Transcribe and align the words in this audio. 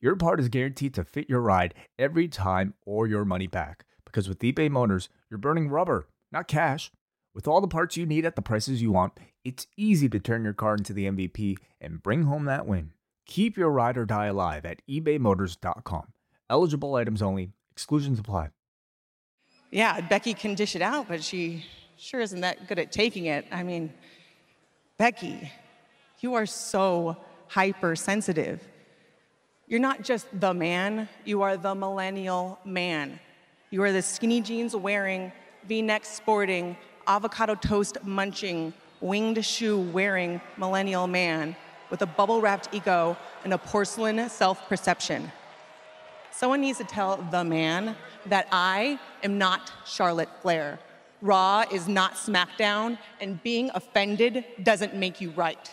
your 0.00 0.16
part 0.16 0.40
is 0.40 0.48
guaranteed 0.48 0.94
to 0.94 1.04
fit 1.04 1.28
your 1.28 1.40
ride 1.40 1.74
every 1.98 2.28
time 2.28 2.74
or 2.84 3.06
your 3.06 3.24
money 3.24 3.46
back. 3.46 3.84
Because 4.04 4.28
with 4.28 4.40
eBay 4.40 4.70
Motors, 4.70 5.08
you're 5.30 5.38
burning 5.38 5.68
rubber, 5.68 6.08
not 6.30 6.48
cash. 6.48 6.90
With 7.34 7.48
all 7.48 7.60
the 7.60 7.68
parts 7.68 7.96
you 7.96 8.06
need 8.06 8.24
at 8.24 8.36
the 8.36 8.42
prices 8.42 8.80
you 8.80 8.92
want, 8.92 9.12
it's 9.44 9.66
easy 9.76 10.08
to 10.08 10.20
turn 10.20 10.44
your 10.44 10.52
car 10.52 10.74
into 10.74 10.92
the 10.92 11.06
MVP 11.06 11.56
and 11.80 12.02
bring 12.02 12.24
home 12.24 12.44
that 12.44 12.66
win. 12.66 12.92
Keep 13.26 13.56
your 13.56 13.70
ride 13.70 13.96
or 13.96 14.04
die 14.04 14.26
alive 14.26 14.64
at 14.64 14.82
ebaymotors.com. 14.88 16.12
Eligible 16.48 16.94
items 16.94 17.22
only, 17.22 17.50
exclusions 17.72 18.18
apply. 18.18 18.50
Yeah, 19.70 20.00
Becky 20.02 20.34
can 20.34 20.54
dish 20.54 20.76
it 20.76 20.82
out, 20.82 21.08
but 21.08 21.24
she 21.24 21.64
sure 21.96 22.20
isn't 22.20 22.42
that 22.42 22.68
good 22.68 22.78
at 22.78 22.92
taking 22.92 23.26
it. 23.26 23.46
I 23.50 23.62
mean, 23.62 23.92
Becky, 24.98 25.50
you 26.20 26.34
are 26.34 26.46
so 26.46 27.16
hypersensitive. 27.48 28.60
You're 29.66 29.80
not 29.80 30.02
just 30.02 30.26
the 30.38 30.52
man, 30.52 31.08
you 31.24 31.42
are 31.42 31.56
the 31.56 31.74
millennial 31.74 32.58
man. 32.64 33.18
You 33.70 33.82
are 33.82 33.92
the 33.92 34.02
skinny 34.02 34.40
jeans 34.42 34.76
wearing, 34.76 35.32
v 35.66 35.80
neck 35.80 36.04
sporting, 36.04 36.76
avocado 37.06 37.54
toast 37.54 37.98
munching, 38.04 38.74
winged 39.00 39.42
shoe 39.44 39.80
wearing 39.80 40.40
millennial 40.56 41.06
man 41.06 41.56
with 41.90 42.02
a 42.02 42.06
bubble 42.06 42.40
wrapped 42.40 42.68
ego 42.72 43.16
and 43.42 43.54
a 43.54 43.58
porcelain 43.58 44.28
self 44.28 44.68
perception. 44.68 45.32
Someone 46.30 46.60
needs 46.60 46.78
to 46.78 46.84
tell 46.84 47.16
the 47.30 47.44
man 47.44 47.96
that 48.26 48.48
I 48.52 48.98
am 49.22 49.38
not 49.38 49.72
Charlotte 49.86 50.28
Flair. 50.42 50.78
Raw 51.22 51.64
is 51.72 51.88
not 51.88 52.14
SmackDown, 52.14 52.98
and 53.20 53.42
being 53.42 53.70
offended 53.74 54.44
doesn't 54.62 54.94
make 54.94 55.20
you 55.22 55.30
right. 55.30 55.70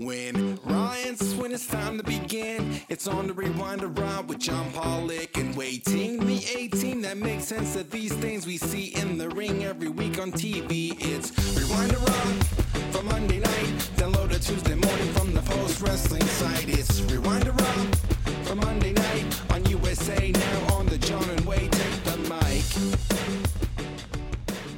When 0.00 0.58
Ryan's 0.64 1.34
when 1.34 1.52
it's 1.52 1.66
time 1.66 1.98
to 1.98 2.02
begin, 2.02 2.80
it's 2.88 3.06
on 3.06 3.26
the 3.26 3.34
rewind 3.34 3.82
around 3.82 4.28
with 4.28 4.38
John 4.38 4.72
Pollock 4.72 5.36
and 5.36 5.54
Wai 5.54 5.78
Ting 5.84 6.24
the 6.24 6.42
18 6.56 7.02
that 7.02 7.18
makes 7.18 7.44
sense 7.44 7.76
of 7.76 7.90
these 7.90 8.14
things 8.14 8.46
we 8.46 8.56
see 8.56 8.94
in 8.94 9.18
the 9.18 9.28
ring 9.28 9.62
every 9.64 9.88
week 9.90 10.18
on 10.18 10.32
TV. 10.32 10.96
It's 11.00 11.32
rewind 11.54 11.92
around 11.92 12.46
for 12.92 13.02
Monday 13.02 13.40
night, 13.40 13.90
download 13.96 14.32
it 14.32 14.40
Tuesday 14.40 14.74
morning 14.74 15.12
from 15.12 15.34
the 15.34 15.42
post 15.42 15.82
wrestling 15.82 16.24
site. 16.24 16.70
It's 16.70 17.02
rewind 17.02 17.46
around 17.46 17.96
for 18.44 18.54
Monday 18.54 18.94
night 18.94 19.40
on 19.50 19.66
USA 19.66 20.30
now 20.30 20.76
on 20.76 20.86
the 20.86 20.96
John 20.96 21.28
and 21.28 21.40
Wade 21.44 21.72
take 21.72 22.04
the 22.04 22.16
mic. 22.26 22.64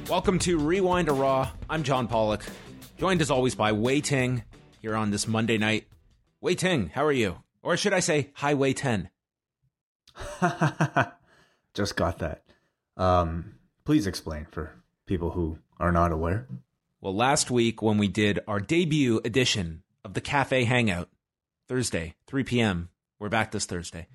Welcome 0.09 0.37
to 0.39 0.59
Rewind 0.59 1.07
to 1.07 1.13
Raw. 1.13 1.49
I'm 1.69 1.83
John 1.83 2.09
Pollock, 2.09 2.43
joined 2.97 3.21
as 3.21 3.31
always 3.31 3.55
by 3.55 3.71
Wai 3.71 4.01
Ting 4.01 4.43
here 4.83 4.95
on 4.97 5.11
this 5.11 5.29
Monday 5.29 5.57
night. 5.57 5.87
Wai 6.41 6.55
Ting, 6.55 6.91
how 6.93 7.05
are 7.05 7.11
you? 7.13 7.37
Or 7.63 7.77
should 7.77 7.93
I 7.93 8.01
say, 8.01 8.31
Highway 8.33 8.73
10? 8.73 9.09
Just 11.73 11.95
got 11.95 12.19
that. 12.19 12.43
Um, 12.97 13.55
please 13.85 14.05
explain 14.05 14.45
for 14.51 14.75
people 15.05 15.31
who 15.31 15.57
are 15.79 15.93
not 15.93 16.11
aware. 16.11 16.47
Well, 16.99 17.15
last 17.15 17.49
week 17.49 17.81
when 17.81 17.97
we 17.97 18.09
did 18.09 18.41
our 18.45 18.59
debut 18.59 19.21
edition 19.23 19.83
of 20.03 20.15
the 20.15 20.21
Cafe 20.21 20.65
Hangout, 20.65 21.07
Thursday, 21.69 22.15
3 22.27 22.43
p.m., 22.43 22.89
we're 23.19 23.29
back 23.29 23.51
this 23.51 23.65
Thursday. 23.65 24.07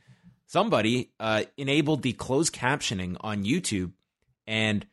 Somebody 0.44 1.12
uh, 1.18 1.44
enabled 1.56 2.02
the 2.02 2.12
closed 2.12 2.54
captioning 2.54 3.16
on 3.20 3.44
YouTube, 3.44 3.92
and 4.46 4.86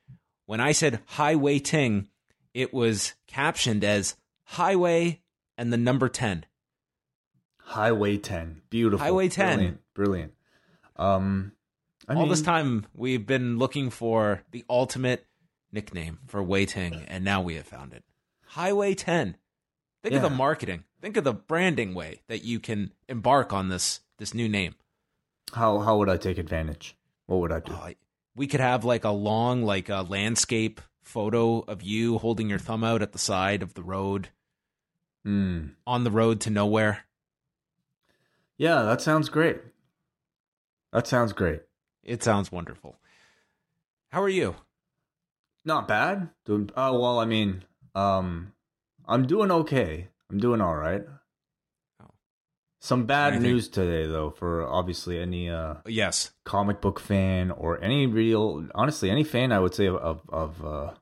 when 0.45 0.61
I 0.61 0.72
said 0.72 1.01
Highway 1.05 1.59
Ting, 1.59 2.07
it 2.53 2.73
was 2.73 3.13
captioned 3.28 3.83
as 3.83 4.16
Highway 4.45 5.22
and 5.57 5.71
the 5.71 5.77
number 5.77 6.09
10. 6.09 6.45
Highway 7.57 8.17
10. 8.17 8.61
Beautiful. 8.69 9.03
Highway 9.03 9.27
10. 9.29 9.57
Brilliant. 9.57 9.79
Brilliant. 9.93 10.33
Um, 10.97 11.51
I 12.07 12.13
All 12.13 12.21
mean, 12.21 12.29
this 12.29 12.41
time, 12.41 12.85
we've 12.93 13.25
been 13.25 13.57
looking 13.57 13.89
for 13.89 14.43
the 14.51 14.63
ultimate 14.69 15.25
nickname 15.71 16.19
for 16.27 16.43
Wai 16.43 16.66
Ting, 16.66 17.03
and 17.07 17.23
now 17.25 17.41
we 17.41 17.55
have 17.55 17.66
found 17.66 17.93
it. 17.93 18.03
Highway 18.45 18.93
10. 18.93 19.35
Think 20.03 20.16
of 20.16 20.21
the 20.21 20.29
marketing. 20.29 20.83
Think 21.01 21.17
of 21.17 21.23
the 21.23 21.33
branding 21.33 21.95
way 21.95 22.22
that 22.27 22.43
you 22.43 22.59
can 22.59 22.91
embark 23.09 23.51
on 23.51 23.69
this 23.69 24.01
this 24.17 24.33
new 24.35 24.47
name. 24.47 24.75
How, 25.53 25.79
how 25.79 25.97
would 25.97 26.09
I 26.09 26.17
take 26.17 26.37
advantage? 26.37 26.95
What 27.25 27.41
would 27.41 27.51
I 27.51 27.59
do? 27.59 27.73
Uh, 27.73 27.91
we 28.35 28.47
could 28.47 28.59
have 28.59 28.85
like 28.85 29.03
a 29.03 29.09
long, 29.09 29.63
like 29.63 29.89
a 29.89 30.05
landscape 30.07 30.79
photo 31.03 31.59
of 31.61 31.81
you 31.81 32.17
holding 32.17 32.49
your 32.49 32.59
thumb 32.59 32.83
out 32.83 33.01
at 33.01 33.11
the 33.13 33.19
side 33.19 33.63
of 33.63 33.73
the 33.73 33.83
road, 33.83 34.29
Hmm. 35.25 35.69
on 35.87 36.03
the 36.03 36.11
road 36.11 36.39
to 36.41 36.49
nowhere. 36.51 37.05
Yeah, 38.57 38.83
that 38.83 39.01
sounds 39.01 39.27
great. 39.27 39.59
That 40.93 41.07
sounds 41.07 41.33
great. 41.33 41.61
It 42.03 42.21
sounds 42.23 42.51
wonderful. 42.51 42.95
How 44.09 44.21
are 44.21 44.29
you? 44.29 44.55
Not 45.65 45.87
bad. 45.87 46.29
Doing 46.45 46.69
oh 46.77 46.99
well, 46.99 47.19
I 47.19 47.25
mean, 47.25 47.63
um 47.95 48.53
I'm 49.07 49.25
doing 49.25 49.49
okay. 49.51 50.09
I'm 50.29 50.37
doing 50.37 50.61
all 50.61 50.75
right. 50.75 51.03
Oh. 52.01 52.11
Some 52.79 53.05
bad 53.07 53.33
Anything? 53.33 53.51
news 53.53 53.67
today 53.67 54.05
though 54.07 54.29
for 54.29 54.63
obviously 54.67 55.19
any 55.19 55.49
uh 55.49 55.75
Yes. 55.87 56.31
comic 56.43 56.81
book 56.81 56.99
fan 56.99 57.49
or 57.49 57.83
any 57.83 58.05
real 58.05 58.67
honestly 58.75 59.09
any 59.09 59.23
fan 59.23 59.51
I 59.51 59.59
would 59.59 59.73
say 59.73 59.87
of 59.87 59.95
of, 59.95 60.21
of 60.29 60.63
uh 60.65 60.93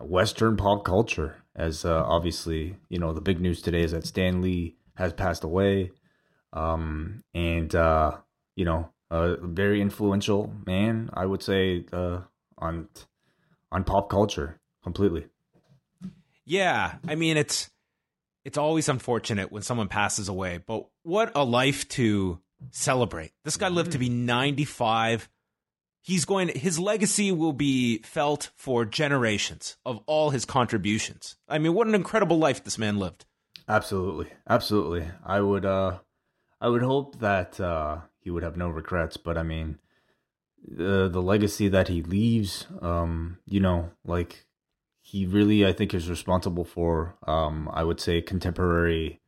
western 0.00 0.56
pop 0.56 0.84
culture 0.84 1.36
as 1.54 1.84
uh, 1.84 2.02
obviously, 2.04 2.76
you 2.88 2.98
know, 2.98 3.12
the 3.12 3.20
big 3.20 3.40
news 3.40 3.60
today 3.62 3.82
is 3.82 3.92
that 3.92 4.06
Stan 4.06 4.42
Lee 4.42 4.76
has 4.94 5.12
passed 5.12 5.44
away. 5.44 5.90
Um 6.52 7.22
and 7.34 7.74
uh 7.74 8.12
you 8.56 8.64
know, 8.64 8.90
a 9.10 9.36
very 9.40 9.80
influential 9.80 10.52
man, 10.66 11.10
I 11.12 11.26
would 11.26 11.42
say 11.42 11.84
uh 11.92 12.20
on 12.56 12.88
on 13.70 13.84
pop 13.84 14.08
culture 14.08 14.58
completely. 14.82 15.26
Yeah, 16.44 16.96
I 17.06 17.14
mean 17.14 17.36
it's 17.36 17.70
it's 18.44 18.56
always 18.56 18.88
unfortunate 18.88 19.52
when 19.52 19.62
someone 19.62 19.88
passes 19.88 20.28
away, 20.28 20.58
but 20.66 20.86
what 21.02 21.32
a 21.34 21.44
life 21.44 21.86
to 21.88 22.40
celebrate. 22.70 23.32
This 23.44 23.56
guy 23.56 23.68
lived 23.68 23.92
to 23.92 23.98
be 23.98 24.08
95. 24.08 25.28
He's 26.08 26.24
going 26.24 26.48
his 26.48 26.78
legacy 26.78 27.30
will 27.32 27.52
be 27.52 27.98
felt 27.98 28.48
for 28.56 28.86
generations 28.86 29.76
of 29.84 30.00
all 30.06 30.30
his 30.30 30.46
contributions. 30.46 31.36
I 31.46 31.58
mean, 31.58 31.74
what 31.74 31.86
an 31.86 31.94
incredible 31.94 32.38
life 32.38 32.64
this 32.64 32.78
man 32.78 32.98
lived. 32.98 33.26
Absolutely. 33.68 34.28
Absolutely. 34.48 35.06
I 35.22 35.42
would 35.42 35.66
uh 35.66 35.98
I 36.62 36.68
would 36.68 36.80
hope 36.80 37.18
that 37.18 37.60
uh 37.60 37.98
he 38.20 38.30
would 38.30 38.42
have 38.42 38.56
no 38.56 38.70
regrets, 38.70 39.18
but 39.18 39.36
I 39.36 39.42
mean 39.42 39.80
the 40.66 41.10
the 41.12 41.20
legacy 41.20 41.68
that 41.68 41.88
he 41.88 42.00
leaves 42.00 42.66
um 42.80 43.36
you 43.44 43.60
know 43.60 43.90
like 44.06 44.46
he 45.02 45.26
really 45.26 45.66
I 45.66 45.74
think 45.74 45.92
is 45.92 46.08
responsible 46.08 46.64
for 46.64 47.16
um 47.26 47.68
I 47.70 47.84
would 47.84 48.00
say 48.00 48.22
contemporary 48.22 49.20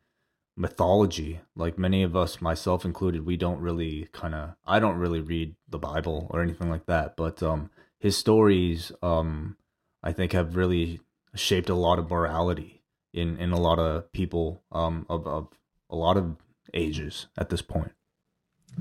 mythology 0.61 1.41
like 1.57 1.79
many 1.79 2.03
of 2.03 2.15
us 2.15 2.43
myself 2.43 2.85
included 2.85 3.25
we 3.25 3.37
don't 3.37 3.61
really 3.61 4.07
kind 4.13 4.35
of 4.35 4.51
I 4.67 4.79
don't 4.79 4.99
really 4.99 5.21
read 5.21 5.57
the 5.69 5.79
Bible 5.79 6.29
or 6.31 6.43
anything 6.43 6.69
like 6.69 6.85
that 6.85 7.17
but 7.17 7.43
um 7.43 7.71
his 7.99 8.17
stories 8.17 8.93
um 9.03 9.57
I 10.03 10.13
think 10.13 10.33
have 10.33 10.57
really 10.57 11.01
shaped 11.35 11.71
a 11.71 11.75
lot 11.75 11.99
of 11.99 12.11
morality 12.11 12.83
in 13.15 13.39
in 13.39 13.53
a 13.53 13.61
lot 13.61 13.79
of 13.79 14.13
people 14.13 14.63
um 14.71 15.07
of 15.09 15.27
of 15.27 15.49
a 15.89 15.97
lot 15.97 16.19
of 16.19 16.37
ages 16.75 17.27
at 17.39 17.49
this 17.49 17.63
point. 17.63 17.93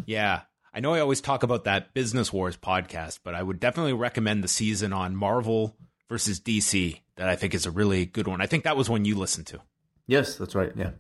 Yeah. 0.05 0.41
I 0.73 0.81
know 0.81 0.93
I 0.93 0.99
always 0.99 1.21
talk 1.21 1.43
about 1.43 1.63
that 1.63 1.93
Business 1.93 2.31
Wars 2.31 2.55
podcast, 2.55 3.19
but 3.23 3.33
I 3.33 3.41
would 3.41 3.59
definitely 3.59 3.93
recommend 3.93 4.43
the 4.43 4.47
season 4.47 4.93
on 4.93 5.15
Marvel 5.15 5.75
versus 6.09 6.39
DC 6.39 7.01
that 7.15 7.27
I 7.27 7.35
think 7.35 7.53
is 7.53 7.65
a 7.65 7.71
really 7.71 8.05
good 8.05 8.27
one. 8.27 8.41
I 8.41 8.45
think 8.45 8.65
that 8.65 8.77
was 8.77 8.89
one 8.89 9.05
you 9.05 9.15
listened 9.15 9.47
to. 9.47 9.61
Yes, 10.05 10.35
that's 10.35 10.53
right. 10.55 10.71
Yeah. 10.75 10.91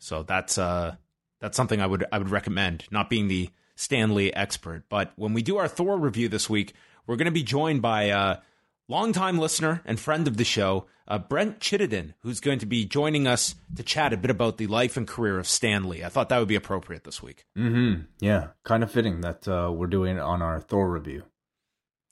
So 0.00 0.24
that's 0.24 0.58
uh 0.58 0.96
that's 1.40 1.56
something 1.56 1.80
I 1.80 1.86
would 1.86 2.04
I 2.10 2.18
would 2.18 2.30
recommend, 2.30 2.84
not 2.90 3.08
being 3.08 3.28
the 3.28 3.50
Stan 3.76 4.14
Lee 4.14 4.32
expert. 4.32 4.84
But 4.88 5.12
when 5.16 5.32
we 5.32 5.42
do 5.42 5.56
our 5.58 5.68
Thor 5.68 5.96
review 5.98 6.28
this 6.28 6.50
week, 6.50 6.74
we're 7.06 7.16
going 7.16 7.26
to 7.26 7.30
be 7.30 7.42
joined 7.44 7.80
by 7.82 8.10
uh 8.10 8.40
longtime 8.88 9.38
listener 9.38 9.80
and 9.84 10.00
friend 10.00 10.26
of 10.26 10.36
the 10.36 10.44
show, 10.44 10.86
uh, 11.06 11.16
Brent 11.18 11.60
Chittenden, 11.60 12.14
who's 12.22 12.40
going 12.40 12.58
to 12.58 12.66
be 12.66 12.84
joining 12.84 13.26
us 13.28 13.54
to 13.76 13.84
chat 13.84 14.12
a 14.12 14.16
bit 14.16 14.32
about 14.32 14.56
the 14.58 14.66
life 14.66 14.96
and 14.96 15.06
career 15.06 15.38
of 15.38 15.46
Stan 15.46 15.88
Lee. 15.88 16.02
I 16.02 16.08
thought 16.08 16.28
that 16.30 16.38
would 16.40 16.48
be 16.48 16.56
appropriate 16.56 17.04
this 17.04 17.22
week. 17.22 17.44
Mm-hmm. 17.56 18.02
Yeah. 18.18 18.48
Kind 18.64 18.82
of 18.82 18.90
fitting 18.90 19.20
that 19.20 19.46
uh, 19.46 19.70
we're 19.72 19.86
doing 19.86 20.16
it 20.16 20.20
on 20.22 20.42
our 20.42 20.60
Thor 20.60 20.90
review. 20.90 21.22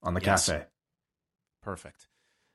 on 0.05 0.15
the 0.15 0.21
Yes. 0.23 0.47
cafe. 0.47 0.67
Perfect. 1.63 2.07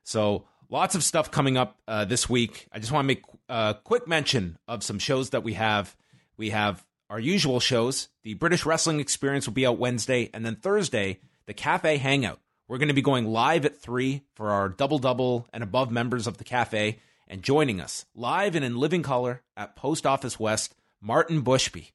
So 0.05 0.45
lots 0.73 0.95
of 0.95 1.03
stuff 1.03 1.29
coming 1.29 1.55
up 1.55 1.77
uh, 1.87 2.03
this 2.03 2.27
week. 2.27 2.67
I 2.71 2.79
just 2.79 2.91
want 2.91 3.03
to 3.03 3.07
make 3.07 3.23
a 3.47 3.77
quick 3.83 4.07
mention 4.07 4.57
of 4.67 4.83
some 4.83 4.97
shows 4.97 5.29
that 5.29 5.43
we 5.43 5.53
have. 5.53 5.95
We 6.35 6.49
have 6.49 6.83
our 7.11 7.19
usual 7.19 7.59
shows. 7.59 8.09
The 8.23 8.33
British 8.33 8.65
Wrestling 8.65 8.99
Experience 8.99 9.45
will 9.45 9.53
be 9.53 9.67
out 9.67 9.77
Wednesday, 9.77 10.31
and 10.33 10.43
then 10.43 10.55
Thursday, 10.55 11.19
the 11.45 11.53
Cafe 11.53 11.97
Hangout. 11.97 12.39
We're 12.67 12.79
going 12.79 12.87
to 12.87 12.95
be 12.95 13.03
going 13.03 13.27
live 13.27 13.65
at 13.65 13.77
three 13.77 14.23
for 14.33 14.49
our 14.49 14.67
double 14.67 14.97
double 14.97 15.47
and 15.53 15.61
above 15.63 15.91
members 15.91 16.25
of 16.25 16.37
the 16.37 16.43
cafe, 16.43 16.97
and 17.27 17.43
joining 17.43 17.79
us 17.79 18.05
live 18.15 18.55
and 18.55 18.65
in 18.65 18.77
living 18.77 19.03
color 19.03 19.43
at 19.55 19.75
Post 19.75 20.07
Office 20.07 20.39
West, 20.39 20.73
Martin 20.99 21.43
Bushby. 21.43 21.91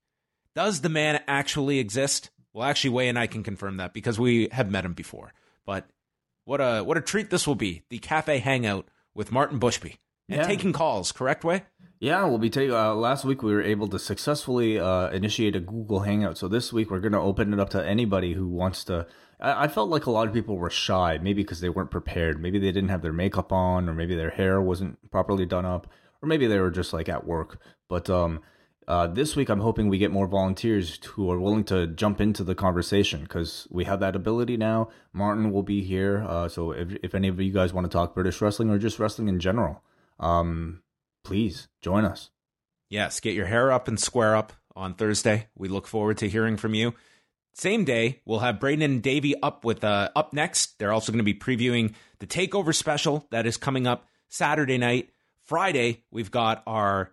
Does 0.55 0.83
the 0.83 0.89
man 0.89 1.21
actually 1.27 1.81
exist? 1.81 2.31
Well, 2.53 2.69
actually, 2.69 2.91
Wai 2.91 3.03
and 3.05 3.19
I 3.19 3.27
can 3.27 3.43
confirm 3.43 3.79
that 3.79 3.93
because 3.93 4.21
we 4.21 4.49
have 4.53 4.71
met 4.71 4.85
him 4.85 4.93
before. 4.93 5.33
But 5.67 5.89
what 6.49 6.61
a 6.63 6.83
what 6.83 6.97
a 6.97 7.01
treat 7.03 7.29
this 7.29 7.47
will 7.47 7.55
be. 7.55 7.83
The 7.91 7.99
cafe 7.99 8.39
hangout 8.39 8.89
with 9.15 9.31
Martin 9.31 9.61
Bushby 9.61 9.97
and 10.31 10.41
Yeah. 10.41 10.47
taking 10.47 10.73
calls. 10.73 11.13
Correct 11.13 11.45
way. 11.45 11.65
Yeah, 12.01 12.25
we'll 12.25 12.39
be 12.39 12.49
taking. 12.49 12.75
Uh, 12.75 12.95
last 12.95 13.25
week 13.27 13.43
we 13.43 13.53
were 13.53 13.63
able 13.63 13.87
to 13.89 13.99
successfully 13.99 14.79
uh, 14.79 15.11
initiate 15.11 15.55
a 15.57 15.61
Google 15.61 16.01
Hangout. 16.01 16.39
So 16.39 16.49
this 16.49 16.73
week 16.73 16.91
we're 16.91 17.01
going 17.01 17.13
to 17.13 17.19
open 17.21 17.53
it 17.53 17.61
up 17.61 17.69
to 17.71 17.87
anybody 17.87 18.33
who 18.33 18.47
wants 18.49 18.85
to. 18.85 19.07
I, 19.41 19.65
I 19.65 19.69
felt 19.69 19.91
like 19.91 20.07
a 20.07 20.11
lot 20.11 20.27
of 20.27 20.33
people 20.33 20.57
were 20.57 20.71
shy, 20.71 21.19
maybe 21.21 21.43
because 21.43 21.61
they 21.61 21.69
weren't 21.69 21.91
prepared, 21.91 22.41
maybe 22.41 22.59
they 22.59 22.73
didn't 22.73 22.89
have 22.91 23.03
their 23.03 23.13
makeup 23.13 23.53
on, 23.53 23.89
or 23.89 23.95
maybe 23.95 24.15
their 24.17 24.31
hair 24.31 24.63
wasn't 24.63 25.11
properly 25.11 25.45
done 25.45 25.67
up, 25.67 25.91
or 26.23 26.29
maybe 26.29 26.47
they 26.47 26.61
were 26.61 26.71
just 26.71 26.93
like 26.95 27.09
at 27.11 27.27
work. 27.27 27.61
But 27.89 28.09
um, 28.09 28.41
uh, 28.89 29.07
this 29.07 29.37
week 29.37 29.51
I'm 29.51 29.61
hoping 29.61 29.89
we 29.89 29.99
get 29.99 30.11
more 30.11 30.27
volunteers 30.27 30.99
who 31.05 31.31
are 31.31 31.39
willing 31.39 31.63
to 31.65 31.87
jump 31.87 32.23
into 32.23 32.43
the 32.43 32.55
conversation 32.55 33.21
because 33.21 33.69
we 33.71 33.85
have 33.85 34.01
that 34.01 34.17
ability 34.17 34.57
now. 34.57 34.89
Martin 35.13 35.53
will 35.53 35.63
be 35.63 35.83
here, 35.83 36.25
uh, 36.27 36.49
so 36.49 36.73
if 36.73 36.97
if 37.03 37.15
any 37.15 37.29
of 37.29 37.39
you 37.39 37.53
guys 37.53 37.75
want 37.75 37.85
to 37.85 37.95
talk 37.95 38.15
British 38.15 38.41
wrestling 38.41 38.71
or 38.71 38.79
just 38.79 38.99
wrestling 38.99 39.29
in 39.29 39.41
general, 39.41 39.83
um, 40.19 40.83
please 41.23 41.69
join 41.83 42.07
us. 42.07 42.31
Yes, 42.89 43.21
get 43.21 43.35
your 43.35 43.45
hair 43.45 43.71
up 43.71 43.89
and 43.89 44.01
square 44.01 44.35
up 44.35 44.55
on 44.75 44.95
Thursday. 44.95 45.49
We 45.55 45.69
look 45.69 45.87
forward 45.87 46.17
to 46.19 46.29
hearing 46.29 46.57
from 46.57 46.73
you. 46.73 46.95
Same 47.53 47.85
day, 47.85 48.23
we'll 48.25 48.39
have 48.39 48.59
Braden 48.59 48.81
and 48.83 49.03
Davey 49.03 49.35
up 49.43 49.67
with 49.67 49.85
uh, 49.85 50.09
up 50.17 50.33
next. 50.33 50.79
They're 50.79 50.93
also 50.93 51.13
going 51.13 51.19
to 51.19 51.25
be 51.25 51.35
previewing 51.35 51.93
the 52.21 52.27
Takeover 52.27 52.75
special 52.75 53.27
that 53.33 53.45
is 53.45 53.59
coming 53.59 53.87
up 53.87 54.07
Saturday 54.31 54.79
night. 54.79 55.11
Friday, 55.43 56.05
we've 56.11 56.31
got 56.31 56.63
our 56.67 57.11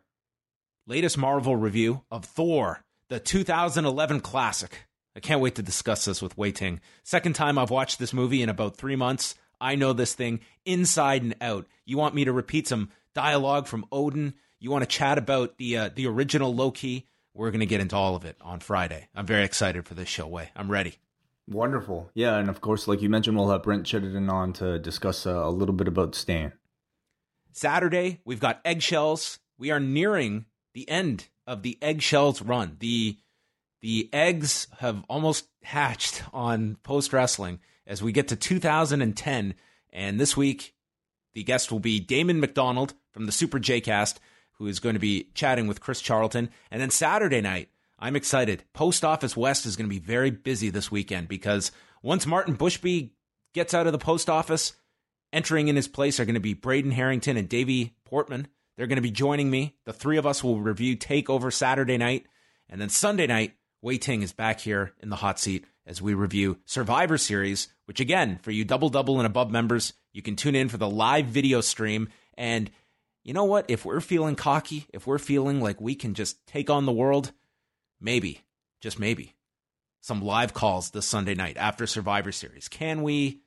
latest 0.88 1.18
Marvel 1.18 1.56
review 1.56 2.04
of 2.12 2.26
Thor, 2.26 2.82
the 3.10 3.20
2011 3.20 4.22
classic. 4.22 4.88
I 5.16 5.20
can't 5.20 5.42
wait 5.42 5.56
to 5.56 5.64
discuss 5.64 6.06
this 6.06 6.22
with 6.22 6.38
Wai 6.38 6.52
Ting. 6.52 6.82
Second 7.04 7.34
time 7.34 7.58
I've 7.58 7.70
watched 7.72 8.00
this 8.00 8.14
movie 8.14 8.42
in 8.42 8.50
about 8.50 8.76
three 8.76 8.96
months. 8.96 9.36
I 9.60 9.76
know 9.76 9.94
this 9.94 10.14
thing 10.14 10.42
inside 10.66 11.24
and 11.24 11.36
out. 11.42 11.66
You 11.86 11.98
want 11.98 12.16
me 12.16 12.26
to 12.26 12.34
repeat 12.34 12.68
some 12.68 12.90
dialogue 13.14 13.68
from 13.68 13.86
Odin? 13.92 14.34
You 14.60 14.72
want 14.72 14.84
to 14.84 14.90
chat 14.98 15.18
about 15.18 15.58
the 15.58 15.78
uh, 15.78 15.90
the 15.96 16.08
original 16.08 16.54
Loki? 16.54 17.08
We're 17.34 17.52
going 17.52 17.62
to 17.62 17.66
get 17.66 17.82
into 17.82 17.96
all 17.96 18.16
of 18.16 18.26
it 18.26 18.38
on 18.42 18.60
Friday. 18.60 19.08
I'm 19.16 19.26
very 19.26 19.44
excited 19.44 19.86
for 19.86 19.94
this 19.94 20.10
show. 20.10 20.28
Wai 20.28 20.52
I'm 20.56 20.70
ready. 20.70 20.96
Wonderful. 21.48 22.10
Yeah, 22.14 22.38
and 22.38 22.50
of 22.50 22.60
course, 22.60 22.88
like 22.88 23.02
you 23.02 23.10
mentioned, 23.10 23.38
we'll 23.38 23.50
have 23.50 23.64
Brent 23.64 23.86
Chittenden 23.86 24.30
on 24.30 24.52
to 24.54 24.80
discuss 24.80 25.26
uh, 25.26 25.32
a 25.32 25.52
little 25.52 25.76
bit 25.76 25.88
about 25.88 26.16
Stan. 26.16 26.54
Saturday, 27.52 28.20
we've 28.26 28.40
got 28.40 28.62
eggshells. 28.66 29.40
We 29.58 29.72
are 29.72 29.80
nearing 29.80 30.46
the 30.76 30.88
end 30.88 31.30
of 31.48 31.64
the 31.64 31.80
eggshells 31.82 32.42
run. 32.44 32.78
The 32.80 33.18
the 33.82 34.10
eggs 34.14 34.68
have 34.80 35.04
almost 35.10 35.48
hatched 35.64 36.24
on 36.34 36.78
post 36.84 37.14
wrestling 37.14 37.60
as 37.88 38.02
we 38.02 38.12
get 38.12 38.28
to 38.30 38.36
2010. 38.36 39.54
And 39.94 40.20
this 40.20 40.36
week, 40.36 40.74
the 41.34 41.44
guest 41.44 41.72
will 41.72 41.80
be 41.80 42.00
Damon 42.00 42.40
McDonald 42.40 42.94
from 43.12 43.26
the 43.26 43.32
Super 43.32 43.60
J 43.60 43.80
Cast, 43.82 44.20
who 44.54 44.68
is 44.68 44.80
going 44.80 44.96
to 44.96 45.00
be 45.00 45.30
chatting 45.34 45.68
with 45.68 45.82
Chris 45.82 46.02
Charlton. 46.02 46.50
And 46.72 46.82
then 46.82 46.90
Saturday 46.90 47.42
night, 47.42 47.70
I'm 48.00 48.16
excited. 48.16 48.64
Post 48.74 49.06
Office 49.06 49.38
West 49.38 49.66
is 49.66 49.76
going 49.76 49.90
to 49.90 49.94
be 49.94 50.00
very 50.00 50.32
busy 50.32 50.70
this 50.70 50.92
weekend 50.92 51.28
because 51.28 51.72
once 52.02 52.26
Martin 52.26 52.58
Bushby 52.58 53.12
gets 53.54 53.74
out 53.74 53.86
of 53.86 53.94
the 53.94 54.00
post 54.00 54.30
office, 54.30 54.74
entering 55.32 55.68
in 55.68 55.76
his 55.76 55.88
place 55.88 56.20
are 56.20 56.26
going 56.26 56.34
to 56.34 56.42
be 56.42 56.54
Braden 56.54 56.92
Harrington 56.92 57.38
and 57.38 57.48
Davey 57.48 57.96
Portman. 58.04 58.48
They're 58.78 58.88
going 58.88 58.98
to 58.98 59.02
be 59.02 59.12
joining 59.12 59.50
me. 59.50 59.76
The 59.86 59.94
three 59.94 60.18
of 60.18 60.26
us 60.26 60.44
will 60.44 60.60
review 60.60 60.98
Takeover 60.98 61.52
Saturday 61.52 61.98
night. 61.98 62.26
And 62.70 62.82
then 62.82 62.90
Sunday 62.90 63.28
night, 63.28 63.54
Wei 63.82 63.98
Ting 63.98 64.22
is 64.22 64.34
back 64.34 64.60
here 64.60 64.94
in 65.02 65.10
the 65.10 65.16
hot 65.16 65.40
seat 65.40 65.66
as 65.86 66.02
we 66.02 66.14
review 66.14 66.58
Survivor 66.66 67.18
Series, 67.18 67.68
which 67.86 68.00
again, 68.00 68.40
for 68.42 68.52
you 68.52 68.66
double 68.66 68.90
double 68.90 69.20
and 69.20 69.28
above 69.28 69.52
members, 69.52 69.94
you 70.14 70.22
can 70.22 70.36
tune 70.36 70.56
in 70.56 70.70
for 70.70 70.78
the 70.78 70.90
live 70.90 71.28
video 71.28 71.62
stream. 71.62 72.10
And 72.38 72.72
you 73.24 73.34
know 73.34 73.44
what? 73.44 73.66
If 73.70 73.86
we're 73.86 74.02
feeling 74.02 74.36
cocky, 74.36 74.86
if 74.94 75.06
we're 75.06 75.20
feeling 75.20 75.62
like 75.62 75.80
we 75.80 75.96
can 75.96 76.14
just 76.14 76.46
take 76.48 76.70
on 76.70 76.86
the 76.86 76.92
world, 76.92 77.32
maybe, 78.02 78.42
just 78.82 79.00
maybe, 79.00 79.36
some 80.02 80.22
live 80.22 80.54
calls 80.54 80.90
this 80.90 81.06
Sunday 81.06 81.36
night 81.36 81.58
after 81.58 81.88
Survivor 81.88 82.32
Series. 82.32 82.68
Can 82.68 83.04
we? 83.04 83.42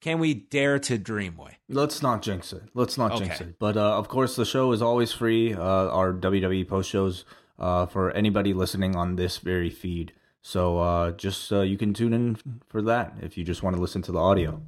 Can 0.00 0.18
we 0.18 0.32
dare 0.32 0.78
to 0.78 0.96
dream, 0.96 1.36
way? 1.36 1.58
Let's 1.68 2.02
not 2.02 2.22
jinx 2.22 2.52
it. 2.52 2.62
Let's 2.72 2.96
not 2.96 3.18
jinx 3.18 3.40
it. 3.40 3.58
But 3.58 3.76
uh, 3.76 3.98
of 3.98 4.08
course, 4.08 4.34
the 4.34 4.46
show 4.46 4.72
is 4.72 4.80
always 4.80 5.12
free. 5.12 5.52
Uh, 5.52 5.60
our 5.60 6.12
WWE 6.14 6.66
post 6.66 6.88
shows 6.88 7.24
uh, 7.58 7.84
for 7.86 8.10
anybody 8.12 8.54
listening 8.54 8.96
on 8.96 9.16
this 9.16 9.36
very 9.38 9.68
feed. 9.68 10.12
So 10.42 10.78
uh, 10.78 11.10
just 11.12 11.52
uh, 11.52 11.60
you 11.60 11.76
can 11.76 11.92
tune 11.92 12.14
in 12.14 12.38
for 12.68 12.80
that 12.82 13.14
if 13.20 13.36
you 13.36 13.44
just 13.44 13.62
want 13.62 13.76
to 13.76 13.82
listen 13.82 14.00
to 14.02 14.12
the 14.12 14.18
audio. 14.18 14.62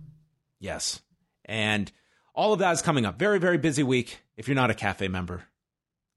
Yes. 0.60 1.00
And 1.46 1.90
all 2.34 2.52
of 2.52 2.58
that 2.58 2.72
is 2.72 2.82
coming 2.82 3.06
up. 3.06 3.18
Very, 3.18 3.38
very 3.38 3.56
busy 3.58 3.82
week 3.82 4.20
if 4.36 4.48
you're 4.48 4.54
not 4.54 4.70
a 4.70 4.74
cafe 4.74 5.08
member. 5.08 5.44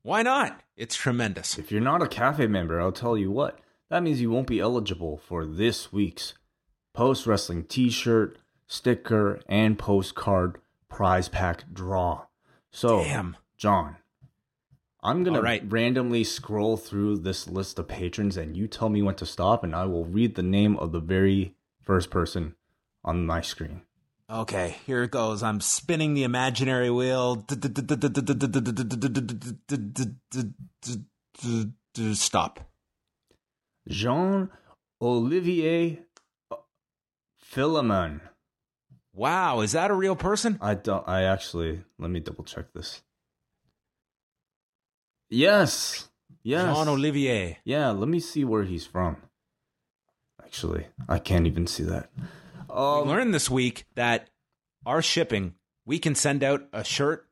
Why 0.01 0.21
not? 0.23 0.61
It's 0.75 0.95
tremendous. 0.95 1.57
If 1.57 1.71
you're 1.71 1.81
not 1.81 2.03
a 2.03 2.07
cafe 2.07 2.47
member, 2.47 2.79
I'll 2.79 2.91
tell 2.91 3.17
you 3.17 3.31
what. 3.31 3.59
That 3.89 4.03
means 4.03 4.21
you 4.21 4.29
won't 4.29 4.47
be 4.47 4.59
eligible 4.59 5.17
for 5.17 5.45
this 5.45 5.91
week's 5.91 6.33
post 6.93 7.25
wrestling 7.25 7.63
T-shirt, 7.63 8.37
sticker, 8.67 9.39
and 9.47 9.77
postcard 9.77 10.57
prize 10.89 11.29
pack 11.29 11.63
draw. 11.71 12.25
So, 12.71 13.03
Damn. 13.03 13.37
John, 13.57 13.97
I'm 15.01 15.23
gonna 15.23 15.41
randomly 15.41 16.23
scroll 16.23 16.77
through 16.77 17.19
this 17.19 17.47
list 17.47 17.79
of 17.79 17.87
patrons, 17.87 18.37
and 18.37 18.57
you 18.57 18.67
tell 18.67 18.89
me 18.89 19.01
when 19.01 19.15
to 19.15 19.25
stop, 19.25 19.63
and 19.63 19.75
I 19.75 19.85
will 19.85 20.05
read 20.05 20.35
the 20.35 20.43
name 20.43 20.77
of 20.77 20.91
the 20.91 20.99
very 20.99 21.55
first 21.81 22.09
person 22.09 22.55
on 23.03 23.25
my 23.25 23.41
screen. 23.41 23.83
Okay, 24.27 24.77
here 24.87 25.03
it 25.03 25.11
goes. 25.11 25.43
I'm 25.43 25.61
spinning 25.61 26.15
the 26.15 26.23
imaginary 26.23 26.89
wheel. 26.89 27.45
Stop. 32.13 32.59
Jean 33.87 34.49
Olivier 34.99 35.99
Philemon. 37.37 38.21
Wow, 39.15 39.61
is 39.61 39.71
that 39.71 39.91
a 39.91 39.93
real 39.93 40.15
person? 40.15 40.59
I 40.61 40.75
don't. 40.75 41.07
I 41.07 41.23
actually 41.23 41.81
let 41.97 42.11
me 42.11 42.19
double 42.19 42.43
check 42.43 42.73
this. 42.73 43.01
Yes. 45.29 46.09
Yes. 46.43 46.75
Jean 46.75 46.87
Olivier. 46.87 47.59
Yeah. 47.63 47.91
Let 47.91 48.07
me 48.09 48.19
see 48.19 48.43
where 48.43 48.63
he's 48.63 48.85
from. 48.85 49.17
Actually, 50.43 50.87
I 51.09 51.19
can't 51.19 51.47
even 51.47 51.65
see 51.65 51.83
that. 51.83 52.09
We 52.69 52.75
Um, 52.75 53.07
learned 53.07 53.33
this 53.33 53.49
week 53.49 53.85
that 53.95 54.29
our 54.85 55.01
shipping, 55.01 55.55
we 55.85 55.97
can 55.97 56.13
send 56.13 56.43
out 56.43 56.67
a 56.71 56.83
shirt 56.83 57.24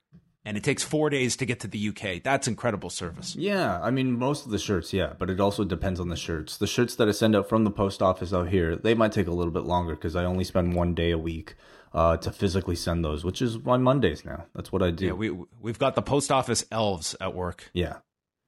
and 0.46 0.58
it 0.58 0.64
takes 0.64 0.84
four 0.84 1.10
days 1.10 1.36
to 1.38 1.46
get 1.46 1.62
to 1.62 1.68
the 1.68 1.90
UK. 1.90 2.22
That's 2.22 2.48
incredible 2.48 2.90
service. 2.90 3.36
yeah, 3.36 3.80
I 3.82 3.92
mean 3.92 4.18
most 4.18 4.46
of 4.46 4.52
the 4.52 4.60
shirts, 4.60 4.94
yeah, 4.94 5.14
but 5.18 5.30
it 5.30 5.40
also 5.40 5.64
depends 5.64 6.00
on 6.00 6.10
the 6.10 6.16
shirts. 6.16 6.58
The 6.58 6.68
shirts 6.68 6.96
that 6.96 7.08
I 7.08 7.12
send 7.12 7.36
out 7.36 7.48
from 7.50 7.64
the 7.64 7.72
post 7.72 8.02
office 8.02 8.34
out 8.34 8.50
here, 8.50 8.76
they 8.76 8.94
might 8.94 9.12
take 9.12 9.28
a 9.28 9.32
little 9.32 9.54
bit 9.54 9.64
longer 9.64 9.96
because 9.96 10.16
I 10.16 10.26
only 10.26 10.44
spend 10.44 10.74
one 10.76 10.94
day 10.94 11.12
a 11.12 11.18
week 11.18 11.56
uh, 11.94 12.18
to 12.18 12.32
physically 12.32 12.76
send 12.76 13.06
those, 13.06 13.24
which 13.24 13.42
is 13.42 13.58
on 13.66 13.84
Mondays 13.84 14.26
now. 14.26 14.46
That's 14.56 14.72
what 14.72 14.82
I 14.82 14.92
do. 14.92 15.06
Yeah, 15.08 15.12
we 15.14 15.30
we've 15.62 15.80
got 15.80 15.96
the 15.96 16.02
post 16.02 16.32
office 16.32 16.66
elves 16.72 17.16
at 17.22 17.34
work. 17.34 17.70
yeah. 17.74 17.98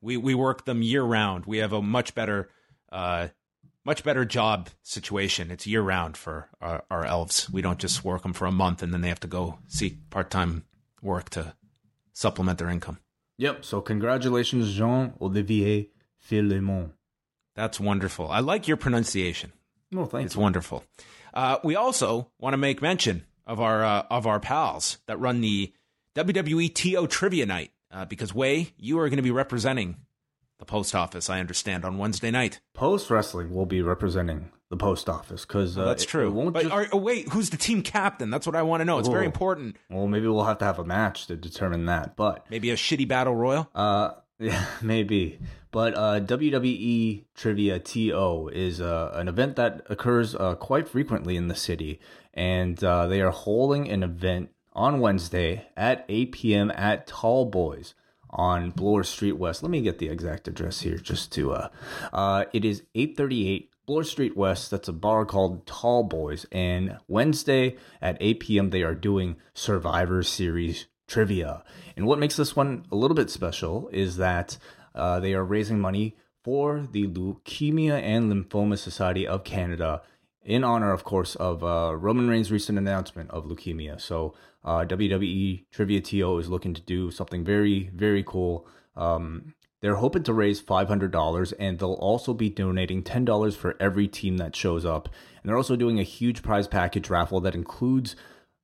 We 0.01 0.17
we 0.17 0.35
work 0.35 0.65
them 0.65 0.83
year 0.83 1.01
round. 1.03 1.45
We 1.47 1.59
have 1.59 1.73
a 1.73 1.81
much 1.81 2.13
better 2.13 2.49
uh 2.91 3.29
much 3.83 4.03
better 4.03 4.25
job 4.25 4.69
situation. 4.83 5.49
It's 5.51 5.65
year 5.65 5.81
round 5.81 6.17
for 6.17 6.49
our, 6.61 6.83
our 6.91 7.05
elves. 7.05 7.49
We 7.49 7.61
don't 7.61 7.79
just 7.79 8.03
work 8.03 8.23
them 8.23 8.33
for 8.33 8.45
a 8.45 8.51
month 8.51 8.83
and 8.83 8.93
then 8.93 9.01
they 9.01 9.09
have 9.09 9.19
to 9.21 9.27
go 9.27 9.59
seek 9.67 10.09
part 10.09 10.29
time 10.29 10.65
work 11.01 11.29
to 11.31 11.55
supplement 12.15 12.57
their 12.57 12.69
income. 12.69 12.97
Yep. 13.37 13.63
So 13.65 13.81
congratulations, 13.81 14.73
Jean 14.73 15.13
Olivier 15.21 15.89
Philemon. 16.17 16.93
That's 17.55 17.79
wonderful. 17.79 18.29
I 18.29 18.39
like 18.39 18.67
your 18.67 18.77
pronunciation. 18.77 19.51
Oh, 19.95 20.05
thank 20.05 20.25
It's 20.25 20.35
you. 20.35 20.41
wonderful. 20.41 20.83
Uh, 21.33 21.57
we 21.63 21.75
also 21.75 22.31
want 22.39 22.53
to 22.53 22.57
make 22.57 22.81
mention 22.81 23.25
of 23.45 23.59
our 23.61 23.83
uh, 23.83 24.03
of 24.09 24.25
our 24.25 24.39
pals 24.39 24.97
that 25.05 25.19
run 25.19 25.41
the 25.41 25.71
WWE 26.15 26.73
TO 26.73 27.07
Trivia 27.07 27.45
Night 27.45 27.71
uh, 27.91 28.05
because 28.05 28.33
Wai, 28.33 28.71
you 28.77 28.97
are 28.99 29.09
going 29.09 29.17
to 29.17 29.23
be 29.23 29.31
representing 29.31 29.97
the 30.59 30.65
post 30.65 30.95
office, 30.95 31.29
I 31.29 31.39
understand, 31.39 31.85
on 31.85 31.97
Wednesday 31.97 32.31
night. 32.31 32.59
Post 32.73 33.09
Wrestling 33.09 33.53
will 33.53 33.65
be 33.65 33.81
representing 33.81 34.51
the 34.69 34.77
post 34.77 35.09
office 35.09 35.45
because 35.45 35.77
uh, 35.77 35.83
Oh, 35.83 35.85
that's 35.85 36.05
true. 36.05 36.27
It, 36.27 36.31
won't 36.31 36.53
but 36.53 36.63
just, 36.63 36.73
are, 36.73 36.87
oh, 36.91 36.97
wait, 36.97 37.29
who's 37.29 37.49
the 37.49 37.57
team 37.57 37.81
captain? 37.81 38.29
That's 38.29 38.47
what 38.47 38.55
I 38.55 38.61
want 38.63 38.81
to 38.81 38.85
know. 38.85 38.99
It's 38.99 39.07
very 39.07 39.25
important. 39.25 39.77
well, 39.89 40.07
maybe 40.07 40.27
we'll 40.27 40.43
have 40.45 40.57
to 40.59 40.65
have 40.65 40.79
a 40.79 40.85
match 40.85 41.27
to 41.27 41.35
determine 41.35 41.85
that. 41.85 42.15
But 42.15 42.45
Maybe 42.49 42.71
a 42.71 42.75
shitty 42.75 43.07
battle 43.07 43.35
royal. 43.35 43.69
Uh, 43.75 44.11
yeah, 44.39 44.65
maybe. 44.81 45.39
But 45.71 45.95
uh, 45.95 46.21
WWE 46.21 47.25
Trivia 47.35 47.79
TO 47.79 48.49
is 48.53 48.79
uh, 48.79 49.11
an 49.13 49.27
event 49.27 49.57
that 49.57 49.85
occurs 49.89 50.33
uh, 50.33 50.55
quite 50.55 50.87
frequently 50.87 51.35
in 51.35 51.49
the 51.49 51.55
city, 51.55 51.99
and 52.33 52.81
uh, 52.81 53.07
they 53.07 53.21
are 53.21 53.31
holding 53.31 53.89
an 53.89 54.01
event 54.01 54.51
on 54.71 54.99
Wednesday 54.99 55.67
at 55.75 56.05
8 56.07 56.31
p.m. 56.31 56.71
at 56.75 57.07
Tall 57.07 57.45
Boys 57.45 57.93
on 58.35 58.71
Bloor 58.71 59.03
Street 59.03 59.37
West. 59.37 59.63
Let 59.63 59.71
me 59.71 59.81
get 59.81 59.97
the 59.97 60.09
exact 60.09 60.47
address 60.47 60.81
here, 60.81 60.97
just 60.97 61.31
to. 61.33 61.53
Uh, 61.53 61.69
uh, 62.13 62.45
it 62.53 62.63
is 62.63 62.83
838 62.93 63.71
Bloor 63.85 64.03
Street 64.03 64.37
West. 64.37 64.69
That's 64.71 64.87
a 64.87 64.93
bar 64.93 65.25
called 65.25 65.65
Tall 65.65 66.03
Boys, 66.03 66.45
and 66.51 66.97
Wednesday 67.07 67.77
at 68.01 68.17
8 68.19 68.39
p.m. 68.39 68.69
they 68.69 68.83
are 68.83 68.95
doing 68.95 69.37
Survivor 69.53 70.21
Series 70.23 70.85
trivia. 71.07 71.63
And 71.95 72.05
what 72.05 72.19
makes 72.19 72.35
this 72.35 72.55
one 72.55 72.85
a 72.91 72.95
little 72.95 73.15
bit 73.15 73.29
special 73.29 73.89
is 73.89 74.17
that 74.17 74.57
uh, 74.93 75.19
they 75.19 75.33
are 75.33 75.43
raising 75.43 75.79
money 75.79 76.15
for 76.43 76.87
the 76.91 77.07
Leukemia 77.07 78.01
and 78.01 78.31
Lymphoma 78.31 78.77
Society 78.77 79.27
of 79.27 79.43
Canada 79.43 80.01
in 80.45 80.63
honor, 80.63 80.91
of 80.91 81.03
course, 81.03 81.35
of 81.35 81.63
uh, 81.63 81.95
Roman 81.95 82.29
Reigns' 82.29 82.51
recent 82.51 82.77
announcement 82.77 83.31
of 83.31 83.45
leukemia. 83.45 83.99
So 83.99 84.35
uh, 84.65 84.83
WWE 84.85 85.65
Trivia 85.71 86.01
TO 86.01 86.39
is 86.39 86.49
looking 86.49 86.73
to 86.73 86.81
do 86.81 87.11
something 87.11 87.45
very, 87.45 87.91
very 87.93 88.23
cool. 88.23 88.67
Um, 88.95 89.53
they're 89.81 89.95
hoping 89.95 90.23
to 90.23 90.33
raise 90.33 90.61
$500 90.61 91.53
and 91.59 91.77
they'll 91.77 91.93
also 91.93 92.33
be 92.33 92.49
donating 92.49 93.03
$10 93.03 93.55
for 93.55 93.75
every 93.79 94.07
team 94.07 94.37
that 94.37 94.55
shows 94.55 94.83
up. 94.83 95.09
And 95.41 95.47
they're 95.47 95.57
also 95.57 95.75
doing 95.75 95.99
a 95.99 96.03
huge 96.03 96.41
prize 96.41 96.67
package 96.67 97.09
raffle 97.09 97.39
that 97.41 97.53
includes 97.53 98.15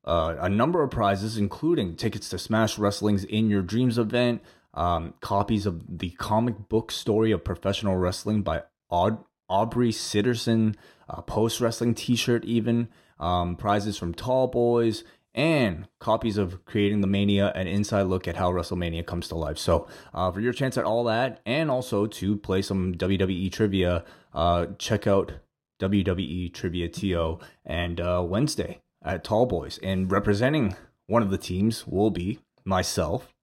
uh, 0.03 0.35
a 0.39 0.49
number 0.49 0.81
of 0.81 0.89
prizes, 0.89 1.37
including 1.37 1.95
tickets 1.95 2.29
to 2.29 2.39
Smash 2.39 2.79
Wrestling's 2.79 3.23
In 3.23 3.51
Your 3.51 3.61
Dreams 3.61 3.99
event, 3.99 4.41
um, 4.73 5.13
copies 5.21 5.67
of 5.67 5.99
the 5.99 6.09
comic 6.11 6.67
book 6.69 6.91
story 6.91 7.31
of 7.31 7.43
professional 7.43 7.97
wrestling 7.97 8.41
by 8.41 8.63
Aud- 8.89 9.23
Aubrey 9.47 9.91
Sitterson, 9.91 10.75
a 11.07 11.21
post 11.21 11.61
wrestling 11.61 11.93
t 11.93 12.15
shirt, 12.15 12.43
even, 12.45 12.87
um, 13.19 13.55
prizes 13.55 13.97
from 13.97 14.15
Tall 14.15 14.47
Boys, 14.47 15.03
and 15.33 15.87
copies 15.99 16.37
of 16.37 16.65
Creating 16.65 17.01
the 17.01 17.07
Mania, 17.07 17.51
an 17.55 17.67
inside 17.67 18.03
look 18.03 18.27
at 18.27 18.35
how 18.35 18.51
WrestleMania 18.51 19.05
comes 19.05 19.27
to 19.29 19.35
life. 19.35 19.57
So, 19.57 19.87
uh, 20.13 20.31
for 20.31 20.41
your 20.41 20.53
chance 20.53 20.77
at 20.77 20.83
all 20.83 21.03
that, 21.05 21.39
and 21.45 21.71
also 21.71 22.05
to 22.05 22.37
play 22.37 22.61
some 22.61 22.95
WWE 22.95 23.51
trivia, 23.51 24.03
uh, 24.33 24.67
check 24.77 25.07
out 25.07 25.33
WWE 25.81 26.53
Trivia 26.53 26.87
TO 26.89 27.39
and 27.65 27.99
uh, 27.99 28.23
Wednesday 28.25 28.81
at 29.03 29.23
Tall 29.23 29.45
Boys. 29.45 29.79
And 29.81 30.11
representing 30.11 30.75
one 31.07 31.21
of 31.21 31.31
the 31.31 31.37
teams 31.37 31.87
will 31.87 32.11
be 32.11 32.39
myself, 32.63 33.33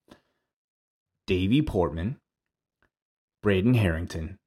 Davey 1.27 1.61
Portman, 1.61 2.17
Braden 3.43 3.75
Harrington, 3.75 4.37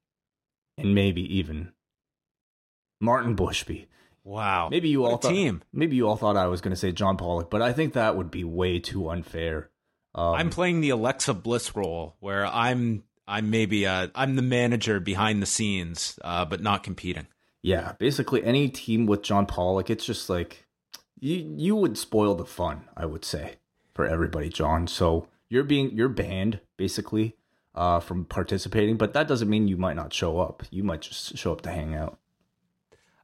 and 0.78 0.94
maybe 0.94 1.22
even 1.36 1.72
Martin 3.00 3.36
Bushby. 3.36 3.86
Wow. 4.24 4.68
Maybe 4.70 4.88
you 4.88 5.02
What 5.02 5.10
all 5.10 5.16
thought, 5.18 5.30
team. 5.30 5.62
Maybe 5.72 5.96
you 5.96 6.08
all 6.08 6.16
thought 6.16 6.36
I 6.36 6.46
was 6.46 6.60
going 6.60 6.70
to 6.72 6.76
say 6.76 6.92
John 6.92 7.16
Pollock, 7.16 7.50
but 7.50 7.62
I 7.62 7.72
think 7.72 7.94
that 7.94 8.16
would 8.16 8.30
be 8.30 8.44
way 8.44 8.78
too 8.78 9.08
unfair. 9.08 9.70
Um, 10.14 10.34
I'm 10.34 10.50
playing 10.50 10.80
the 10.80 10.90
Alexa 10.90 11.34
Bliss 11.34 11.74
role, 11.74 12.16
where 12.20 12.46
I'm 12.46 13.04
I'm 13.26 13.50
maybe 13.50 13.86
uh 13.86 14.08
I'm 14.14 14.36
the 14.36 14.42
manager 14.42 15.00
behind 15.00 15.40
the 15.42 15.46
scenes, 15.46 16.18
uh, 16.22 16.44
but 16.44 16.60
not 16.60 16.82
competing. 16.82 17.26
yeah, 17.62 17.92
basically 17.98 18.44
any 18.44 18.68
team 18.68 19.06
with 19.06 19.22
John 19.22 19.46
Pollock, 19.46 19.88
it's 19.90 20.04
just 20.04 20.28
like 20.28 20.66
you 21.18 21.54
you 21.56 21.76
would 21.76 21.96
spoil 21.96 22.34
the 22.34 22.44
fun, 22.44 22.84
I 22.96 23.06
would 23.06 23.24
say, 23.24 23.56
for 23.94 24.06
everybody, 24.06 24.48
John. 24.50 24.86
So 24.86 25.28
you're 25.48 25.64
being 25.64 25.92
you're 25.92 26.08
banned 26.08 26.60
basically 26.76 27.36
uh, 27.74 28.00
from 28.00 28.24
participating, 28.26 28.96
but 28.98 29.14
that 29.14 29.28
doesn't 29.28 29.48
mean 29.48 29.68
you 29.68 29.76
might 29.78 29.96
not 29.96 30.12
show 30.12 30.38
up. 30.40 30.62
You 30.70 30.84
might 30.84 31.00
just 31.00 31.38
show 31.38 31.52
up 31.52 31.62
to 31.62 31.70
hang 31.70 31.94
out. 31.94 32.18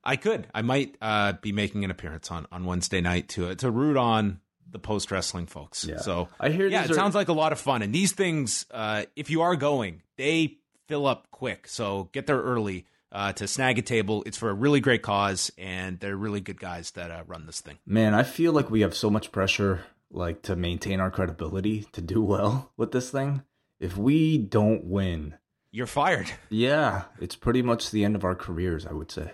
I 0.08 0.16
could. 0.16 0.46
I 0.54 0.62
might 0.62 0.96
uh, 1.00 1.34
be 1.34 1.52
making 1.52 1.84
an 1.84 1.90
appearance 1.90 2.30
on, 2.30 2.46
on 2.50 2.64
Wednesday 2.64 3.00
night 3.00 3.28
to 3.30 3.54
to 3.56 3.70
root 3.70 3.96
on 3.96 4.40
the 4.70 4.78
post 4.78 5.10
wrestling 5.10 5.46
folks. 5.46 5.84
Yeah. 5.84 5.98
So 5.98 6.28
I 6.40 6.50
hear 6.50 6.66
yeah, 6.66 6.84
it 6.84 6.90
are- 6.90 6.94
sounds 6.94 7.14
like 7.14 7.28
a 7.28 7.32
lot 7.32 7.52
of 7.52 7.60
fun. 7.60 7.82
And 7.82 7.94
these 7.94 8.12
things, 8.12 8.66
uh, 8.70 9.04
if 9.16 9.30
you 9.30 9.42
are 9.42 9.56
going, 9.56 10.02
they 10.16 10.58
fill 10.88 11.06
up 11.06 11.28
quick. 11.30 11.68
So 11.68 12.08
get 12.12 12.26
there 12.26 12.40
early 12.40 12.86
uh, 13.12 13.32
to 13.34 13.46
snag 13.46 13.78
a 13.78 13.82
table. 13.82 14.22
It's 14.26 14.36
for 14.36 14.50
a 14.50 14.54
really 14.54 14.80
great 14.80 15.02
cause, 15.02 15.50
and 15.56 15.98
they're 16.00 16.16
really 16.16 16.40
good 16.40 16.60
guys 16.60 16.90
that 16.92 17.10
uh, 17.10 17.22
run 17.26 17.46
this 17.46 17.60
thing. 17.60 17.78
Man, 17.86 18.14
I 18.14 18.22
feel 18.24 18.52
like 18.52 18.70
we 18.70 18.80
have 18.80 18.94
so 18.94 19.08
much 19.10 19.32
pressure 19.32 19.84
like 20.10 20.42
to 20.42 20.56
maintain 20.56 21.00
our 21.00 21.10
credibility 21.10 21.86
to 21.92 22.00
do 22.00 22.22
well 22.22 22.72
with 22.76 22.92
this 22.92 23.10
thing. 23.10 23.42
If 23.80 23.96
we 23.96 24.38
don't 24.38 24.84
win, 24.84 25.34
You're 25.70 25.86
fired. 25.86 26.30
yeah, 26.50 27.04
it's 27.20 27.36
pretty 27.36 27.62
much 27.62 27.90
the 27.90 28.04
end 28.04 28.16
of 28.16 28.24
our 28.24 28.34
careers, 28.34 28.84
I 28.86 28.92
would 28.92 29.10
say. 29.10 29.32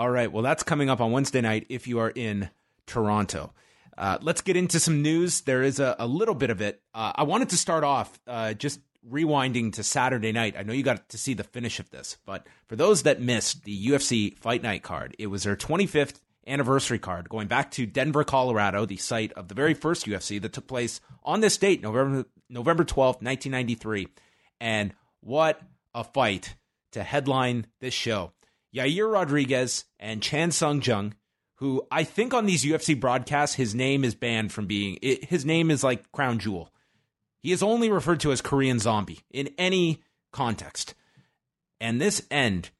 All 0.00 0.08
right. 0.08 0.32
Well, 0.32 0.42
that's 0.42 0.62
coming 0.62 0.88
up 0.88 1.02
on 1.02 1.12
Wednesday 1.12 1.42
night 1.42 1.66
if 1.68 1.86
you 1.86 1.98
are 1.98 2.08
in 2.08 2.48
Toronto. 2.86 3.52
Uh, 3.98 4.16
let's 4.22 4.40
get 4.40 4.56
into 4.56 4.80
some 4.80 5.02
news. 5.02 5.42
There 5.42 5.62
is 5.62 5.78
a, 5.78 5.94
a 5.98 6.06
little 6.06 6.34
bit 6.34 6.48
of 6.48 6.62
it. 6.62 6.80
Uh, 6.94 7.12
I 7.14 7.24
wanted 7.24 7.50
to 7.50 7.58
start 7.58 7.84
off 7.84 8.18
uh, 8.26 8.54
just 8.54 8.80
rewinding 9.06 9.74
to 9.74 9.82
Saturday 9.82 10.32
night. 10.32 10.54
I 10.58 10.62
know 10.62 10.72
you 10.72 10.82
got 10.82 11.10
to 11.10 11.18
see 11.18 11.34
the 11.34 11.44
finish 11.44 11.80
of 11.80 11.90
this, 11.90 12.16
but 12.24 12.46
for 12.66 12.76
those 12.76 13.02
that 13.02 13.20
missed 13.20 13.64
the 13.64 13.88
UFC 13.88 14.38
Fight 14.38 14.62
Night 14.62 14.82
card, 14.82 15.14
it 15.18 15.26
was 15.26 15.42
their 15.42 15.54
25th 15.54 16.18
anniversary 16.46 16.98
card 16.98 17.28
going 17.28 17.46
back 17.46 17.70
to 17.72 17.84
Denver, 17.84 18.24
Colorado, 18.24 18.86
the 18.86 18.96
site 18.96 19.34
of 19.34 19.48
the 19.48 19.54
very 19.54 19.74
first 19.74 20.06
UFC 20.06 20.40
that 20.40 20.54
took 20.54 20.66
place 20.66 21.02
on 21.24 21.42
this 21.42 21.58
date, 21.58 21.82
November 21.82 22.24
November 22.48 22.84
12th, 22.84 23.20
1993. 23.20 24.08
And 24.62 24.94
what 25.20 25.60
a 25.94 26.04
fight 26.04 26.54
to 26.92 27.02
headline 27.02 27.66
this 27.80 27.92
show. 27.92 28.32
Yair 28.74 29.12
Rodriguez 29.12 29.84
and 29.98 30.22
Chan 30.22 30.52
Sung 30.52 30.80
Jung, 30.82 31.14
who 31.56 31.86
I 31.90 32.04
think 32.04 32.32
on 32.32 32.46
these 32.46 32.64
UFC 32.64 32.98
broadcasts, 32.98 33.56
his 33.56 33.74
name 33.74 34.04
is 34.04 34.14
banned 34.14 34.52
from 34.52 34.66
being, 34.66 34.98
it, 35.02 35.24
his 35.24 35.44
name 35.44 35.70
is 35.70 35.84
like 35.84 36.10
Crown 36.12 36.38
Jewel. 36.38 36.72
He 37.42 37.52
is 37.52 37.62
only 37.62 37.90
referred 37.90 38.20
to 38.20 38.32
as 38.32 38.40
Korean 38.40 38.78
Zombie 38.78 39.20
in 39.30 39.50
any 39.58 40.02
context. 40.32 40.94
And 41.80 42.00
this 42.00 42.26
end, 42.30 42.70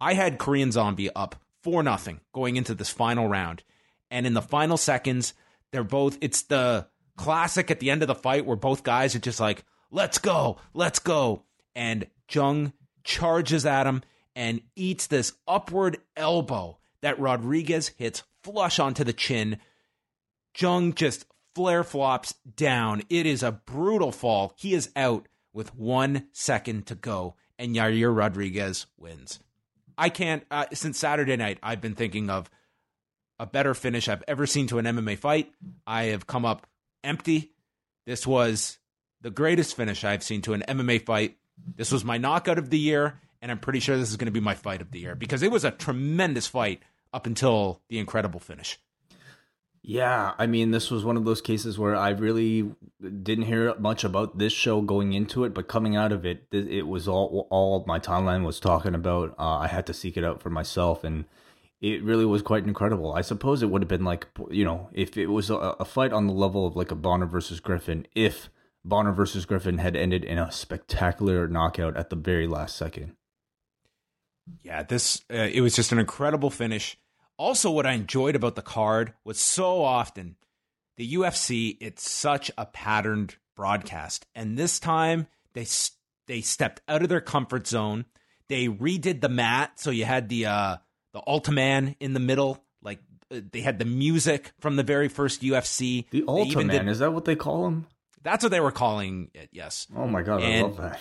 I 0.00 0.14
had 0.14 0.38
Korean 0.38 0.72
Zombie 0.72 1.10
up 1.14 1.36
4 1.62 1.82
nothing 1.82 2.20
going 2.32 2.56
into 2.56 2.74
this 2.74 2.90
final 2.90 3.28
round. 3.28 3.62
And 4.10 4.26
in 4.26 4.34
the 4.34 4.42
final 4.42 4.76
seconds, 4.76 5.34
they're 5.72 5.82
both, 5.82 6.18
it's 6.20 6.42
the 6.42 6.86
classic 7.16 7.70
at 7.70 7.80
the 7.80 7.90
end 7.90 8.02
of 8.02 8.08
the 8.08 8.14
fight 8.14 8.46
where 8.46 8.56
both 8.56 8.82
guys 8.82 9.14
are 9.14 9.20
just 9.20 9.40
like, 9.40 9.64
let's 9.90 10.18
go, 10.18 10.58
let's 10.74 10.98
go. 10.98 11.44
And 11.74 12.06
Jung 12.30 12.72
charges 13.02 13.64
at 13.66 13.86
him 13.86 14.02
and 14.34 14.60
eats 14.76 15.06
this 15.06 15.32
upward 15.46 15.98
elbow 16.16 16.78
that 17.02 17.18
Rodriguez 17.18 17.88
hits 17.88 18.22
flush 18.42 18.78
onto 18.78 19.04
the 19.04 19.12
chin. 19.12 19.58
Jung 20.56 20.94
just 20.94 21.26
flare 21.54 21.84
flops 21.84 22.34
down. 22.56 23.02
It 23.08 23.26
is 23.26 23.42
a 23.42 23.52
brutal 23.52 24.12
fall. 24.12 24.54
He 24.56 24.74
is 24.74 24.90
out 24.96 25.28
with 25.52 25.74
one 25.74 26.26
second 26.32 26.86
to 26.86 26.94
go, 26.94 27.36
and 27.58 27.74
Yair 27.74 28.14
Rodriguez 28.14 28.86
wins. 28.98 29.40
I 29.96 30.08
can't, 30.08 30.44
uh, 30.50 30.66
since 30.72 30.98
Saturday 30.98 31.36
night, 31.36 31.58
I've 31.62 31.80
been 31.80 31.94
thinking 31.94 32.28
of 32.28 32.50
a 33.38 33.46
better 33.46 33.74
finish 33.74 34.08
I've 34.08 34.24
ever 34.26 34.46
seen 34.46 34.66
to 34.68 34.78
an 34.78 34.84
MMA 34.84 35.18
fight. 35.18 35.52
I 35.86 36.04
have 36.04 36.26
come 36.26 36.44
up 36.44 36.66
empty. 37.02 37.52
This 38.06 38.26
was 38.26 38.78
the 39.20 39.30
greatest 39.30 39.76
finish 39.76 40.04
I've 40.04 40.22
seen 40.22 40.42
to 40.42 40.54
an 40.54 40.64
MMA 40.68 41.04
fight. 41.04 41.36
This 41.76 41.92
was 41.92 42.04
my 42.04 42.18
knockout 42.18 42.58
of 42.58 42.70
the 42.70 42.78
year, 42.78 43.20
and 43.44 43.50
I'm 43.50 43.58
pretty 43.58 43.78
sure 43.78 43.98
this 43.98 44.08
is 44.08 44.16
going 44.16 44.24
to 44.24 44.32
be 44.32 44.40
my 44.40 44.54
fight 44.54 44.80
of 44.80 44.90
the 44.90 45.00
year 45.00 45.14
because 45.14 45.42
it 45.42 45.50
was 45.50 45.66
a 45.66 45.70
tremendous 45.70 46.46
fight 46.46 46.80
up 47.12 47.26
until 47.26 47.82
the 47.90 47.98
incredible 47.98 48.40
finish. 48.40 48.78
Yeah, 49.82 50.32
I 50.38 50.46
mean, 50.46 50.70
this 50.70 50.90
was 50.90 51.04
one 51.04 51.18
of 51.18 51.26
those 51.26 51.42
cases 51.42 51.78
where 51.78 51.94
I 51.94 52.08
really 52.08 52.70
didn't 53.02 53.44
hear 53.44 53.74
much 53.74 54.02
about 54.02 54.38
this 54.38 54.54
show 54.54 54.80
going 54.80 55.12
into 55.12 55.44
it, 55.44 55.52
but 55.52 55.68
coming 55.68 55.94
out 55.94 56.10
of 56.10 56.24
it, 56.24 56.46
it 56.52 56.86
was 56.86 57.06
all 57.06 57.46
all 57.50 57.84
my 57.86 57.98
timeline 57.98 58.46
was 58.46 58.58
talking 58.58 58.94
about. 58.94 59.34
Uh, 59.38 59.58
I 59.58 59.66
had 59.66 59.84
to 59.88 59.92
seek 59.92 60.16
it 60.16 60.24
out 60.24 60.40
for 60.40 60.48
myself, 60.48 61.04
and 61.04 61.26
it 61.82 62.02
really 62.02 62.24
was 62.24 62.40
quite 62.40 62.64
incredible. 62.64 63.12
I 63.12 63.20
suppose 63.20 63.62
it 63.62 63.68
would 63.68 63.82
have 63.82 63.90
been 63.90 64.06
like, 64.06 64.26
you 64.50 64.64
know, 64.64 64.88
if 64.94 65.18
it 65.18 65.26
was 65.26 65.50
a, 65.50 65.56
a 65.56 65.84
fight 65.84 66.14
on 66.14 66.28
the 66.28 66.32
level 66.32 66.66
of 66.66 66.76
like 66.76 66.90
a 66.90 66.96
Bonner 66.96 67.26
versus 67.26 67.60
Griffin, 67.60 68.06
if 68.14 68.48
Bonner 68.86 69.12
versus 69.12 69.44
Griffin 69.44 69.76
had 69.76 69.96
ended 69.96 70.24
in 70.24 70.38
a 70.38 70.50
spectacular 70.50 71.46
knockout 71.46 71.94
at 71.94 72.08
the 72.08 72.16
very 72.16 72.46
last 72.46 72.74
second. 72.74 73.16
Yeah, 74.62 74.82
this 74.82 75.22
uh, 75.32 75.48
it 75.52 75.60
was 75.60 75.74
just 75.76 75.92
an 75.92 75.98
incredible 75.98 76.50
finish. 76.50 76.96
Also, 77.36 77.70
what 77.70 77.86
I 77.86 77.92
enjoyed 77.92 78.36
about 78.36 78.54
the 78.56 78.62
card 78.62 79.12
was 79.24 79.38
so 79.40 79.82
often 79.82 80.36
the 80.96 81.14
UFC. 81.14 81.76
It's 81.80 82.08
such 82.10 82.50
a 82.56 82.66
patterned 82.66 83.36
broadcast, 83.56 84.26
and 84.34 84.56
this 84.58 84.78
time 84.78 85.26
they 85.54 85.66
they 86.26 86.40
stepped 86.40 86.80
out 86.88 87.02
of 87.02 87.08
their 87.08 87.20
comfort 87.20 87.66
zone. 87.66 88.04
They 88.48 88.68
redid 88.68 89.20
the 89.20 89.28
mat, 89.28 89.72
so 89.80 89.90
you 89.90 90.04
had 90.04 90.28
the 90.28 90.46
uh, 90.46 90.76
the 91.12 91.22
Ultiman 91.26 91.96
in 92.00 92.12
the 92.12 92.20
middle. 92.20 92.62
Like 92.82 93.00
uh, 93.32 93.40
they 93.50 93.62
had 93.62 93.78
the 93.78 93.84
music 93.86 94.52
from 94.60 94.76
the 94.76 94.82
very 94.82 95.08
first 95.08 95.40
UFC. 95.42 96.04
The 96.10 96.22
Ultraman, 96.22 96.70
did- 96.70 96.88
is 96.88 96.98
that 96.98 97.12
what 97.12 97.24
they 97.24 97.36
call 97.36 97.66
him? 97.66 97.86
That's 98.22 98.42
what 98.44 98.50
they 98.50 98.60
were 98.60 98.70
calling 98.72 99.30
it. 99.34 99.48
Yes. 99.52 99.86
Oh 99.96 100.06
my 100.06 100.22
god, 100.22 100.42
I 100.42 100.60
love 100.62 100.76
that. 100.78 100.98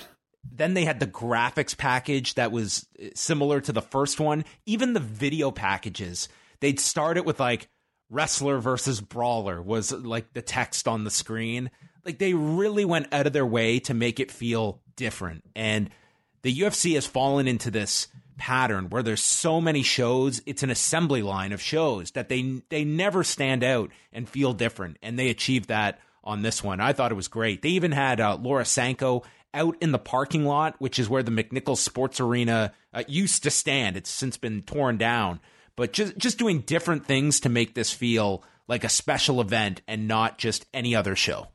Then 0.51 0.73
they 0.73 0.85
had 0.85 0.99
the 0.99 1.07
graphics 1.07 1.75
package 1.77 2.35
that 2.35 2.51
was 2.51 2.87
uh, 3.01 3.07
similar 3.15 3.61
to 3.61 3.71
the 3.71 3.81
first 3.81 4.19
one. 4.19 4.45
Even 4.65 4.93
the 4.93 4.99
video 4.99 5.51
packages, 5.51 6.29
they'd 6.59 6.79
start 6.79 7.17
it 7.17 7.25
with 7.25 7.39
like 7.39 7.69
wrestler 8.09 8.59
versus 8.59 9.01
brawler 9.01 9.61
was 9.61 9.91
like 9.91 10.33
the 10.33 10.41
text 10.41 10.87
on 10.87 11.03
the 11.03 11.11
screen. 11.11 11.71
Like 12.05 12.19
they 12.19 12.33
really 12.33 12.85
went 12.85 13.13
out 13.13 13.27
of 13.27 13.33
their 13.33 13.45
way 13.45 13.79
to 13.81 13.93
make 13.93 14.19
it 14.19 14.31
feel 14.31 14.81
different. 14.95 15.43
And 15.55 15.89
the 16.43 16.55
UFC 16.55 16.95
has 16.95 17.07
fallen 17.07 17.47
into 17.47 17.71
this 17.71 18.07
pattern 18.37 18.89
where 18.89 19.03
there's 19.03 19.21
so 19.21 19.61
many 19.61 19.83
shows, 19.83 20.41
it's 20.45 20.63
an 20.63 20.69
assembly 20.69 21.21
line 21.21 21.51
of 21.51 21.61
shows 21.61 22.11
that 22.11 22.29
they 22.29 22.61
they 22.69 22.83
never 22.83 23.23
stand 23.23 23.63
out 23.63 23.89
and 24.11 24.27
feel 24.27 24.53
different. 24.53 24.97
And 25.01 25.17
they 25.17 25.29
achieved 25.29 25.69
that 25.69 25.99
on 26.23 26.41
this 26.41 26.63
one. 26.63 26.79
I 26.79 26.93
thought 26.93 27.11
it 27.11 27.15
was 27.15 27.27
great. 27.27 27.61
They 27.61 27.69
even 27.69 27.91
had 27.91 28.21
uh, 28.21 28.37
Laura 28.39 28.65
Sanko 28.65 29.23
out 29.53 29.75
in 29.81 29.91
the 29.91 29.99
parking 29.99 30.45
lot, 30.45 30.75
which 30.79 30.97
is 30.99 31.09
where 31.09 31.23
the 31.23 31.31
McNichols 31.31 31.77
Sports 31.77 32.19
Arena 32.19 32.73
uh, 32.93 33.03
used 33.07 33.43
to 33.43 33.51
stand. 33.51 33.95
It's 33.97 34.09
since 34.09 34.37
been 34.37 34.61
torn 34.63 34.97
down, 34.97 35.39
but 35.75 35.93
just 35.93 36.17
just 36.17 36.37
doing 36.37 36.59
different 36.61 37.05
things 37.05 37.39
to 37.41 37.49
make 37.49 37.75
this 37.75 37.91
feel 37.91 38.43
like 38.67 38.83
a 38.83 38.89
special 38.89 39.41
event 39.41 39.81
and 39.87 40.07
not 40.07 40.37
just 40.37 40.65
any 40.73 40.95
other 40.95 41.15
show. 41.15 41.47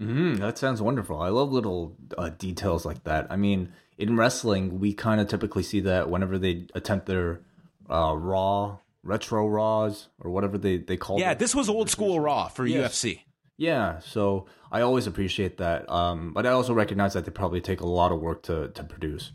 Mm, 0.00 0.38
that 0.38 0.58
sounds 0.58 0.80
wonderful. 0.80 1.20
I 1.20 1.28
love 1.28 1.50
little 1.52 1.96
uh, 2.16 2.28
details 2.30 2.86
like 2.86 3.04
that. 3.04 3.26
I 3.30 3.36
mean, 3.36 3.72
in 3.98 4.16
wrestling, 4.16 4.78
we 4.78 4.92
kind 4.94 5.20
of 5.20 5.26
typically 5.28 5.62
see 5.64 5.80
that 5.80 6.08
whenever 6.08 6.38
they 6.38 6.66
attempt 6.74 7.06
their 7.06 7.40
uh, 7.90 8.14
Raw, 8.16 8.78
retro 9.02 9.48
Raws, 9.48 10.08
or 10.20 10.30
whatever 10.30 10.56
they, 10.56 10.76
they 10.78 10.96
call 10.96 11.18
Yeah, 11.18 11.32
it. 11.32 11.38
this 11.40 11.52
was 11.54 11.68
old 11.68 11.90
school 11.90 12.20
Raw 12.20 12.46
for 12.48 12.64
Yes. 12.64 12.96
UFC. 13.02 13.20
Yeah, 13.58 13.98
so 13.98 14.46
I 14.70 14.80
always 14.80 15.06
appreciate 15.08 15.58
that. 15.58 15.90
Um, 15.90 16.32
but 16.32 16.46
I 16.46 16.50
also 16.50 16.72
recognize 16.72 17.12
that 17.14 17.24
they 17.24 17.32
probably 17.32 17.60
take 17.60 17.80
a 17.80 17.86
lot 17.86 18.12
of 18.12 18.20
work 18.20 18.44
to, 18.44 18.68
to 18.68 18.84
produce. 18.84 19.32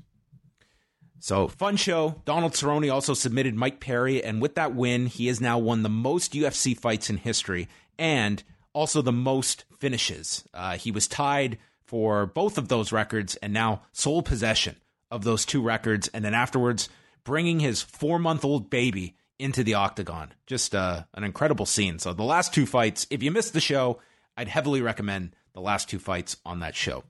So 1.20 1.48
fun 1.48 1.76
show. 1.76 2.22
Donald 2.26 2.54
Cerrone 2.54 2.92
also 2.92 3.14
submitted 3.14 3.54
Mike 3.54 3.80
Perry, 3.80 4.24
and 4.24 4.42
with 4.42 4.56
that 4.56 4.74
win, 4.74 5.06
he 5.06 5.28
has 5.28 5.40
now 5.40 5.58
won 5.60 5.84
the 5.84 5.90
most 5.90 6.34
UFC 6.34 6.78
fights 6.78 7.10
in 7.10 7.18
history 7.18 7.68
and 8.00 8.44
also 8.74 9.02
the 9.02 9.12
most 9.12 9.66
finishes. 9.80 10.46
Uh, 10.54 10.78
he 10.78 10.92
was 10.92 11.08
tied 11.08 11.58
for 11.86 12.26
both 12.26 12.58
of 12.58 12.70
those 12.70 12.92
records, 12.92 13.36
and 13.38 13.54
now 13.54 13.84
sole 13.92 14.22
possession 14.22 14.78
of 15.12 15.24
those 15.24 15.46
two 15.46 15.62
records. 15.62 16.08
And 16.08 16.26
then 16.26 16.34
afterwards, 16.34 16.90
bringing 17.24 17.60
his 17.60 17.82
four-month-old 17.82 18.70
baby 18.70 19.16
into 19.38 19.64
the 19.64 19.76
octagon. 19.76 20.34
Just 20.48 20.74
uh, 20.74 21.04
an 21.14 21.24
incredible 21.24 21.66
scene. 21.66 22.00
So 22.00 22.14
the 22.14 22.24
last 22.24 22.54
two 22.54 22.66
fights, 22.66 23.06
if 23.10 23.22
you 23.22 23.32
missed 23.32 23.54
the 23.54 23.62
show, 23.62 24.00
I'd 24.36 24.48
heavily 24.48 24.82
recommend 24.82 25.36
the 25.54 25.62
last 25.62 25.90
two 25.90 26.00
fights 26.00 26.38
on 26.46 26.60
that 26.60 26.76
show. 26.76 27.04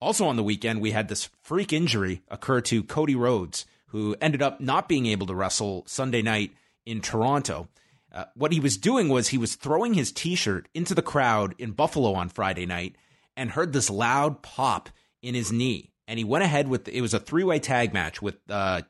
Also 0.00 0.26
on 0.26 0.36
the 0.36 0.42
weekend, 0.42 0.80
we 0.80 0.90
had 0.90 1.08
this 1.08 1.30
freak 1.42 1.72
injury 1.72 2.22
occur 2.28 2.60
to 2.62 2.82
Cody 2.82 3.14
Rhodes, 3.14 3.66
who 3.86 4.16
ended 4.20 4.42
up 4.42 4.60
not 4.60 4.88
being 4.88 5.06
able 5.06 5.26
to 5.28 5.34
wrestle 5.34 5.84
Sunday 5.86 6.22
night 6.22 6.52
in 6.84 7.00
Toronto. 7.00 7.68
Uh, 8.12 8.24
what 8.34 8.52
he 8.52 8.60
was 8.60 8.76
doing 8.76 9.08
was 9.08 9.28
he 9.28 9.38
was 9.38 9.54
throwing 9.54 9.94
his 9.94 10.10
t 10.10 10.34
shirt 10.34 10.68
into 10.74 10.94
the 10.94 11.02
crowd 11.02 11.54
in 11.58 11.70
Buffalo 11.70 12.14
on 12.14 12.28
Friday 12.28 12.66
night 12.66 12.96
and 13.36 13.50
heard 13.50 13.72
this 13.72 13.88
loud 13.88 14.42
pop 14.42 14.90
in 15.22 15.34
his 15.34 15.52
knee. 15.52 15.92
And 16.08 16.18
he 16.18 16.24
went 16.24 16.44
ahead 16.44 16.68
with 16.68 16.88
it 16.88 17.00
was 17.00 17.14
a 17.14 17.20
three 17.20 17.44
way 17.44 17.58
tag 17.58 17.94
match 17.94 18.20
with 18.20 18.36
uh, 18.50 18.82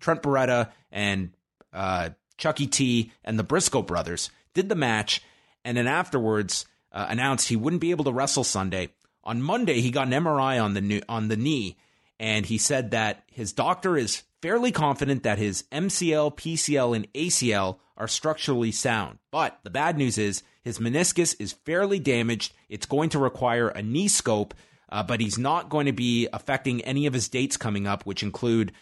Trent 0.00 0.22
Beretta 0.22 0.70
and 0.90 1.36
uh, 1.72 2.10
Chucky 2.38 2.66
T 2.66 3.12
and 3.22 3.38
the 3.38 3.44
Briscoe 3.44 3.82
brothers. 3.82 4.30
Did 4.54 4.68
the 4.68 4.74
match 4.74 5.22
and 5.64 5.76
then 5.76 5.86
afterwards 5.86 6.66
uh, 6.92 7.06
announced 7.08 7.48
he 7.48 7.56
wouldn't 7.56 7.80
be 7.80 7.90
able 7.90 8.04
to 8.04 8.12
wrestle 8.12 8.44
Sunday. 8.44 8.90
On 9.24 9.40
Monday, 9.40 9.80
he 9.80 9.90
got 9.90 10.06
an 10.06 10.24
MRI 10.24 10.62
on 10.62 10.74
the 10.74 10.80
knee, 10.80 11.02
on 11.08 11.28
the 11.28 11.36
knee, 11.36 11.78
and 12.20 12.46
he 12.46 12.58
said 12.58 12.90
that 12.90 13.24
his 13.32 13.52
doctor 13.52 13.96
is 13.96 14.22
fairly 14.42 14.70
confident 14.70 15.22
that 15.22 15.38
his 15.38 15.64
MCL, 15.72 16.36
PCL, 16.36 16.94
and 16.94 17.12
ACL 17.14 17.78
are 17.96 18.08
structurally 18.08 18.72
sound. 18.72 19.18
But 19.30 19.58
the 19.62 19.70
bad 19.70 19.96
news 19.96 20.18
is 20.18 20.42
his 20.62 20.78
meniscus 20.78 21.34
is 21.38 21.52
fairly 21.52 21.98
damaged. 21.98 22.52
It's 22.68 22.86
going 22.86 23.10
to 23.10 23.18
require 23.18 23.68
a 23.68 23.82
knee 23.82 24.08
scope, 24.08 24.54
uh, 24.90 25.02
but 25.02 25.20
he's 25.20 25.38
not 25.38 25.70
going 25.70 25.86
to 25.86 25.92
be 25.92 26.28
affecting 26.32 26.82
any 26.82 27.06
of 27.06 27.14
his 27.14 27.28
dates 27.28 27.56
coming 27.56 27.86
up, 27.86 28.04
which 28.04 28.22
include 28.22 28.72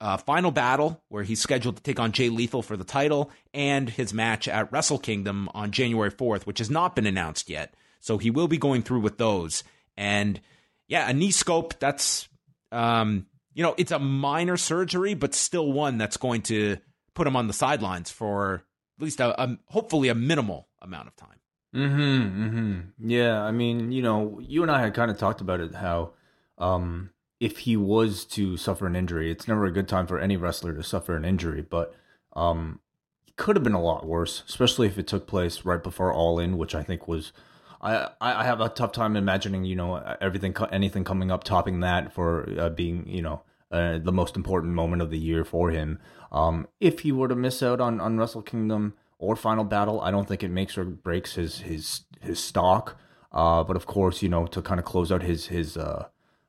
uh, 0.00 0.16
Final 0.16 0.50
Battle, 0.50 1.02
where 1.08 1.22
he's 1.22 1.40
scheduled 1.40 1.76
to 1.76 1.82
take 1.82 2.00
on 2.00 2.12
Jay 2.12 2.28
Lethal 2.28 2.62
for 2.62 2.76
the 2.76 2.84
title, 2.84 3.30
and 3.52 3.88
his 3.88 4.12
match 4.12 4.48
at 4.48 4.70
Wrestle 4.72 4.98
Kingdom 4.98 5.48
on 5.54 5.70
January 5.70 6.10
4th, 6.10 6.44
which 6.44 6.58
has 6.58 6.70
not 6.70 6.94
been 6.94 7.06
announced 7.06 7.48
yet. 7.48 7.74
So 8.00 8.18
he 8.18 8.30
will 8.30 8.48
be 8.48 8.58
going 8.58 8.82
through 8.82 9.00
with 9.00 9.18
those. 9.18 9.64
And 9.96 10.40
yeah, 10.88 11.08
a 11.08 11.12
knee 11.12 11.30
scope, 11.30 11.78
that's, 11.78 12.28
um, 12.70 13.26
you 13.54 13.62
know, 13.62 13.74
it's 13.78 13.92
a 13.92 13.98
minor 13.98 14.56
surgery, 14.56 15.14
but 15.14 15.34
still 15.34 15.72
one 15.72 15.96
that's 15.96 16.16
going 16.16 16.42
to 16.42 16.76
put 17.14 17.26
him 17.26 17.36
on 17.36 17.46
the 17.46 17.52
sidelines 17.52 18.10
for 18.10 18.64
at 18.98 19.02
least 19.02 19.20
a, 19.20 19.42
a 19.42 19.56
hopefully 19.68 20.08
a 20.08 20.14
minimal 20.14 20.68
amount 20.82 21.08
of 21.08 21.16
time. 21.16 21.28
Mm-hmm. 21.74 22.44
Mm-hmm. 22.44 23.10
Yeah, 23.10 23.42
I 23.42 23.50
mean, 23.50 23.90
you 23.90 24.02
know, 24.02 24.38
you 24.40 24.62
and 24.62 24.70
I 24.70 24.80
had 24.80 24.94
kind 24.94 25.10
of 25.10 25.18
talked 25.18 25.40
about 25.40 25.60
it 25.60 25.74
how 25.74 26.12
um 26.58 27.10
if 27.44 27.58
he 27.58 27.76
was 27.76 28.24
to 28.24 28.56
suffer 28.56 28.86
an 28.86 28.96
injury, 28.96 29.30
it's 29.30 29.48
never 29.48 29.66
a 29.66 29.76
good 29.76 29.88
time 29.88 30.06
for 30.06 30.18
any 30.18 30.36
wrestler 30.36 30.72
to 30.74 30.82
suffer 30.82 31.16
an 31.16 31.24
injury, 31.24 31.62
but 31.76 31.94
um 32.34 32.80
it 33.28 33.36
could 33.36 33.56
have 33.56 33.64
been 33.64 33.80
a 33.80 33.82
lot 33.82 34.06
worse, 34.06 34.42
especially 34.48 34.86
if 34.86 34.98
it 34.98 35.06
took 35.06 35.26
place 35.26 35.64
right 35.64 35.82
before 35.82 36.12
All 36.12 36.38
In, 36.38 36.56
which 36.56 36.74
I 36.74 36.82
think 36.82 37.06
was 37.08 37.32
I 37.80 38.08
I 38.20 38.44
have 38.44 38.60
a 38.60 38.68
tough 38.68 38.92
time 38.92 39.14
imagining, 39.16 39.64
you 39.64 39.76
know, 39.76 39.96
everything 40.20 40.56
anything 40.72 41.04
coming 41.04 41.30
up 41.30 41.44
topping 41.44 41.80
that 41.80 42.12
for 42.14 42.28
uh, 42.58 42.70
being, 42.70 43.06
you 43.06 43.22
know, 43.22 43.42
uh, 43.70 43.98
the 43.98 44.12
most 44.12 44.36
important 44.36 44.72
moment 44.72 45.02
of 45.02 45.10
the 45.10 45.18
year 45.18 45.44
for 45.44 45.70
him. 45.70 45.98
Um, 46.32 46.66
if 46.80 47.00
he 47.00 47.12
were 47.12 47.28
to 47.28 47.36
miss 47.36 47.62
out 47.62 47.80
on, 47.80 48.00
on 48.00 48.18
Wrestle 48.18 48.42
Kingdom 48.42 48.94
or 49.18 49.36
Final 49.36 49.64
Battle, 49.64 50.00
I 50.00 50.10
don't 50.10 50.28
think 50.28 50.42
it 50.42 50.50
makes 50.50 50.78
or 50.78 50.84
breaks 50.84 51.34
his 51.34 51.58
his 51.60 52.04
his 52.20 52.38
stock. 52.38 52.96
Uh, 53.32 53.64
but 53.64 53.76
of 53.76 53.84
course, 53.84 54.22
you 54.22 54.28
know, 54.28 54.46
to 54.46 54.62
kind 54.62 54.78
of 54.80 54.86
close 54.86 55.12
out 55.12 55.22
his 55.22 55.46
his 55.46 55.76
uh, 55.76 56.06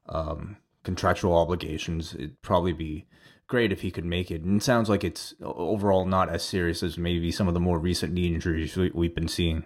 um, 0.07 0.57
contractual 0.85 1.35
obligations, 1.35 2.13
it'd 2.13 2.41
probably 2.41 2.73
be 2.73 3.07
great 3.47 3.71
if 3.71 3.81
he 3.81 3.91
could 3.91 4.05
make 4.05 4.31
it. 4.31 4.41
And 4.41 4.61
it 4.61 4.63
sounds 4.63 4.89
like 4.89 5.03
it's 5.03 5.33
overall 5.41 6.05
not 6.05 6.29
as 6.29 6.43
serious 6.43 6.81
as 6.81 6.97
maybe 6.97 7.31
some 7.31 7.47
of 7.47 7.53
the 7.53 7.59
more 7.59 7.79
recent 7.79 8.13
knee 8.13 8.33
injuries 8.33 8.75
we, 8.75 8.91
we've 8.93 9.15
been 9.15 9.27
seeing. 9.27 9.65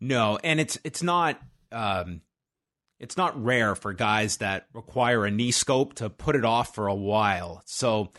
No, 0.00 0.38
and 0.42 0.60
it's 0.60 0.78
it's 0.84 1.02
not 1.02 1.40
um, 1.72 2.22
it's 2.98 3.16
not 3.16 3.42
rare 3.42 3.74
for 3.74 3.92
guys 3.92 4.38
that 4.38 4.66
require 4.72 5.24
a 5.24 5.30
knee 5.30 5.50
scope 5.50 5.94
to 5.94 6.10
put 6.10 6.36
it 6.36 6.44
off 6.44 6.74
for 6.74 6.86
a 6.86 6.94
while. 6.94 7.62
So, 7.66 8.12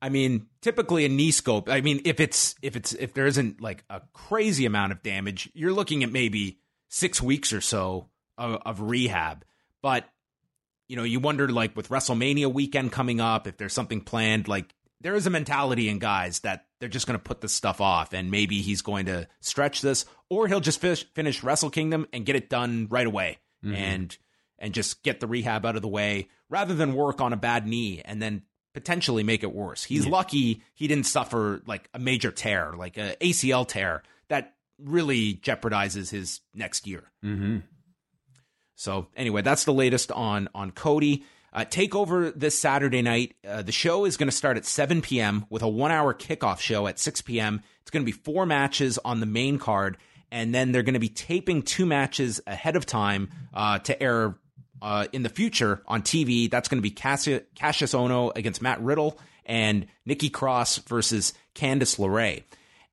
I 0.00 0.08
mean, 0.08 0.46
typically 0.62 1.04
a 1.04 1.08
knee 1.08 1.30
scope. 1.30 1.68
I 1.68 1.80
mean, 1.80 2.00
if 2.04 2.20
it's 2.20 2.54
if 2.62 2.76
it's 2.76 2.92
if 2.94 3.14
there 3.14 3.26
isn't 3.26 3.60
like 3.60 3.84
a 3.90 4.02
crazy 4.12 4.66
amount 4.66 4.92
of 4.92 5.02
damage, 5.02 5.50
you're 5.54 5.72
looking 5.72 6.02
at 6.04 6.12
maybe 6.12 6.60
six 6.88 7.20
weeks 7.20 7.52
or 7.52 7.60
so 7.60 8.08
of, 8.38 8.60
of 8.64 8.80
rehab. 8.80 9.44
But 9.82 10.08
you 10.88 10.96
know, 10.96 11.02
you 11.02 11.20
wonder 11.20 11.48
like 11.48 11.76
with 11.76 11.88
WrestleMania 11.88 12.52
weekend 12.52 12.92
coming 12.92 13.20
up, 13.20 13.46
if 13.46 13.56
there's 13.56 13.72
something 13.72 14.00
planned, 14.00 14.48
like 14.48 14.74
there 15.00 15.14
is 15.14 15.26
a 15.26 15.30
mentality 15.30 15.88
in 15.88 15.98
guys 15.98 16.40
that 16.40 16.66
they're 16.80 16.88
just 16.88 17.06
going 17.06 17.18
to 17.18 17.22
put 17.22 17.40
this 17.40 17.52
stuff 17.52 17.80
off 17.80 18.12
and 18.12 18.30
maybe 18.30 18.60
he's 18.62 18.82
going 18.82 19.06
to 19.06 19.28
stretch 19.40 19.80
this 19.80 20.04
or 20.28 20.48
he'll 20.48 20.60
just 20.60 20.80
finish, 20.80 21.04
finish 21.14 21.42
Wrestle 21.42 21.70
Kingdom 21.70 22.06
and 22.12 22.26
get 22.26 22.36
it 22.36 22.48
done 22.48 22.86
right 22.90 23.06
away 23.06 23.38
and 23.74 24.16
and 24.58 24.72
just 24.72 25.02
get 25.02 25.18
the 25.18 25.26
rehab 25.26 25.66
out 25.66 25.74
of 25.76 25.82
the 25.82 25.88
way 25.88 26.28
rather 26.48 26.72
than 26.72 26.94
work 26.94 27.20
on 27.20 27.32
a 27.32 27.36
bad 27.36 27.66
knee 27.66 28.00
and 28.04 28.22
then 28.22 28.42
potentially 28.74 29.22
make 29.22 29.42
it 29.42 29.52
worse. 29.52 29.82
He's 29.82 30.06
lucky 30.06 30.62
he 30.74 30.86
didn't 30.86 31.06
suffer 31.06 31.62
like 31.66 31.88
a 31.92 31.98
major 31.98 32.30
tear, 32.30 32.74
like 32.76 32.96
a 32.96 33.16
ACL 33.20 33.66
tear 33.66 34.02
that 34.28 34.54
really 34.78 35.34
jeopardizes 35.34 36.10
his 36.10 36.40
next 36.54 36.86
year. 36.86 37.10
Mm-hmm. 37.24 37.58
So 38.76 39.08
anyway, 39.16 39.42
that's 39.42 39.64
the 39.64 39.72
latest 39.72 40.12
on 40.12 40.48
on 40.54 40.70
Cody. 40.70 41.24
Uh, 41.52 41.64
Takeover 41.64 42.32
this 42.38 42.58
Saturday 42.58 43.00
night. 43.00 43.34
Uh, 43.46 43.62
the 43.62 43.72
show 43.72 44.04
is 44.04 44.18
going 44.18 44.28
to 44.28 44.36
start 44.36 44.58
at 44.58 44.66
7 44.66 45.00
p.m. 45.00 45.46
with 45.48 45.62
a 45.62 45.68
one-hour 45.68 46.12
kickoff 46.12 46.60
show 46.60 46.86
at 46.86 46.98
6 46.98 47.22
p.m. 47.22 47.62
It's 47.80 47.90
going 47.90 48.04
to 48.04 48.06
be 48.06 48.12
four 48.12 48.44
matches 48.44 48.98
on 49.02 49.20
the 49.20 49.26
main 49.26 49.58
card, 49.58 49.96
and 50.30 50.54
then 50.54 50.70
they're 50.70 50.82
going 50.82 50.94
to 50.94 51.00
be 51.00 51.08
taping 51.08 51.62
two 51.62 51.86
matches 51.86 52.42
ahead 52.46 52.76
of 52.76 52.84
time 52.84 53.30
uh, 53.54 53.78
to 53.80 54.02
air 54.02 54.36
uh, 54.82 55.06
in 55.12 55.22
the 55.22 55.30
future 55.30 55.82
on 55.86 56.02
TV. 56.02 56.50
That's 56.50 56.68
going 56.68 56.78
to 56.78 56.82
be 56.82 56.90
Cassi- 56.90 57.44
Cassius 57.54 57.94
Ohno 57.94 58.36
against 58.36 58.60
Matt 58.60 58.82
Riddle 58.82 59.18
and 59.46 59.86
Nikki 60.04 60.28
Cross 60.28 60.78
versus 60.78 61.32
Candice 61.54 61.98
LeRae. 61.98 62.42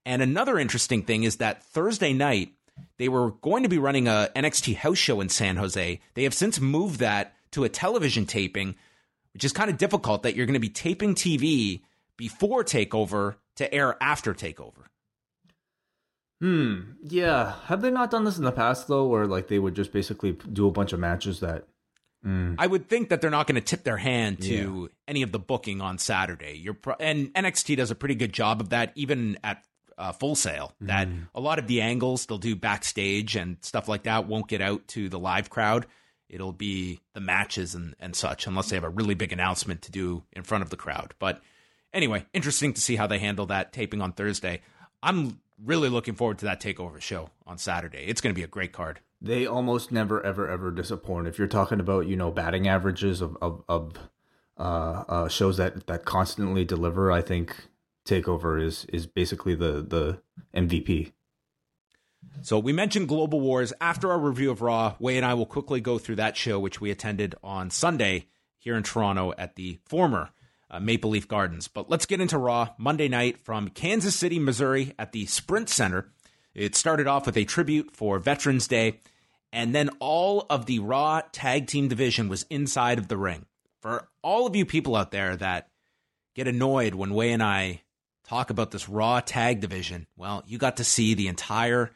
And 0.06 0.22
another 0.22 0.58
interesting 0.58 1.04
thing 1.04 1.24
is 1.24 1.38
that 1.38 1.64
Thursday 1.64 2.14
night 2.14 2.54
they 2.98 3.10
were 3.10 3.32
going 3.32 3.64
to 3.64 3.70
be 3.70 3.78
running 3.78 4.08
a 4.08 4.30
NXT 4.36 4.76
house 4.78 4.98
show 4.98 5.22
in 5.22 5.30
San 5.30 5.58
Jose. 5.58 6.00
They 6.14 6.24
have 6.24 6.34
since 6.34 6.60
moved 6.60 7.00
that 7.00 7.34
to 7.52 7.64
a 7.64 7.70
television 7.70 8.26
taping, 8.26 8.76
which 9.34 9.44
is 9.44 9.54
kind 9.54 9.70
of 9.70 9.78
difficult 9.78 10.24
that 10.24 10.36
you're 10.36 10.46
going 10.46 10.54
to 10.54 10.60
be 10.60 10.70
taping 10.70 11.16
TV 11.16 11.82
before 12.18 12.64
takeover 12.64 13.36
to 13.56 13.74
air 13.74 13.96
after 14.02 14.34
takeover. 14.34 14.86
Hmm. 16.42 16.82
Yeah. 17.04 17.56
Have 17.66 17.82
they 17.82 17.92
not 17.92 18.12
done 18.12 18.26
this 18.26 18.38
in 18.38 18.44
the 18.44 18.52
past 18.52 18.88
though, 18.88 19.08
where 19.08 19.26
like 19.26 19.48
they 19.48 19.60
would 19.60 19.76
just 19.76 19.94
basically 19.94 20.34
do 20.52 20.68
a 20.68 20.72
bunch 20.72 20.94
of 20.94 21.00
matches 21.00 21.40
that? 21.40 21.68
Mm. 22.26 22.56
I 22.58 22.68
would 22.68 22.88
think 22.88 23.10
that 23.10 23.20
they're 23.22 23.30
not 23.30 23.48
going 23.48 23.56
to 23.56 23.62
tip 23.62 23.84
their 23.84 23.98
hand 23.98 24.42
to 24.44 24.84
yeah. 24.84 24.88
any 25.08 25.24
of 25.24 25.32
the 25.32 25.40
booking 25.40 25.82
on 25.82 25.98
Saturday. 25.98 26.58
You're 26.58 26.74
pro- 26.74 26.96
and 27.00 27.34
NXT 27.34 27.78
does 27.78 27.92
a 27.92 27.96
pretty 27.96 28.16
good 28.16 28.32
job 28.32 28.62
of 28.62 28.70
that, 28.70 28.94
even 28.96 29.38
at 29.44 29.64
uh, 30.04 30.12
Full 30.12 30.36
Sail. 30.36 30.74
Mm. 30.82 30.88
That 30.88 31.08
a 31.34 31.40
lot 31.40 31.60
of 31.60 31.68
the 31.68 31.82
angles 31.82 32.26
they'll 32.26 32.38
do 32.38 32.56
backstage 32.56 33.36
and 33.38 33.58
stuff 33.62 33.88
like 33.88 34.04
that 34.04 34.28
won't 34.28 34.50
get 34.50 34.62
out 34.62 34.86
to 34.90 35.08
the 35.08 35.20
live 35.20 35.50
crowd. 35.50 35.86
It'll 36.28 36.52
be 36.52 37.00
the 37.14 37.22
matches 37.22 37.74
and, 37.74 37.96
and 38.00 38.16
such, 38.16 38.46
unless 38.46 38.70
they 38.70 38.76
have 38.76 38.84
a 38.84 38.90
really 38.90 39.14
big 39.14 39.32
announcement 39.32 39.84
to 39.84 39.92
do 39.92 40.24
in 40.34 40.44
front 40.44 40.64
of 40.64 40.70
the 40.70 40.76
crowd. 40.76 41.14
But 41.20 41.42
anyway, 41.94 42.26
interesting 42.34 42.74
to 42.74 42.82
see 42.82 42.98
how 42.98 43.08
they 43.08 43.20
handle 43.20 43.46
that 43.46 43.72
taping 43.72 44.02
on 44.02 44.12
Thursday. 44.12 44.62
I'm 45.02 45.40
really 45.64 45.90
looking 45.90 46.16
forward 46.16 46.40
to 46.40 46.46
that 46.46 46.60
takeover 46.60 47.00
show 47.00 47.30
on 47.48 47.58
Saturday. 47.58 48.06
It's 48.08 48.20
going 48.20 48.34
to 48.34 48.40
be 48.40 48.44
a 48.44 48.48
great 48.48 48.74
card. 48.74 49.00
They 49.22 49.46
almost 49.46 49.92
never, 49.92 50.22
ever, 50.26 50.50
ever 50.50 50.72
disappoint. 50.72 51.28
If 51.28 51.38
you're 51.38 51.48
talking 51.48 51.80
about, 51.80 52.08
you 52.08 52.18
know, 52.18 52.30
batting 52.30 52.68
averages 52.68 53.22
of 53.22 53.38
of, 53.42 53.64
of 53.70 53.94
uh, 54.58 55.04
uh, 55.08 55.28
shows 55.30 55.58
that 55.58 55.88
that 55.88 56.04
constantly 56.04 56.66
deliver, 56.66 57.10
I 57.10 57.22
think 57.22 57.56
Takeover 58.06 58.62
is 58.62 58.86
is 58.86 59.06
basically 59.08 59.56
the 59.56 59.82
the 59.82 60.22
MVP. 60.56 61.14
So 62.42 62.60
we 62.60 62.74
mentioned 62.74 63.08
Global 63.08 63.40
Wars 63.40 63.74
after 63.80 64.12
our 64.12 64.20
review 64.20 64.52
of 64.52 64.62
Raw. 64.62 64.96
Wai 65.00 65.14
and 65.14 65.26
I 65.26 65.34
will 65.34 65.46
quickly 65.46 65.82
go 65.82 65.98
through 65.98 66.18
that 66.18 66.38
show, 66.38 66.60
which 66.60 66.82
we 66.82 66.92
attended 66.92 67.36
on 67.44 67.70
Sunday 67.70 68.28
here 68.58 68.76
in 68.76 68.84
Toronto 68.84 69.34
at 69.38 69.56
the 69.56 69.80
former 69.86 70.30
uh, 70.70 70.80
Maple 70.80 71.12
Leaf 71.12 71.28
Gardens. 71.28 71.68
But 71.68 71.90
let's 71.90 72.06
get 72.06 72.22
into 72.22 72.38
Raw 72.38 72.70
Monday 72.78 73.08
night 73.08 73.38
from 73.38 73.70
Kansas 73.70 74.16
City, 74.16 74.40
Missouri 74.40 74.94
at 74.98 75.12
the 75.12 75.26
Sprint 75.26 75.70
Center. 75.70 76.12
It 76.54 76.76
started 76.76 77.08
off 77.08 77.26
with 77.26 77.38
a 77.38 77.46
tribute 77.46 77.96
for 77.96 78.20
Veterans 78.20 78.68
Day, 78.68 79.00
and 79.52 79.74
then 79.74 79.90
all 80.00 80.46
of 80.50 80.66
the 80.66 80.80
Raw 80.80 81.22
tag 81.32 81.68
team 81.68 81.88
division 81.88 82.28
was 82.28 82.46
inside 82.50 82.98
of 82.98 83.08
the 83.08 83.18
ring. 83.18 83.46
For 83.82 84.10
all 84.22 84.48
of 84.48 84.56
you 84.56 84.66
people 84.66 84.96
out 84.96 85.12
there 85.12 85.36
that 85.36 85.70
get 86.36 86.48
annoyed 86.48 86.96
when 86.96 87.14
Wai 87.14 87.26
and 87.26 87.44
I 87.44 87.83
talk 88.34 88.50
about 88.50 88.72
this 88.72 88.90
Raw 88.90 89.20
tag 89.20 89.60
division, 89.60 90.08
well, 90.16 90.44
you 90.48 90.58
got 90.58 90.78
to 90.78 90.84
see 90.84 91.14
the 91.14 91.28
entire, 91.28 91.92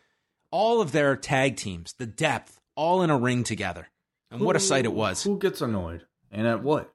all 0.51 0.81
of 0.81 0.91
their 0.91 1.15
tag 1.15 1.57
teams, 1.57 1.93
the 1.97 2.05
depth, 2.05 2.59
all 2.75 3.01
in 3.01 3.09
a 3.09 3.17
ring 3.17 3.43
together. 3.43 3.87
And 4.29 4.39
who, 4.39 4.45
what 4.45 4.55
a 4.55 4.59
sight 4.59 4.85
it 4.85 4.93
was. 4.93 5.23
Who 5.23 5.39
gets 5.39 5.61
annoyed? 5.61 6.05
And 6.31 6.45
at 6.45 6.61
what? 6.61 6.93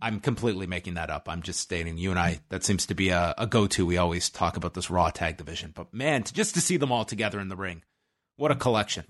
I'm 0.00 0.20
completely 0.20 0.66
making 0.66 0.94
that 0.94 1.10
up. 1.10 1.28
I'm 1.28 1.42
just 1.42 1.60
stating 1.60 1.96
you 1.96 2.10
and 2.10 2.18
I. 2.18 2.40
That 2.50 2.62
seems 2.62 2.86
to 2.86 2.94
be 2.94 3.08
a, 3.08 3.34
a 3.38 3.46
go-to. 3.46 3.86
We 3.86 3.96
always 3.96 4.30
talk 4.30 4.56
about 4.56 4.74
this 4.74 4.90
Raw 4.90 5.10
tag 5.10 5.38
division, 5.38 5.72
but 5.74 5.92
man, 5.92 6.22
to, 6.22 6.34
just 6.34 6.54
to 6.54 6.60
see 6.60 6.76
them 6.76 6.92
all 6.92 7.04
together 7.04 7.40
in 7.40 7.48
the 7.48 7.56
ring, 7.56 7.82
what 8.36 8.50
a 8.50 8.54
collection, 8.54 9.04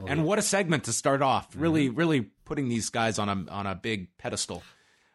oh, 0.00 0.06
and 0.06 0.24
what 0.24 0.38
a 0.38 0.42
segment 0.42 0.84
to 0.84 0.92
start 0.92 1.20
off. 1.20 1.48
Really, 1.56 1.88
mm-hmm. 1.88 1.98
really 1.98 2.20
putting 2.44 2.68
these 2.68 2.90
guys 2.90 3.18
on 3.18 3.28
a 3.28 3.50
on 3.50 3.66
a 3.66 3.74
big 3.74 4.16
pedestal. 4.18 4.62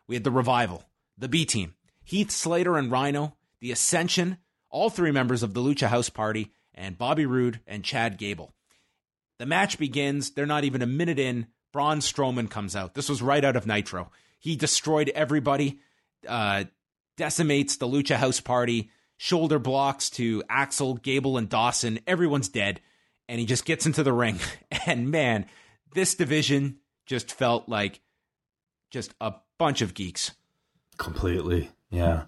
We 0.05 0.15
had 0.15 0.25
the 0.25 0.31
revival, 0.31 0.83
the 1.17 1.29
B 1.29 1.45
team, 1.45 1.75
Heath 2.03 2.29
Slater 2.29 2.75
and 2.77 2.91
Rhino, 2.91 3.37
the 3.63 3.71
Ascension, 3.71 4.37
all 4.69 4.89
three 4.89 5.11
members 5.11 5.41
of 5.41 5.53
the 5.53 5.61
Lucha 5.61 5.87
House 5.87 6.09
Party, 6.09 6.51
and 6.75 6.97
Bobby 6.97 7.25
Roode 7.25 7.61
and 7.65 7.81
Chad 7.81 8.17
Gable. 8.17 8.53
The 9.39 9.45
match 9.45 9.77
begins. 9.77 10.31
They're 10.31 10.45
not 10.45 10.65
even 10.65 10.81
a 10.81 10.85
minute 10.85 11.17
in. 11.17 11.47
Braun 11.71 11.99
Strowman 11.99 12.49
comes 12.49 12.75
out. 12.75 12.93
This 12.93 13.07
was 13.07 13.21
right 13.21 13.43
out 13.43 13.55
of 13.55 13.65
Nitro. 13.65 14.11
He 14.37 14.57
destroyed 14.57 15.09
everybody, 15.15 15.79
uh, 16.27 16.65
decimates 17.15 17.77
the 17.77 17.87
Lucha 17.87 18.17
House 18.17 18.41
Party, 18.41 18.89
shoulder 19.15 19.59
blocks 19.59 20.09
to 20.11 20.43
Axel, 20.49 20.95
Gable, 20.95 21.37
and 21.37 21.47
Dawson. 21.47 22.01
Everyone's 22.05 22.49
dead. 22.49 22.81
And 23.29 23.39
he 23.39 23.45
just 23.45 23.63
gets 23.63 23.85
into 23.85 24.03
the 24.03 24.13
ring. 24.13 24.39
And 24.85 25.09
man, 25.09 25.45
this 25.93 26.15
division 26.15 26.79
just 27.05 27.31
felt 27.31 27.69
like 27.69 28.01
just 28.91 29.13
a 29.21 29.35
bunch 29.57 29.81
of 29.81 29.93
geeks. 29.93 30.31
Completely. 30.97 31.71
Yeah. 31.89 32.23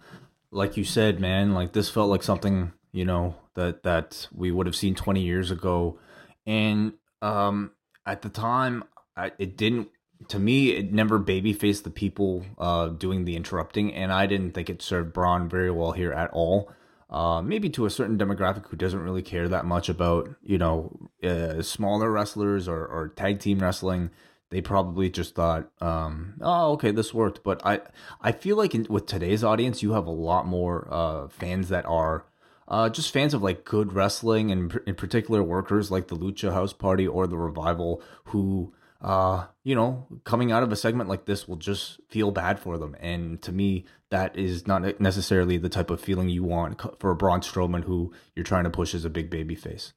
Like 0.56 0.78
you 0.78 0.84
said, 0.84 1.20
man, 1.20 1.54
like 1.54 1.74
this 1.74 1.89
felt 1.89 2.10
like 2.10 2.24
something, 2.24 2.72
you 2.91 3.06
know, 3.06 3.36
that 3.56 3.84
that 3.84 4.28
we 4.34 4.52
would 4.52 4.65
have 4.65 4.76
seen 4.76 4.96
20 4.96 5.22
years 5.22 5.52
ago. 5.52 6.00
And 6.48 6.94
um 7.22 7.72
at 8.06 8.22
the 8.22 8.30
time 8.30 8.84
I, 9.18 9.32
it 9.38 9.58
didn't 9.58 9.89
to 10.30 10.39
me, 10.39 10.72
it 10.72 10.91
never 10.91 11.20
babyfaced 11.20 11.84
the 11.84 11.89
people 11.89 12.46
uh, 12.58 12.88
doing 12.88 13.26
the 13.26 13.36
interrupting, 13.36 13.94
and 13.94 14.12
I 14.12 14.26
didn't 14.26 14.52
think 14.54 14.70
it 14.70 14.82
served 14.82 15.13
Braun 15.13 15.50
very 15.50 15.70
well 15.70 15.91
here 15.91 16.13
at 16.13 16.32
all. 16.32 16.72
Uh, 17.10 17.41
maybe 17.41 17.70
to 17.70 17.86
a 17.86 17.89
certain 17.89 18.18
demographic 18.18 18.68
who 18.68 18.78
doesn't 18.78 19.00
really 19.00 19.22
care 19.22 19.48
that 19.48 19.65
much 19.65 19.89
about 19.89 20.30
you 20.41 20.58
know 20.58 21.10
uh, 21.24 21.62
smaller 21.62 22.12
wrestlers 22.12 22.68
or, 22.68 22.86
or 22.86 23.10
tag 23.10 23.39
team 23.39 23.60
wrestling. 23.60 24.10
They 24.56 24.62
probably 24.62 25.10
just 25.10 25.36
thought, 25.36 25.70
um, 25.82 26.36
"Oh, 26.39 26.72
okay, 26.76 26.91
this 26.91 27.13
worked." 27.13 27.44
But 27.44 27.60
I, 27.65 27.82
I 28.22 28.32
feel 28.32 28.56
like 28.56 28.74
in, 28.74 28.88
with 28.89 29.06
today's 29.06 29.44
audience, 29.44 29.84
you 29.84 29.91
have 29.91 30.08
a 30.08 30.12
lot 30.12 30.48
more 30.48 30.88
uh, 30.89 31.28
fans 31.28 31.68
that 31.68 31.86
are 31.86 32.24
uh, 32.70 32.88
just 32.88 33.12
fans 33.12 33.34
of 33.34 33.44
like 33.44 33.65
good 33.65 33.91
wrestling, 33.91 34.52
and 34.52 34.80
in 34.88 34.96
particular 34.96 35.44
workers 35.44 35.91
like 35.91 36.08
the 36.08 36.15
Lucha 36.15 36.54
House 36.54 36.72
Party 36.72 37.06
or 37.06 37.28
the 37.28 37.38
Revival, 37.38 38.02
who 38.28 38.74
uh, 39.02 39.48
you 39.65 39.76
know, 39.76 40.08
coming 40.24 40.54
out 40.54 40.63
of 40.63 40.72
a 40.72 40.78
segment 40.78 41.10
like 41.10 41.26
this 41.26 41.50
will 41.50 41.58
just 41.58 42.00
feel 42.08 42.32
bad 42.32 42.58
for 42.58 42.78
them. 42.78 42.96
And 43.02 43.41
to 43.41 43.52
me, 43.52 43.84
that 44.10 44.38
is 44.38 44.65
not 44.68 45.02
necessarily 45.02 45.58
the 45.58 45.68
type 45.68 45.89
of 45.89 46.00
feeling 46.00 46.30
you 46.30 46.46
want 46.46 46.82
for 47.02 47.12
a 47.12 47.15
Braun 47.18 47.41
Strowman 47.41 47.84
who 47.84 48.13
you're 48.36 48.46
trying 48.46 48.63
to 48.63 48.70
push 48.70 48.96
as 48.96 49.04
a 49.04 49.10
big 49.10 49.30
baby 49.30 49.56
face. 49.56 49.91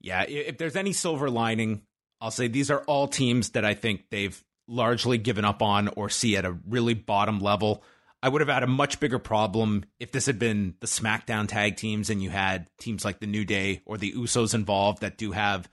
Yeah, 0.00 0.22
if 0.22 0.56
there's 0.56 0.76
any 0.76 0.94
silver 0.94 1.28
lining, 1.28 1.82
I'll 2.20 2.30
say 2.30 2.48
these 2.48 2.70
are 2.70 2.80
all 2.80 3.08
teams 3.08 3.50
that 3.50 3.64
I 3.64 3.74
think 3.74 4.10
they've 4.10 4.42
largely 4.68 5.18
given 5.18 5.44
up 5.44 5.62
on 5.62 5.88
or 5.88 6.08
see 6.08 6.36
at 6.36 6.44
a 6.44 6.56
really 6.66 6.94
bottom 6.94 7.38
level. 7.38 7.82
I 8.22 8.28
would 8.28 8.40
have 8.40 8.48
had 8.48 8.62
a 8.62 8.68
much 8.68 8.98
bigger 8.98 9.18
problem 9.18 9.84
if 10.00 10.10
this 10.10 10.26
had 10.26 10.38
been 10.38 10.74
the 10.80 10.86
SmackDown 10.86 11.46
tag 11.46 11.76
teams 11.76 12.10
and 12.10 12.22
you 12.22 12.30
had 12.30 12.68
teams 12.78 13.04
like 13.04 13.20
the 13.20 13.26
New 13.26 13.44
Day 13.44 13.82
or 13.84 13.98
the 13.98 14.12
Usos 14.12 14.54
involved 14.54 15.02
that 15.02 15.18
do 15.18 15.32
have 15.32 15.68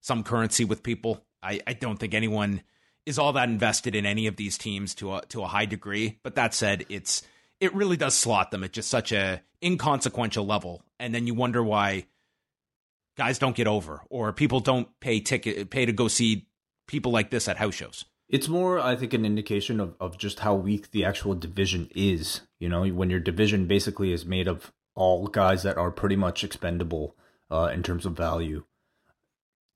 some 0.00 0.22
currency 0.22 0.64
with 0.64 0.82
people. 0.82 1.24
I, 1.42 1.60
I 1.66 1.72
don't 1.74 1.98
think 1.98 2.14
anyone 2.14 2.62
is 3.04 3.18
all 3.18 3.32
that 3.32 3.48
invested 3.48 3.94
in 3.94 4.06
any 4.06 4.26
of 4.26 4.36
these 4.36 4.58
teams 4.58 4.94
to 4.96 5.14
a 5.14 5.22
to 5.26 5.42
a 5.42 5.46
high 5.46 5.66
degree. 5.66 6.18
But 6.22 6.34
that 6.36 6.54
said, 6.54 6.84
it's 6.88 7.22
it 7.60 7.74
really 7.74 7.96
does 7.96 8.14
slot 8.14 8.50
them 8.50 8.64
at 8.64 8.72
just 8.72 8.90
such 8.90 9.12
a 9.12 9.42
inconsequential 9.62 10.46
level, 10.46 10.82
and 11.00 11.14
then 11.14 11.26
you 11.26 11.34
wonder 11.34 11.62
why 11.62 12.06
guys 13.18 13.38
don't 13.38 13.56
get 13.56 13.66
over 13.66 14.00
or 14.08 14.32
people 14.32 14.60
don't 14.60 14.88
pay 15.00 15.20
ticket 15.20 15.68
pay 15.68 15.84
to 15.84 15.92
go 15.92 16.08
see 16.08 16.46
people 16.86 17.12
like 17.12 17.30
this 17.30 17.48
at 17.48 17.58
house 17.58 17.74
shows. 17.74 18.04
It's 18.30 18.48
more, 18.48 18.78
I 18.78 18.94
think, 18.94 19.14
an 19.14 19.24
indication 19.24 19.80
of, 19.80 19.94
of 20.00 20.18
just 20.18 20.40
how 20.40 20.54
weak 20.54 20.90
the 20.90 21.04
actual 21.04 21.34
division 21.34 21.88
is. 21.94 22.42
You 22.58 22.68
know, 22.68 22.86
when 22.86 23.10
your 23.10 23.20
division 23.20 23.66
basically 23.66 24.12
is 24.12 24.24
made 24.24 24.48
of 24.48 24.72
all 24.94 25.26
guys 25.26 25.62
that 25.62 25.76
are 25.76 25.90
pretty 25.90 26.16
much 26.16 26.44
expendable 26.44 27.16
uh, 27.50 27.70
in 27.72 27.82
terms 27.82 28.04
of 28.06 28.16
value 28.16 28.64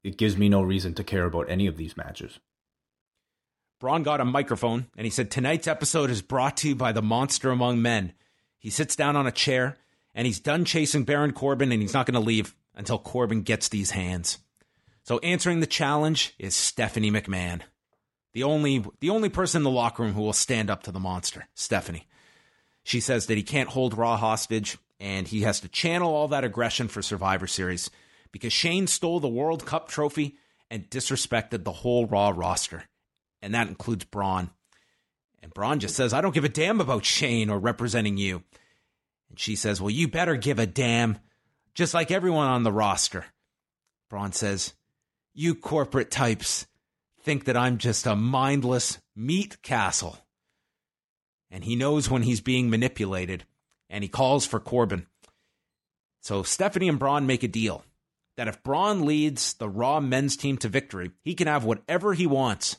it 0.02 0.16
gives 0.16 0.36
me 0.36 0.48
no 0.48 0.62
reason 0.62 0.94
to 0.94 1.04
care 1.04 1.24
about 1.24 1.48
any 1.48 1.66
of 1.66 1.76
these 1.76 1.96
matches. 1.96 2.40
Braun 3.80 4.02
got 4.02 4.20
a 4.20 4.24
microphone 4.24 4.86
and 4.96 5.04
he 5.04 5.10
said, 5.10 5.30
Tonight's 5.30 5.66
episode 5.66 6.10
is 6.10 6.22
brought 6.22 6.56
to 6.58 6.68
you 6.68 6.74
by 6.74 6.92
the 6.92 7.02
monster 7.02 7.50
among 7.50 7.82
men. 7.82 8.12
He 8.58 8.70
sits 8.70 8.94
down 8.94 9.16
on 9.16 9.26
a 9.26 9.32
chair 9.32 9.78
and 10.14 10.26
he's 10.26 10.40
done 10.40 10.64
chasing 10.64 11.04
Baron 11.04 11.32
Corbin 11.32 11.72
and 11.72 11.82
he's 11.82 11.94
not 11.94 12.06
going 12.06 12.20
to 12.20 12.26
leave 12.26 12.54
until 12.74 12.98
Corbin 12.98 13.42
gets 13.42 13.68
these 13.68 13.90
hands. 13.90 14.38
So 15.04 15.18
answering 15.18 15.60
the 15.60 15.66
challenge 15.66 16.34
is 16.38 16.54
Stephanie 16.54 17.10
McMahon. 17.10 17.62
The 18.34 18.44
only 18.44 18.84
the 19.00 19.10
only 19.10 19.28
person 19.28 19.60
in 19.60 19.64
the 19.64 19.70
locker 19.70 20.02
room 20.02 20.14
who 20.14 20.22
will 20.22 20.32
stand 20.32 20.70
up 20.70 20.84
to 20.84 20.92
the 20.92 21.00
monster, 21.00 21.48
Stephanie. 21.54 22.08
She 22.84 23.00
says 23.00 23.26
that 23.26 23.36
he 23.36 23.42
can't 23.42 23.68
hold 23.68 23.96
Raw 23.96 24.16
hostage 24.16 24.78
and 24.98 25.28
he 25.28 25.42
has 25.42 25.60
to 25.60 25.68
channel 25.68 26.14
all 26.14 26.28
that 26.28 26.44
aggression 26.44 26.88
for 26.88 27.02
Survivor 27.02 27.46
Series 27.46 27.90
because 28.30 28.52
Shane 28.52 28.86
stole 28.86 29.20
the 29.20 29.28
World 29.28 29.66
Cup 29.66 29.88
trophy 29.88 30.36
and 30.70 30.88
disrespected 30.88 31.64
the 31.64 31.72
whole 31.72 32.06
Raw 32.06 32.32
roster. 32.34 32.84
And 33.42 33.54
that 33.54 33.68
includes 33.68 34.04
Braun. 34.04 34.50
And 35.42 35.52
Braun 35.52 35.80
just 35.80 35.96
says, 35.96 36.14
I 36.14 36.20
don't 36.20 36.34
give 36.34 36.44
a 36.44 36.48
damn 36.48 36.80
about 36.80 37.04
Shane 37.04 37.50
or 37.50 37.58
representing 37.58 38.16
you. 38.16 38.42
And 39.28 39.38
she 39.38 39.56
says, 39.56 39.80
Well, 39.80 39.90
you 39.90 40.08
better 40.08 40.36
give 40.36 40.58
a 40.58 40.66
damn, 40.66 41.18
just 41.74 41.94
like 41.94 42.10
everyone 42.10 42.48
on 42.48 42.62
the 42.62 42.72
roster. 42.72 43.24
Braun 44.10 44.32
says, 44.32 44.74
You 45.34 45.54
corporate 45.54 46.10
types 46.10 46.66
think 47.22 47.44
that 47.44 47.56
I'm 47.56 47.78
just 47.78 48.06
a 48.06 48.16
mindless 48.16 48.98
meat 49.14 49.62
castle. 49.62 50.18
And 51.50 51.64
he 51.64 51.76
knows 51.76 52.10
when 52.10 52.22
he's 52.22 52.40
being 52.40 52.70
manipulated, 52.70 53.44
and 53.88 54.02
he 54.02 54.08
calls 54.08 54.46
for 54.46 54.58
Corbin. 54.58 55.06
So 56.20 56.42
Stephanie 56.42 56.88
and 56.88 56.98
Braun 56.98 57.26
make 57.26 57.42
a 57.42 57.48
deal 57.48 57.84
that 58.36 58.48
if 58.48 58.62
Braun 58.62 59.04
leads 59.04 59.54
the 59.54 59.68
Raw 59.68 60.00
men's 60.00 60.36
team 60.36 60.56
to 60.58 60.68
victory, 60.68 61.10
he 61.22 61.34
can 61.34 61.46
have 61.46 61.64
whatever 61.64 62.14
he 62.14 62.26
wants. 62.26 62.78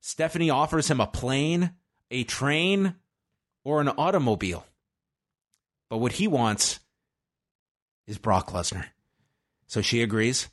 Stephanie 0.00 0.50
offers 0.50 0.90
him 0.90 1.00
a 1.00 1.06
plane, 1.06 1.72
a 2.10 2.24
train, 2.24 2.96
or 3.64 3.80
an 3.80 3.88
automobile. 3.88 4.66
But 5.88 5.98
what 5.98 6.12
he 6.12 6.28
wants 6.28 6.80
is 8.10 8.18
Brock 8.18 8.50
Lesnar. 8.50 8.86
So 9.66 9.80
she 9.80 10.02
agrees. 10.02 10.48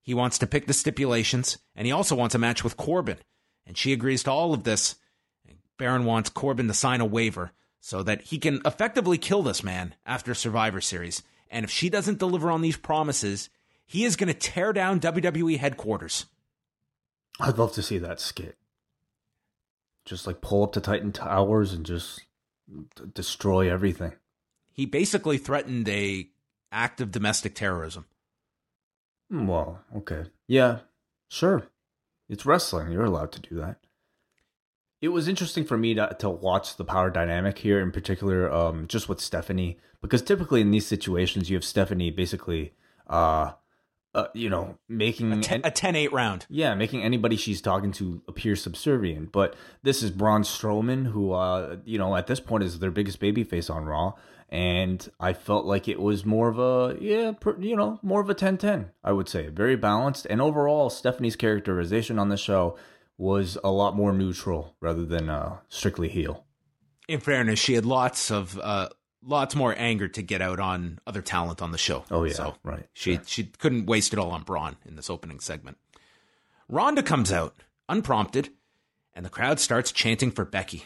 He 0.00 0.14
wants 0.14 0.38
to 0.38 0.46
pick 0.46 0.66
the 0.66 0.72
stipulations, 0.72 1.58
and 1.74 1.86
he 1.86 1.92
also 1.92 2.14
wants 2.14 2.34
a 2.34 2.38
match 2.38 2.64
with 2.64 2.76
Corbin. 2.76 3.18
And 3.66 3.76
she 3.76 3.92
agrees 3.92 4.22
to 4.22 4.30
all 4.30 4.54
of 4.54 4.64
this. 4.64 4.94
Baron 5.76 6.04
wants 6.04 6.30
Corbin 6.30 6.68
to 6.68 6.74
sign 6.74 7.00
a 7.00 7.06
waiver 7.06 7.52
so 7.80 8.02
that 8.02 8.22
he 8.22 8.38
can 8.38 8.60
effectively 8.64 9.18
kill 9.18 9.42
this 9.42 9.64
man 9.64 9.94
after 10.06 10.34
Survivor 10.34 10.80
Series. 10.80 11.22
And 11.50 11.64
if 11.64 11.70
she 11.70 11.90
doesn't 11.90 12.18
deliver 12.18 12.50
on 12.50 12.60
these 12.60 12.76
promises, 12.76 13.50
he 13.86 14.04
is 14.04 14.16
going 14.16 14.28
to 14.28 14.34
tear 14.34 14.72
down 14.72 15.00
WWE 15.00 15.58
headquarters. 15.58 16.26
I'd 17.40 17.58
love 17.58 17.72
to 17.72 17.82
see 17.82 17.98
that 17.98 18.20
skit. 18.20 18.56
Just 20.04 20.26
like 20.26 20.40
pull 20.40 20.62
up 20.62 20.72
to 20.72 20.80
Titan 20.80 21.12
Towers 21.12 21.72
and 21.72 21.84
just 21.84 22.20
d- 22.68 23.04
destroy 23.12 23.72
everything. 23.72 24.12
He 24.72 24.86
basically 24.86 25.38
threatened 25.38 25.88
a 25.88 26.28
act 26.72 27.00
of 27.00 27.10
domestic 27.10 27.54
terrorism. 27.54 28.06
Hmm, 29.30 29.46
Well, 29.46 29.80
okay. 29.96 30.24
Yeah, 30.46 30.80
sure. 31.28 31.68
It's 32.28 32.46
wrestling. 32.46 32.92
You're 32.92 33.04
allowed 33.04 33.32
to 33.32 33.40
do 33.40 33.56
that. 33.56 33.78
It 35.00 35.08
was 35.08 35.28
interesting 35.28 35.64
for 35.64 35.78
me 35.78 35.94
to, 35.94 36.14
to 36.18 36.28
watch 36.28 36.76
the 36.76 36.84
power 36.84 37.10
dynamic 37.10 37.58
here, 37.58 37.80
in 37.80 37.90
particular, 37.90 38.52
um, 38.52 38.86
just 38.86 39.08
with 39.08 39.20
Stephanie, 39.20 39.78
because 40.02 40.20
typically 40.20 40.60
in 40.60 40.70
these 40.70 40.86
situations, 40.86 41.48
you 41.48 41.56
have 41.56 41.64
Stephanie 41.64 42.10
basically, 42.10 42.74
uh, 43.08 43.52
uh 44.14 44.26
you 44.34 44.50
know, 44.50 44.76
making 44.88 45.32
A 45.32 45.40
10 45.40 45.62
a 45.64 45.70
10-8 45.70 46.12
round. 46.12 46.46
yeah, 46.50 46.74
making 46.74 47.02
anybody 47.02 47.36
she's 47.36 47.62
talking 47.62 47.92
to 47.92 48.22
appear 48.28 48.54
subservient. 48.54 49.32
But 49.32 49.56
this 49.82 50.02
is 50.02 50.10
Braun 50.10 50.42
Strowman, 50.42 51.06
who, 51.06 51.32
uh, 51.32 51.76
you 51.84 51.96
know, 51.96 52.14
at 52.14 52.26
this 52.26 52.40
point 52.40 52.62
is 52.62 52.78
their 52.78 52.90
biggest 52.90 53.20
babyface 53.20 53.74
on 53.74 53.86
Raw. 53.86 54.14
And 54.52 55.08
I 55.20 55.32
felt 55.32 55.64
like 55.64 55.86
it 55.86 56.00
was 56.00 56.26
more 56.26 56.48
of 56.48 56.58
a, 56.58 56.96
yeah, 57.00 57.32
you 57.60 57.76
know, 57.76 58.00
more 58.02 58.20
of 58.20 58.28
a 58.28 58.34
10 58.34 58.58
10, 58.58 58.90
I 59.04 59.12
would 59.12 59.28
say. 59.28 59.46
Very 59.48 59.76
balanced. 59.76 60.26
And 60.28 60.42
overall, 60.42 60.90
Stephanie's 60.90 61.36
characterization 61.36 62.18
on 62.18 62.30
the 62.30 62.36
show 62.36 62.76
was 63.16 63.56
a 63.62 63.70
lot 63.70 63.94
more 63.94 64.12
neutral 64.12 64.74
rather 64.80 65.04
than 65.04 65.30
uh, 65.30 65.58
strictly 65.68 66.08
heel. 66.08 66.46
In 67.06 67.20
fairness, 67.20 67.60
she 67.60 67.74
had 67.74 67.86
lots 67.86 68.30
of 68.32 68.58
uh, 68.58 68.88
lots 69.24 69.54
more 69.54 69.74
anger 69.78 70.08
to 70.08 70.22
get 70.22 70.42
out 70.42 70.58
on 70.58 70.98
other 71.06 71.22
talent 71.22 71.62
on 71.62 71.70
the 71.70 71.78
show. 71.78 72.04
Oh, 72.10 72.24
yeah, 72.24 72.32
so 72.32 72.54
right, 72.64 72.86
She 72.92 73.14
sure. 73.14 73.22
she 73.26 73.44
couldn't 73.44 73.86
waste 73.86 74.12
it 74.12 74.18
all 74.18 74.30
on 74.30 74.42
Braun 74.42 74.76
in 74.84 74.96
this 74.96 75.10
opening 75.10 75.38
segment. 75.38 75.78
Ronda 76.68 77.02
comes 77.02 77.30
out 77.30 77.62
unprompted, 77.88 78.50
and 79.14 79.24
the 79.24 79.30
crowd 79.30 79.60
starts 79.60 79.92
chanting 79.92 80.30
for 80.30 80.44
Becky. 80.44 80.84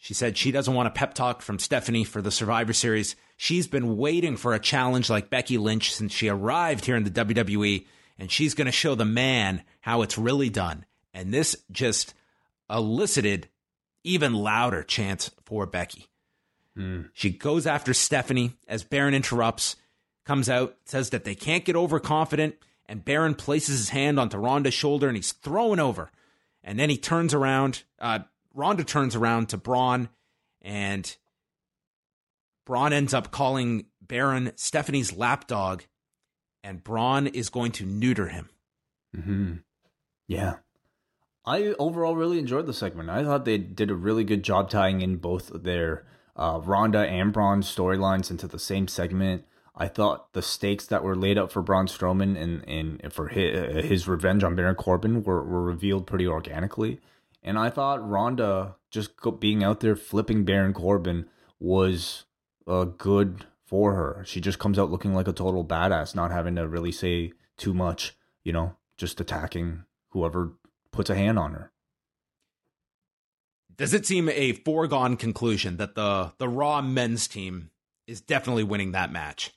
She 0.00 0.14
said 0.14 0.38
she 0.38 0.52
doesn't 0.52 0.74
want 0.74 0.86
a 0.86 0.92
pep 0.92 1.12
talk 1.12 1.42
from 1.42 1.58
Stephanie 1.58 2.04
for 2.04 2.22
the 2.22 2.30
Survivor 2.30 2.72
Series. 2.72 3.16
She's 3.36 3.66
been 3.66 3.96
waiting 3.96 4.36
for 4.36 4.54
a 4.54 4.60
challenge 4.60 5.10
like 5.10 5.28
Becky 5.28 5.58
Lynch 5.58 5.92
since 5.92 6.12
she 6.12 6.28
arrived 6.28 6.84
here 6.86 6.96
in 6.96 7.02
the 7.04 7.10
WWE, 7.10 7.84
and 8.16 8.30
she's 8.30 8.54
going 8.54 8.66
to 8.66 8.72
show 8.72 8.94
the 8.94 9.04
man 9.04 9.62
how 9.80 10.02
it's 10.02 10.16
really 10.16 10.50
done. 10.50 10.86
And 11.12 11.34
this 11.34 11.56
just 11.72 12.14
elicited 12.70 13.48
even 14.04 14.34
louder 14.34 14.84
chants 14.84 15.32
for 15.44 15.66
Becky. 15.66 16.06
She 17.12 17.30
goes 17.30 17.66
after 17.66 17.92
Stephanie 17.92 18.52
as 18.68 18.84
Baron 18.84 19.14
interrupts, 19.14 19.74
comes 20.24 20.48
out, 20.48 20.76
says 20.84 21.10
that 21.10 21.24
they 21.24 21.34
can't 21.34 21.64
get 21.64 21.74
overconfident, 21.74 22.54
and 22.86 23.04
Baron 23.04 23.34
places 23.34 23.78
his 23.78 23.88
hand 23.88 24.20
onto 24.20 24.38
Ronda's 24.38 24.74
shoulder 24.74 25.08
and 25.08 25.16
he's 25.16 25.32
thrown 25.32 25.80
over. 25.80 26.12
And 26.62 26.78
then 26.78 26.88
he 26.88 26.96
turns 26.96 27.34
around, 27.34 27.82
uh, 27.98 28.20
Ronda 28.58 28.82
turns 28.82 29.14
around 29.14 29.50
to 29.50 29.56
Braun, 29.56 30.08
and 30.60 31.16
Braun 32.66 32.92
ends 32.92 33.14
up 33.14 33.30
calling 33.30 33.86
Baron 34.02 34.50
Stephanie's 34.56 35.12
lapdog, 35.12 35.84
and 36.64 36.82
Braun 36.82 37.28
is 37.28 37.50
going 37.50 37.70
to 37.72 37.86
neuter 37.86 38.26
him. 38.26 38.48
hmm 39.14 39.52
Yeah. 40.26 40.56
I 41.46 41.76
overall 41.78 42.16
really 42.16 42.40
enjoyed 42.40 42.66
the 42.66 42.74
segment. 42.74 43.10
I 43.10 43.22
thought 43.22 43.44
they 43.44 43.58
did 43.58 43.92
a 43.92 43.94
really 43.94 44.24
good 44.24 44.42
job 44.42 44.68
tying 44.68 45.02
in 45.02 45.18
both 45.18 45.50
their 45.62 46.04
uh, 46.34 46.60
Ronda 46.62 47.06
and 47.06 47.32
Braun 47.32 47.62
storylines 47.62 48.28
into 48.28 48.48
the 48.48 48.58
same 48.58 48.88
segment. 48.88 49.44
I 49.76 49.86
thought 49.86 50.32
the 50.32 50.42
stakes 50.42 50.84
that 50.86 51.04
were 51.04 51.14
laid 51.14 51.38
out 51.38 51.52
for 51.52 51.62
Braun 51.62 51.86
Strowman 51.86 52.36
and, 52.36 52.68
and 52.68 53.12
for 53.12 53.28
his, 53.28 53.84
his 53.86 54.08
revenge 54.08 54.42
on 54.42 54.56
Baron 54.56 54.74
Corbin 54.74 55.22
were, 55.22 55.44
were 55.44 55.62
revealed 55.62 56.08
pretty 56.08 56.26
organically. 56.26 57.00
And 57.48 57.58
I 57.58 57.70
thought 57.70 58.06
Ronda 58.06 58.76
just 58.90 59.12
being 59.40 59.64
out 59.64 59.80
there 59.80 59.96
flipping 59.96 60.44
Baron 60.44 60.74
Corbin 60.74 61.30
was 61.58 62.26
uh, 62.66 62.84
good 62.84 63.46
for 63.64 63.94
her. 63.94 64.22
She 64.26 64.38
just 64.38 64.58
comes 64.58 64.78
out 64.78 64.90
looking 64.90 65.14
like 65.14 65.28
a 65.28 65.32
total 65.32 65.64
badass, 65.64 66.14
not 66.14 66.30
having 66.30 66.56
to 66.56 66.68
really 66.68 66.92
say 66.92 67.32
too 67.56 67.72
much, 67.72 68.14
you 68.44 68.52
know, 68.52 68.76
just 68.98 69.18
attacking 69.18 69.84
whoever 70.10 70.52
puts 70.92 71.08
a 71.08 71.14
hand 71.14 71.38
on 71.38 71.54
her. 71.54 71.72
Does 73.74 73.94
it 73.94 74.04
seem 74.04 74.28
a 74.28 74.52
foregone 74.52 75.16
conclusion 75.16 75.78
that 75.78 75.94
the 75.94 76.34
the 76.36 76.50
Raw 76.50 76.82
men's 76.82 77.26
team 77.26 77.70
is 78.06 78.20
definitely 78.20 78.64
winning 78.64 78.92
that 78.92 79.10
match? 79.10 79.52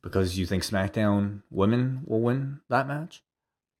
Because 0.00 0.38
you 0.38 0.46
think 0.46 0.62
SmackDown 0.62 1.42
women 1.50 2.04
will 2.06 2.22
win 2.22 2.60
that 2.70 2.88
match? 2.88 3.22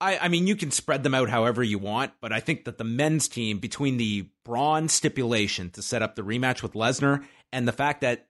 I, 0.04 0.18
I 0.18 0.28
mean, 0.28 0.46
you 0.46 0.54
can 0.54 0.70
spread 0.70 1.02
them 1.02 1.14
out 1.14 1.30
however 1.30 1.62
you 1.62 1.78
want, 1.78 2.12
but 2.20 2.30
I 2.30 2.40
think 2.40 2.66
that 2.66 2.76
the 2.76 2.84
men's 2.84 3.26
team, 3.26 3.58
between 3.58 3.96
the 3.96 4.28
Braun 4.44 4.88
stipulation 4.88 5.70
to 5.70 5.82
set 5.82 6.02
up 6.02 6.14
the 6.14 6.20
rematch 6.20 6.62
with 6.62 6.74
Lesnar 6.74 7.24
and 7.54 7.66
the 7.66 7.72
fact 7.72 8.02
that 8.02 8.26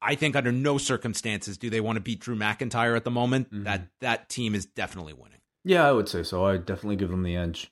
I 0.00 0.14
think 0.14 0.36
under 0.36 0.50
no 0.50 0.78
circumstances 0.78 1.58
do 1.58 1.68
they 1.68 1.82
want 1.82 1.96
to 1.96 2.00
beat 2.00 2.20
Drew 2.20 2.34
McIntyre 2.34 2.96
at 2.96 3.04
the 3.04 3.10
moment, 3.10 3.52
mm-hmm. 3.52 3.64
that 3.64 3.88
that 4.00 4.30
team 4.30 4.54
is 4.54 4.64
definitely 4.64 5.12
winning. 5.12 5.40
Yeah, 5.64 5.86
I 5.86 5.92
would 5.92 6.08
say 6.08 6.22
so. 6.22 6.46
I 6.46 6.56
definitely 6.56 6.96
give 6.96 7.10
them 7.10 7.24
the 7.24 7.36
edge. 7.36 7.70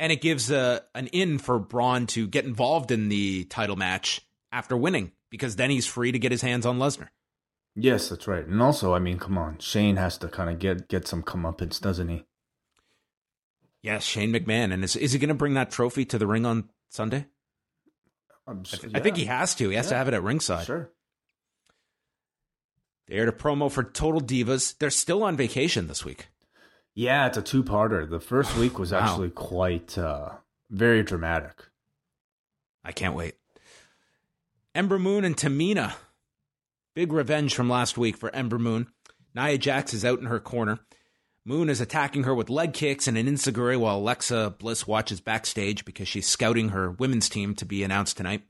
And 0.00 0.10
it 0.10 0.22
gives 0.22 0.50
a, 0.50 0.82
an 0.94 1.08
in 1.08 1.38
for 1.38 1.58
Braun 1.58 2.06
to 2.08 2.26
get 2.26 2.46
involved 2.46 2.90
in 2.90 3.10
the 3.10 3.44
title 3.44 3.76
match 3.76 4.22
after 4.50 4.74
winning, 4.74 5.12
because 5.28 5.56
then 5.56 5.68
he's 5.68 5.86
free 5.86 6.12
to 6.12 6.18
get 6.18 6.32
his 6.32 6.40
hands 6.40 6.64
on 6.64 6.78
Lesnar. 6.78 7.08
Yes, 7.74 8.08
that's 8.10 8.26
right. 8.28 8.46
And 8.46 8.60
also, 8.60 8.92
I 8.94 8.98
mean, 8.98 9.18
come 9.18 9.38
on, 9.38 9.58
Shane 9.58 9.96
has 9.96 10.18
to 10.18 10.28
kind 10.28 10.50
of 10.50 10.58
get 10.58 10.88
get 10.88 11.06
some 11.08 11.22
comeuppance, 11.22 11.80
doesn't 11.80 12.08
he? 12.08 12.24
Yes, 13.82 14.04
Shane 14.04 14.32
McMahon. 14.32 14.72
And 14.72 14.84
is, 14.84 14.94
is 14.94 15.12
he 15.12 15.18
going 15.18 15.28
to 15.28 15.34
bring 15.34 15.54
that 15.54 15.70
trophy 15.70 16.04
to 16.06 16.18
the 16.18 16.26
ring 16.26 16.44
on 16.46 16.68
Sunday? 16.90 17.26
I'm 18.46 18.60
s- 18.60 18.84
I 18.94 19.00
think 19.00 19.16
he 19.16 19.24
has 19.24 19.54
to. 19.56 19.68
He 19.70 19.76
has 19.76 19.88
to 19.88 19.96
have 19.96 20.06
it 20.08 20.14
at 20.14 20.22
ringside. 20.22 20.66
Sure. 20.66 20.90
They 23.08 23.16
aired 23.16 23.28
a 23.28 23.32
promo 23.32 23.70
for 23.70 23.82
Total 23.82 24.20
Divas. 24.20 24.76
They're 24.78 24.90
still 24.90 25.22
on 25.24 25.36
vacation 25.36 25.88
this 25.88 26.04
week. 26.04 26.28
Yeah, 26.94 27.26
it's 27.26 27.38
a 27.38 27.42
two-parter. 27.42 28.08
The 28.08 28.20
first 28.20 28.56
week 28.56 28.78
was 28.78 28.92
Wow. 28.92 28.98
actually 29.00 29.30
quite 29.30 29.96
uh, 29.98 30.30
very 30.70 31.02
dramatic. 31.02 31.52
I 32.84 32.92
can't 32.92 33.14
wait. 33.16 33.34
Ember 34.74 34.98
Moon 34.98 35.24
and 35.24 35.36
Tamina. 35.36 35.94
Big 36.94 37.10
revenge 37.10 37.54
from 37.54 37.70
last 37.70 37.96
week 37.96 38.18
for 38.18 38.34
Ember 38.34 38.58
Moon. 38.58 38.86
Nia 39.34 39.56
Jax 39.56 39.94
is 39.94 40.04
out 40.04 40.18
in 40.18 40.26
her 40.26 40.38
corner. 40.38 40.78
Moon 41.42 41.70
is 41.70 41.80
attacking 41.80 42.24
her 42.24 42.34
with 42.34 42.50
leg 42.50 42.74
kicks 42.74 43.08
and 43.08 43.16
an 43.16 43.26
enzuigiri 43.26 43.80
while 43.80 43.96
Alexa 43.96 44.56
Bliss 44.58 44.86
watches 44.86 45.18
backstage 45.18 45.86
because 45.86 46.06
she's 46.06 46.28
scouting 46.28 46.68
her 46.68 46.90
women's 46.90 47.30
team 47.30 47.54
to 47.54 47.64
be 47.64 47.82
announced 47.82 48.18
tonight. 48.18 48.42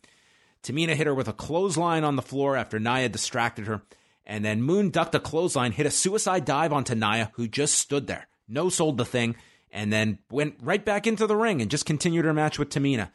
Tamina 0.64 0.96
hit 0.96 1.06
her 1.06 1.14
with 1.14 1.28
a 1.28 1.32
clothesline 1.32 2.02
on 2.02 2.16
the 2.16 2.22
floor 2.22 2.56
after 2.56 2.80
Nia 2.80 3.08
distracted 3.08 3.68
her. 3.68 3.82
And 4.26 4.44
then 4.44 4.60
Moon 4.60 4.90
ducked 4.90 5.14
a 5.14 5.20
clothesline, 5.20 5.70
hit 5.70 5.86
a 5.86 5.90
suicide 5.90 6.44
dive 6.44 6.72
onto 6.72 6.96
Nia, 6.96 7.30
who 7.34 7.46
just 7.46 7.76
stood 7.76 8.08
there. 8.08 8.26
No 8.48 8.68
sold 8.70 8.98
the 8.98 9.04
thing, 9.04 9.36
and 9.70 9.92
then 9.92 10.18
went 10.32 10.56
right 10.60 10.84
back 10.84 11.06
into 11.06 11.28
the 11.28 11.36
ring 11.36 11.62
and 11.62 11.70
just 11.70 11.86
continued 11.86 12.24
her 12.24 12.34
match 12.34 12.58
with 12.58 12.70
Tamina. 12.70 13.12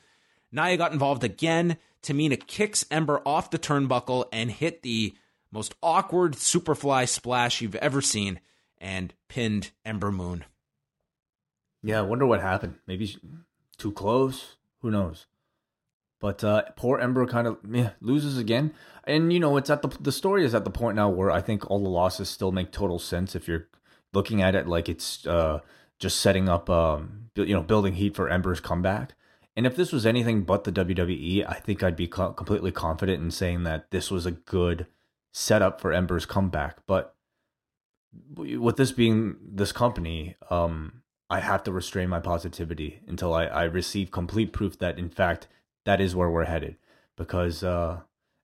Nia 0.51 0.77
got 0.77 0.93
involved 0.93 1.23
again. 1.23 1.77
Tamina 2.03 2.39
kicks 2.45 2.85
Ember 2.89 3.21
off 3.25 3.51
the 3.51 3.59
turnbuckle 3.59 4.25
and 4.31 4.51
hit 4.51 4.81
the 4.81 5.15
most 5.51 5.75
awkward 5.81 6.33
superfly 6.33 7.07
splash 7.07 7.61
you've 7.61 7.75
ever 7.75 8.01
seen 8.01 8.39
and 8.77 9.13
pinned 9.27 9.71
Ember 9.85 10.11
Moon. 10.11 10.45
Yeah, 11.83 11.99
I 11.99 12.03
wonder 12.03 12.25
what 12.25 12.41
happened. 12.41 12.75
Maybe 12.85 13.17
too 13.77 13.91
close. 13.91 14.57
Who 14.81 14.91
knows? 14.91 15.27
But 16.19 16.43
uh, 16.43 16.63
poor 16.75 16.99
Ember 16.99 17.25
kind 17.27 17.47
of 17.47 17.57
yeah, 17.69 17.91
loses 18.01 18.37
again, 18.37 18.73
and 19.03 19.31
you 19.31 19.39
know 19.39 19.55
it's 19.57 19.69
at 19.69 19.83
the 19.83 19.89
the 19.99 20.11
story 20.11 20.43
is 20.43 20.55
at 20.55 20.63
the 20.63 20.71
point 20.71 20.95
now 20.95 21.09
where 21.09 21.29
I 21.29 21.41
think 21.41 21.69
all 21.69 21.79
the 21.79 21.89
losses 21.89 22.27
still 22.27 22.51
make 22.51 22.71
total 22.71 22.97
sense 22.97 23.35
if 23.35 23.47
you're 23.47 23.67
looking 24.13 24.41
at 24.41 24.55
it 24.55 24.67
like 24.67 24.89
it's 24.89 25.27
uh, 25.27 25.59
just 25.99 26.19
setting 26.19 26.49
up 26.49 26.71
um, 26.71 27.29
you 27.35 27.53
know 27.53 27.61
building 27.61 27.93
heat 27.93 28.15
for 28.15 28.29
Ember's 28.29 28.59
comeback. 28.59 29.13
And 29.57 29.65
if 29.65 29.75
this 29.75 29.91
was 29.91 30.05
anything 30.05 30.43
but 30.43 30.65
the 30.65 30.71
WWE, 30.71 31.43
I 31.49 31.55
think 31.55 31.81
I'd 31.81 31.95
be 31.95 32.07
co- 32.07 32.31
completely 32.31 32.71
confident 32.71 33.23
in 33.23 33.31
saying 33.31 33.63
that 33.63 33.89
this 33.89 34.11
was 34.11 34.27
a 34.27 34.31
good 34.31 34.85
setup 35.33 35.81
for 35.81 35.91
Ember's 35.91 36.27
comeback. 36.27 36.77
But 36.85 37.15
with 38.35 38.77
this 38.77 38.91
being 38.91 39.37
this 39.41 39.71
company, 39.71 40.35
um, 40.51 41.01
I 41.27 41.39
have 41.39 41.63
to 41.63 41.71
restrain 41.71 42.07
my 42.07 42.19
positivity 42.19 43.01
until 43.07 43.33
I, 43.33 43.45
I 43.45 43.63
receive 43.63 44.11
complete 44.11 44.53
proof 44.53 44.77
that, 44.77 44.99
in 44.99 45.09
fact, 45.09 45.47
that 45.85 45.99
is 45.99 46.15
where 46.15 46.29
we're 46.29 46.45
headed. 46.45 46.75
Because 47.15 47.63
uh, 47.63 48.01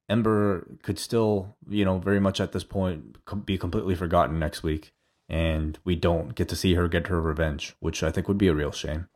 Ember 0.10 0.68
could 0.82 0.98
still, 0.98 1.56
you 1.70 1.86
know, 1.86 2.00
very 2.00 2.20
much 2.20 2.42
at 2.42 2.54
this 2.54 2.64
point 2.64 3.18
be 3.46 3.60
completely 3.60 3.94
forgotten 3.94 4.40
next 4.40 4.64
week. 4.64 4.96
And 5.30 5.78
we 5.84 5.96
don't 5.96 6.34
get 6.34 6.50
to 6.50 6.56
see 6.56 6.74
her 6.74 6.88
get 6.88 7.06
her 7.06 7.22
revenge, 7.22 7.76
which 7.80 8.02
I 8.02 8.10
think 8.10 8.28
would 8.28 8.40
be 8.40 8.48
a 8.48 8.56
real 8.56 8.72
shame. 8.72 9.10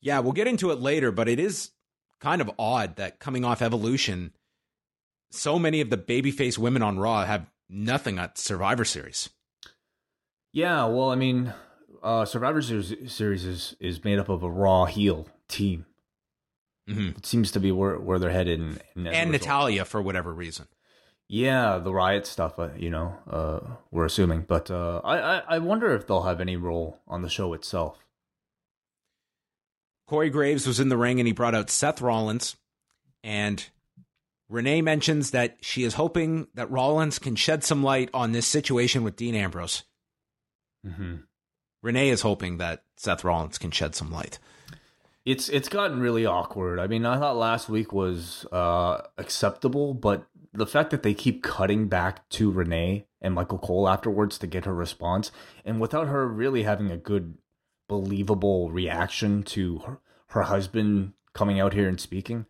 Yeah, 0.00 0.20
we'll 0.20 0.32
get 0.32 0.46
into 0.46 0.70
it 0.70 0.80
later, 0.80 1.12
but 1.12 1.28
it 1.28 1.38
is 1.38 1.70
kind 2.20 2.40
of 2.40 2.50
odd 2.58 2.96
that 2.96 3.18
coming 3.18 3.44
off 3.44 3.62
Evolution, 3.62 4.32
so 5.30 5.58
many 5.58 5.80
of 5.80 5.90
the 5.90 5.98
babyface 5.98 6.58
women 6.58 6.82
on 6.82 6.98
Raw 6.98 7.24
have 7.24 7.50
nothing 7.68 8.18
at 8.18 8.38
Survivor 8.38 8.84
Series. 8.84 9.30
Yeah, 10.52 10.86
well, 10.86 11.10
I 11.10 11.14
mean, 11.14 11.52
uh, 12.02 12.24
Survivor 12.24 12.62
Series 12.62 13.44
is 13.44 13.76
is 13.78 14.04
made 14.04 14.18
up 14.18 14.28
of 14.28 14.42
a 14.42 14.50
Raw 14.50 14.86
heel 14.86 15.28
team. 15.48 15.86
Mm-hmm. 16.88 17.18
It 17.18 17.26
seems 17.26 17.52
to 17.52 17.60
be 17.60 17.70
where 17.70 17.98
where 17.98 18.18
they're 18.18 18.30
headed, 18.30 18.58
and, 18.58 18.82
and, 18.96 19.08
and 19.08 19.30
Natalya 19.30 19.84
for 19.84 20.02
whatever 20.02 20.32
reason. 20.32 20.66
Yeah, 21.28 21.78
the 21.78 21.92
riot 21.92 22.26
stuff, 22.26 22.58
uh, 22.58 22.70
you 22.76 22.90
know, 22.90 23.16
uh, 23.30 23.60
we're 23.92 24.06
assuming, 24.06 24.46
but 24.48 24.68
uh, 24.68 25.00
I, 25.04 25.18
I 25.18 25.42
I 25.48 25.58
wonder 25.58 25.94
if 25.94 26.06
they'll 26.06 26.22
have 26.22 26.40
any 26.40 26.56
role 26.56 26.98
on 27.06 27.22
the 27.22 27.28
show 27.28 27.52
itself. 27.52 27.98
Corey 30.10 30.28
Graves 30.28 30.66
was 30.66 30.80
in 30.80 30.88
the 30.88 30.96
ring 30.96 31.20
and 31.20 31.28
he 31.28 31.32
brought 31.32 31.54
out 31.54 31.70
Seth 31.70 32.00
Rollins. 32.00 32.56
And 33.22 33.64
Renee 34.48 34.82
mentions 34.82 35.30
that 35.30 35.58
she 35.60 35.84
is 35.84 35.94
hoping 35.94 36.48
that 36.54 36.68
Rollins 36.68 37.20
can 37.20 37.36
shed 37.36 37.62
some 37.62 37.84
light 37.84 38.10
on 38.12 38.32
this 38.32 38.48
situation 38.48 39.04
with 39.04 39.14
Dean 39.14 39.36
Ambrose. 39.36 39.84
Mm-hmm. 40.84 41.18
Renee 41.84 42.08
is 42.08 42.22
hoping 42.22 42.58
that 42.58 42.82
Seth 42.96 43.22
Rollins 43.22 43.56
can 43.56 43.70
shed 43.70 43.94
some 43.94 44.10
light. 44.10 44.40
It's 45.24 45.48
it's 45.48 45.68
gotten 45.68 46.00
really 46.00 46.26
awkward. 46.26 46.80
I 46.80 46.88
mean, 46.88 47.06
I 47.06 47.16
thought 47.16 47.36
last 47.36 47.68
week 47.68 47.92
was 47.92 48.46
uh, 48.50 49.02
acceptable, 49.16 49.94
but 49.94 50.26
the 50.52 50.66
fact 50.66 50.90
that 50.90 51.04
they 51.04 51.14
keep 51.14 51.44
cutting 51.44 51.86
back 51.86 52.28
to 52.30 52.50
Renee 52.50 53.06
and 53.20 53.34
Michael 53.34 53.58
Cole 53.58 53.88
afterwards 53.88 54.38
to 54.38 54.48
get 54.48 54.64
her 54.64 54.74
response, 54.74 55.30
and 55.64 55.80
without 55.80 56.08
her 56.08 56.26
really 56.26 56.64
having 56.64 56.90
a 56.90 56.96
good 56.96 57.38
believable 57.90 58.70
reaction 58.70 59.42
to 59.42 59.80
her, 59.80 59.98
her 60.28 60.42
husband 60.42 61.12
coming 61.34 61.60
out 61.60 61.74
here 61.74 61.88
and 61.88 62.00
speaking 62.00 62.46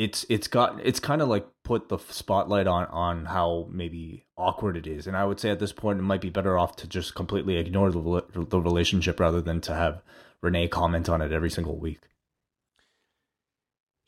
it's 0.00 0.24
it's 0.30 0.48
got 0.48 0.80
it's 0.82 0.98
kind 0.98 1.20
of 1.20 1.28
like 1.28 1.46
put 1.62 1.90
the 1.90 1.98
spotlight 1.98 2.66
on 2.66 2.86
on 2.86 3.26
how 3.26 3.68
maybe 3.70 4.24
awkward 4.34 4.74
it 4.74 4.86
is. 4.86 5.06
And 5.06 5.14
i 5.14 5.26
would 5.26 5.38
say 5.38 5.50
at 5.50 5.58
this 5.58 5.74
point 5.74 5.98
it 5.98 6.02
might 6.02 6.22
be 6.22 6.30
better 6.30 6.56
off 6.56 6.74
to 6.76 6.86
just 6.86 7.14
completely 7.14 7.56
ignore 7.56 7.90
the, 7.90 8.24
the 8.32 8.60
relationship 8.60 9.20
rather 9.20 9.42
than 9.42 9.60
to 9.60 9.74
have 9.74 10.02
renee 10.40 10.68
comment 10.68 11.10
on 11.10 11.20
it 11.20 11.32
every 11.32 11.50
single 11.50 11.76
week. 11.76 12.00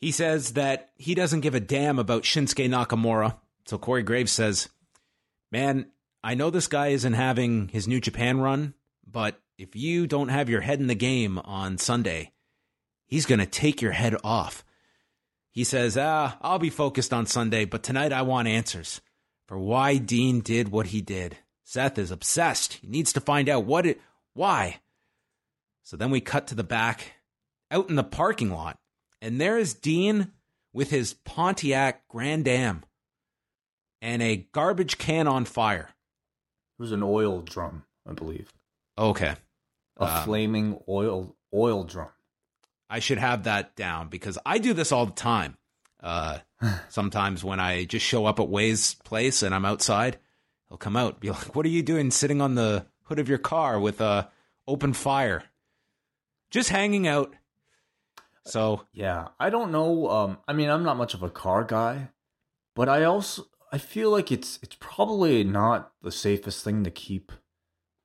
He 0.01 0.13
says 0.13 0.55
that 0.55 0.93
he 0.97 1.15
doesn't 1.15 1.43
give 1.43 1.55
a 1.55 1.61
damn 1.61 1.99
about 1.99 2.23
shinsuke 2.23 2.71
nakamura. 2.71 3.37
So 3.67 3.77
corey 3.77 4.03
graves 4.03 4.33
says 4.33 4.71
man 5.51 5.91
i 6.25 6.35
know 6.35 6.49
this 6.49 6.69
guy 6.69 6.89
isn't 6.89 7.13
having 7.13 7.69
his 7.69 7.87
new 7.87 8.01
japan 8.01 8.41
run 8.41 8.73
but 9.07 9.39
if 9.63 9.77
you 9.77 10.09
don't 10.09 10.29
have 10.29 10.49
your 10.49 10.61
head 10.61 10.81
in 10.81 10.89
the 10.89 10.95
game 10.95 11.39
on 11.39 11.79
Sunday, 11.79 12.33
he's 13.07 13.27
going 13.27 13.39
to 13.39 13.47
take 13.47 13.81
your 13.81 13.93
head 13.93 14.17
off. 14.25 14.65
He 15.53 15.63
says, 15.63 15.97
Ah, 15.97 16.37
I'll 16.41 16.59
be 16.59 16.69
focused 16.69 17.13
on 17.13 17.27
Sunday, 17.27 17.65
but 17.65 17.85
tonight 17.85 18.13
I 18.13 18.23
want 18.23 18.49
answers 18.49 19.01
for 19.47 19.57
why 19.57 19.99
Dean 19.99 20.41
did 20.41 20.71
what 20.71 20.89
he 20.89 21.01
did. 21.01 21.39
Seth 21.63 21.97
is 21.97 22.11
obsessed. 22.11 22.75
He 22.75 22.89
needs 22.89 23.13
to 23.13 23.21
find 23.21 23.49
out 23.49 23.65
what 23.65 23.87
it, 23.87 24.01
why. 24.35 24.81
So 25.85 25.97
then 25.97 26.11
we 26.11 26.21
cut 26.21 26.49
to 26.49 26.57
the 26.57 26.65
back, 26.65 27.13
out 27.71 27.89
in 27.89 27.95
the 27.95 28.03
parking 28.03 28.51
lot, 28.51 28.79
and 29.21 29.41
there 29.41 29.59
is 29.59 29.75
Dean 29.75 30.33
with 30.73 30.91
his 30.91 31.15
Pontiac 31.15 32.09
Grand 32.09 32.49
Am 32.49 32.83
and 34.01 34.21
a 34.23 34.49
garbage 34.51 34.99
can 34.99 35.29
on 35.29 35.45
fire. 35.45 35.91
It 36.79 36.83
was 36.83 36.91
an 36.91 37.05
oil 37.05 37.43
drum, 37.43 37.85
I 38.09 38.13
believe. 38.13 38.53
Okay 38.99 39.37
a 40.03 40.25
flaming 40.25 40.79
oil 40.89 41.37
oil 41.55 41.85
drum. 41.85 42.09
I 42.89 42.99
should 42.99 43.19
have 43.19 43.45
that 43.45 43.75
down 43.75 44.09
because 44.09 44.39
I 44.45 44.59
do 44.59 44.75
this 44.75 44.93
all 44.93 45.07
the 45.07 45.13
time. 45.13 45.57
Uh, 46.01 46.39
sometimes 46.89 47.43
when 47.43 47.61
I 47.61 47.85
just 47.85 48.05
show 48.05 48.27
up 48.27 48.41
at 48.41 48.49
Wai's 48.49 48.95
place 49.05 49.43
and 49.43 49.55
I'm 49.55 49.65
outside, 49.65 50.19
he'll 50.69 50.79
come 50.79 50.97
out, 50.97 51.21
be 51.21 51.31
like, 51.31 51.55
"What 51.55 51.67
are 51.67 51.71
you 51.71 51.83
doing, 51.83 52.11
sitting 52.11 52.41
on 52.41 52.55
the 52.55 52.87
hood 53.05 53.19
of 53.19 53.29
your 53.29 53.39
car 53.39 53.79
with 53.81 54.01
a 54.01 54.31
open 54.67 54.93
fire, 54.93 55.45
just 56.51 56.69
hanging 56.69 57.07
out?" 57.07 57.35
So 58.45 58.87
yeah, 58.93 59.29
I 59.39 59.51
don't 59.51 59.73
know. 59.73 60.09
Um, 60.09 60.39
I 60.49 60.53
mean, 60.53 60.69
I'm 60.69 60.83
not 60.83 60.97
much 60.97 61.15
of 61.15 61.23
a 61.23 61.31
car 61.31 61.65
guy, 61.65 62.09
but 62.75 62.89
I 62.89 63.05
also 63.05 63.47
I 63.73 63.79
feel 63.79 64.11
like 64.11 64.31
it's 64.31 64.59
it's 64.63 64.77
probably 64.79 65.45
not 65.45 65.93
the 66.03 66.13
safest 66.13 66.63
thing 66.63 66.85
to 66.85 66.91
keep 66.91 67.33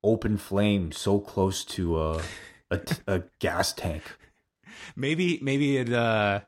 open 0.03 0.38
flame 0.38 0.91
so 0.91 1.19
close 1.19 1.65
to 1.65 1.99
a 1.99 2.21
a, 2.71 2.79
a 3.07 3.23
gas 3.39 3.73
tank. 3.73 4.03
Maybe 4.95 5.39
maybe 5.41 5.77
it 5.77 5.91
uh 5.91 6.41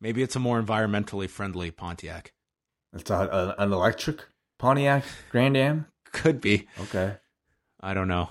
maybe 0.00 0.22
it's 0.22 0.36
a 0.36 0.38
more 0.38 0.62
environmentally 0.62 1.28
friendly 1.28 1.70
Pontiac. 1.70 2.32
It's 2.92 3.10
a, 3.10 3.14
a, 3.14 3.62
an 3.62 3.72
electric 3.72 4.24
Pontiac 4.58 5.04
Grand 5.30 5.56
Am. 5.56 5.86
Could 6.12 6.40
be. 6.40 6.68
Okay. 6.80 7.16
I 7.80 7.94
don't 7.94 8.08
know. 8.08 8.30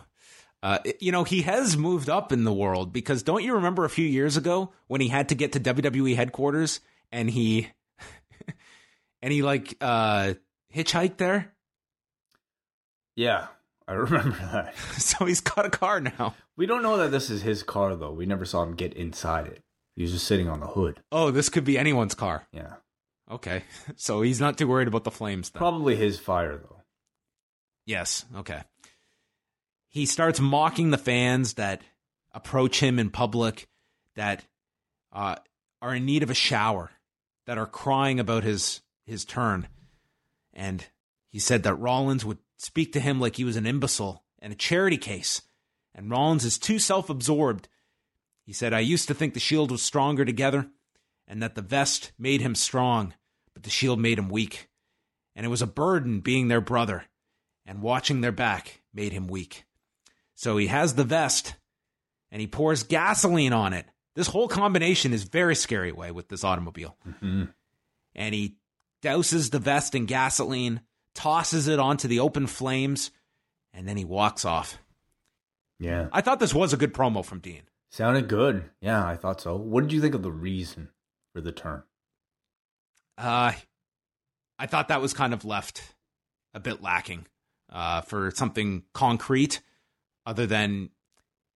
Uh, 0.62 0.80
you 1.00 1.12
know, 1.12 1.24
he 1.24 1.42
has 1.44 1.78
moved 1.78 2.10
up 2.10 2.32
in 2.32 2.44
the 2.44 2.54
world 2.54 2.92
because 2.92 3.24
don't 3.24 3.44
you 3.44 3.56
remember 3.56 3.86
a 3.86 3.89
few 3.89 4.06
years 4.06 4.36
ago 4.36 4.74
when 4.88 5.00
he 5.00 5.08
had 5.08 5.30
to 5.30 5.36
get 5.36 5.54
to 5.54 5.60
WWE 5.60 6.15
headquarters 6.15 6.82
and 7.12 7.30
he 7.30 7.70
and 9.22 9.32
he 9.32 9.42
like 9.42 9.76
uh 9.82 10.34
hitchhiked 10.74 11.18
there? 11.18 11.54
Yeah, 13.15 13.48
I 13.89 13.93
remember 13.93 14.38
that. 14.52 14.78
so 14.97 15.25
he's 15.25 15.41
got 15.41 15.65
a 15.65 15.69
car 15.69 15.99
now. 15.99 16.36
We 16.56 16.67
don't 16.67 16.84
know 16.84 16.97
that 16.97 17.10
this 17.10 17.32
is 17.32 17.41
his 17.41 17.63
car 17.63 17.95
though. 17.95 18.12
We 18.12 18.28
never 18.28 18.45
saw 18.45 18.62
him 18.62 18.75
get 18.75 18.93
inside 18.93 19.47
it. 19.47 19.63
He 19.95 20.04
was 20.04 20.12
just 20.12 20.28
sitting 20.28 20.47
on 20.47 20.60
the 20.60 20.67
hood. 20.67 21.02
Oh, 21.12 21.32
this 21.32 21.49
could 21.49 21.65
be 21.65 21.78
anyone's 21.78 22.13
car. 22.13 22.47
Yeah. 22.54 22.75
Okay. 23.30 23.63
So 23.95 24.21
he's 24.21 24.39
not 24.39 24.58
too 24.58 24.67
worried 24.67 24.88
about 24.88 25.04
the 25.04 25.12
flames 25.12 25.49
then. 25.49 25.60
Probably 25.60 25.95
his 25.95 26.19
fire 26.19 26.56
though. 26.56 26.84
Yes. 27.88 28.25
Okay. 28.36 28.62
He 29.88 30.06
starts 30.06 30.39
mocking 30.39 30.91
the 30.91 30.97
fans 30.99 31.56
that 31.56 31.82
approach 32.32 32.80
him 32.80 32.99
in 32.99 33.10
public 33.10 33.67
that 34.15 34.45
uh, 35.12 35.36
are 35.82 35.95
in 35.95 36.06
need 36.06 36.21
of 36.21 36.30
a 36.30 36.36
shower, 36.36 36.91
that 37.47 37.58
are 37.58 37.65
crying 37.65 38.19
about 38.19 38.43
his 38.43 38.82
his 39.08 39.25
turn. 39.25 39.67
And 40.54 40.86
he 41.30 41.39
said 41.39 41.63
that 41.63 41.73
Rollins 41.75 42.23
would 42.23 42.38
speak 42.60 42.93
to 42.93 43.00
him 43.00 43.19
like 43.19 43.38
he 43.38 43.43
was 43.43 43.56
an 43.56 43.65
imbecile 43.65 44.24
and 44.39 44.54
a 44.54 44.56
charity 44.56 44.98
case. 44.98 45.41
And 45.95 46.12
Rollins 46.12 46.45
is 46.45 46.58
too 46.58 46.78
self 46.78 47.10
absorbed. 47.10 47.67
He 48.45 48.54
said, 48.54 48.74
I 48.74 48.80
used 48.80 49.08
to 49.08 49.13
think 49.13 49.34
the 49.34 49.39
shield 49.39 49.72
was 49.72 49.82
stronger 49.82 50.26
together 50.26 50.67
and 51.28 51.41
that 51.41 51.56
the 51.56 51.62
vest 51.62 52.12
made 52.17 52.41
him 52.41 52.56
strong, 52.56 53.13
but 53.54 53.63
the 53.63 53.69
shield 53.69 54.00
made 54.00 54.19
him 54.19 54.30
weak. 54.30 54.69
And 55.36 55.45
it 55.45 55.50
was 55.50 55.62
a 55.62 55.67
burden 55.67 56.19
being 56.19 56.48
their 56.48 56.60
brother, 56.60 57.06
and 57.65 57.82
watching 57.82 58.22
their 58.22 58.32
back 58.32 58.82
made 58.93 59.13
him 59.13 59.28
weak. 59.28 59.65
So 60.36 60.58
he 60.58 60.67
has 60.67 60.95
the 60.95 61.04
vest 61.04 61.56
and 62.32 62.41
he 62.41 62.48
pours 62.48 62.84
gasoline 62.84 63.54
on 63.54 63.74
it. 63.74 63.86
This 64.15 64.28
whole 64.28 64.48
combination 64.48 65.13
is 65.13 65.24
very 65.24 65.56
scary 65.56 65.91
Wai 65.91 66.12
with 66.12 66.30
this 66.30 66.43
automobile. 66.43 66.98
Mm-hmm. 67.08 67.45
And 68.15 68.36
he 68.36 68.58
douses 69.04 69.52
the 69.52 69.60
vest 69.60 69.95
in 69.95 70.06
gasoline 70.06 70.82
tosses 71.20 71.68
it 71.68 71.80
onto 71.80 72.08
the 72.08 72.22
open 72.22 72.48
flames, 72.48 73.12
and 73.74 73.86
then 73.86 73.98
he 73.98 74.06
walks 74.06 74.46
off. 74.46 74.78
Yeah. 75.78 76.08
I 76.14 76.22
thought 76.22 76.40
this 76.40 76.54
was 76.54 76.72
a 76.72 76.78
good 76.78 76.94
promo 76.94 77.26
from 77.26 77.40
Dean. 77.40 77.64
Sounded 77.90 78.30
good. 78.30 78.70
Yeah, 78.80 79.06
I 79.06 79.17
thought 79.17 79.42
so. 79.42 79.58
What 79.58 79.82
did 79.82 79.92
you 79.92 80.00
think 80.00 80.15
of 80.15 80.24
the 80.24 80.32
reason 80.32 80.88
for 81.34 81.42
the 81.42 81.52
turn? 81.52 81.84
Uh 83.17 83.52
I 84.58 84.65
thought 84.65 84.88
that 84.88 85.02
was 85.02 85.13
kind 85.13 85.34
of 85.34 85.44
left 85.44 85.94
a 86.54 86.60
bit 86.60 86.82
lacking 86.82 87.26
uh, 87.72 88.02
for 88.02 88.32
something 88.32 88.84
concrete 88.94 89.62
other 90.26 90.46
than 90.46 90.90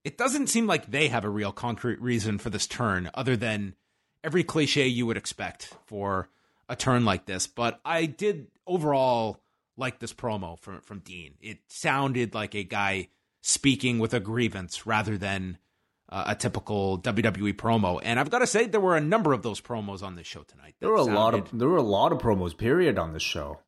it 0.06 0.18
doesn't 0.18 0.48
seem 0.48 0.68
like 0.68 0.90
they 0.90 1.10
have 1.10 1.26
a 1.26 1.30
real 1.30 1.52
concrete 1.52 2.02
reason 2.02 2.38
for 2.38 2.50
this 2.50 2.66
turn 2.68 3.10
other 3.14 3.36
than 3.36 3.76
every 4.24 4.44
cliche 4.44 4.88
you 4.88 5.06
would 5.06 5.18
expect 5.18 5.74
for 5.86 6.30
a 6.70 6.78
turn 6.78 7.04
like 7.04 7.26
this. 7.26 7.46
But 7.46 7.82
I 7.84 8.06
did 8.06 8.48
overall 8.66 9.42
like 9.78 10.00
this 10.00 10.14
promo 10.14 10.60
from 10.60 10.82
from 10.82 11.00
Dean. 11.00 11.36
It 11.42 11.60
sounded 11.68 12.34
like 12.34 12.56
a 12.56 12.64
guy 12.64 13.10
speaking 13.42 14.00
with 14.00 14.14
a 14.14 14.20
grievance 14.20 14.86
rather 14.86 15.18
than 15.18 15.58
uh, 16.10 16.26
a 16.28 16.36
typical 16.36 17.00
WWE 17.00 17.54
promo. 17.54 18.00
And 18.04 18.20
I've 18.20 18.30
got 18.30 18.40
to 18.40 18.48
say, 18.48 18.66
there 18.66 18.80
were 18.80 18.96
a 18.96 19.02
number 19.02 19.34
of 19.34 19.42
those 19.42 19.60
promos 19.60 20.04
on 20.04 20.16
this 20.16 20.28
show 20.28 20.44
tonight. 20.44 20.76
There 20.80 20.90
were 20.90 20.96
a 20.96 21.06
sounded... 21.06 21.16
lot 21.16 21.34
of 21.34 21.58
there 21.58 21.68
were 21.68 21.78
a 21.78 21.84
lot 21.84 22.12
of 22.12 22.20
promos. 22.20 22.58
Period 22.58 22.98
on 22.98 23.14
this 23.14 23.24
show. 23.24 23.60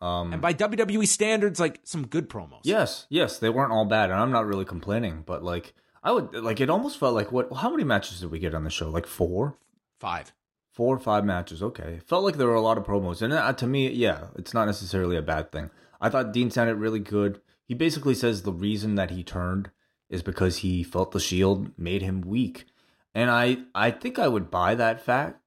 Um, 0.00 0.34
and 0.34 0.42
by 0.42 0.52
WWE 0.52 1.08
standards, 1.08 1.58
like 1.58 1.80
some 1.84 2.06
good 2.06 2.28
promos. 2.28 2.60
yes, 2.64 3.06
yes, 3.08 3.38
they 3.38 3.48
weren't 3.48 3.72
all 3.72 3.86
bad, 3.86 4.10
and 4.10 4.20
I'm 4.20 4.30
not 4.30 4.46
really 4.46 4.66
complaining. 4.66 5.22
But 5.24 5.42
like, 5.42 5.72
I 6.02 6.12
would 6.12 6.34
like 6.34 6.60
it. 6.60 6.68
Almost 6.68 6.98
felt 6.98 7.14
like 7.14 7.32
what? 7.32 7.48
How 7.54 7.70
many 7.70 7.84
matches 7.84 8.20
did 8.20 8.30
we 8.30 8.38
get 8.38 8.54
on 8.54 8.64
the 8.64 8.70
show? 8.70 8.90
Like 8.90 9.06
four, 9.06 9.56
Five. 10.04 10.34
Four 10.74 10.94
or 10.94 10.98
five 10.98 11.24
matches. 11.24 11.62
Okay, 11.62 12.00
felt 12.04 12.24
like 12.24 12.36
there 12.36 12.48
were 12.48 12.54
a 12.54 12.60
lot 12.60 12.76
of 12.76 12.84
promos, 12.84 13.22
and 13.22 13.32
uh, 13.32 13.52
to 13.54 13.66
me, 13.66 13.88
yeah, 13.90 14.26
it's 14.36 14.52
not 14.52 14.66
necessarily 14.66 15.16
a 15.16 15.22
bad 15.22 15.52
thing. 15.52 15.70
I 16.00 16.10
thought 16.10 16.32
Dean 16.32 16.50
sounded 16.50 16.76
really 16.76 16.98
good. 16.98 17.40
He 17.64 17.74
basically 17.74 18.14
says 18.14 18.42
the 18.42 18.52
reason 18.52 18.96
that 18.96 19.10
he 19.10 19.24
turned 19.24 19.70
is 20.10 20.22
because 20.22 20.58
he 20.58 20.82
felt 20.82 21.12
the 21.12 21.20
Shield 21.20 21.70
made 21.78 22.02
him 22.02 22.20
weak, 22.20 22.66
and 23.14 23.30
I 23.30 23.58
I 23.74 23.90
think 23.90 24.18
I 24.18 24.28
would 24.28 24.50
buy 24.50 24.74
that 24.74 25.00
fact 25.00 25.40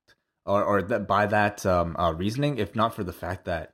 or 0.45 0.63
or 0.63 0.81
that 0.81 1.07
buy 1.07 1.25
that 1.27 1.65
um, 1.65 1.95
uh, 1.99 2.13
reasoning 2.13 2.57
if 2.57 2.75
not 2.75 2.95
for 2.95 3.03
the 3.03 3.13
fact 3.13 3.45
that 3.45 3.73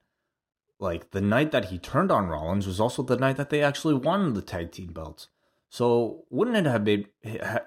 like 0.79 1.11
the 1.11 1.21
night 1.21 1.51
that 1.51 1.65
he 1.65 1.77
turned 1.77 2.11
on 2.11 2.27
Rollins 2.27 2.67
was 2.67 2.79
also 2.79 3.03
the 3.03 3.15
night 3.15 3.37
that 3.37 3.49
they 3.49 3.61
actually 3.61 3.93
won 3.93 4.33
the 4.33 4.41
tag 4.41 4.71
team 4.71 4.91
belts. 4.91 5.29
So 5.69 6.25
wouldn't 6.29 6.57
it 6.57 6.65
have 6.65 6.83
made 6.83 7.07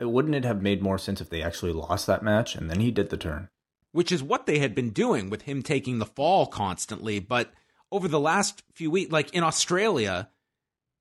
wouldn't 0.00 0.34
it 0.34 0.44
have 0.44 0.60
made 0.60 0.82
more 0.82 0.98
sense 0.98 1.20
if 1.20 1.30
they 1.30 1.42
actually 1.42 1.72
lost 1.72 2.06
that 2.06 2.22
match 2.22 2.54
and 2.54 2.68
then 2.68 2.80
he 2.80 2.90
did 2.90 3.10
the 3.10 3.16
turn? 3.16 3.48
Which 3.96 4.12
is 4.12 4.22
what 4.22 4.44
they 4.44 4.58
had 4.58 4.74
been 4.74 4.90
doing 4.90 5.30
with 5.30 5.42
him 5.42 5.62
taking 5.62 5.98
the 5.98 6.04
fall 6.04 6.46
constantly. 6.46 7.18
But 7.18 7.50
over 7.90 8.08
the 8.08 8.20
last 8.20 8.62
few 8.74 8.90
weeks, 8.90 9.10
like 9.10 9.32
in 9.32 9.42
Australia, 9.42 10.28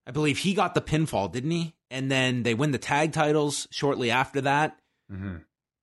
I 0.08 0.12
believe 0.12 0.38
he 0.38 0.54
got 0.54 0.76
the 0.76 0.82
pinfall, 0.82 1.30
didn't 1.30 1.52
he? 1.52 1.76
And 1.91 2.10
then 2.10 2.43
they 2.43 2.54
win 2.54 2.72
the 2.72 2.78
tag 2.78 3.12
titles 3.12 3.68
shortly 3.70 4.12
after 4.12 4.39
that. 4.41 4.80
Mm-hmm. 5.12 5.38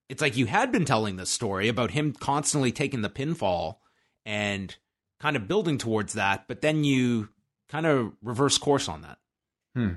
It's 0.08 0.22
like 0.22 0.38
you 0.38 0.46
had 0.46 0.72
been 0.72 0.86
telling 0.86 1.16
this 1.16 1.28
story 1.28 1.68
about 1.68 1.90
him 1.90 2.14
constantly 2.14 2.72
taking 2.72 3.02
the 3.02 3.10
pinfall 3.10 3.76
and 4.24 4.74
kind 5.20 5.36
of 5.36 5.46
building 5.46 5.76
towards 5.76 6.14
that, 6.14 6.48
but 6.48 6.62
then 6.62 6.82
you 6.82 7.28
kind 7.68 7.84
of 7.84 8.12
reverse 8.22 8.56
course 8.56 8.88
on 8.88 9.02
that. 9.02 9.18
Hmm. 9.74 9.92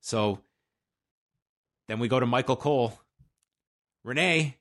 So 0.00 0.40
then 1.86 2.00
we 2.00 2.08
go 2.08 2.18
to 2.18 2.26
Michael 2.26 2.56
Cole. 2.56 2.98
Renee, 4.04 4.58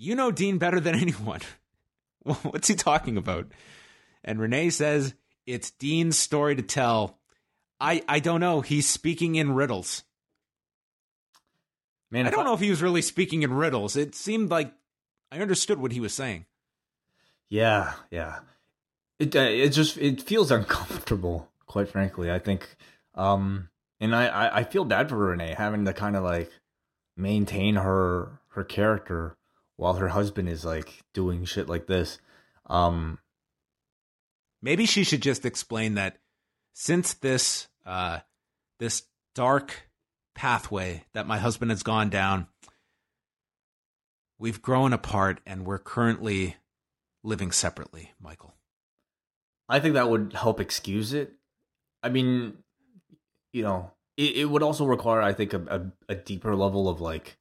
you 0.00 0.14
know 0.14 0.30
Dean 0.30 0.58
better 0.58 0.80
than 0.80 0.94
anyone. 1.00 1.40
What's 2.22 2.68
he 2.68 2.74
talking 2.74 3.16
about? 3.16 3.46
And 4.24 4.40
Renee 4.40 4.70
says, 4.70 5.14
it's 5.46 5.70
Dean's 5.70 6.18
story 6.18 6.56
to 6.56 6.62
tell. 6.62 7.18
I, 7.78 8.02
I 8.08 8.18
don't 8.20 8.40
know. 8.40 8.60
He's 8.60 8.88
speaking 8.88 9.36
in 9.36 9.54
riddles. 9.54 10.04
Man, 12.10 12.26
I 12.26 12.30
don't 12.30 12.44
know 12.44 12.54
if 12.54 12.60
he 12.60 12.70
was 12.70 12.82
really 12.82 13.02
speaking 13.02 13.42
in 13.42 13.52
riddles. 13.52 13.96
It 13.96 14.14
seemed 14.14 14.50
like 14.50 14.72
I 15.30 15.38
understood 15.38 15.78
what 15.78 15.92
he 15.92 16.00
was 16.00 16.12
saying. 16.12 16.46
Yeah, 17.48 17.92
yeah. 18.10 18.40
It 19.20 19.36
uh, 19.36 19.40
it 19.40 19.68
just 19.68 19.96
it 19.96 20.20
feels 20.20 20.50
uncomfortable, 20.50 21.48
quite 21.66 21.88
frankly. 21.88 22.28
I 22.28 22.40
think, 22.40 22.68
um, 23.14 23.68
and 24.00 24.14
I, 24.14 24.26
I 24.26 24.56
I 24.58 24.64
feel 24.64 24.84
bad 24.84 25.08
for 25.08 25.16
Renee 25.16 25.54
having 25.56 25.84
to 25.84 25.92
kind 25.92 26.16
of 26.16 26.24
like 26.24 26.50
maintain 27.16 27.76
her 27.76 28.40
her 28.54 28.64
character 28.64 29.36
while 29.80 29.94
her 29.94 30.08
husband 30.08 30.48
is 30.48 30.64
like 30.64 31.02
doing 31.14 31.44
shit 31.46 31.68
like 31.68 31.86
this. 31.86 32.18
Um, 32.66 33.18
Maybe 34.62 34.84
she 34.84 35.04
should 35.04 35.22
just 35.22 35.46
explain 35.46 35.94
that 35.94 36.18
since 36.74 37.14
this 37.14 37.68
uh 37.86 38.18
this 38.78 39.04
dark 39.34 39.88
pathway 40.34 41.04
that 41.14 41.26
my 41.26 41.38
husband 41.38 41.70
has 41.70 41.82
gone 41.82 42.10
down, 42.10 42.46
we've 44.38 44.60
grown 44.60 44.92
apart 44.92 45.40
and 45.46 45.64
we're 45.64 45.78
currently 45.78 46.56
living 47.24 47.50
separately, 47.50 48.12
Michael. 48.20 48.54
I 49.66 49.80
think 49.80 49.94
that 49.94 50.10
would 50.10 50.34
help 50.34 50.60
excuse 50.60 51.14
it. 51.14 51.32
I 52.02 52.10
mean, 52.10 52.58
you 53.52 53.62
know, 53.62 53.92
it, 54.18 54.36
it 54.36 54.44
would 54.44 54.62
also 54.62 54.84
require, 54.84 55.22
I 55.22 55.32
think, 55.32 55.54
a, 55.54 55.92
a, 56.08 56.12
a 56.12 56.14
deeper 56.16 56.54
level 56.54 56.86
of 56.88 57.00
like 57.00 57.38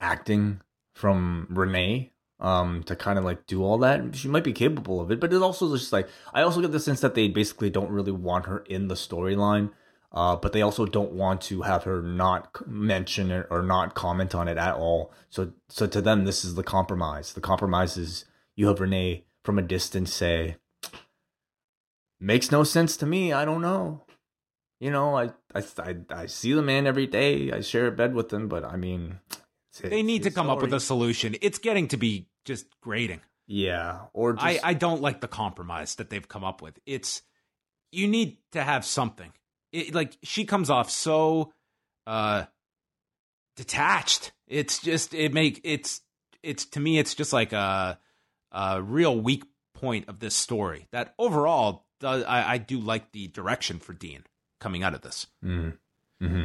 acting 0.00 0.62
from 0.94 1.46
Renee 1.50 2.12
um 2.40 2.82
to 2.84 2.96
kind 2.96 3.18
of 3.18 3.24
like 3.24 3.46
do 3.46 3.62
all 3.62 3.78
that. 3.78 4.16
She 4.16 4.28
might 4.28 4.44
be 4.44 4.52
capable 4.52 5.00
of 5.00 5.10
it, 5.10 5.20
but 5.20 5.32
it 5.32 5.42
also 5.42 5.76
just 5.76 5.92
like 5.92 6.08
I 6.32 6.42
also 6.42 6.60
get 6.60 6.72
the 6.72 6.80
sense 6.80 7.00
that 7.00 7.14
they 7.14 7.28
basically 7.28 7.70
don't 7.70 7.90
really 7.90 8.12
want 8.12 8.46
her 8.46 8.58
in 8.60 8.88
the 8.88 8.94
storyline. 8.94 9.70
Uh, 10.12 10.34
but 10.34 10.52
they 10.52 10.60
also 10.60 10.86
don't 10.86 11.12
want 11.12 11.40
to 11.40 11.62
have 11.62 11.84
her 11.84 12.02
not 12.02 12.66
mention 12.66 13.30
it 13.30 13.46
or 13.48 13.62
not 13.62 13.94
comment 13.94 14.34
on 14.34 14.48
it 14.48 14.58
at 14.58 14.74
all. 14.74 15.12
So, 15.28 15.52
so 15.68 15.86
to 15.86 16.00
them, 16.00 16.24
this 16.24 16.44
is 16.44 16.56
the 16.56 16.64
compromise. 16.64 17.32
The 17.32 17.40
compromise 17.40 17.96
is 17.96 18.24
you 18.56 18.66
have 18.66 18.80
Renee 18.80 19.24
from 19.44 19.56
a 19.56 19.62
distance 19.62 20.12
say, 20.12 20.56
makes 22.18 22.50
no 22.50 22.64
sense 22.64 22.96
to 22.96 23.06
me. 23.06 23.32
I 23.32 23.44
don't 23.44 23.62
know. 23.62 24.02
You 24.80 24.90
know, 24.90 25.16
I 25.16 25.30
I 25.54 25.62
I, 25.78 25.96
I 26.10 26.26
see 26.26 26.54
the 26.54 26.62
man 26.62 26.86
every 26.86 27.06
day. 27.06 27.52
I 27.52 27.60
share 27.60 27.86
a 27.86 27.92
bed 27.92 28.14
with 28.14 28.32
him, 28.32 28.48
but 28.48 28.64
I 28.64 28.76
mean, 28.76 29.20
They 29.78 30.02
need 30.02 30.24
to 30.24 30.30
come 30.30 30.50
up 30.50 30.60
with 30.60 30.72
a 30.72 30.80
solution. 30.80 31.36
It's 31.40 31.58
getting 31.58 31.88
to 31.88 31.96
be 31.96 32.26
just 32.44 32.66
grating. 32.80 33.20
yeah, 33.46 34.00
or 34.12 34.32
just, 34.32 34.44
I, 34.44 34.60
I 34.62 34.74
don't 34.74 35.00
like 35.00 35.20
the 35.20 35.28
compromise 35.28 35.96
that 35.96 36.10
they've 36.10 36.28
come 36.28 36.44
up 36.44 36.60
with. 36.62 36.78
It's 36.86 37.22
you 37.92 38.08
need 38.08 38.38
to 38.52 38.62
have 38.62 38.84
something. 38.84 39.32
It, 39.72 39.94
like 39.94 40.16
she 40.22 40.44
comes 40.44 40.70
off 40.70 40.90
so 40.90 41.52
uh 42.06 42.44
detached. 43.56 44.32
It's 44.46 44.80
just 44.80 45.14
it 45.14 45.32
make 45.32 45.60
it's 45.64 46.00
it's 46.42 46.64
to 46.66 46.80
me 46.80 46.98
it's 46.98 47.14
just 47.14 47.32
like 47.32 47.52
a 47.52 47.98
a 48.52 48.82
real 48.82 49.18
weak 49.20 49.44
point 49.74 50.08
of 50.08 50.18
this 50.18 50.34
story. 50.34 50.88
That 50.92 51.14
overall 51.18 51.86
does 52.00 52.24
I, 52.24 52.54
I 52.54 52.58
do 52.58 52.78
like 52.80 53.12
the 53.12 53.28
direction 53.28 53.78
for 53.78 53.92
Dean 53.92 54.24
coming 54.60 54.82
out 54.82 54.94
of 54.94 55.02
this. 55.02 55.26
Mm. 55.44 55.78
hmm 56.20 56.44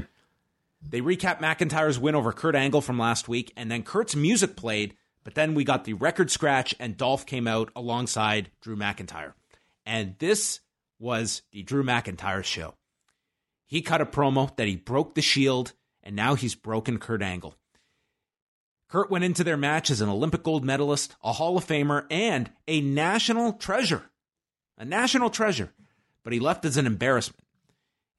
They 0.89 1.01
recap 1.01 1.39
McIntyre's 1.39 1.99
win 1.99 2.15
over 2.15 2.31
Kurt 2.31 2.55
Angle 2.55 2.81
from 2.81 2.99
last 2.99 3.27
week, 3.27 3.51
and 3.57 3.69
then 3.69 3.83
Kurt's 3.83 4.15
music 4.15 4.55
played, 4.55 4.95
but 5.23 5.35
then 5.35 5.55
we 5.55 5.63
got 5.63 5.83
the 5.83 5.93
record 5.93 6.29
scratch, 6.29 6.75
and 6.79 6.95
Dolph 6.95 7.25
came 7.25 7.47
out 7.47 7.71
alongside 7.75 8.51
Drew 8.61 8.75
McIntyre. 8.75 9.33
And 9.85 10.15
this 10.19 10.61
was 10.99 11.41
the 11.51 11.63
Drew 11.63 11.83
McIntyre 11.83 12.43
show. 12.43 12.75
He 13.65 13.81
cut 13.81 14.01
a 14.01 14.05
promo 14.05 14.55
that 14.57 14.67
he 14.67 14.75
broke 14.75 15.15
the 15.15 15.21
shield, 15.21 15.73
and 16.03 16.15
now 16.15 16.35
he's 16.35 16.55
broken 16.55 16.99
Kurt 16.99 17.23
Angle. 17.23 17.55
Kurt 18.87 19.09
went 19.09 19.23
into 19.23 19.43
their 19.43 19.57
match 19.57 19.89
as 19.89 20.01
an 20.01 20.09
Olympic 20.09 20.43
gold 20.43 20.63
medalist, 20.63 21.15
a 21.23 21.33
Hall 21.33 21.57
of 21.57 21.65
Famer, 21.65 22.05
and 22.11 22.51
a 22.67 22.79
national 22.81 23.53
treasure. 23.53 24.03
A 24.77 24.85
national 24.85 25.31
treasure. 25.31 25.73
But 26.23 26.33
he 26.33 26.39
left 26.39 26.63
as 26.65 26.77
an 26.77 26.85
embarrassment. 26.85 27.43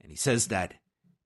And 0.01 0.11
he 0.11 0.17
says 0.17 0.49
that 0.49 0.75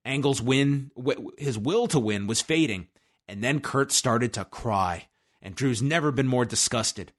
Angle's 0.05 0.41
win, 0.41 0.91
his 1.37 1.59
will 1.59 1.87
to 1.89 1.99
win 1.99 2.27
was 2.27 2.41
fading, 2.41 2.89
and 3.29 3.45
then 3.45 3.61
Kurt 3.61 3.93
started 3.93 4.33
to 4.35 4.45
cry. 4.45 5.09
And 5.43 5.55
Drew's 5.55 5.83
never 5.83 6.13
been 6.13 6.27
more 6.27 6.45
disgusted. 6.45 7.13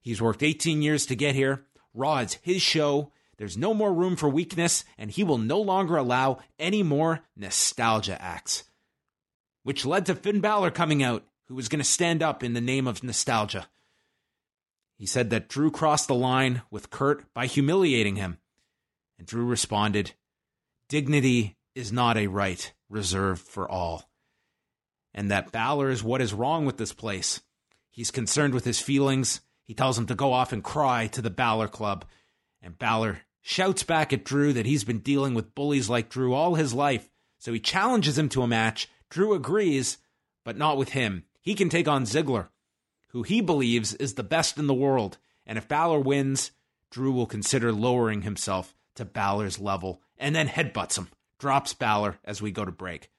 He's 0.00 0.22
worked 0.22 0.42
18 0.42 0.82
years 0.82 1.04
to 1.06 1.16
get 1.16 1.34
here. 1.34 1.66
Raw 1.92 2.18
is 2.18 2.38
his 2.42 2.62
show. 2.62 3.12
There's 3.38 3.56
no 3.56 3.74
more 3.74 3.92
room 3.92 4.16
for 4.16 4.28
weakness, 4.28 4.84
and 4.96 5.10
he 5.10 5.24
will 5.24 5.38
no 5.38 5.60
longer 5.60 5.96
allow 5.96 6.38
any 6.58 6.82
more 6.82 7.20
nostalgia 7.36 8.20
acts. 8.20 8.64
Which 9.62 9.84
led 9.84 10.06
to 10.06 10.14
Finn 10.14 10.40
Balor 10.40 10.70
coming 10.70 11.02
out, 11.02 11.24
who 11.48 11.54
was 11.54 11.68
going 11.68 11.80
to 11.80 11.84
stand 11.84 12.22
up 12.22 12.42
in 12.42 12.54
the 12.54 12.60
name 12.60 12.86
of 12.86 13.02
nostalgia. 13.02 13.68
He 14.96 15.06
said 15.06 15.30
that 15.30 15.48
Drew 15.48 15.70
crossed 15.70 16.08
the 16.08 16.14
line 16.14 16.62
with 16.70 16.90
Kurt 16.90 17.32
by 17.34 17.46
humiliating 17.46 18.16
him. 18.16 18.38
And 19.18 19.26
Drew 19.26 19.44
responded, 19.44 20.12
Dignity 20.88 21.55
is 21.76 21.92
not 21.92 22.16
a 22.16 22.26
right 22.26 22.72
reserved 22.88 23.42
for 23.42 23.70
all. 23.70 24.10
And 25.14 25.30
that 25.30 25.52
Balor 25.52 25.90
is 25.90 26.02
what 26.02 26.20
is 26.20 26.34
wrong 26.34 26.66
with 26.66 26.78
this 26.78 26.92
place. 26.92 27.40
He's 27.90 28.10
concerned 28.10 28.54
with 28.54 28.64
his 28.64 28.80
feelings. 28.80 29.40
He 29.64 29.74
tells 29.74 29.98
him 29.98 30.06
to 30.06 30.14
go 30.14 30.32
off 30.32 30.52
and 30.52 30.64
cry 30.64 31.06
to 31.08 31.22
the 31.22 31.30
Balor 31.30 31.68
Club. 31.68 32.04
And 32.62 32.78
Balor 32.78 33.20
shouts 33.42 33.82
back 33.82 34.12
at 34.12 34.24
Drew 34.24 34.52
that 34.52 34.66
he's 34.66 34.84
been 34.84 34.98
dealing 34.98 35.34
with 35.34 35.54
bullies 35.54 35.88
like 35.88 36.08
Drew 36.08 36.34
all 36.34 36.54
his 36.54 36.74
life. 36.74 37.08
So 37.38 37.52
he 37.52 37.60
challenges 37.60 38.18
him 38.18 38.28
to 38.30 38.42
a 38.42 38.48
match. 38.48 38.88
Drew 39.08 39.34
agrees, 39.34 39.98
but 40.44 40.56
not 40.56 40.76
with 40.76 40.90
him. 40.90 41.24
He 41.40 41.54
can 41.54 41.68
take 41.68 41.86
on 41.86 42.04
Ziggler, 42.04 42.48
who 43.10 43.22
he 43.22 43.40
believes 43.40 43.94
is 43.94 44.14
the 44.14 44.22
best 44.22 44.58
in 44.58 44.66
the 44.66 44.74
world. 44.74 45.18
And 45.46 45.58
if 45.58 45.68
Balor 45.68 46.00
wins, 46.00 46.50
Drew 46.90 47.12
will 47.12 47.26
consider 47.26 47.72
lowering 47.72 48.22
himself 48.22 48.74
to 48.96 49.04
Balor's 49.04 49.58
level 49.58 50.00
and 50.18 50.34
then 50.34 50.48
headbutts 50.48 50.98
him, 50.98 51.08
drops 51.38 51.74
Balor 51.74 52.18
as 52.24 52.40
we 52.40 52.50
go 52.50 52.64
to 52.64 52.72
break. 52.72 53.10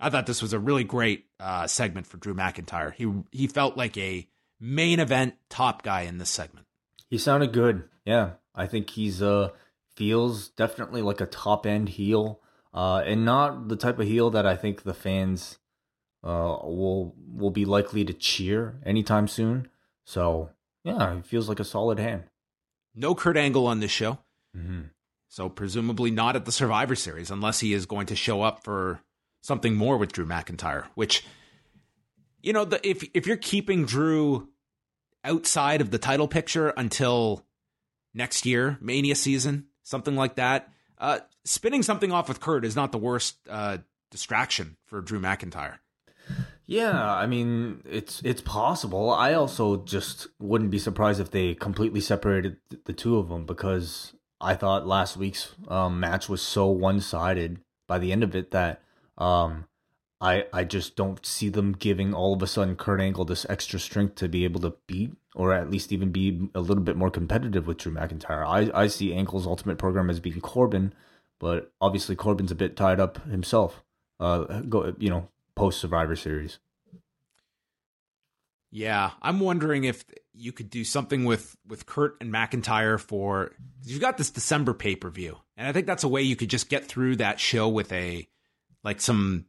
I 0.00 0.10
thought 0.10 0.26
this 0.26 0.42
was 0.42 0.52
a 0.52 0.58
really 0.58 0.84
great 0.84 1.26
uh, 1.38 1.66
segment 1.66 2.06
for 2.06 2.16
Drew 2.16 2.34
McIntyre. 2.34 2.92
He 2.92 3.10
he 3.30 3.46
felt 3.46 3.76
like 3.76 3.96
a 3.96 4.26
main 4.58 4.98
event 5.00 5.34
top 5.48 5.82
guy 5.82 6.02
in 6.02 6.18
this 6.18 6.30
segment. 6.30 6.66
He 7.08 7.18
sounded 7.18 7.52
good. 7.52 7.84
Yeah, 8.04 8.32
I 8.54 8.66
think 8.66 8.90
he's 8.90 9.22
uh 9.22 9.50
feels 9.94 10.48
definitely 10.48 11.02
like 11.02 11.20
a 11.20 11.26
top 11.26 11.66
end 11.66 11.90
heel, 11.90 12.40
uh, 12.74 13.02
and 13.04 13.24
not 13.24 13.68
the 13.68 13.76
type 13.76 13.98
of 13.98 14.06
heel 14.06 14.30
that 14.30 14.46
I 14.46 14.56
think 14.56 14.82
the 14.82 14.94
fans 14.94 15.58
uh 16.24 16.58
will 16.62 17.14
will 17.16 17.50
be 17.50 17.64
likely 17.64 18.04
to 18.04 18.12
cheer 18.12 18.80
anytime 18.84 19.28
soon. 19.28 19.68
So 20.04 20.50
yeah, 20.82 21.16
he 21.16 21.22
feels 21.22 21.48
like 21.48 21.60
a 21.60 21.64
solid 21.64 21.98
hand. 21.98 22.24
No 22.94 23.14
Kurt 23.14 23.36
Angle 23.36 23.66
on 23.66 23.80
this 23.80 23.92
show. 23.92 24.18
So 25.32 25.48
presumably 25.48 26.10
not 26.10 26.36
at 26.36 26.44
the 26.44 26.52
Survivor 26.52 26.94
Series 26.94 27.30
unless 27.30 27.60
he 27.60 27.72
is 27.72 27.86
going 27.86 28.04
to 28.08 28.14
show 28.14 28.42
up 28.42 28.64
for 28.64 29.00
something 29.40 29.74
more 29.74 29.96
with 29.96 30.12
Drew 30.12 30.26
McIntyre, 30.26 30.84
which 30.94 31.24
you 32.42 32.52
know, 32.52 32.66
the, 32.66 32.86
if 32.86 33.02
if 33.14 33.26
you're 33.26 33.38
keeping 33.38 33.86
Drew 33.86 34.50
outside 35.24 35.80
of 35.80 35.90
the 35.90 35.96
title 35.96 36.28
picture 36.28 36.68
until 36.76 37.46
next 38.12 38.44
year, 38.44 38.76
Mania 38.82 39.14
season, 39.14 39.68
something 39.82 40.16
like 40.16 40.36
that, 40.36 40.68
uh, 40.98 41.20
spinning 41.46 41.82
something 41.82 42.12
off 42.12 42.28
with 42.28 42.40
Kurt 42.40 42.66
is 42.66 42.76
not 42.76 42.92
the 42.92 42.98
worst 42.98 43.36
uh, 43.48 43.78
distraction 44.10 44.76
for 44.84 45.00
Drew 45.00 45.18
McIntyre. 45.18 45.76
Yeah, 46.66 47.10
I 47.10 47.26
mean 47.26 47.80
it's 47.88 48.20
it's 48.22 48.42
possible. 48.42 49.10
I 49.10 49.32
also 49.32 49.78
just 49.78 50.26
wouldn't 50.38 50.70
be 50.70 50.78
surprised 50.78 51.20
if 51.20 51.30
they 51.30 51.54
completely 51.54 52.02
separated 52.02 52.58
the 52.84 52.92
two 52.92 53.16
of 53.16 53.30
them 53.30 53.46
because 53.46 54.12
I 54.42 54.54
thought 54.54 54.86
last 54.86 55.16
week's 55.16 55.54
um, 55.68 56.00
match 56.00 56.28
was 56.28 56.42
so 56.42 56.66
one 56.66 57.00
sided 57.00 57.60
by 57.86 57.98
the 57.98 58.12
end 58.12 58.24
of 58.24 58.34
it 58.34 58.50
that 58.50 58.82
um, 59.16 59.66
I 60.20 60.46
I 60.52 60.64
just 60.64 60.96
don't 60.96 61.24
see 61.24 61.48
them 61.48 61.72
giving 61.72 62.12
all 62.12 62.34
of 62.34 62.42
a 62.42 62.46
sudden 62.46 62.76
Kurt 62.76 63.00
Angle 63.00 63.24
this 63.24 63.46
extra 63.48 63.78
strength 63.78 64.16
to 64.16 64.28
be 64.28 64.44
able 64.44 64.60
to 64.62 64.74
beat 64.86 65.12
or 65.34 65.52
at 65.52 65.70
least 65.70 65.92
even 65.92 66.10
be 66.10 66.48
a 66.54 66.60
little 66.60 66.82
bit 66.82 66.96
more 66.96 67.10
competitive 67.10 67.66
with 67.66 67.78
Drew 67.78 67.92
McIntyre. 67.92 68.46
I 68.46 68.70
I 68.82 68.86
see 68.88 69.14
Angle's 69.14 69.46
ultimate 69.46 69.78
program 69.78 70.10
as 70.10 70.20
being 70.20 70.40
Corbin, 70.40 70.92
but 71.38 71.72
obviously 71.80 72.16
Corbin's 72.16 72.50
a 72.50 72.56
bit 72.56 72.76
tied 72.76 73.00
up 73.00 73.24
himself. 73.26 73.82
Uh, 74.18 74.60
go 74.62 74.94
you 74.98 75.10
know 75.10 75.28
post 75.54 75.80
Survivor 75.80 76.16
Series. 76.16 76.58
Yeah, 78.70 79.10
I'm 79.20 79.38
wondering 79.38 79.84
if 79.84 80.04
you 80.34 80.52
could 80.52 80.70
do 80.70 80.84
something 80.84 81.24
with 81.24 81.56
with 81.66 81.86
Kurt 81.86 82.16
and 82.20 82.32
McIntyre 82.32 82.98
for 82.98 83.52
you've 83.84 84.00
got 84.00 84.16
this 84.18 84.30
December 84.30 84.74
pay 84.74 84.96
per 84.96 85.10
view, 85.10 85.38
and 85.56 85.66
I 85.66 85.72
think 85.72 85.86
that's 85.86 86.04
a 86.04 86.08
way 86.08 86.22
you 86.22 86.36
could 86.36 86.50
just 86.50 86.68
get 86.68 86.86
through 86.86 87.16
that 87.16 87.38
show 87.40 87.68
with 87.68 87.92
a 87.92 88.28
like 88.82 89.00
some 89.00 89.46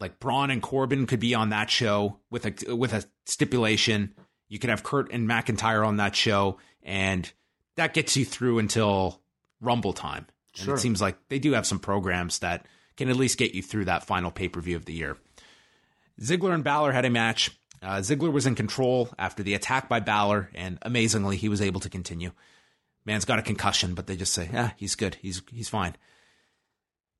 like 0.00 0.18
Braun 0.18 0.50
and 0.50 0.62
Corbin 0.62 1.06
could 1.06 1.20
be 1.20 1.34
on 1.34 1.50
that 1.50 1.70
show 1.70 2.18
with 2.30 2.46
a 2.68 2.74
with 2.74 2.92
a 2.92 3.04
stipulation. 3.26 4.14
You 4.48 4.58
could 4.58 4.70
have 4.70 4.82
Kurt 4.82 5.10
and 5.12 5.28
McIntyre 5.28 5.86
on 5.86 5.96
that 5.96 6.14
show, 6.16 6.58
and 6.82 7.30
that 7.76 7.94
gets 7.94 8.16
you 8.16 8.24
through 8.24 8.58
until 8.58 9.20
Rumble 9.60 9.92
time. 9.92 10.26
And 10.56 10.64
Sure. 10.66 10.74
it 10.74 10.80
seems 10.80 11.00
like 11.00 11.16
they 11.28 11.38
do 11.38 11.52
have 11.52 11.66
some 11.66 11.78
programs 11.78 12.40
that 12.40 12.66
can 12.96 13.08
at 13.08 13.16
least 13.16 13.38
get 13.38 13.54
you 13.54 13.62
through 13.62 13.86
that 13.86 14.04
final 14.04 14.30
pay 14.30 14.48
per 14.48 14.60
view 14.60 14.76
of 14.76 14.84
the 14.84 14.92
year. 14.92 15.16
Ziggler 16.20 16.52
and 16.52 16.62
Balor 16.64 16.92
had 16.92 17.04
a 17.04 17.10
match. 17.10 17.50
Uh, 17.82 17.96
Ziggler 17.96 18.32
was 18.32 18.46
in 18.46 18.54
control 18.54 19.10
after 19.18 19.42
the 19.42 19.54
attack 19.54 19.88
by 19.88 19.98
Balor, 19.98 20.50
and 20.54 20.78
amazingly, 20.82 21.36
he 21.36 21.48
was 21.48 21.60
able 21.60 21.80
to 21.80 21.90
continue. 21.90 22.30
Man's 23.04 23.24
got 23.24 23.40
a 23.40 23.42
concussion, 23.42 23.94
but 23.94 24.06
they 24.06 24.16
just 24.16 24.32
say, 24.32 24.48
"Yeah, 24.52 24.70
he's 24.76 24.94
good. 24.94 25.16
He's 25.16 25.42
he's 25.50 25.68
fine." 25.68 25.96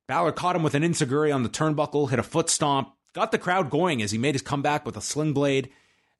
Balor 0.07 0.31
caught 0.31 0.55
him 0.55 0.63
with 0.63 0.75
an 0.75 0.83
enzuigiri 0.83 1.33
on 1.33 1.43
the 1.43 1.49
turnbuckle, 1.49 2.09
hit 2.09 2.19
a 2.19 2.23
foot 2.23 2.49
stomp, 2.49 2.93
got 3.13 3.31
the 3.31 3.37
crowd 3.37 3.69
going 3.69 4.01
as 4.01 4.11
he 4.11 4.17
made 4.17 4.35
his 4.35 4.41
comeback 4.41 4.85
with 4.85 4.97
a 4.97 5.01
sling 5.01 5.33
blade. 5.33 5.69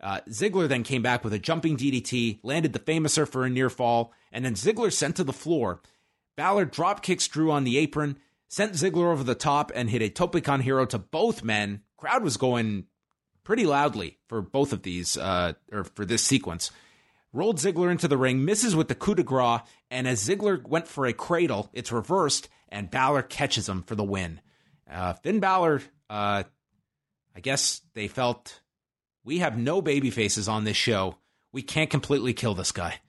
Uh, 0.01 0.19
Ziggler 0.29 0.67
then 0.67 0.83
came 0.83 1.01
back 1.01 1.23
with 1.23 1.33
a 1.33 1.39
jumping 1.39 1.77
DDT, 1.77 2.39
landed 2.43 2.73
the 2.73 2.79
Fameasser 2.79 3.27
for 3.27 3.45
a 3.45 3.49
near 3.49 3.69
fall, 3.69 4.13
and 4.31 4.43
then 4.43 4.53
Ziggler 4.53 4.91
sent 4.91 5.15
to 5.15 5.23
the 5.23 5.31
floor. 5.31 5.81
Balor 6.35 6.65
drop 6.65 7.01
kicks 7.01 7.27
Drew 7.27 7.51
on 7.51 7.63
the 7.63 7.77
apron, 7.77 8.17
sent 8.49 8.73
Ziggler 8.73 9.11
over 9.11 9.23
the 9.23 9.35
top, 9.35 9.71
and 9.73 9.89
hit 9.89 10.01
a 10.01 10.09
tope 10.09 10.43
con 10.43 10.61
hilo 10.61 10.85
to 10.87 10.97
both 10.99 11.43
men. 11.43 11.83
Crowd 11.97 12.23
was 12.23 12.35
going 12.35 12.85
pretty 13.43 13.65
loudly 13.65 14.17
for 14.27 14.41
both 14.41 14.73
of 14.73 14.83
these, 14.83 15.17
uh, 15.17 15.53
or 15.71 15.83
for 15.83 16.05
this 16.05 16.23
sequence. 16.23 16.71
Rolled 17.31 17.57
Ziggler 17.57 17.91
into 17.91 18.07
the 18.07 18.17
ring, 18.17 18.45
misses 18.45 18.75
with 18.75 18.87
the 18.87 18.95
coup 18.95 19.15
de 19.15 19.23
grace, 19.23 19.61
and 19.89 20.07
as 20.07 20.27
Ziggler 20.27 20.65
went 20.67 20.87
for 20.87 21.05
a 21.05 21.13
cradle, 21.13 21.69
it's 21.73 21.91
reversed, 21.91 22.47
and 22.69 22.91
Balor 22.91 23.23
catches 23.23 23.67
him 23.67 23.83
for 23.83 23.95
the 23.95 24.03
win. 24.03 24.39
Uh, 24.89 25.13
Finn 25.13 25.39
Balor, 25.39 25.81
uh, 26.09 26.43
I 27.35 27.39
guess 27.39 27.81
they 27.95 28.07
felt 28.07 28.61
we 29.23 29.39
have 29.39 29.57
no 29.57 29.81
baby 29.81 30.11
faces 30.11 30.47
on 30.47 30.63
this 30.63 30.77
show. 30.77 31.17
We 31.51 31.63
can't 31.63 31.89
completely 31.89 32.33
kill 32.33 32.53
this 32.53 32.71
guy. 32.71 32.99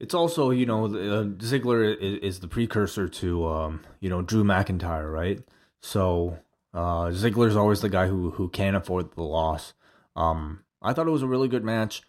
It's 0.00 0.14
also, 0.14 0.50
you 0.50 0.66
know, 0.66 0.86
uh, 0.86 1.24
Ziggler 1.38 1.96
is, 1.96 2.18
is 2.36 2.40
the 2.40 2.48
precursor 2.48 3.08
to, 3.08 3.46
um, 3.48 3.80
you 4.00 4.08
know, 4.08 4.22
Drew 4.22 4.44
McIntyre, 4.44 5.12
right? 5.12 5.40
So 5.80 6.38
uh, 6.74 7.06
Ziggler's 7.10 7.56
always 7.56 7.80
the 7.80 7.88
guy 7.88 8.06
who 8.06 8.30
who 8.30 8.48
can't 8.48 8.76
afford 8.76 9.12
the 9.14 9.22
loss. 9.22 9.74
Um, 10.16 10.64
I 10.80 10.92
thought 10.92 11.06
it 11.06 11.10
was 11.12 11.22
a 11.22 11.26
really 11.28 11.48
good 11.48 11.64
match, 11.64 12.02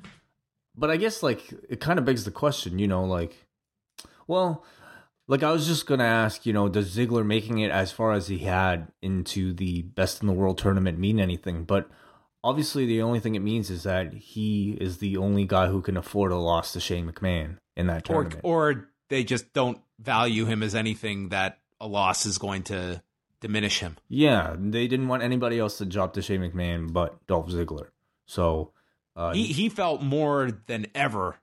but 0.75 0.89
I 0.89 0.97
guess 0.97 1.21
like 1.23 1.53
it 1.69 1.79
kind 1.79 1.99
of 1.99 2.05
begs 2.05 2.23
the 2.25 2.31
question, 2.31 2.79
you 2.79 2.87
know, 2.87 3.03
like, 3.03 3.45
well, 4.27 4.63
like 5.27 5.43
I 5.43 5.51
was 5.51 5.67
just 5.67 5.85
gonna 5.85 6.03
ask, 6.03 6.45
you 6.45 6.53
know, 6.53 6.67
does 6.69 6.95
Ziggler 6.95 7.25
making 7.25 7.59
it 7.59 7.71
as 7.71 7.91
far 7.91 8.11
as 8.13 8.27
he 8.27 8.39
had 8.39 8.87
into 9.01 9.53
the 9.53 9.81
Best 9.83 10.21
in 10.21 10.27
the 10.27 10.33
World 10.33 10.57
tournament 10.57 10.97
mean 10.99 11.19
anything? 11.19 11.63
But 11.65 11.89
obviously, 12.43 12.85
the 12.85 13.01
only 13.01 13.19
thing 13.19 13.35
it 13.35 13.39
means 13.41 13.69
is 13.69 13.83
that 13.83 14.13
he 14.13 14.71
is 14.79 14.97
the 14.97 15.17
only 15.17 15.45
guy 15.45 15.67
who 15.67 15.81
can 15.81 15.97
afford 15.97 16.31
a 16.31 16.37
loss 16.37 16.73
to 16.73 16.79
Shane 16.79 17.11
McMahon 17.11 17.57
in 17.75 17.87
that 17.87 18.09
Or, 18.09 18.23
tournament. 18.23 18.41
or 18.43 18.89
they 19.09 19.23
just 19.23 19.53
don't 19.53 19.79
value 19.99 20.45
him 20.45 20.63
as 20.63 20.75
anything 20.75 21.29
that 21.29 21.59
a 21.79 21.87
loss 21.87 22.25
is 22.25 22.37
going 22.37 22.63
to 22.63 23.01
diminish 23.43 23.79
him. 23.79 23.97
yeah, 24.07 24.55
they 24.57 24.87
didn't 24.87 25.07
want 25.09 25.21
anybody 25.21 25.59
else 25.59 25.77
to 25.77 25.85
drop 25.85 26.13
to 26.13 26.21
Shane 26.23 26.41
McMahon 26.41 26.91
but 26.91 27.25
Dolph 27.27 27.49
Ziggler. 27.49 27.89
So 28.25 28.71
uh, 29.15 29.33
he 29.33 29.43
he 29.45 29.69
felt 29.69 30.01
more 30.01 30.49
than 30.65 30.87
ever 30.95 31.35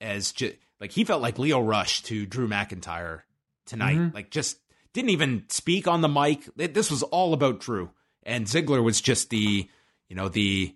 as 0.00 0.32
just 0.32 0.54
like 0.80 0.92
he 0.92 1.04
felt 1.04 1.22
like 1.22 1.38
Lio 1.38 1.60
Rush 1.60 2.02
to 2.02 2.26
Drew 2.26 2.46
McIntyre 2.48 3.22
tonight. 3.64 3.96
Mhm. 3.96 4.12
Like 4.14 4.30
just 4.30 4.58
didn't 4.92 5.10
even 5.10 5.44
speak 5.48 5.88
on 5.88 6.00
the 6.02 6.08
mic. 6.08 6.44
This 6.56 6.90
was 6.90 7.02
all 7.04 7.32
about 7.32 7.60
Drew, 7.60 7.90
and 8.24 8.46
Ziggler 8.46 8.82
was 8.82 9.00
just 9.00 9.30
the 9.30 9.68
you 10.08 10.16
know 10.16 10.28
the 10.28 10.74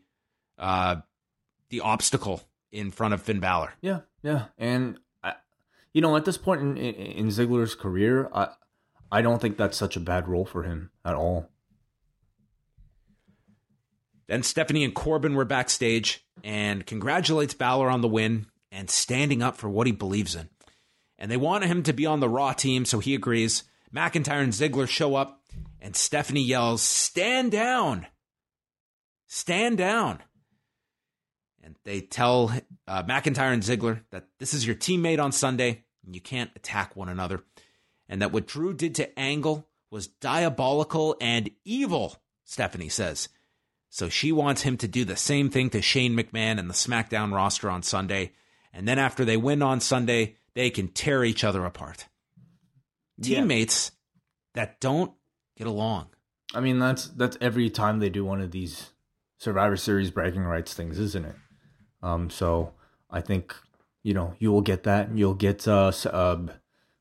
uh 0.59 0.97
the 1.70 1.81
obstacle 1.81 2.41
in 2.72 2.91
front 2.91 3.14
of 3.14 3.20
Finn 3.22 3.41
Balor. 3.41 3.72
Yeah, 3.83 4.01
yeah, 4.22 4.47
and 4.57 4.99
I, 5.22 5.35
you 5.93 6.01
know, 6.01 6.16
at 6.16 6.24
this 6.24 6.39
point 6.39 6.62
in, 6.62 6.76
in 6.76 6.95
in 6.95 7.26
Ziggler's 7.29 7.74
career, 7.74 8.29
I 8.33 8.49
I 9.11 9.22
don't 9.22 9.40
think 9.40 9.56
that's 9.56 9.76
such 9.76 9.96
a 9.96 10.00
bad 10.00 10.28
role 10.28 10.44
for 10.44 10.62
him 10.62 10.90
at 11.04 11.14
all. 11.14 11.50
Then 14.26 14.42
Stephanie 14.42 14.84
and 14.84 14.94
Corbin 14.94 15.34
were 15.34 15.46
backstage 15.46 16.24
and 16.44 16.86
congratulates 16.86 17.54
Balor 17.54 17.88
on 17.88 18.02
the 18.02 18.09
win 18.09 18.46
and 18.70 18.90
standing 18.90 19.42
up 19.42 19.56
for 19.56 19.68
what 19.68 19.86
he 19.86 19.92
believes 19.92 20.34
in. 20.34 20.50
And 21.18 21.30
they 21.30 21.36
want 21.36 21.64
him 21.64 21.82
to 21.84 21.92
be 21.92 22.06
on 22.06 22.20
the 22.20 22.28
Raw 22.28 22.52
team, 22.52 22.84
so 22.84 22.98
he 22.98 23.14
agrees. 23.14 23.64
McIntyre 23.92 24.42
and 24.42 24.52
Ziggler 24.52 24.86
show 24.86 25.14
up, 25.14 25.42
and 25.80 25.96
Stephanie 25.96 26.42
yells, 26.42 26.82
Stand 26.82 27.50
down! 27.50 28.06
Stand 29.26 29.78
down! 29.78 30.20
And 31.62 31.76
they 31.84 32.02
tell 32.02 32.52
uh, 32.86 33.02
McIntyre 33.04 33.52
and 33.52 33.62
Ziggler 33.62 34.02
that 34.11 34.26
this 34.38 34.54
is 34.54 34.66
your 34.66 34.76
teammate 34.76 35.22
on 35.22 35.32
Sunday, 35.32 35.84
and 36.04 36.14
you 36.14 36.20
can't 36.20 36.50
attack 36.54 36.94
one 36.94 37.09
another. 37.09 37.42
And 38.09 38.22
that 38.22 38.32
what 38.32 38.46
Drew 38.46 38.72
did 38.72 38.94
to 38.96 39.18
Angle 39.18 39.68
was 39.90 40.06
diabolical 40.06 41.16
and 41.20 41.50
evil, 41.64 42.16
Stephanie 42.44 42.88
says. 42.88 43.28
So 43.90 44.09
she 44.09 44.32
wants 44.32 44.62
him 44.62 44.76
to 44.78 44.88
do 44.88 45.04
the 45.04 45.16
same 45.16 45.50
thing 45.50 45.70
to 45.70 45.82
Shane 45.82 46.16
McMahon 46.16 46.59
and 46.59 46.68
the 46.68 46.74
SmackDown 46.74 47.32
roster 47.32 47.70
on 47.70 47.82
Sunday. 47.82 48.32
And 48.72 48.86
then 48.86 48.98
after 48.98 49.24
they 49.24 49.36
win 49.36 49.62
on 49.62 49.80
Sunday, 49.80 50.36
they 50.54 50.70
can 50.70 50.88
tear 50.88 51.24
each 51.24 51.44
other 51.44 51.64
apart. 51.64 52.06
Yeah. 53.16 53.40
Teammates 53.40 53.92
that 54.54 54.80
don't 54.80 55.12
get 55.56 55.66
along. 55.66 56.09
I 56.54 56.61
mean, 56.61 56.78
that's 56.78 57.09
that's 57.09 57.36
every 57.40 57.70
time 57.70 57.98
they 57.98 58.09
do 58.09 58.24
one 58.24 58.40
of 58.40 58.50
these 58.50 58.90
Survivor 59.38 59.76
Series 59.76 60.11
bragging 60.11 60.44
rights 60.44 60.74
things, 60.74 60.98
isn't 60.98 61.24
it? 61.24 61.36
Um, 62.02 62.30
so 62.30 62.72
I 63.11 63.20
think 63.20 63.54
you 64.02 64.14
know 64.14 64.34
you 64.38 64.50
will 64.50 64.62
get 64.62 64.84
that. 64.84 65.16
You'll 65.16 65.34
get 65.34 65.68
uh, 65.68 65.92
uh 66.06 66.46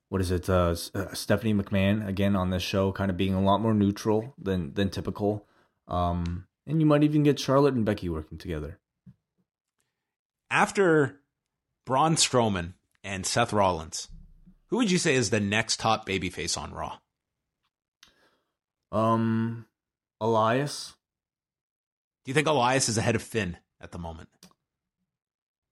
what 0.10 0.22
is 0.22 0.32
it? 0.32 0.50
Uh, 0.50 0.76
uh, 0.94 1.14
Stephanie 1.14 1.54
McMahon 1.54 2.08
again 2.08 2.36
on 2.36 2.50
this 2.50 2.64
show, 2.64 2.92
kind 2.92 3.12
of 3.12 3.18
being 3.18 3.34
a 3.34 3.42
lot 3.42 3.62
more 3.62 3.74
neutral 3.74 4.34
than 4.38 4.74
than 4.74 4.90
typical. 4.90 5.46
Um, 5.88 6.48
and 6.66 6.80
you 6.80 6.86
might 6.86 7.04
even 7.04 7.24
get 7.24 7.40
Charlotte 7.40 7.74
and 7.74 7.86
Becky 7.86 8.10
working 8.10 8.38
together. 8.38 8.80
After 10.50 11.20
Braun 11.86 12.16
Strowman 12.16 12.74
and 13.04 13.26
Seth 13.26 13.54
Rollins, 13.54 14.10
who 14.68 14.78
would 14.78 14.92
you 14.92 14.98
say 14.98 15.16
is 15.16 15.30
the 15.30 15.40
next 15.40 15.80
top 15.80 16.08
babyface 16.08 16.58
on 16.58 16.74
Raw? 16.74 17.00
Um, 18.92 19.66
Elias. 20.20 20.94
Do 22.24 22.30
you 22.30 22.34
think 22.34 22.48
Elias 22.48 22.90
is 22.90 22.98
ahead 22.98 23.16
of 23.16 23.22
Finn 23.22 23.58
at 23.80 23.92
the 23.92 24.00
moment? 24.00 24.30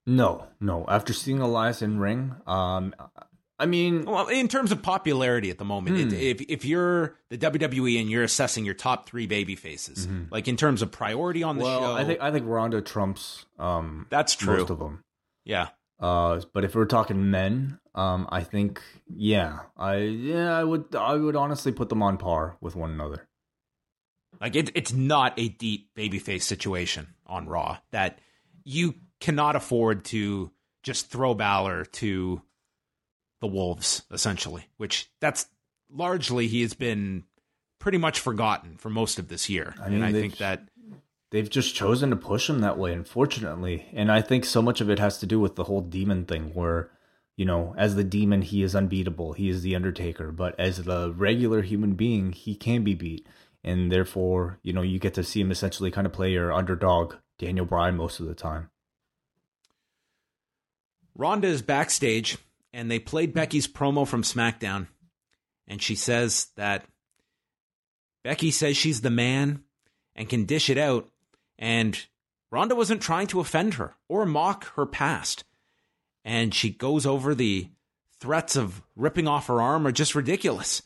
No, 0.05 0.47
no. 0.59 0.85
After 0.87 1.13
seeing 1.13 1.39
Elias 1.39 1.81
in 1.81 1.99
ring, 1.99 2.35
um, 2.45 2.93
I 3.57 3.65
mean, 3.65 4.03
Well, 4.05 4.27
in 4.27 4.47
terms 4.49 4.71
of 4.73 4.81
popularity 4.81 5.49
at 5.49 5.57
the 5.57 5.63
moment, 5.65 5.97
it, 5.97 6.09
Hmm. 6.09 6.13
if 6.13 6.41
if 6.49 6.65
you're 6.65 7.17
the 7.29 7.37
WWE 7.37 8.01
and 8.01 8.09
you're 8.09 8.23
assessing 8.23 8.65
your 8.65 8.73
top 8.73 9.07
three 9.07 9.27
baby 9.27 9.55
faces, 9.55 10.07
like 10.29 10.47
in 10.49 10.57
terms 10.57 10.81
of 10.81 10.91
priority 10.91 11.41
on 11.43 11.57
the 11.57 11.63
Mm-hmm. 11.63 11.81
well, 11.81 11.95
show, 11.95 12.01
I 12.01 12.05
think 12.05 12.19
I 12.21 12.31
think 12.31 12.45
Ronda 12.47 12.81
trumps 12.81 13.45
um 13.57 14.07
that's 14.09 14.35
true. 14.35 14.57
most 14.57 14.69
of 14.69 14.79
them. 14.79 15.03
Yeah, 15.45 15.69
Uh, 15.99 16.41
but 16.53 16.65
if 16.65 16.75
we're 16.75 16.85
talking 16.85 17.29
men, 17.31 17.79
um, 17.93 18.27
I 18.29 18.43
think 18.43 18.81
yeah, 19.07 19.59
I 19.77 19.97
yeah, 19.97 20.57
I 20.59 20.63
would 20.65 20.93
I 20.93 21.15
would 21.15 21.35
honestly 21.37 21.71
put 21.71 21.87
them 21.89 22.03
on 22.03 22.17
par 22.17 22.57
with 22.59 22.75
one 22.75 22.91
another. 22.91 23.27
Like 24.41 24.55
it, 24.57 24.71
it's 24.75 24.91
not 24.91 25.33
a 25.39 25.47
deep 25.47 25.91
babyface 25.97 26.41
situation 26.41 27.07
on 27.25 27.47
Raw 27.47 27.77
that 27.91 28.19
you 28.65 28.95
cannot 29.21 29.55
afford 29.55 30.03
to 30.05 30.51
just 30.83 31.09
throw 31.09 31.33
Balor 31.33 31.85
to 31.85 32.41
the 33.45 33.53
wolves, 33.53 34.03
essentially. 34.11 34.67
Which 34.77 35.09
that's 35.19 35.47
largely 35.91 36.47
he 36.47 36.61
has 36.61 36.73
been 36.73 37.23
pretty 37.79 37.97
much 37.97 38.19
forgotten 38.19 38.77
for 38.77 38.89
most 38.89 39.19
of 39.19 39.27
this 39.27 39.49
year, 39.49 39.75
I 39.79 39.89
mean, 39.89 40.01
and 40.01 40.05
I 40.05 40.11
think 40.11 40.37
that 40.37 40.67
They've 41.35 41.49
just 41.49 41.75
chosen 41.75 42.11
to 42.11 42.15
push 42.15 42.49
him 42.49 42.59
that 42.59 42.77
way, 42.77 42.93
unfortunately. 42.93 43.87
And 43.93 44.09
I 44.09 44.21
think 44.21 44.45
so 44.45 44.61
much 44.61 44.79
of 44.79 44.89
it 44.89 44.99
has 44.99 45.17
to 45.17 45.25
do 45.25 45.37
with 45.37 45.55
the 45.55 45.65
whole 45.65 45.81
demon 45.81 46.23
thing, 46.23 46.53
where, 46.53 46.91
you 47.35 47.43
know, 47.43 47.75
as 47.77 47.95
the 47.95 48.05
demon, 48.05 48.41
he 48.41 48.63
is 48.63 48.73
unbeatable. 48.73 49.33
He 49.33 49.49
is 49.49 49.61
the 49.61 49.75
Undertaker. 49.75 50.31
But 50.31 50.57
as 50.57 50.83
the 50.83 51.11
regular 51.11 51.61
human 51.61 51.95
being, 51.95 52.31
he 52.31 52.55
can 52.55 52.85
be 52.85 52.93
beat. 52.93 53.27
And 53.65 53.91
therefore, 53.91 54.59
you 54.61 54.71
know, 54.71 54.83
you 54.83 54.97
get 54.97 55.15
to 55.15 55.25
see 55.25 55.41
him 55.41 55.51
essentially 55.51 55.91
kind 55.91 56.07
of 56.07 56.13
play 56.13 56.31
your 56.31 56.53
underdog, 56.53 57.15
Daniel 57.37 57.65
Bryan, 57.65 57.97
most 57.97 58.21
of 58.21 58.27
the 58.27 58.35
time. 58.35 58.69
Ronda 61.15 61.49
is 61.49 61.61
backstage 61.61 62.37
and 62.75 62.91
they 62.91 62.99
played 62.99 63.33
Becky's 63.33 63.69
promo 63.69 64.05
from 64.05 64.21
SmackDown. 64.21 64.87
And 65.65 65.81
she 65.81 65.95
says 65.95 66.47
that 66.57 66.83
Becky 68.21 68.51
says 68.51 68.75
she's 68.75 68.99
the 68.99 69.09
man 69.09 69.63
and 70.13 70.27
can 70.27 70.43
dish 70.43 70.69
it 70.69 70.77
out. 70.77 71.07
And 71.57 71.97
Ronda 72.51 72.75
wasn't 72.75 73.01
trying 73.01 73.27
to 73.27 73.39
offend 73.39 73.75
her 73.75 73.95
or 74.09 74.25
mock 74.25 74.75
her 74.75 74.85
past. 74.85 75.45
And 76.25 76.53
she 76.53 76.69
goes 76.69 77.05
over 77.05 77.33
the 77.33 77.69
threats 78.19 78.57
of 78.57 78.81
ripping 78.97 79.27
off 79.27 79.47
her 79.47 79.61
arm 79.61 79.87
are 79.87 79.93
just 79.93 80.13
ridiculous. 80.13 80.81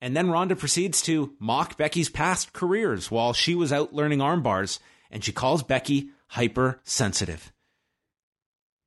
And 0.00 0.16
then 0.16 0.30
Ronda 0.30 0.54
proceeds 0.54 1.02
to 1.02 1.32
mock 1.40 1.76
Becky's 1.76 2.08
past 2.08 2.52
careers 2.52 3.10
while 3.10 3.32
she 3.32 3.56
was 3.56 3.72
out 3.72 3.92
learning 3.92 4.20
arm 4.20 4.42
bars. 4.42 4.78
And 5.10 5.24
she 5.24 5.32
calls 5.32 5.64
Becky 5.64 6.10
hypersensitive. 6.28 7.52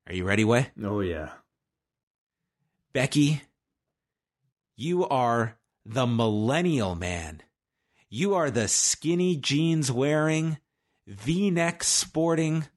Are 0.07 0.13
you 0.13 0.23
ready, 0.23 0.45
Wai? 0.45 0.71
Oh, 0.81 1.01
yeah. 1.01 1.31
Becky, 2.95 3.41
you 4.77 5.05
are 5.05 5.57
the 5.85 6.07
millennial 6.07 6.95
man. 6.95 7.41
You 8.09 8.35
are 8.35 8.49
the 8.49 8.69
skinny 8.69 9.35
jeans 9.35 9.91
wearing, 9.91 10.59
v 11.05 11.51
neck 11.51 11.83
sporting, 11.83 12.67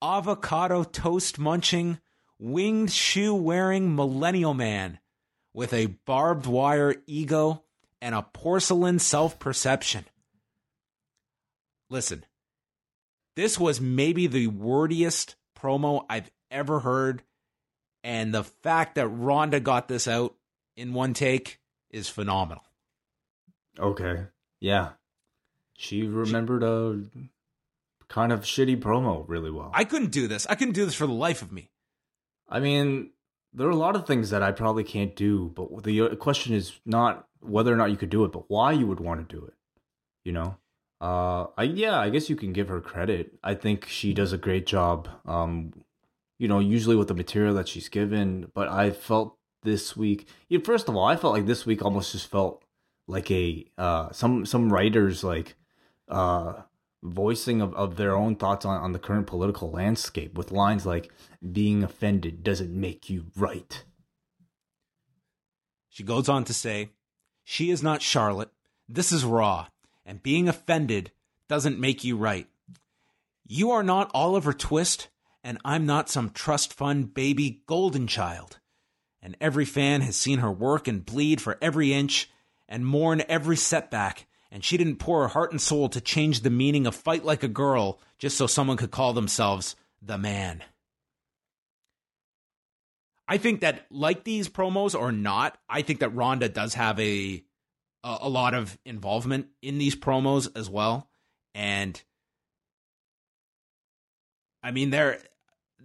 avocado 0.00 0.82
toast 0.82 1.38
munching, 1.38 1.98
winged 2.38 2.90
shoe 2.90 3.34
wearing 3.34 3.94
millennial 3.94 4.54
man 4.54 4.98
with 5.52 5.74
a 5.74 5.94
barbed 6.06 6.46
wire 6.46 6.94
ego 7.06 7.62
and 8.00 8.14
a 8.14 8.22
porcelain 8.22 8.98
self 8.98 9.38
perception. 9.38 10.06
Listen, 11.90 12.24
this 13.34 13.60
was 13.60 13.78
maybe 13.78 14.26
the 14.26 14.46
wordiest 14.46 15.34
promo 15.54 16.06
I've 16.08 16.30
ever 16.50 16.80
heard. 16.80 17.22
And 18.06 18.32
the 18.32 18.44
fact 18.44 18.94
that 18.94 19.08
Ronda 19.08 19.58
got 19.58 19.88
this 19.88 20.06
out 20.06 20.36
in 20.76 20.94
one 20.94 21.12
take 21.12 21.58
is 21.90 22.08
phenomenal. 22.08 22.62
Okay. 23.80 24.26
Yeah. 24.60 24.90
She 25.76 26.06
remembered 26.06 26.62
a 26.62 27.02
kind 28.08 28.30
of 28.30 28.42
shitty 28.42 28.76
promo 28.76 29.24
really 29.26 29.50
well. 29.50 29.72
I 29.74 29.82
couldn't 29.82 30.12
do 30.12 30.28
this. 30.28 30.46
I 30.46 30.54
couldn't 30.54 30.74
do 30.74 30.84
this 30.84 30.94
for 30.94 31.08
the 31.08 31.12
life 31.12 31.42
of 31.42 31.50
me. 31.50 31.72
I 32.48 32.60
mean, 32.60 33.10
there 33.52 33.66
are 33.66 33.70
a 33.70 33.74
lot 33.76 33.96
of 33.96 34.06
things 34.06 34.30
that 34.30 34.40
I 34.40 34.52
probably 34.52 34.84
can't 34.84 35.16
do, 35.16 35.52
but 35.56 35.82
the 35.82 36.14
question 36.14 36.54
is 36.54 36.78
not 36.86 37.26
whether 37.40 37.72
or 37.72 37.76
not 37.76 37.90
you 37.90 37.96
could 37.96 38.10
do 38.10 38.24
it, 38.24 38.30
but 38.30 38.48
why 38.48 38.70
you 38.70 38.86
would 38.86 39.00
want 39.00 39.28
to 39.28 39.36
do 39.36 39.44
it. 39.44 39.54
You 40.22 40.30
know? 40.30 40.58
Uh 41.00 41.46
I 41.58 41.64
yeah, 41.64 41.98
I 41.98 42.10
guess 42.10 42.30
you 42.30 42.36
can 42.36 42.52
give 42.52 42.68
her 42.68 42.80
credit. 42.80 43.32
I 43.42 43.54
think 43.54 43.88
she 43.88 44.14
does 44.14 44.32
a 44.32 44.38
great 44.38 44.64
job 44.64 45.08
um 45.26 45.72
you 46.38 46.48
know, 46.48 46.58
usually 46.58 46.96
with 46.96 47.08
the 47.08 47.14
material 47.14 47.54
that 47.54 47.68
she's 47.68 47.88
given, 47.88 48.50
but 48.54 48.68
I 48.68 48.90
felt 48.90 49.36
this 49.62 49.96
week, 49.96 50.28
yeah, 50.48 50.60
first 50.62 50.88
of 50.88 50.96
all, 50.96 51.04
I 51.04 51.16
felt 51.16 51.34
like 51.34 51.46
this 51.46 51.66
week 51.66 51.82
almost 51.82 52.12
just 52.12 52.30
felt 52.30 52.62
like 53.08 53.30
a 53.30 53.64
uh 53.78 54.10
some 54.10 54.44
some 54.44 54.72
writers 54.72 55.22
like 55.22 55.54
uh 56.08 56.54
voicing 57.02 57.60
of, 57.60 57.72
of 57.74 57.96
their 57.96 58.16
own 58.16 58.34
thoughts 58.36 58.64
on, 58.64 58.80
on 58.80 58.92
the 58.92 58.98
current 58.98 59.26
political 59.26 59.70
landscape 59.70 60.36
with 60.36 60.50
lines 60.50 60.84
like 60.84 61.12
being 61.52 61.82
offended 61.82 62.42
doesn't 62.42 62.72
make 62.72 63.08
you 63.08 63.26
right. 63.36 63.84
She 65.88 66.02
goes 66.02 66.28
on 66.28 66.44
to 66.44 66.52
say, 66.52 66.90
She 67.44 67.70
is 67.70 67.82
not 67.82 68.02
Charlotte. 68.02 68.50
This 68.88 69.12
is 69.12 69.24
Raw. 69.24 69.68
And 70.04 70.22
being 70.22 70.48
offended 70.48 71.10
doesn't 71.48 71.80
make 71.80 72.04
you 72.04 72.16
right. 72.16 72.46
You 73.46 73.70
are 73.70 73.82
not 73.82 74.10
Oliver 74.12 74.52
Twist, 74.52 75.08
and 75.46 75.58
I'm 75.64 75.86
not 75.86 76.10
some 76.10 76.30
trust 76.30 76.74
fund 76.74 77.14
baby 77.14 77.62
golden 77.68 78.08
child. 78.08 78.58
And 79.22 79.36
every 79.40 79.64
fan 79.64 80.00
has 80.00 80.16
seen 80.16 80.40
her 80.40 80.50
work 80.50 80.88
and 80.88 81.06
bleed 81.06 81.40
for 81.40 81.56
every 81.62 81.92
inch 81.92 82.28
and 82.68 82.84
mourn 82.84 83.22
every 83.28 83.56
setback. 83.56 84.26
And 84.50 84.64
she 84.64 84.76
didn't 84.76 84.96
pour 84.96 85.22
her 85.22 85.28
heart 85.28 85.52
and 85.52 85.60
soul 85.60 85.88
to 85.90 86.00
change 86.00 86.40
the 86.40 86.50
meaning 86.50 86.84
of 86.84 86.96
fight 86.96 87.24
like 87.24 87.44
a 87.44 87.48
girl 87.48 88.00
just 88.18 88.36
so 88.36 88.48
someone 88.48 88.76
could 88.76 88.90
call 88.90 89.12
themselves 89.12 89.76
the 90.02 90.18
man. 90.18 90.64
I 93.28 93.38
think 93.38 93.60
that 93.60 93.86
like 93.88 94.24
these 94.24 94.48
promos 94.48 94.98
or 94.98 95.12
not, 95.12 95.56
I 95.68 95.82
think 95.82 96.00
that 96.00 96.14
Ronda 96.14 96.48
does 96.48 96.74
have 96.74 96.98
a 96.98 97.44
a, 98.02 98.18
a 98.22 98.28
lot 98.28 98.54
of 98.54 98.76
involvement 98.84 99.46
in 99.62 99.78
these 99.78 99.94
promos 99.94 100.48
as 100.56 100.68
well. 100.68 101.08
And 101.54 102.02
I 104.60 104.72
mean 104.72 104.90
they're 104.90 105.20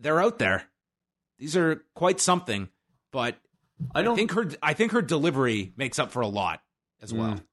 they're 0.01 0.21
out 0.21 0.39
there. 0.39 0.65
These 1.37 1.55
are 1.55 1.83
quite 1.95 2.19
something, 2.19 2.69
but 3.11 3.37
I 3.95 3.99
I 3.99 4.03
don't 4.03 4.15
think 4.15 4.31
her 4.31 4.49
I 4.61 4.73
think 4.73 4.91
her 4.91 5.01
delivery 5.01 5.73
makes 5.75 5.99
up 5.99 6.11
for 6.11 6.21
a 6.21 6.27
lot 6.27 6.61
as 7.01 7.13
well. 7.13 7.33
Mm. 7.33 7.43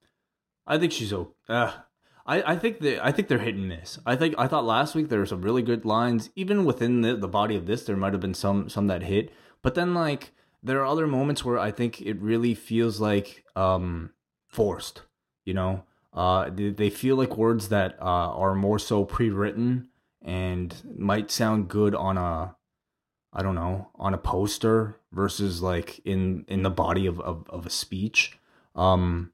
I 0.66 0.78
think 0.78 0.92
she's 0.92 1.12
okay. 1.12 1.32
Uh, 1.48 1.72
I 2.26 2.52
I 2.52 2.56
think 2.56 2.80
that 2.80 3.04
I 3.04 3.12
think 3.12 3.28
they're 3.28 3.38
hit 3.38 3.54
and 3.54 3.68
miss. 3.68 3.98
I 4.04 4.16
think 4.16 4.34
I 4.36 4.46
thought 4.46 4.64
last 4.64 4.94
week 4.94 5.08
there 5.08 5.20
were 5.20 5.26
some 5.26 5.42
really 5.42 5.62
good 5.62 5.84
lines. 5.84 6.30
Even 6.36 6.64
within 6.64 7.00
the, 7.00 7.16
the 7.16 7.28
body 7.28 7.56
of 7.56 7.66
this, 7.66 7.84
there 7.84 7.96
might 7.96 8.12
have 8.12 8.20
been 8.20 8.34
some 8.34 8.68
some 8.68 8.86
that 8.88 9.02
hit. 9.02 9.32
But 9.62 9.74
then 9.74 9.94
like 9.94 10.32
there 10.62 10.80
are 10.80 10.86
other 10.86 11.06
moments 11.06 11.44
where 11.44 11.58
I 11.58 11.70
think 11.70 12.02
it 12.02 12.20
really 12.20 12.54
feels 12.54 13.00
like 13.00 13.44
um 13.56 14.10
forced. 14.48 15.02
You 15.46 15.54
know, 15.54 15.84
uh, 16.12 16.50
they, 16.50 16.68
they 16.68 16.90
feel 16.90 17.16
like 17.16 17.38
words 17.38 17.70
that 17.70 17.96
uh, 18.02 18.04
are 18.04 18.54
more 18.54 18.78
so 18.78 19.06
pre-written 19.06 19.88
and 20.24 20.74
might 20.96 21.30
sound 21.30 21.68
good 21.68 21.94
on 21.94 22.18
a 22.18 22.56
I 23.32 23.42
don't 23.42 23.54
know 23.54 23.90
on 23.94 24.14
a 24.14 24.18
poster 24.18 24.98
versus 25.12 25.62
like 25.62 26.00
in 26.04 26.44
in 26.48 26.62
the 26.62 26.70
body 26.70 27.06
of 27.06 27.20
of, 27.20 27.44
of 27.48 27.66
a 27.66 27.70
speech. 27.70 28.38
Um, 28.74 29.32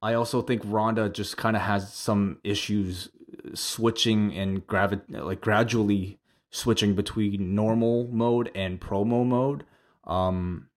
I 0.00 0.14
also 0.14 0.42
think 0.42 0.62
Ronda 0.64 1.08
just 1.08 1.36
kind 1.36 1.56
of 1.56 1.62
has 1.62 1.92
some 1.92 2.38
issues 2.42 3.08
switching 3.54 4.34
and 4.34 4.66
gravi- 4.66 5.00
like 5.08 5.40
gradually 5.40 6.18
switching 6.50 6.94
between 6.94 7.54
normal 7.54 8.08
mode 8.08 8.50
and 8.54 8.80
promo 8.80 9.24
mode. 9.24 9.64
Um, 10.04 10.68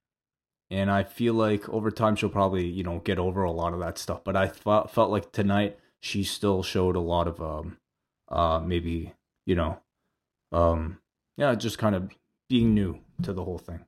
and 0.70 0.90
I 0.90 1.04
feel 1.04 1.34
like 1.34 1.68
over 1.70 1.92
time 1.92 2.16
she'll 2.16 2.30
probably 2.30 2.68
you 2.68 2.84
know 2.84 3.00
get 3.00 3.20
over 3.20 3.44
a 3.44 3.52
lot 3.52 3.74
of 3.74 3.80
that 3.80 3.98
stuff. 3.98 4.24
But 4.24 4.36
I 4.36 4.48
felt 4.48 4.92
felt 4.92 5.12
like 5.12 5.32
tonight 5.32 5.80
she 6.00 6.24
still 6.24 6.64
showed 6.64 6.96
a 6.96 7.00
lot 7.00 7.28
of 7.28 7.42
um, 7.42 7.78
uh, 8.30 8.62
maybe 8.64 9.14
you 9.46 9.56
know, 9.56 9.80
um, 10.52 11.00
yeah, 11.38 11.56
just 11.56 11.78
kind 11.78 11.96
of 11.96 12.10
being 12.50 12.74
new 12.74 13.00
to 13.24 13.34
the 13.34 13.44
whole 13.44 13.58
thing. 13.58 13.86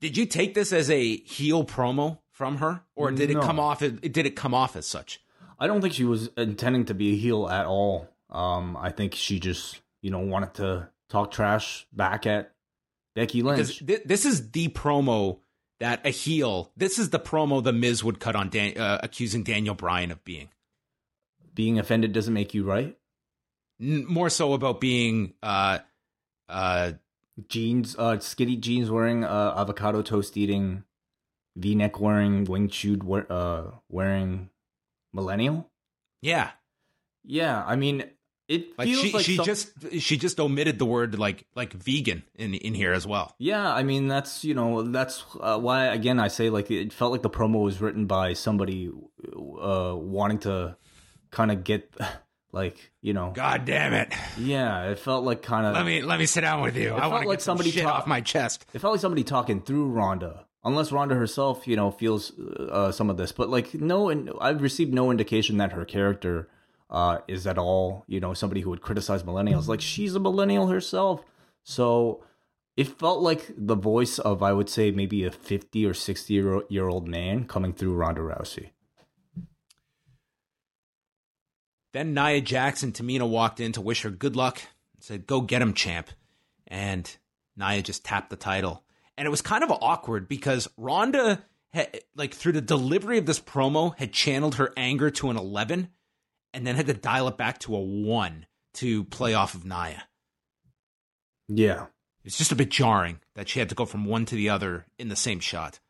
Did 0.00 0.16
you 0.16 0.26
take 0.26 0.54
this 0.54 0.72
as 0.72 0.90
a 0.90 1.16
heel 1.18 1.64
promo 1.64 2.18
from 2.32 2.56
her, 2.58 2.82
or 2.96 3.10
did 3.12 3.30
it 3.30 3.40
come 3.40 3.60
off? 3.60 3.82
As, 3.82 3.92
did 3.92 4.26
it 4.26 4.34
come 4.34 4.54
off 4.54 4.74
as 4.74 4.86
such? 4.86 5.20
I 5.58 5.66
don't 5.68 5.80
think 5.80 5.94
she 5.94 6.04
was 6.04 6.28
intending 6.36 6.86
to 6.86 6.94
be 6.94 7.12
a 7.12 7.16
heel 7.16 7.48
at 7.48 7.66
all. 7.66 8.08
Um, 8.30 8.76
I 8.76 8.90
think 8.90 9.14
she 9.14 9.38
just, 9.38 9.80
you 10.00 10.10
know, 10.10 10.18
wanted 10.18 10.54
to 10.54 10.88
talk 11.08 11.30
trash 11.30 11.86
back 11.92 12.26
at 12.26 12.52
Becky 13.14 13.42
Lynch. 13.42 13.78
thi- 13.78 14.00
this 14.04 14.24
is 14.24 14.50
the 14.50 14.68
promo 14.68 15.38
that 15.78 16.04
a 16.04 16.10
heel. 16.10 16.72
This 16.76 16.98
is 16.98 17.10
the 17.10 17.20
promo 17.20 17.62
the 17.62 17.72
Miz 17.72 18.02
would 18.02 18.18
cut 18.18 18.34
on 18.34 18.48
Dan, 18.48 18.76
uh, 18.76 18.98
accusing 19.02 19.44
Daniel 19.44 19.74
Bryan 19.74 20.10
of 20.10 20.24
being 20.24 20.48
Being 21.54 21.78
offended 21.78 22.12
doesn't 22.12 22.34
make 22.34 22.54
you 22.54 22.64
right. 22.64 22.96
N- 23.82 24.06
more 24.06 24.30
so 24.30 24.52
about 24.52 24.80
being 24.80 25.34
uh, 25.42 25.78
uh, 26.48 26.92
Jeans, 27.48 27.96
uh, 27.98 28.18
skinny 28.20 28.56
jeans 28.56 28.90
wearing, 28.90 29.24
uh, 29.24 29.54
avocado 29.56 30.02
toast 30.02 30.36
eating, 30.36 30.84
V 31.56 31.74
neck 31.74 31.98
wearing, 32.00 32.44
wing 32.44 32.68
chewed, 32.68 33.02
wear, 33.02 33.26
uh, 33.30 33.72
wearing 33.88 34.50
millennial. 35.12 35.70
yeah. 36.20 36.50
Yeah, 37.24 37.62
I 37.64 37.76
mean, 37.76 38.04
It 38.48 38.76
Like 38.76 38.88
feels 38.88 39.00
she 39.00 39.12
like 39.12 39.24
she 39.24 39.36
some- 39.36 39.44
just 39.46 39.70
she 40.00 40.16
just 40.18 40.38
omitted 40.40 40.78
the 40.78 40.84
word 40.84 41.16
like 41.18 41.46
like 41.54 41.72
vegan 41.72 42.24
in 42.34 42.52
in 42.54 42.74
here 42.74 42.92
as 42.92 43.06
well. 43.06 43.34
Yeah, 43.38 43.72
I 43.72 43.82
mean 43.84 44.08
that's 44.08 44.44
you 44.44 44.52
know 44.54 44.82
that's 44.82 45.24
uh, 45.40 45.58
why 45.58 45.86
again 45.86 46.18
I 46.18 46.26
say 46.28 46.50
like 46.50 46.68
it 46.70 46.92
felt 46.92 47.12
like 47.12 47.22
the 47.22 47.30
promo 47.30 47.62
was 47.62 47.80
written 47.80 48.06
by 48.06 48.32
somebody 48.34 48.90
uh 49.62 49.94
wanting 49.96 50.38
to 50.40 50.76
kind 51.30 51.50
of 51.52 51.62
get 51.64 51.94
like 52.52 52.92
you 53.00 53.12
know 53.12 53.32
God 53.34 53.64
damn 53.64 53.92
it! 53.94 54.12
yeah 54.38 54.90
it 54.90 54.98
felt 54.98 55.24
like 55.24 55.42
kind 55.42 55.66
of 55.66 55.74
Let 55.74 55.86
me 55.86 56.02
let 56.02 56.18
me 56.18 56.26
sit 56.26 56.42
down 56.42 56.62
with 56.62 56.76
you. 56.76 56.94
I 56.94 57.00
felt 57.00 57.12
want 57.12 57.22
to 57.24 57.28
like 57.28 57.40
somebody 57.40 57.70
shit 57.70 57.84
off 57.84 58.06
my 58.06 58.20
chest. 58.20 58.66
it 58.72 58.78
felt 58.78 58.92
like 58.92 59.00
somebody 59.00 59.24
talking 59.24 59.60
through 59.62 59.88
Ronda 59.88 60.46
unless 60.64 60.92
Ronda 60.92 61.14
herself 61.14 61.66
you 61.66 61.76
know 61.76 61.90
feels 61.90 62.38
uh, 62.38 62.92
some 62.92 63.10
of 63.10 63.16
this 63.16 63.32
but 63.32 63.48
like 63.48 63.74
no 63.74 64.08
and 64.10 64.30
I've 64.40 64.62
received 64.62 64.92
no 64.92 65.10
indication 65.10 65.56
that 65.58 65.72
her 65.72 65.84
character 65.84 66.48
uh 66.90 67.18
is 67.26 67.46
at 67.46 67.58
all 67.58 68.04
you 68.06 68.20
know 68.20 68.34
somebody 68.34 68.60
who 68.60 68.70
would 68.70 68.82
criticize 68.82 69.22
millennials 69.22 69.66
like 69.66 69.80
she's 69.80 70.14
a 70.14 70.20
millennial 70.20 70.66
herself 70.68 71.24
so 71.64 72.22
it 72.76 72.86
felt 72.86 73.20
like 73.20 73.52
the 73.56 73.74
voice 73.76 74.18
of 74.18 74.42
I 74.42 74.52
would 74.52 74.68
say 74.68 74.90
maybe 74.90 75.24
a 75.24 75.30
50 75.30 75.84
or 75.86 75.94
60 75.94 76.32
year, 76.34 76.62
year 76.68 76.88
old 76.88 77.06
man 77.06 77.44
coming 77.44 77.72
through 77.74 77.94
Ronda 77.94 78.22
Rousey. 78.22 78.70
Then 81.92 82.14
Nia 82.14 82.40
Jax 82.40 82.82
and, 82.82 82.94
Tamina 82.94 83.28
walked 83.28 83.60
in 83.60 83.72
to 83.72 83.80
wish 83.80 84.02
her 84.02 84.10
good 84.10 84.36
luck. 84.36 84.62
And 84.94 85.02
said, 85.04 85.26
"Go 85.26 85.40
get 85.40 85.62
him, 85.62 85.74
champ." 85.74 86.10
And 86.66 87.14
Nia 87.56 87.82
just 87.82 88.04
tapped 88.04 88.30
the 88.30 88.36
title, 88.36 88.84
and 89.16 89.26
it 89.26 89.30
was 89.30 89.42
kind 89.42 89.62
of 89.62 89.70
awkward 89.70 90.26
because 90.26 90.68
Ronda, 90.76 91.44
had, 91.72 92.00
like 92.14 92.32
through 92.34 92.52
the 92.52 92.60
delivery 92.62 93.18
of 93.18 93.26
this 93.26 93.40
promo, 93.40 93.96
had 93.98 94.12
channeled 94.12 94.54
her 94.54 94.72
anger 94.76 95.10
to 95.10 95.28
an 95.28 95.36
eleven, 95.36 95.90
and 96.54 96.66
then 96.66 96.76
had 96.76 96.86
to 96.86 96.94
dial 96.94 97.28
it 97.28 97.36
back 97.36 97.58
to 97.60 97.76
a 97.76 97.80
one 97.80 98.46
to 98.74 99.04
play 99.04 99.34
off 99.34 99.54
of 99.54 99.66
Nia. 99.66 100.04
Yeah. 101.48 101.88
It's 102.24 102.38
just 102.38 102.52
a 102.52 102.56
bit 102.56 102.70
jarring 102.70 103.20
that 103.34 103.48
she 103.48 103.58
had 103.58 103.68
to 103.68 103.74
go 103.74 103.84
from 103.84 104.06
one 104.06 104.24
to 104.26 104.34
the 104.34 104.48
other 104.48 104.86
in 104.98 105.08
the 105.08 105.16
same 105.16 105.40
shot. 105.40 105.80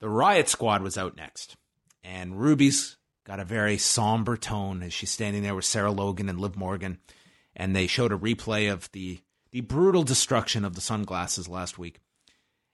The 0.00 0.08
Riot 0.10 0.48
Squad 0.48 0.82
was 0.82 0.98
out 0.98 1.16
next, 1.16 1.56
and 2.02 2.38
Ruby's 2.38 2.96
got 3.24 3.40
a 3.40 3.44
very 3.44 3.78
somber 3.78 4.36
tone 4.36 4.82
as 4.82 4.92
she's 4.92 5.10
standing 5.10 5.42
there 5.42 5.54
with 5.54 5.64
Sarah 5.64 5.90
Logan 5.90 6.28
and 6.28 6.40
Liv 6.40 6.56
Morgan, 6.56 6.98
and 7.56 7.74
they 7.74 7.86
showed 7.86 8.12
a 8.12 8.18
replay 8.18 8.72
of 8.72 8.90
the 8.92 9.20
the 9.50 9.60
brutal 9.60 10.02
destruction 10.02 10.64
of 10.64 10.74
the 10.74 10.80
sunglasses 10.80 11.48
last 11.48 11.78
week, 11.78 12.00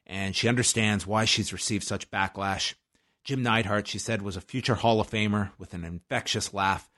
and 0.07 0.35
she 0.35 0.49
understands 0.49 1.07
why 1.07 1.27
she's 1.27 1.53
received 1.53 1.85
such 1.85 2.11
backlash. 2.11 2.75
Jim 3.23 3.43
Neidhart, 3.43 3.87
she 3.87 3.99
said, 3.99 4.23
was 4.23 4.35
a 4.35 4.41
future 4.41 4.77
Hall 4.77 4.99
of 4.99 5.11
Famer 5.11 5.51
with 5.59 5.75
an 5.75 5.85
infectious 5.85 6.55
laugh, 6.55 6.89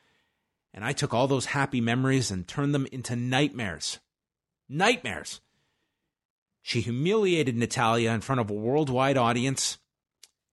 and 0.72 0.84
I 0.84 0.92
took 0.92 1.12
all 1.12 1.26
those 1.26 1.46
happy 1.46 1.80
memories 1.80 2.30
and 2.30 2.46
turned 2.46 2.74
them 2.74 2.86
into 2.92 3.16
nightmares 3.16 3.98
nightmares. 4.72 5.40
She 6.62 6.80
humiliated 6.80 7.56
Natalya 7.56 8.12
in 8.12 8.20
front 8.20 8.40
of 8.40 8.50
a 8.50 8.54
worldwide 8.54 9.16
audience, 9.16 9.78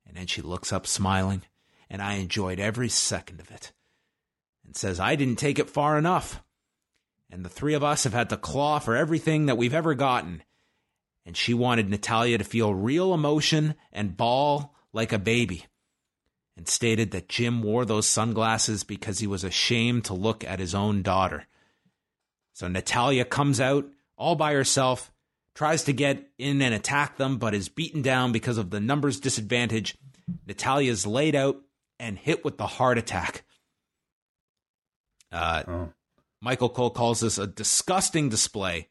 and 0.05 0.17
then 0.17 0.27
she 0.27 0.41
looks 0.41 0.73
up 0.73 0.85
smiling, 0.85 1.43
and 1.89 2.01
I 2.01 2.15
enjoyed 2.15 2.59
every 2.59 2.89
second 2.89 3.39
of 3.39 3.51
it, 3.51 3.71
and 4.65 4.75
says, 4.75 4.99
I 4.99 5.15
didn't 5.15 5.39
take 5.39 5.59
it 5.59 5.69
far 5.69 5.97
enough. 5.97 6.43
And 7.29 7.43
the 7.45 7.49
three 7.49 7.73
of 7.73 7.83
us 7.83 8.03
have 8.05 8.13
had 8.13 8.29
to 8.29 8.37
claw 8.37 8.79
for 8.79 8.95
everything 8.95 9.45
that 9.45 9.57
we've 9.57 9.73
ever 9.73 9.93
gotten. 9.93 10.43
And 11.25 11.37
she 11.37 11.53
wanted 11.53 11.89
Natalya 11.89 12.39
to 12.39 12.43
feel 12.43 12.73
real 12.73 13.13
emotion 13.13 13.75
and 13.91 14.17
bawl 14.17 14.75
like 14.93 15.13
a 15.13 15.19
baby, 15.19 15.65
and 16.57 16.67
stated 16.67 17.11
that 17.11 17.29
Jim 17.29 17.61
wore 17.61 17.85
those 17.85 18.07
sunglasses 18.07 18.83
because 18.83 19.19
he 19.19 19.27
was 19.27 19.43
ashamed 19.43 20.05
to 20.05 20.13
look 20.13 20.43
at 20.43 20.59
his 20.59 20.73
own 20.73 21.03
daughter. 21.03 21.45
So 22.53 22.67
Natalya 22.67 23.25
comes 23.25 23.61
out 23.61 23.85
all 24.17 24.35
by 24.35 24.53
herself, 24.53 25.11
tries 25.53 25.83
to 25.83 25.93
get 25.93 26.27
in 26.37 26.61
and 26.61 26.73
attack 26.73 27.17
them, 27.17 27.37
but 27.37 27.53
is 27.53 27.69
beaten 27.69 28.01
down 28.01 28.31
because 28.31 28.57
of 28.57 28.69
the 28.71 28.79
numbers 28.79 29.19
disadvantage. 29.19 29.95
Natalya's 30.47 31.05
laid 31.05 31.35
out 31.35 31.57
and 31.99 32.17
hit 32.17 32.43
with 32.45 32.57
the 32.57 32.67
heart 32.67 32.97
attack. 32.97 33.43
Uh, 35.31 35.63
Oh. 35.67 35.93
Michael 36.41 36.69
Cole 36.69 36.89
calls 36.89 37.19
this 37.19 37.37
a 37.37 37.45
disgusting 37.47 38.29
display 38.29 38.87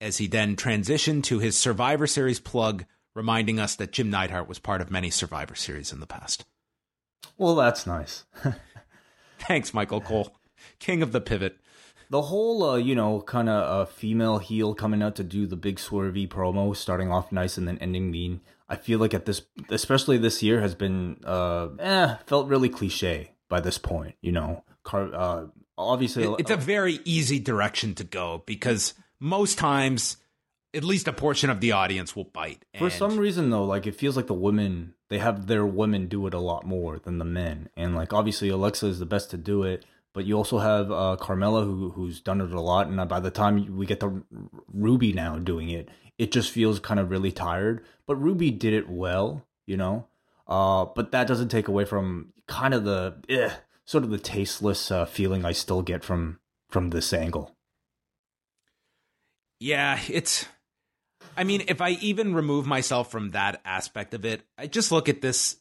as 0.00 0.18
he 0.18 0.26
then 0.26 0.56
transitioned 0.56 1.22
to 1.24 1.38
his 1.38 1.56
Survivor 1.56 2.06
Series 2.06 2.38
plug, 2.38 2.84
reminding 3.14 3.58
us 3.58 3.74
that 3.76 3.92
Jim 3.92 4.10
Neidhart 4.10 4.46
was 4.46 4.58
part 4.58 4.82
of 4.82 4.90
many 4.90 5.08
Survivor 5.08 5.54
Series 5.54 5.90
in 5.92 6.00
the 6.00 6.06
past. 6.06 6.44
Well, 7.38 7.54
that's 7.54 7.86
nice. 7.86 8.24
Thanks, 9.38 9.72
Michael 9.72 10.02
Cole, 10.02 10.36
king 10.78 11.02
of 11.02 11.12
the 11.12 11.20
pivot. 11.20 11.56
the 12.10 12.22
whole 12.22 12.62
uh, 12.62 12.76
you 12.76 12.94
know 12.94 13.22
kind 13.22 13.48
of 13.48 13.62
uh, 13.64 13.90
female 13.90 14.38
heel 14.38 14.74
coming 14.74 15.02
out 15.02 15.16
to 15.16 15.24
do 15.24 15.46
the 15.46 15.56
big 15.56 15.76
swervy 15.76 16.28
promo 16.28 16.76
starting 16.76 17.10
off 17.10 17.32
nice 17.32 17.56
and 17.58 17.66
then 17.66 17.78
ending 17.78 18.10
mean 18.10 18.40
i 18.68 18.76
feel 18.76 18.98
like 18.98 19.14
at 19.14 19.24
this 19.26 19.42
especially 19.70 20.18
this 20.18 20.42
year 20.42 20.60
has 20.60 20.74
been 20.74 21.16
uh 21.24 21.68
eh, 21.78 22.16
felt 22.26 22.48
really 22.48 22.68
cliche 22.68 23.32
by 23.48 23.60
this 23.60 23.78
point 23.78 24.14
you 24.20 24.32
know? 24.32 24.64
Car- 24.82 25.14
uh, 25.14 25.46
obviously 25.78 26.24
It- 26.24 26.36
it's 26.40 26.50
a 26.50 26.56
very 26.56 27.00
easy 27.04 27.38
direction 27.40 27.94
to 27.96 28.04
go 28.04 28.42
because 28.46 28.94
most 29.20 29.58
times, 29.58 30.16
at 30.74 30.84
least 30.84 31.08
a 31.08 31.12
portion 31.12 31.48
of 31.50 31.60
the 31.60 31.72
audience 31.72 32.14
will 32.14 32.24
bite. 32.40 32.64
for 32.78 32.90
some 32.90 33.16
reason 33.18 33.50
though 33.50 33.64
like 33.64 33.86
it 33.86 33.94
feels 33.94 34.16
like 34.16 34.26
the 34.26 34.34
women 34.34 34.94
they 35.08 35.18
have 35.18 35.46
their 35.46 35.64
women 35.64 36.06
do 36.08 36.26
it 36.26 36.34
a 36.34 36.38
lot 36.40 36.66
more 36.66 36.98
than 36.98 37.18
the 37.18 37.24
men. 37.24 37.68
And 37.76 37.94
like 37.94 38.12
obviously 38.12 38.48
alexa 38.48 38.86
is 38.86 38.98
the 38.98 39.06
best 39.06 39.30
to 39.30 39.36
do 39.36 39.62
it 39.62 39.84
but 40.12 40.24
you 40.24 40.34
also 40.36 40.58
have 40.58 40.90
uh, 40.90 41.16
Carmella 41.20 41.62
who 41.64 41.90
who's 41.90 42.20
done 42.22 42.40
it 42.40 42.50
a 42.50 42.60
lot, 42.60 42.86
and 42.88 42.96
by 43.08 43.20
the 43.20 43.30
time 43.30 43.76
we 43.76 43.84
get 43.84 44.00
to 44.00 44.24
Ruby 44.72 45.12
now 45.12 45.36
doing 45.38 45.68
it, 45.68 45.90
it 46.18 46.32
just 46.32 46.50
feels 46.50 46.80
kind 46.80 47.00
of 47.00 47.10
really 47.10 47.32
tired. 47.32 47.84
But 48.06 48.16
Ruby 48.16 48.50
did 48.50 48.72
it 48.72 48.88
well, 48.88 49.46
you 49.66 49.76
know. 49.76 50.06
Uh, 50.46 50.86
but 50.94 51.10
that 51.12 51.26
doesn't 51.26 51.48
take 51.48 51.68
away 51.68 51.84
from 51.84 52.32
kind 52.46 52.72
of 52.72 52.84
the 52.84 53.16
eh, 53.28 53.50
sort 53.84 54.04
of 54.04 54.10
the 54.10 54.18
tasteless 54.18 54.90
uh, 54.90 55.04
feeling 55.04 55.44
I 55.44 55.52
still 55.52 55.82
get 55.82 56.04
from 56.04 56.38
from 56.68 56.90
this 56.90 57.12
angle. 57.12 57.56
Yeah, 59.58 59.98
it's. 60.08 60.46
I 61.36 61.44
mean, 61.44 61.64
if 61.68 61.80
I 61.80 61.90
even 61.90 62.34
remove 62.34 62.66
myself 62.66 63.10
from 63.10 63.30
that 63.32 63.60
aspect 63.64 64.14
of 64.14 64.24
it, 64.24 64.42
I 64.56 64.66
just 64.66 64.90
look 64.92 65.08
at 65.08 65.20
this 65.20 65.56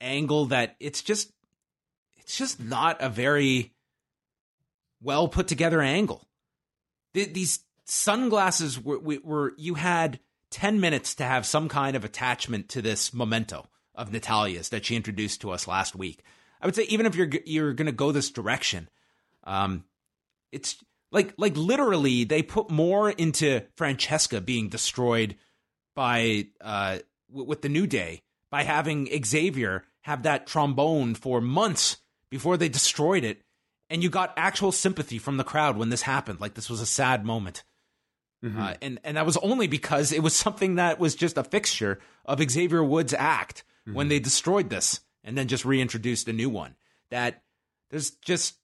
angle 0.00 0.46
that 0.46 0.76
it's 0.78 1.00
just, 1.02 1.32
it's 2.18 2.36
just 2.36 2.60
not 2.60 2.98
a 3.00 3.08
very 3.08 3.72
well 5.02 5.28
put 5.28 5.48
together 5.48 5.80
angle. 5.80 6.26
Th- 7.14 7.32
These 7.32 7.60
sunglasses 7.90 8.80
were, 8.80 8.98
were, 8.98 9.52
you 9.56 9.74
had 9.74 10.20
10 10.50 10.80
minutes 10.80 11.14
to 11.16 11.24
have 11.24 11.44
some 11.44 11.68
kind 11.68 11.96
of 11.96 12.04
attachment 12.04 12.68
to 12.70 12.82
this 12.82 13.12
memento 13.12 13.66
of 13.94 14.12
Natalya's 14.12 14.68
that 14.70 14.84
she 14.86 14.96
introduced 14.96 15.40
to 15.40 15.50
us 15.50 15.66
last 15.66 15.94
week. 15.94 16.22
I 16.60 16.66
would 16.66 16.76
say, 16.76 16.84
even 16.84 17.06
if 17.06 17.14
you're, 17.14 17.30
you're 17.44 17.72
going 17.72 17.86
to 17.86 17.92
go 17.92 18.12
this 18.12 18.30
direction, 18.30 18.88
um, 19.44 19.84
it's 20.52 20.76
like 21.12 21.34
like 21.38 21.56
literally 21.56 22.24
they 22.24 22.42
put 22.42 22.70
more 22.70 23.10
into 23.10 23.62
Francesca 23.76 24.40
being 24.40 24.68
destroyed 24.68 25.36
by 25.96 26.46
uh 26.60 26.98
w- 27.28 27.48
with 27.48 27.62
the 27.62 27.68
new 27.68 27.86
day 27.86 28.22
by 28.50 28.62
having 28.62 29.08
Xavier 29.24 29.84
have 30.02 30.22
that 30.22 30.46
trombone 30.46 31.14
for 31.14 31.40
months 31.40 31.98
before 32.30 32.56
they 32.56 32.68
destroyed 32.68 33.24
it. 33.24 33.42
And 33.88 34.02
you 34.02 34.10
got 34.10 34.34
actual 34.36 34.70
sympathy 34.70 35.18
from 35.18 35.36
the 35.36 35.44
crowd 35.44 35.76
when 35.76 35.90
this 35.90 36.02
happened. 36.02 36.40
Like 36.40 36.54
this 36.54 36.70
was 36.70 36.80
a 36.80 36.86
sad 36.86 37.24
moment 37.24 37.64
uh, 38.42 38.74
and 38.80 38.98
and 39.04 39.16
that 39.16 39.26
was 39.26 39.36
only 39.38 39.66
because 39.66 40.12
it 40.12 40.22
was 40.22 40.34
something 40.34 40.76
that 40.76 40.98
was 40.98 41.14
just 41.14 41.36
a 41.36 41.44
fixture 41.44 41.98
of 42.24 42.40
Xavier 42.50 42.82
Woods' 42.82 43.12
act 43.14 43.64
when 43.92 44.08
they 44.08 44.18
destroyed 44.18 44.70
this 44.70 45.00
and 45.24 45.36
then 45.36 45.48
just 45.48 45.64
reintroduced 45.64 46.28
a 46.28 46.32
new 46.32 46.48
one. 46.48 46.74
That 47.10 47.42
there's 47.90 48.10
just 48.10 48.56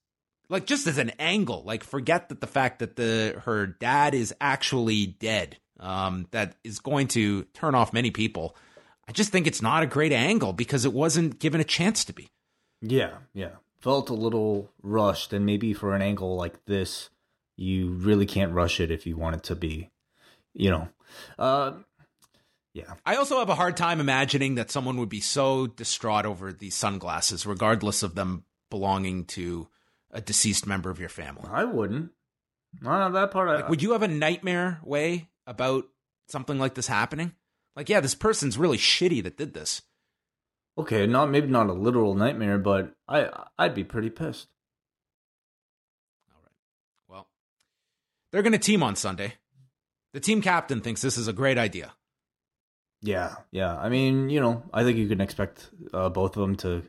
like 0.49 0.66
just 0.66 0.87
as 0.87 0.99
an 0.99 1.11
angle, 1.18 1.62
like 1.64 1.85
forget 1.85 2.29
that 2.29 2.41
the 2.41 2.47
fact 2.47 2.79
that 2.79 2.97
the 2.97 3.41
her 3.45 3.66
dad 3.66 4.14
is 4.14 4.35
actually 4.41 5.07
dead, 5.07 5.59
um, 5.81 6.27
that 6.31 6.57
is 6.64 6.79
going 6.79 7.09
to 7.09 7.43
turn 7.55 7.74
off 7.74 7.93
many 7.93 8.11
people. 8.11 8.57
I 9.09 9.12
just 9.12 9.31
think 9.31 9.47
it's 9.47 9.62
not 9.62 9.83
a 9.83 9.87
great 9.87 10.12
angle 10.12 10.53
because 10.53 10.85
it 10.85 10.93
wasn't 10.93 11.39
given 11.39 11.61
a 11.61 11.64
chance 11.64 12.05
to 12.07 12.12
be. 12.12 12.29
Yeah, 12.83 13.18
yeah. 13.33 13.57
Felt 13.81 14.11
a 14.11 14.14
little 14.14 14.70
rushed, 14.83 15.33
and 15.33 15.47
maybe 15.47 15.72
for 15.72 15.95
an 15.95 16.03
angle 16.03 16.35
like 16.35 16.64
this, 16.64 17.11
you 17.57 17.91
really 17.93 18.27
can't 18.27 18.53
rush 18.53 18.81
it 18.81 18.91
if 18.91 19.07
you 19.07 19.17
want 19.17 19.37
it 19.37 19.43
to 19.45 19.57
be, 19.57 19.91
you 20.55 20.71
know. 20.71 20.89
Uh, 21.39 21.73
yeah. 22.75 22.95
I 23.07 23.17
also 23.17 23.39
have 23.39 23.49
a 23.49 23.55
hard 23.55 23.77
time 23.77 24.01
imagining 24.01 24.57
that 24.57 24.71
someone 24.71 24.99
would 24.99 25.09
be 25.09 25.21
so 25.21 25.67
distraught 25.67 26.27
over 26.27 26.53
these 26.53 26.75
sunglasses, 26.75 27.47
regardless 27.47 28.03
of 28.03 28.15
them 28.15 28.45
belonging 28.71 29.25
to 29.27 29.69
a 30.11 30.21
deceased 30.21 30.67
member 30.67 30.91
of 30.91 31.01
your 31.01 31.09
family. 31.09 31.49
I 31.51 31.65
wouldn't. 31.65 32.11
Uh, 32.85 33.09
that 33.09 33.31
part, 33.31 33.49
I, 33.49 33.69
would 33.69 33.83
you 33.83 33.93
have 33.93 34.03
a 34.03 34.09
nightmare 34.09 34.81
Wai 34.85 35.29
about 35.47 35.87
something 36.29 36.59
like 36.59 36.75
this 36.75 36.89
happening? 36.89 37.33
Like, 37.75 37.89
yeah, 37.89 38.01
this 38.01 38.15
person's 38.15 38.59
really 38.59 38.79
shitty 38.79 39.23
that 39.23 39.39
did 39.39 39.55
this. 39.55 39.83
okay, 40.77 41.07
not 41.07 41.31
maybe 41.31 41.47
not 41.47 41.69
a 41.69 41.73
literal 41.73 42.15
nightmare, 42.15 42.59
but 42.59 42.95
I 43.09 43.31
I'd 43.59 43.75
be 43.75 43.85
pretty 43.85 44.11
pissed. 44.11 44.49
They're 48.37 48.43
going 48.43 48.53
to 48.53 48.59
team 48.59 48.82
on 48.82 48.95
Sunday. 48.97 49.32
The 50.12 50.20
team 50.20 50.43
captain 50.43 50.82
thinks 50.82 51.01
this 51.01 51.16
is 51.16 51.26
a 51.26 51.32
great 51.32 51.57
idea. 51.57 51.95
Yeah, 53.01 53.37
yeah. 53.51 53.74
I 53.74 53.89
mean, 53.89 54.28
you 54.28 54.41
know, 54.41 54.62
I 54.74 54.84
think 54.84 54.99
you 54.99 55.09
can 55.09 55.22
expect 55.22 55.70
uh, 55.95 56.11
both 56.11 56.37
of 56.37 56.43
them 56.43 56.55
to 56.57 56.82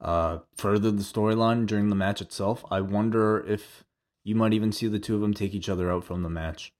uh, 0.00 0.38
further 0.56 0.90
the 0.90 1.04
storyline 1.04 1.68
during 1.68 1.90
the 1.90 1.94
match 1.94 2.20
itself. 2.20 2.64
I 2.72 2.80
wonder 2.80 3.38
if 3.46 3.84
you 4.24 4.34
might 4.34 4.52
even 4.52 4.72
see 4.72 4.88
the 4.88 4.98
two 4.98 5.14
of 5.14 5.20
them 5.20 5.32
take 5.32 5.54
each 5.54 5.68
other 5.68 5.92
out 5.92 6.02
from 6.02 6.24
the 6.24 6.28
match. 6.28 6.72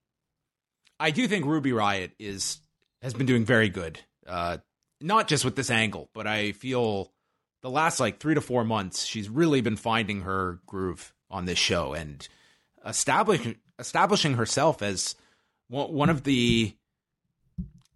I 0.99 1.11
do 1.11 1.25
think 1.25 1.45
Ruby 1.45 1.71
Riot 1.71 2.11
is 2.19 2.59
has 3.01 3.13
been 3.13 3.25
doing 3.25 3.45
very 3.45 3.69
good. 3.69 4.01
Uh, 4.27 4.57
not 4.99 5.29
just 5.29 5.45
with 5.45 5.55
this 5.55 5.71
angle, 5.71 6.09
but 6.13 6.27
I 6.27 6.51
feel 6.51 7.13
the 7.61 7.69
last 7.69 8.01
like 8.01 8.19
three 8.19 8.35
to 8.35 8.41
four 8.41 8.65
months, 8.65 9.05
she's 9.05 9.29
really 9.29 9.61
been 9.61 9.77
finding 9.77 10.23
her 10.23 10.59
groove 10.65 11.13
on 11.29 11.45
this 11.45 11.57
show 11.57 11.93
and 11.93 12.27
establishing 12.85 13.55
establishing 13.79 14.33
herself 14.35 14.81
as 14.81 15.15
one 15.67 16.09
of 16.09 16.23
the 16.23 16.75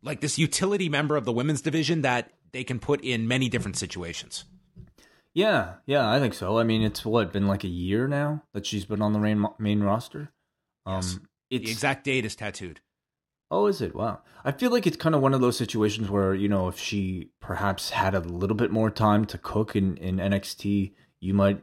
like 0.02 0.22
this 0.22 0.38
utility 0.38 0.88
member 0.88 1.16
of 1.16 1.26
the 1.26 1.32
women's 1.32 1.62
division 1.62 2.02
that 2.04 2.32
they 2.52 2.64
can 2.64 2.80
put 2.80 3.02
in 3.04 3.28
many 3.28 3.50
different 3.50 3.78
situations. 3.78 4.46
Yeah, 5.34 5.74
yeah, 5.86 6.10
I 6.10 6.20
think 6.20 6.34
so. 6.34 6.58
I 6.58 6.64
mean, 6.64 6.82
it's 6.82 7.04
what 7.04 7.34
been 7.34 7.48
like 7.48 7.66
a 7.66 7.70
year 7.70 8.08
now 8.08 8.44
that 8.54 8.66
she's 8.66 8.86
been 8.86 9.02
on 9.02 9.12
the 9.12 9.20
main 9.20 9.46
main 9.60 9.82
roster. 9.82 10.32
Um, 10.86 11.02
yes. 11.50 11.62
the 11.62 11.72
exact 11.72 12.06
date 12.06 12.24
is 12.24 12.36
tattooed. 12.36 12.80
Oh, 13.52 13.68
is 13.68 13.82
it? 13.82 13.94
Wow. 13.94 14.22
I 14.44 14.52
feel 14.52 14.72
like 14.72 14.88
it's 14.88 14.98
kind 14.98 15.14
of 15.14 15.22
one 15.22 15.34
of 15.34 15.42
those 15.42 15.58
situations 15.58 16.10
where 16.10 16.34
you 16.34 16.48
know, 16.48 16.70
if 16.70 16.80
she 16.80 17.32
perhaps 17.42 17.90
had 17.90 18.16
a 18.16 18.22
little 18.22 18.56
bit 18.56 18.72
more 18.72 18.90
time 18.90 19.26
to 19.26 19.38
cook 19.38 19.76
in 19.76 19.98
in 19.98 20.18
NXT, 20.18 20.94
you 21.20 21.34
might 21.34 21.62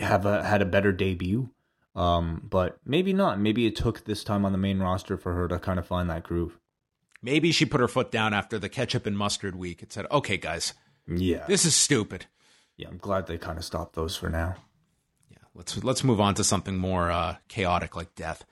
have 0.00 0.24
a 0.24 0.44
had 0.44 0.62
a 0.62 0.66
better 0.66 0.92
debut. 0.92 1.50
Um, 1.96 2.42
but 2.48 2.78
maybe 2.84 3.14
not. 3.14 3.40
Maybe 3.40 3.66
it 3.66 3.74
took 3.74 4.04
this 4.04 4.22
time 4.22 4.44
on 4.44 4.52
the 4.52 4.58
main 4.58 4.80
roster 4.80 5.16
for 5.16 5.32
her 5.32 5.48
to 5.48 5.58
kind 5.58 5.78
of 5.78 5.86
find 5.86 6.10
that 6.10 6.22
groove. 6.22 6.58
Maybe 7.22 7.50
she 7.50 7.64
put 7.64 7.80
her 7.80 7.88
foot 7.88 8.12
down 8.12 8.34
after 8.34 8.58
the 8.58 8.68
ketchup 8.68 9.06
and 9.06 9.16
mustard 9.16 9.56
week 9.56 9.80
and 9.82 9.90
said, 9.90 10.06
"Okay, 10.10 10.36
guys, 10.36 10.74
yeah, 11.08 11.46
this 11.48 11.64
is 11.64 11.74
stupid." 11.74 12.26
Yeah, 12.76 12.88
I'm 12.88 12.98
glad 12.98 13.26
they 13.26 13.38
kind 13.38 13.56
of 13.56 13.64
stopped 13.64 13.94
those 13.94 14.14
for 14.14 14.28
now. 14.28 14.56
Yeah, 15.30 15.38
let's 15.54 15.82
let's 15.82 16.04
move 16.04 16.20
on 16.20 16.34
to 16.34 16.44
something 16.44 16.76
more 16.76 17.10
uh, 17.10 17.36
chaotic 17.48 17.96
like 17.96 18.14
death. 18.14 18.44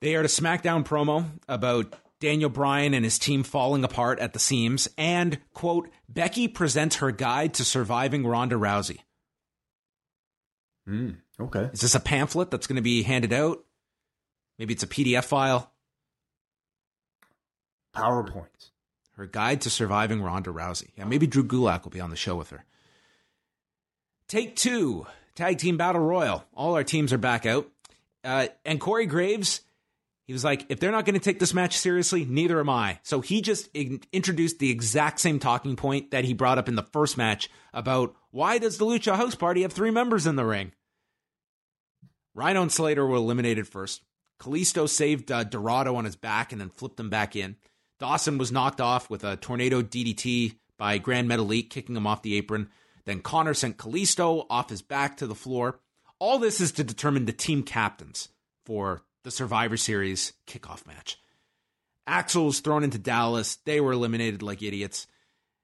They 0.00 0.14
aired 0.14 0.26
a 0.26 0.28
SmackDown 0.28 0.84
promo 0.84 1.26
about 1.48 1.94
Daniel 2.20 2.50
Bryan 2.50 2.94
and 2.94 3.04
his 3.04 3.18
team 3.18 3.44
falling 3.44 3.84
apart 3.84 4.18
at 4.18 4.32
the 4.32 4.40
seams, 4.40 4.88
and 4.98 5.38
quote 5.54 5.88
Becky 6.08 6.48
presents 6.48 6.96
her 6.96 7.12
guide 7.12 7.54
to 7.54 7.64
surviving 7.64 8.26
Ronda 8.26 8.56
Rousey. 8.56 8.98
Hmm. 10.88 11.10
Okay. 11.38 11.68
Is 11.74 11.82
this 11.82 11.94
a 11.94 12.00
pamphlet 12.00 12.50
that's 12.50 12.66
going 12.66 12.76
to 12.76 12.82
be 12.82 13.02
handed 13.02 13.34
out? 13.34 13.62
Maybe 14.58 14.72
it's 14.72 14.82
a 14.82 14.88
PDF 14.88 15.24
file. 15.24 15.70
PowerPoint. 17.94 18.70
Her 19.12 19.26
guide 19.26 19.60
to 19.62 19.70
surviving 19.70 20.22
Ronda 20.22 20.50
Rousey. 20.50 20.88
Yeah, 20.96 21.04
maybe 21.04 21.26
Drew 21.26 21.44
Gulak 21.44 21.84
will 21.84 21.90
be 21.90 22.00
on 22.00 22.10
the 22.10 22.16
show 22.16 22.36
with 22.36 22.50
her. 22.50 22.64
Take 24.28 24.56
two, 24.56 25.06
tag 25.34 25.58
team 25.58 25.76
battle 25.76 26.00
royal. 26.00 26.44
All 26.54 26.74
our 26.74 26.84
teams 26.84 27.12
are 27.12 27.18
back 27.18 27.44
out. 27.44 27.68
Uh, 28.24 28.48
and 28.64 28.80
Corey 28.80 29.06
Graves, 29.06 29.60
he 30.26 30.32
was 30.32 30.44
like, 30.44 30.64
if 30.70 30.80
they're 30.80 30.92
not 30.92 31.04
going 31.04 31.14
to 31.14 31.20
take 31.20 31.38
this 31.38 31.52
match 31.52 31.76
seriously, 31.76 32.24
neither 32.24 32.60
am 32.60 32.70
I. 32.70 33.00
So 33.02 33.20
he 33.20 33.42
just 33.42 33.68
in- 33.74 34.00
introduced 34.12 34.58
the 34.58 34.70
exact 34.70 35.20
same 35.20 35.38
talking 35.38 35.76
point 35.76 36.12
that 36.12 36.24
he 36.24 36.32
brought 36.32 36.58
up 36.58 36.68
in 36.68 36.76
the 36.76 36.82
first 36.82 37.18
match 37.18 37.50
about 37.74 38.14
why 38.30 38.58
does 38.58 38.78
the 38.78 38.86
Lucha 38.86 39.16
House 39.16 39.34
Party 39.34 39.62
have 39.62 39.72
three 39.72 39.90
members 39.90 40.26
in 40.26 40.36
the 40.36 40.44
ring? 40.44 40.72
Rhino 42.38 42.62
and 42.62 42.70
Slater 42.70 43.04
were 43.04 43.16
eliminated 43.16 43.66
first. 43.66 44.04
Kalisto 44.40 44.88
saved 44.88 45.32
uh, 45.32 45.42
Dorado 45.42 45.96
on 45.96 46.04
his 46.04 46.14
back 46.14 46.52
and 46.52 46.60
then 46.60 46.70
flipped 46.70 47.00
him 47.00 47.10
back 47.10 47.34
in. 47.34 47.56
Dawson 47.98 48.38
was 48.38 48.52
knocked 48.52 48.80
off 48.80 49.10
with 49.10 49.24
a 49.24 49.36
tornado 49.36 49.82
DDT 49.82 50.54
by 50.78 50.98
Grand 50.98 51.28
Metalik, 51.28 51.68
kicking 51.68 51.96
him 51.96 52.06
off 52.06 52.22
the 52.22 52.36
apron. 52.36 52.68
Then 53.06 53.22
Konnor 53.22 53.54
sent 53.54 53.76
Kalisto 53.76 54.46
off 54.48 54.70
his 54.70 54.82
back 54.82 55.16
to 55.16 55.26
the 55.26 55.34
floor. 55.34 55.80
All 56.20 56.38
this 56.38 56.60
is 56.60 56.70
to 56.72 56.84
determine 56.84 57.24
the 57.24 57.32
team 57.32 57.64
captains 57.64 58.28
for 58.64 59.02
the 59.24 59.32
Survivor 59.32 59.76
Series 59.76 60.32
kickoff 60.46 60.86
match. 60.86 61.20
Axel 62.06 62.46
was 62.46 62.60
thrown 62.60 62.84
into 62.84 62.98
Dallas. 62.98 63.56
They 63.64 63.80
were 63.80 63.92
eliminated 63.92 64.42
like 64.42 64.62
idiots. 64.62 65.08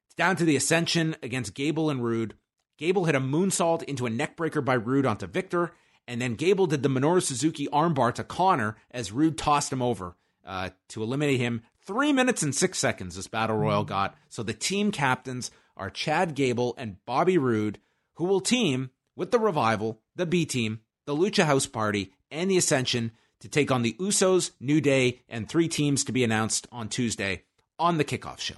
It's 0.06 0.16
down 0.16 0.34
to 0.36 0.44
the 0.44 0.56
Ascension 0.56 1.14
against 1.22 1.54
Gable 1.54 1.88
and 1.88 2.02
Roode. 2.02 2.34
Gable 2.78 3.04
hit 3.04 3.14
a 3.14 3.20
moonsault 3.20 3.84
into 3.84 4.06
a 4.06 4.10
neckbreaker 4.10 4.64
by 4.64 4.74
Roode 4.74 5.06
onto 5.06 5.28
Viktor, 5.28 5.72
and 6.06 6.20
then 6.20 6.34
Gable 6.34 6.66
did 6.66 6.82
the 6.82 6.88
Minoru 6.88 7.22
Suzuki 7.22 7.66
armbar 7.68 8.12
to 8.14 8.24
Konnor 8.24 8.76
as 8.90 9.12
Roode 9.12 9.38
tossed 9.38 9.72
him 9.72 9.82
over 9.82 10.16
uh, 10.44 10.70
to 10.88 11.02
eliminate 11.02 11.40
him. 11.40 11.62
Three 11.86 12.12
minutes 12.12 12.42
and 12.42 12.54
six 12.54 12.78
seconds 12.78 13.16
this 13.16 13.26
battle 13.26 13.56
royal 13.56 13.84
got. 13.84 14.16
So 14.28 14.42
the 14.42 14.54
team 14.54 14.90
captains 14.90 15.50
are 15.76 15.90
Chad 15.90 16.34
Gable 16.34 16.74
and 16.78 17.04
Bobby 17.04 17.38
Roode, 17.38 17.78
who 18.14 18.24
will 18.24 18.40
team 18.40 18.90
with 19.16 19.30
the 19.30 19.38
Revival, 19.38 20.00
the 20.16 20.26
B 20.26 20.46
Team, 20.46 20.80
the 21.06 21.14
Lucha 21.14 21.44
House 21.44 21.66
Party, 21.66 22.12
and 22.30 22.50
the 22.50 22.56
Ascension 22.56 23.12
to 23.40 23.48
take 23.48 23.70
on 23.70 23.82
the 23.82 23.94
Usos, 24.00 24.52
New 24.60 24.80
Day, 24.80 25.20
and 25.28 25.48
three 25.48 25.68
teams 25.68 26.04
to 26.04 26.12
be 26.12 26.24
announced 26.24 26.66
on 26.72 26.88
Tuesday 26.88 27.42
on 27.78 27.98
the 27.98 28.04
kickoff 28.04 28.40
show. 28.40 28.54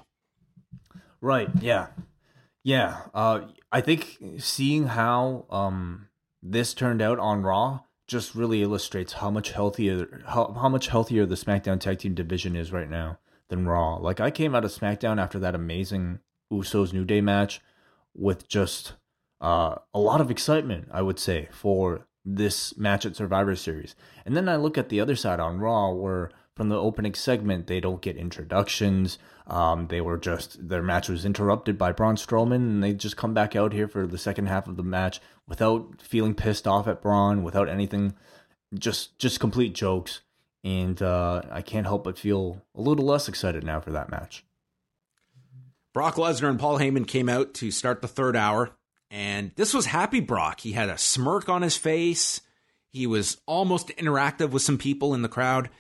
Right. 1.21 1.49
Yeah. 1.61 1.89
Yeah. 2.63 2.99
Uh, 3.13 3.41
I 3.73 3.81
think 3.81 4.19
seeing 4.39 4.87
how 4.87 5.47
um, 5.51 6.09
this 6.51 6.75
turned 6.75 7.03
out 7.03 7.19
on 7.19 7.43
Raw 7.43 7.81
just 8.07 8.35
really 8.35 8.63
illustrates 8.63 9.15
how 9.15 9.31
much 9.31 9.51
healthier 9.51 10.23
how, 10.29 10.53
how 10.53 10.69
much 10.69 10.89
healthier 10.89 11.27
the 11.27 11.35
SmackDown 11.35 11.81
tag 11.81 11.99
team 11.99 12.15
division 12.15 12.55
is 12.55 12.73
right 12.73 12.89
now 12.89 13.19
than 13.49 13.67
Raw. 13.67 13.97
Like 13.97 14.21
I 14.21 14.31
came 14.31 14.55
out 14.55 14.65
of 14.65 14.73
SmackDown 14.73 15.21
after 15.21 15.39
that 15.41 15.55
amazing 15.55 16.21
Usos 16.53 16.93
New 16.93 17.05
Day 17.05 17.21
match 17.21 17.61
with 18.15 18.49
just 18.49 18.95
uh, 19.41 19.77
a 19.93 19.99
lot 19.99 20.21
of 20.21 20.31
excitement, 20.31 20.89
I 20.93 21.03
would 21.03 21.19
say, 21.19 21.49
for 21.51 22.07
this 22.25 22.77
match 22.77 23.05
at 23.07 23.17
Survivor 23.17 23.55
Series. 23.55 23.95
And 24.25 24.37
then 24.37 24.49
I 24.49 24.57
look 24.57 24.79
at 24.79 24.89
the 24.89 25.01
other 25.01 25.17
side 25.17 25.41
on 25.41 25.59
Raw 25.59 25.91
where 25.91 26.31
from 26.57 26.71
the 26.71 26.81
opening 26.81 27.15
segment 27.15 27.67
they 27.67 27.81
don't 27.81 28.01
get 28.01 28.17
introductions. 28.17 29.19
Um, 29.47 29.87
they 29.89 30.01
were 30.01 30.17
just 30.17 30.69
their 30.69 30.83
match 30.83 31.09
was 31.09 31.25
interrupted 31.25 31.79
by 31.79 31.93
Braun 31.93 32.17
Strowman, 32.17 32.55
and 32.57 32.83
they 32.83 32.95
just 32.95 33.17
come 33.17 33.35
back 33.35 33.55
out 33.55 33.73
here 33.73 33.87
for 33.87 34.07
the 34.07 34.19
second 34.19 34.47
half 34.47 34.67
of 34.67 34.77
the 34.77 34.83
match 34.83 35.21
without 35.47 36.01
feeling 36.01 36.35
pissed 36.35 36.67
off 36.67 36.89
at 36.89 37.03
Braun, 37.03 37.43
without 37.45 37.69
anything, 37.69 38.15
just 38.75 39.19
just 39.19 39.39
complete 39.39 39.75
jokes. 39.75 40.23
And 40.65 41.01
uh, 41.01 41.43
I 41.53 41.63
can't 41.63 41.87
help 41.87 42.03
but 42.03 42.19
feel 42.19 42.63
a 42.75 42.81
little 42.81 43.05
less 43.05 43.29
excited 43.29 43.63
now 43.63 43.79
for 43.79 43.93
that 43.93 44.11
match. 44.11 44.45
Brock 45.93 46.17
Lesnar 46.17 46.51
and 46.51 46.59
Paul 46.59 46.79
Heyman 46.79 47.07
came 47.07 47.29
out 47.29 47.55
to 47.55 47.71
start 47.71 48.03
the 48.03 48.09
third 48.09 48.35
hour, 48.35 48.71
and 49.11 49.53
this 49.55 49.73
was 49.73 49.87
happy 49.87 50.21
Brock. 50.21 50.61
He 50.61 50.73
had 50.73 50.89
a 50.89 50.99
smirk 50.99 51.49
on 51.49 51.63
his 51.63 51.77
face. 51.77 52.41
He 52.89 53.07
was 53.07 53.37
almost 53.47 53.89
interactive 53.91 54.51
with 54.51 54.63
some 54.63 54.79
people 54.79 55.15
in 55.15 55.23
the 55.23 55.29
crowd. 55.29 55.71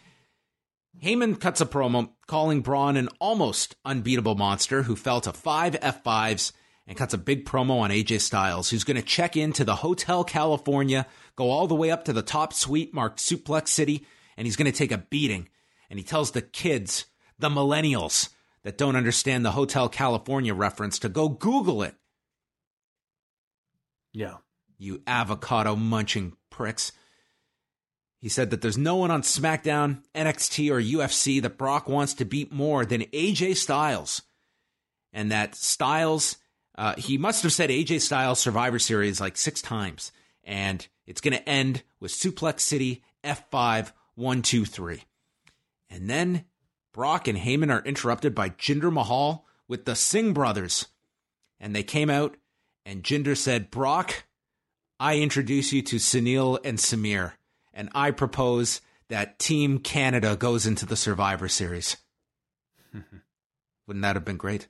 Heyman 1.02 1.40
cuts 1.40 1.60
a 1.60 1.66
promo 1.66 2.10
calling 2.26 2.62
Braun 2.62 2.96
an 2.96 3.08
almost 3.20 3.76
unbeatable 3.84 4.34
monster 4.34 4.82
who 4.82 4.96
fell 4.96 5.20
to 5.22 5.32
five 5.32 5.74
F5s 5.74 6.52
and 6.86 6.96
cuts 6.96 7.14
a 7.14 7.18
big 7.18 7.44
promo 7.44 7.80
on 7.80 7.90
AJ 7.90 8.20
Styles, 8.20 8.70
who's 8.70 8.84
going 8.84 8.96
to 8.96 9.02
check 9.02 9.36
into 9.36 9.64
the 9.64 9.76
Hotel 9.76 10.24
California, 10.24 11.06
go 11.34 11.50
all 11.50 11.66
the 11.66 11.74
way 11.74 11.90
up 11.90 12.04
to 12.04 12.12
the 12.12 12.22
top 12.22 12.52
suite 12.52 12.94
marked 12.94 13.18
Suplex 13.18 13.68
City, 13.68 14.06
and 14.36 14.46
he's 14.46 14.56
going 14.56 14.70
to 14.70 14.76
take 14.76 14.92
a 14.92 14.98
beating. 14.98 15.48
And 15.90 15.98
he 15.98 16.04
tells 16.04 16.30
the 16.30 16.42
kids, 16.42 17.06
the 17.38 17.48
millennials 17.48 18.30
that 18.62 18.78
don't 18.78 18.96
understand 18.96 19.44
the 19.44 19.52
Hotel 19.52 19.88
California 19.88 20.54
reference, 20.54 20.98
to 21.00 21.08
go 21.08 21.28
Google 21.28 21.82
it. 21.82 21.94
Yeah. 24.12 24.36
You 24.78 25.02
avocado 25.06 25.76
munching 25.76 26.36
pricks. 26.50 26.92
He 28.26 28.30
said 28.30 28.50
that 28.50 28.60
there's 28.60 28.76
no 28.76 28.96
one 28.96 29.12
on 29.12 29.22
SmackDown, 29.22 30.02
NXT, 30.12 30.68
or 30.72 30.82
UFC 30.82 31.40
that 31.42 31.56
Brock 31.56 31.88
wants 31.88 32.12
to 32.14 32.24
beat 32.24 32.52
more 32.52 32.84
than 32.84 33.02
AJ 33.02 33.54
Styles. 33.54 34.22
And 35.12 35.30
that 35.30 35.54
Styles, 35.54 36.36
uh, 36.76 36.96
he 36.98 37.18
must 37.18 37.44
have 37.44 37.52
said 37.52 37.70
AJ 37.70 38.00
Styles 38.00 38.40
Survivor 38.40 38.80
Series 38.80 39.20
like 39.20 39.36
six 39.36 39.62
times. 39.62 40.10
And 40.42 40.84
it's 41.06 41.20
going 41.20 41.38
to 41.38 41.48
end 41.48 41.84
with 42.00 42.10
Suplex 42.10 42.62
City 42.62 43.04
F5 43.22 43.92
1 44.16 44.42
2 44.42 44.64
3. 44.64 45.04
And 45.88 46.10
then 46.10 46.46
Brock 46.92 47.28
and 47.28 47.38
Heyman 47.38 47.72
are 47.72 47.84
interrupted 47.84 48.34
by 48.34 48.50
Jinder 48.50 48.92
Mahal 48.92 49.46
with 49.68 49.84
the 49.84 49.94
Singh 49.94 50.32
brothers. 50.32 50.88
And 51.60 51.76
they 51.76 51.84
came 51.84 52.10
out, 52.10 52.36
and 52.84 53.04
Jinder 53.04 53.36
said, 53.36 53.70
Brock, 53.70 54.24
I 54.98 55.18
introduce 55.18 55.72
you 55.72 55.80
to 55.82 55.96
Sunil 55.98 56.58
and 56.64 56.78
Samir 56.78 57.34
and 57.76 57.90
I 57.94 58.10
propose 58.10 58.80
that 59.08 59.38
Team 59.38 59.78
Canada 59.78 60.34
goes 60.34 60.66
into 60.66 60.86
the 60.86 60.96
Survivor 60.96 61.46
Series. 61.46 61.96
Wouldn't 63.86 64.02
that 64.02 64.16
have 64.16 64.24
been 64.24 64.38
great? 64.38 64.66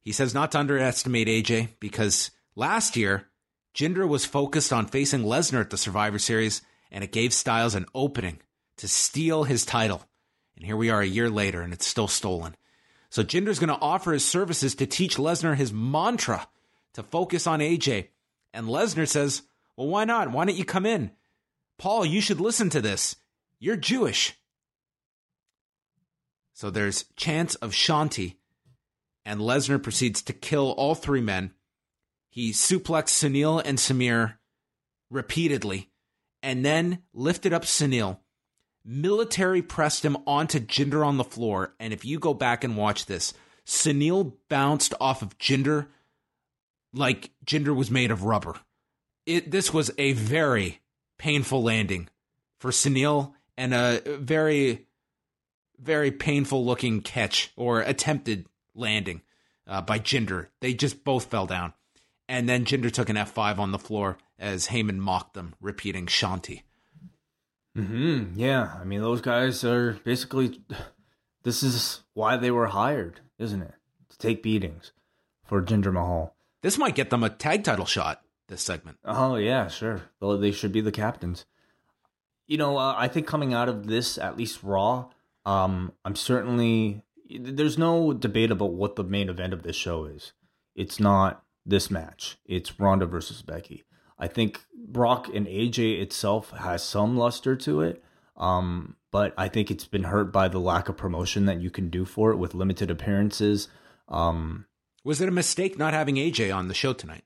He 0.00 0.12
says 0.12 0.32
not 0.32 0.52
to 0.52 0.58
underestimate 0.58 1.28
AJ 1.28 1.70
because 1.80 2.30
last 2.56 2.96
year, 2.96 3.28
Jinder 3.74 4.08
was 4.08 4.24
focused 4.24 4.72
on 4.72 4.86
facing 4.86 5.22
Lesnar 5.22 5.60
at 5.60 5.70
the 5.70 5.76
Survivor 5.76 6.18
Series, 6.18 6.62
and 6.90 7.02
it 7.02 7.12
gave 7.12 7.32
Styles 7.32 7.74
an 7.74 7.86
opening 7.94 8.38
to 8.78 8.88
steal 8.88 9.44
his 9.44 9.66
title. 9.66 10.04
And 10.56 10.64
here 10.64 10.76
we 10.76 10.90
are 10.90 11.00
a 11.00 11.06
year 11.06 11.28
later, 11.28 11.62
and 11.62 11.72
it's 11.72 11.86
still 11.86 12.08
stolen. 12.08 12.54
So 13.10 13.22
Jinder's 13.22 13.58
going 13.58 13.68
to 13.68 13.80
offer 13.80 14.12
his 14.12 14.24
services 14.24 14.74
to 14.76 14.86
teach 14.86 15.16
Lesnar 15.16 15.56
his 15.56 15.72
mantra 15.72 16.46
to 16.94 17.02
focus 17.02 17.46
on 17.46 17.60
AJ. 17.60 18.08
And 18.54 18.66
Lesnar 18.66 19.08
says, 19.08 19.42
Well, 19.76 19.88
why 19.88 20.04
not? 20.04 20.30
Why 20.30 20.44
don't 20.44 20.56
you 20.56 20.64
come 20.64 20.86
in? 20.86 21.10
Paul, 21.78 22.04
you 22.04 22.20
should 22.20 22.40
listen 22.40 22.70
to 22.70 22.80
this. 22.80 23.16
You're 23.58 23.76
Jewish. 23.76 24.38
So 26.52 26.70
there's 26.70 27.06
chance 27.16 27.54
of 27.56 27.72
Shanti, 27.72 28.36
and 29.24 29.40
Lesnar 29.40 29.82
proceeds 29.82 30.22
to 30.22 30.32
kill 30.32 30.72
all 30.72 30.94
three 30.94 31.20
men. 31.20 31.52
He 32.28 32.50
suplexed 32.52 33.08
Sunil 33.08 33.62
and 33.64 33.78
Samir 33.78 34.34
repeatedly, 35.10 35.90
and 36.42 36.64
then 36.64 37.02
lifted 37.12 37.52
up 37.52 37.62
Sunil 37.62 38.18
military 38.84 39.62
pressed 39.62 40.04
him 40.04 40.16
onto 40.26 40.60
Jinder 40.60 41.06
on 41.06 41.16
the 41.16 41.24
floor. 41.24 41.74
And 41.78 41.92
if 41.92 42.04
you 42.04 42.18
go 42.18 42.34
back 42.34 42.64
and 42.64 42.76
watch 42.76 43.06
this, 43.06 43.34
Sunil 43.66 44.34
bounced 44.48 44.94
off 45.00 45.22
of 45.22 45.38
Jinder 45.38 45.88
like 46.92 47.30
Jinder 47.46 47.74
was 47.74 47.90
made 47.90 48.10
of 48.10 48.24
rubber. 48.24 48.54
It 49.24 49.50
this 49.50 49.72
was 49.72 49.90
a 49.98 50.12
very 50.12 50.80
painful 51.18 51.62
landing 51.62 52.08
for 52.58 52.70
Sunil 52.70 53.32
and 53.56 53.74
a 53.74 54.00
very 54.18 54.86
very 55.78 56.10
painful 56.10 56.64
looking 56.64 57.00
catch 57.00 57.52
or 57.56 57.80
attempted 57.80 58.46
landing 58.74 59.20
uh, 59.66 59.82
by 59.82 59.98
Jinder. 59.98 60.46
They 60.60 60.74
just 60.74 61.04
both 61.04 61.26
fell 61.26 61.46
down. 61.46 61.72
And 62.28 62.48
then 62.48 62.64
Jinder 62.64 62.90
took 62.90 63.08
an 63.08 63.16
F5 63.16 63.58
on 63.58 63.72
the 63.72 63.78
floor 63.78 64.16
as 64.38 64.68
Heyman 64.68 64.98
mocked 64.98 65.34
them, 65.34 65.54
repeating 65.60 66.06
Shanti. 66.06 66.62
Hmm. 67.74 68.32
Yeah. 68.36 68.74
I 68.80 68.84
mean, 68.84 69.00
those 69.00 69.20
guys 69.20 69.64
are 69.64 69.94
basically. 70.04 70.60
This 71.44 71.64
is 71.64 72.04
why 72.14 72.36
they 72.36 72.52
were 72.52 72.68
hired, 72.68 73.18
isn't 73.36 73.62
it? 73.62 73.74
To 74.10 74.18
take 74.18 74.44
beatings 74.44 74.92
for 75.44 75.60
Jinder 75.60 75.92
Mahal. 75.92 76.36
This 76.60 76.78
might 76.78 76.94
get 76.94 77.10
them 77.10 77.24
a 77.24 77.30
tag 77.30 77.64
title 77.64 77.84
shot. 77.84 78.22
This 78.48 78.62
segment. 78.62 78.98
Oh 79.04 79.36
yeah, 79.36 79.68
sure. 79.68 80.02
Well, 80.20 80.36
they 80.38 80.52
should 80.52 80.72
be 80.72 80.80
the 80.80 80.92
captains. 80.92 81.46
You 82.46 82.58
know, 82.58 82.76
uh, 82.76 82.94
I 82.96 83.08
think 83.08 83.26
coming 83.26 83.54
out 83.54 83.68
of 83.68 83.86
this, 83.86 84.18
at 84.18 84.36
least 84.36 84.62
Raw, 84.62 85.06
um, 85.44 85.92
I'm 86.04 86.16
certainly. 86.16 87.04
There's 87.34 87.78
no 87.78 88.12
debate 88.12 88.50
about 88.50 88.74
what 88.74 88.96
the 88.96 89.04
main 89.04 89.30
event 89.30 89.54
of 89.54 89.62
this 89.62 89.76
show 89.76 90.04
is. 90.04 90.32
It's 90.74 91.00
not 91.00 91.44
this 91.64 91.90
match. 91.90 92.36
It's 92.44 92.78
Ronda 92.78 93.06
versus 93.06 93.40
Becky. 93.40 93.84
I 94.18 94.28
think 94.28 94.60
Brock 94.74 95.28
and 95.32 95.46
AJ 95.46 96.00
itself 96.02 96.50
has 96.50 96.82
some 96.82 97.16
luster 97.16 97.56
to 97.56 97.80
it. 97.80 98.04
Um, 98.36 98.96
but 99.10 99.34
I 99.36 99.48
think 99.48 99.70
it's 99.70 99.86
been 99.86 100.04
hurt 100.04 100.32
by 100.32 100.48
the 100.48 100.58
lack 100.58 100.88
of 100.88 100.96
promotion 100.96 101.46
that 101.46 101.60
you 101.60 101.70
can 101.70 101.90
do 101.90 102.04
for 102.04 102.32
it 102.32 102.36
with 102.36 102.54
limited 102.54 102.90
appearances. 102.90 103.68
Um, 104.08 104.66
was 105.04 105.20
it 105.20 105.28
a 105.28 105.32
mistake 105.32 105.78
not 105.78 105.92
having 105.92 106.16
AJ 106.16 106.54
on 106.54 106.68
the 106.68 106.74
show 106.74 106.92
tonight? 106.92 107.24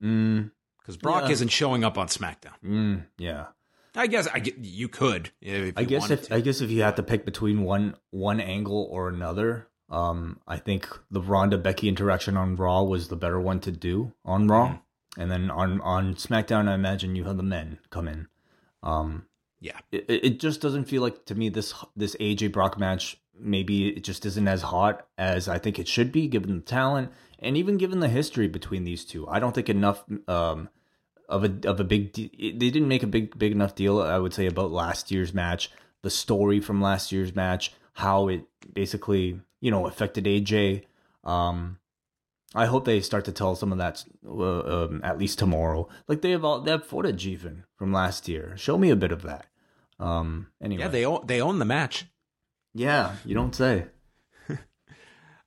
Because 0.00 0.96
mm, 0.96 1.02
Brock 1.02 1.24
yeah. 1.24 1.32
isn't 1.32 1.48
showing 1.48 1.84
up 1.84 1.98
on 1.98 2.08
SmackDown. 2.08 2.54
Mm, 2.64 3.06
yeah, 3.18 3.46
I 3.94 4.06
guess 4.06 4.28
I 4.28 4.42
you 4.60 4.88
could. 4.88 5.30
I 5.44 5.84
guess 5.84 6.10
if 6.10 6.28
to. 6.28 6.34
I 6.34 6.40
guess 6.40 6.60
if 6.60 6.70
you 6.70 6.82
had 6.82 6.96
to 6.96 7.02
pick 7.02 7.24
between 7.24 7.62
one 7.62 7.96
one 8.10 8.40
angle 8.40 8.88
or 8.90 9.08
another, 9.08 9.68
um, 9.88 10.40
I 10.46 10.58
think 10.58 10.88
the 11.10 11.20
Ronda 11.20 11.58
Becky 11.58 11.88
interaction 11.88 12.36
on 12.36 12.56
Raw 12.56 12.82
was 12.82 13.08
the 13.08 13.16
better 13.16 13.40
one 13.40 13.60
to 13.60 13.72
do 13.72 14.12
on 14.24 14.48
Raw. 14.48 14.66
Mm-hmm. 14.66 15.20
And 15.20 15.30
then 15.30 15.50
on 15.50 15.80
on 15.80 16.14
SmackDown, 16.14 16.68
I 16.68 16.74
imagine 16.74 17.16
you 17.16 17.24
have 17.24 17.38
the 17.38 17.42
men 17.42 17.78
come 17.90 18.06
in. 18.06 18.28
Um, 18.82 19.26
yeah, 19.60 19.78
it, 19.90 20.04
it 20.08 20.40
just 20.40 20.60
doesn't 20.60 20.84
feel 20.84 21.02
like 21.02 21.24
to 21.26 21.34
me 21.34 21.48
this 21.48 21.72
this 21.96 22.14
AJ 22.16 22.52
Brock 22.52 22.78
match. 22.78 23.18
Maybe 23.38 23.88
it 23.88 24.04
just 24.04 24.24
isn't 24.26 24.48
as 24.48 24.62
hot 24.62 25.06
as 25.18 25.48
I 25.48 25.58
think 25.58 25.78
it 25.78 25.88
should 25.88 26.12
be, 26.12 26.26
given 26.26 26.56
the 26.56 26.62
talent 26.62 27.12
and 27.38 27.56
even 27.56 27.76
given 27.76 28.00
the 28.00 28.08
history 28.08 28.48
between 28.48 28.84
these 28.84 29.04
two. 29.04 29.28
I 29.28 29.38
don't 29.38 29.54
think 29.54 29.68
enough 29.68 30.04
um, 30.28 30.68
of 31.28 31.44
a 31.44 31.68
of 31.68 31.80
a 31.80 31.84
big. 31.84 32.12
De- 32.12 32.30
they 32.52 32.70
didn't 32.70 32.88
make 32.88 33.02
a 33.02 33.08
big 33.08 33.38
big 33.38 33.52
enough 33.52 33.74
deal. 33.74 34.00
I 34.00 34.18
would 34.18 34.34
say 34.34 34.46
about 34.46 34.70
last 34.70 35.10
year's 35.10 35.34
match, 35.34 35.70
the 36.02 36.10
story 36.10 36.60
from 36.60 36.80
last 36.80 37.12
year's 37.12 37.34
match, 37.34 37.74
how 37.94 38.28
it 38.28 38.44
basically 38.72 39.40
you 39.60 39.70
know 39.70 39.86
affected 39.86 40.24
AJ. 40.24 40.84
Um, 41.24 41.78
I 42.54 42.66
hope 42.66 42.84
they 42.84 43.00
start 43.00 43.24
to 43.26 43.32
tell 43.32 43.54
some 43.54 43.72
of 43.72 43.78
that 43.78 44.04
uh, 44.26 44.84
um, 44.84 45.00
at 45.04 45.18
least 45.18 45.38
tomorrow. 45.38 45.88
Like 46.08 46.22
they 46.22 46.30
have 46.30 46.44
all 46.44 46.64
have 46.64 46.86
footage 46.86 47.26
even 47.26 47.64
from 47.76 47.92
last 47.92 48.28
year. 48.28 48.54
Show 48.56 48.78
me 48.78 48.90
a 48.90 48.96
bit 48.96 49.12
of 49.12 49.22
that. 49.22 49.46
Um. 49.98 50.48
Anyway, 50.62 50.82
yeah, 50.82 50.88
they 50.88 51.04
own, 51.04 51.26
they 51.26 51.40
own 51.40 51.58
the 51.58 51.64
match. 51.64 52.06
Yeah, 52.76 53.16
you 53.24 53.34
don't 53.34 53.54
say. 53.54 53.86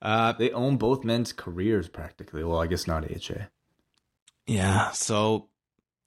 uh, 0.02 0.32
they 0.32 0.50
own 0.50 0.76
both 0.78 1.04
men's 1.04 1.32
careers 1.32 1.88
practically. 1.88 2.42
Well, 2.42 2.60
I 2.60 2.66
guess 2.66 2.88
not 2.88 3.04
AJ. 3.04 3.46
Yeah. 4.46 4.90
So 4.90 5.48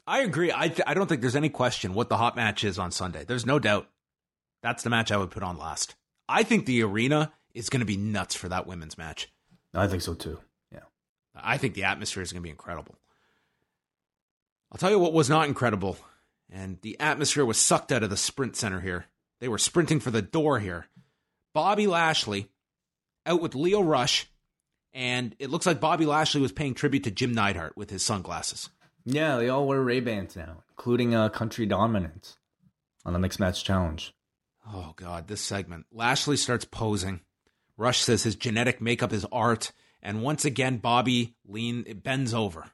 I 0.05 0.19
agree. 0.19 0.51
I 0.53 0.67
th- 0.67 0.83
I 0.85 0.93
don't 0.93 1.07
think 1.07 1.21
there's 1.21 1.35
any 1.35 1.49
question 1.49 1.93
what 1.93 2.09
the 2.09 2.17
hot 2.17 2.35
match 2.35 2.65
is 2.65 2.77
on 2.77 2.91
Sunday. 2.91 3.23
There's 3.23 3.45
no 3.45 3.57
doubt. 3.57 3.87
That's 4.61 4.83
the 4.83 4.89
match 4.89 5.11
I 5.11 5.17
would 5.17 5.31
put 5.31 5.43
on 5.43 5.57
last. 5.57 5.95
I 6.27 6.43
think 6.43 6.65
the 6.65 6.83
arena 6.83 7.31
is 7.53 7.69
going 7.69 7.79
to 7.79 7.85
be 7.85 7.97
nuts 7.97 8.35
for 8.35 8.49
that 8.49 8.67
women's 8.67 8.97
match. 8.97 9.31
I 9.73 9.87
think 9.87 10.01
so 10.01 10.13
too. 10.13 10.39
Yeah. 10.73 10.79
I 11.35 11.57
think 11.57 11.73
the 11.73 11.85
atmosphere 11.85 12.23
is 12.23 12.33
going 12.33 12.41
to 12.41 12.45
be 12.45 12.49
incredible. 12.49 12.95
I'll 14.71 14.77
tell 14.77 14.91
you 14.91 14.99
what 14.99 15.13
was 15.13 15.29
not 15.29 15.47
incredible, 15.47 15.97
and 16.51 16.79
the 16.81 16.99
atmosphere 16.99 17.45
was 17.45 17.59
sucked 17.59 17.91
out 17.91 18.03
of 18.03 18.09
the 18.09 18.17
sprint 18.17 18.55
center 18.55 18.81
here. 18.81 19.05
They 19.39 19.47
were 19.47 19.57
sprinting 19.57 19.99
for 19.99 20.09
the 20.09 20.21
door 20.21 20.59
here. 20.59 20.87
Bobby 21.53 21.87
Lashley 21.87 22.49
out 23.25 23.41
with 23.41 23.55
Lio 23.55 23.81
Rush, 23.81 24.27
and 24.93 25.35
it 25.39 25.49
looks 25.49 25.65
like 25.65 25.79
Bobby 25.79 26.05
Lashley 26.05 26.41
was 26.41 26.51
paying 26.51 26.73
tribute 26.73 27.03
to 27.05 27.11
Jim 27.11 27.33
Neidhart 27.33 27.77
with 27.77 27.89
his 27.89 28.03
sunglasses. 28.03 28.69
Yeah, 29.05 29.37
they 29.37 29.49
all 29.49 29.67
wear 29.67 29.81
Ray 29.81 29.99
Bans 29.99 30.35
now, 30.35 30.63
including 30.69 31.13
uh, 31.13 31.29
Country 31.29 31.65
Dominance 31.65 32.37
on 33.05 33.13
the 33.13 33.19
Mixed 33.19 33.39
Match 33.39 33.63
Challenge. 33.63 34.13
Oh 34.65 34.93
God, 34.95 35.27
this 35.27 35.41
segment. 35.41 35.85
Lashley 35.91 36.37
starts 36.37 36.65
posing. 36.65 37.21
Rush 37.75 38.01
says 38.01 38.23
his 38.23 38.35
genetic 38.35 38.79
makeup 38.81 39.11
is 39.11 39.25
art, 39.31 39.71
and 40.01 40.21
once 40.21 40.45
again, 40.45 40.77
Bobby 40.77 41.35
lean 41.45 41.83
it 41.85 42.03
bends 42.03 42.33
over. 42.33 42.71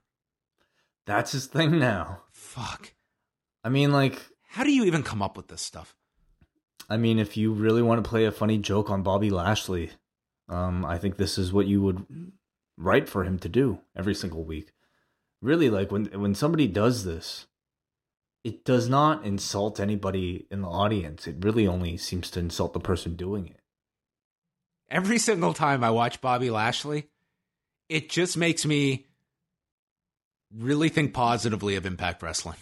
That's 1.05 1.31
his 1.31 1.47
thing 1.47 1.79
now. 1.79 2.21
Fuck. 2.31 2.93
I 3.63 3.69
mean, 3.69 3.91
like, 3.91 4.21
how 4.47 4.63
do 4.63 4.71
you 4.71 4.85
even 4.85 5.03
come 5.03 5.21
up 5.21 5.35
with 5.35 5.47
this 5.47 5.61
stuff? 5.61 5.95
I 6.89 6.97
mean, 6.97 7.19
if 7.19 7.37
you 7.37 7.53
really 7.53 7.81
want 7.83 8.03
to 8.03 8.09
play 8.09 8.25
a 8.25 8.31
funny 8.31 8.57
joke 8.57 8.89
on 8.89 9.03
Bobby 9.03 9.29
Lashley, 9.29 9.91
um, 10.49 10.83
I 10.83 10.97
think 10.97 11.17
this 11.17 11.37
is 11.37 11.53
what 11.53 11.67
you 11.67 11.81
would 11.83 12.05
write 12.77 13.07
for 13.07 13.23
him 13.23 13.37
to 13.39 13.49
do 13.49 13.79
every 13.95 14.15
single 14.15 14.43
week. 14.43 14.71
Really, 15.41 15.69
like 15.69 15.91
when 15.91 16.05
when 16.05 16.33
somebody 16.35 16.67
does 16.67 17.05
this, 17.05 17.45
it 18.43 18.65
does 18.65 18.89
not 18.89 19.23
insult 19.23 19.79
anybody 19.79 20.47
in 20.49 20.61
the 20.61 20.67
audience. 20.67 21.27
It 21.27 21.35
really 21.39 21.67
only 21.67 21.97
seems 21.97 22.31
to 22.31 22.39
insult 22.39 22.73
the 22.73 22.79
person 22.79 23.15
doing 23.15 23.47
it. 23.47 23.59
Every 24.89 25.19
single 25.19 25.53
time 25.53 25.83
I 25.83 25.91
watch 25.91 26.19
Bobby 26.19 26.49
Lashley, 26.49 27.09
it 27.89 28.09
just 28.09 28.35
makes 28.35 28.65
me 28.65 29.05
really 30.53 30.89
think 30.89 31.13
positively 31.13 31.75
of 31.75 31.85
Impact 31.85 32.23
Wrestling. 32.23 32.57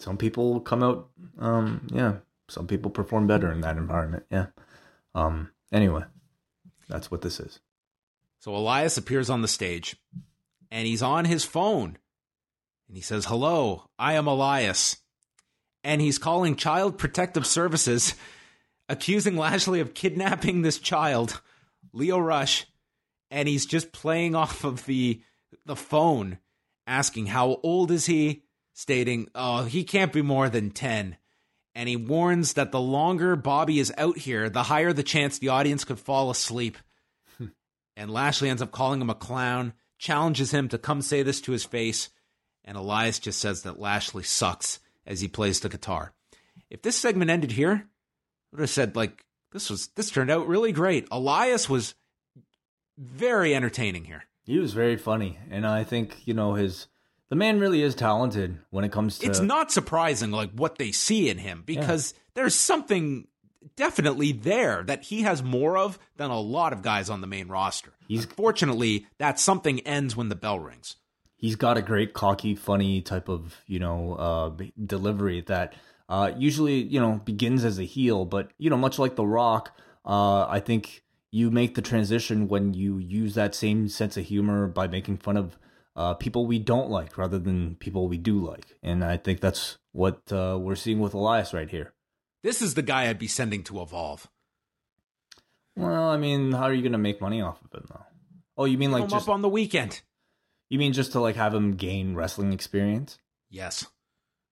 Some 0.00 0.16
people 0.16 0.60
come 0.60 0.82
out, 0.82 1.08
um, 1.38 1.86
yeah. 1.92 2.16
Some 2.48 2.66
people 2.66 2.90
perform 2.90 3.26
better 3.26 3.50
in 3.50 3.60
that 3.62 3.76
environment, 3.76 4.24
yeah. 4.30 4.46
Um, 5.14 5.50
anyway, 5.72 6.02
that's 6.88 7.10
what 7.10 7.22
this 7.22 7.40
is. 7.40 7.60
So 8.38 8.54
Elias 8.54 8.96
appears 8.96 9.30
on 9.30 9.42
the 9.42 9.48
stage, 9.48 9.96
and 10.70 10.86
he's 10.86 11.02
on 11.02 11.24
his 11.24 11.44
phone, 11.44 11.98
and 12.88 12.96
he 12.96 13.02
says, 13.02 13.24
"Hello, 13.24 13.90
I 13.98 14.14
am 14.14 14.26
Elias," 14.26 14.98
and 15.82 16.00
he's 16.00 16.18
calling 16.18 16.54
Child 16.54 16.98
Protective 16.98 17.46
Services, 17.46 18.14
accusing 18.88 19.36
Lashley 19.36 19.80
of 19.80 19.94
kidnapping 19.94 20.62
this 20.62 20.78
child, 20.78 21.40
Lio 21.92 22.18
Rush 22.18 22.66
and 23.30 23.48
he's 23.48 23.66
just 23.66 23.92
playing 23.92 24.34
off 24.42 24.64
of 24.64 24.86
the 24.86 25.20
the 25.64 25.76
phone 25.76 26.38
asking 26.86 27.26
how 27.26 27.58
old 27.62 27.90
is 27.90 28.06
he 28.06 28.42
stating 28.72 29.28
oh 29.34 29.64
he 29.64 29.84
can't 29.84 30.12
be 30.12 30.22
more 30.22 30.48
than 30.48 30.70
10 30.70 31.16
and 31.76 31.90
he 31.90 31.94
warns 31.94 32.54
that 32.54 32.72
the 32.72 32.80
longer 32.80 33.36
Bobby 33.36 33.78
is 33.78 33.92
out 33.98 34.16
here 34.16 34.48
the 34.48 34.64
higher 34.64 34.94
the 34.94 35.02
chance 35.02 35.38
the 35.38 35.50
audience 35.50 35.84
could 35.84 36.00
fall 36.00 36.30
asleep. 36.30 36.78
And 37.98 38.10
Lashley 38.10 38.50
ends 38.50 38.60
up 38.60 38.72
calling 38.72 39.00
him 39.00 39.08
a 39.08 39.14
clown 39.14 39.72
challenges 39.96 40.50
him 40.50 40.68
to 40.68 40.76
come 40.76 41.00
say 41.00 41.22
this 41.22 41.40
to 41.42 41.52
his 41.52 41.64
face 41.64 42.10
and 42.64 42.76
Elias 42.76 43.18
just 43.18 43.38
says 43.38 43.62
that 43.62 43.78
Lashley 43.78 44.22
sucks 44.22 44.80
as 45.06 45.22
he 45.22 45.28
plays 45.28 45.60
the 45.60 45.70
guitar. 45.70 46.12
If 46.68 46.82
this 46.82 46.96
segment 46.96 47.30
ended 47.30 47.52
here 47.52 47.72
I 47.72 47.86
would 48.52 48.60
have 48.60 48.70
said 48.70 48.96
like 48.96 49.24
this 49.52 49.70
was 49.70 49.88
this 49.96 50.10
turned 50.10 50.30
out 50.30 50.48
really 50.48 50.72
great. 50.72 51.08
Elias 51.10 51.70
was 51.70 51.94
very 52.98 53.54
entertaining 53.54 54.04
here. 54.04 54.24
He 54.44 54.58
was 54.58 54.74
very 54.74 54.96
funny, 54.96 55.38
and 55.50 55.66
I 55.66 55.84
think 55.84 56.26
you 56.26 56.34
know 56.34 56.54
his 56.54 56.86
The 57.28 57.36
man 57.36 57.58
really 57.58 57.82
is 57.82 57.94
talented 57.94 58.58
when 58.70 58.84
it 58.84 58.92
comes 58.92 59.18
to. 59.18 59.26
It's 59.26 59.40
not 59.40 59.72
surprising, 59.72 60.30
like 60.30 60.52
what 60.52 60.78
they 60.78 60.92
see 60.92 61.28
in 61.28 61.38
him, 61.38 61.62
because 61.66 62.14
there's 62.34 62.54
something 62.54 63.26
definitely 63.74 64.32
there 64.32 64.84
that 64.84 65.02
he 65.04 65.22
has 65.22 65.42
more 65.42 65.76
of 65.76 65.98
than 66.16 66.30
a 66.30 66.38
lot 66.40 66.72
of 66.72 66.82
guys 66.82 67.10
on 67.10 67.20
the 67.20 67.26
main 67.26 67.48
roster. 67.48 67.92
He's- 68.06 68.24
fortunately 68.24 69.06
that 69.18 69.40
something 69.40 69.80
ends 69.80 70.14
when 70.16 70.28
the 70.28 70.36
bell 70.36 70.60
rings. 70.60 70.96
he's 71.38 71.56
got 71.56 71.76
a 71.76 71.82
great 71.82 72.14
cocky 72.14 72.54
funny 72.54 73.02
type 73.02 73.28
of 73.28 73.56
you 73.66 73.78
know 73.78 74.14
uh 74.14 74.64
delivery 74.86 75.42
that 75.42 75.74
uh 76.08 76.30
usually 76.38 76.76
you 76.82 76.98
know 77.00 77.20
begins 77.24 77.62
as 77.64 77.78
a 77.78 77.82
heel 77.84 78.24
but 78.24 78.50
you 78.56 78.70
know 78.70 78.76
much 78.76 78.98
like 78.98 79.16
the 79.16 79.26
rock 79.26 79.76
uh 80.06 80.46
i 80.48 80.58
think 80.60 81.02
you 81.30 81.50
make 81.50 81.74
the 81.74 81.82
transition 81.82 82.48
when 82.48 82.72
you 82.72 82.96
use 82.96 83.34
that 83.34 83.54
same 83.54 83.86
sense 83.88 84.16
of 84.16 84.24
humor 84.24 84.66
by 84.66 84.86
making 84.86 85.18
fun 85.18 85.36
of 85.36 85.58
uh 85.96 86.14
people 86.14 86.46
we 86.46 86.58
don't 86.58 86.90
like 86.90 87.16
rather 87.18 87.38
than 87.38 87.74
people 87.76 88.06
we 88.08 88.16
do 88.18 88.38
like 88.44 88.76
and 88.82 89.02
i 89.04 89.16
think 89.16 89.40
that's 89.40 89.78
what 89.92 90.20
uh 90.30 90.56
we're 90.60 90.74
seeing 90.76 91.00
with 91.00 91.14
elias 91.14 91.52
right 91.54 91.70
here 91.70 91.92
This 92.42 92.60
is 92.62 92.74
the 92.74 92.82
guy 92.82 93.08
I'd 93.08 93.18
be 93.18 93.26
sending 93.28 93.62
to 93.64 93.80
Evolve. 93.80 94.28
well 95.76 96.08
i 96.08 96.16
mean 96.16 96.52
how 96.52 96.64
are 96.64 96.72
you 96.74 96.82
gonna 96.82 96.98
make 96.98 97.20
money 97.20 97.40
off 97.40 97.60
of 97.64 97.74
it 97.74 97.88
though 97.88 98.04
oh 98.56 98.64
you 98.64 98.78
mean 98.78 98.92
like 98.92 99.02
Come 99.02 99.10
just 99.10 99.28
up 99.28 99.34
on 99.34 99.42
the 99.42 99.48
weekend. 99.48 100.00
you 100.70 100.78
mean 100.78 100.92
just 100.92 101.12
to 101.12 101.20
like 101.20 101.36
have 101.36 101.54
him 101.54 101.72
gain 101.72 102.14
wrestling 102.14 102.52
experience 102.52 103.18
Yes. 103.48 103.86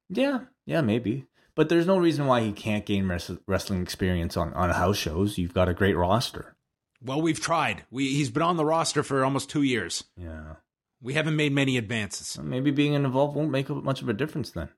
Yeah, 0.09 0.40
yeah, 0.66 0.80
maybe. 0.82 1.26
But 1.57 1.68
there's 1.68 1.86
no 1.86 1.99
reason 1.99 2.26
why 2.26 2.42
he 2.42 2.53
can't 2.53 2.86
gain 2.86 3.09
wres- 3.09 3.38
wrestling 3.49 3.82
experience 3.82 4.36
on, 4.36 4.55
on 4.55 4.70
house 4.70 4.97
shows. 4.97 5.36
You've 5.36 5.53
got 5.53 5.68
a 5.68 5.74
great 5.74 5.97
roster. 5.97 6.55
Well, 7.03 7.20
we've 7.20 7.40
tried. 7.40 7.84
We 7.90 8.05
he's 8.14 8.30
been 8.30 8.45
on 8.45 8.57
the 8.57 8.64
roster 8.64 9.03
for 9.03 9.24
almost 9.24 9.51
two 9.51 9.62
years. 9.64 10.05
Yeah. 10.16 10.55
We 11.05 11.12
haven't 11.12 11.36
made 11.36 11.52
many 11.52 11.76
advances. 11.76 12.38
Maybe 12.42 12.70
being 12.70 12.94
involved 12.94 13.36
won't 13.36 13.50
make 13.50 13.68
much 13.68 14.00
of 14.00 14.09
a 14.09 14.14
difference 14.14 14.50
then. 14.52 14.70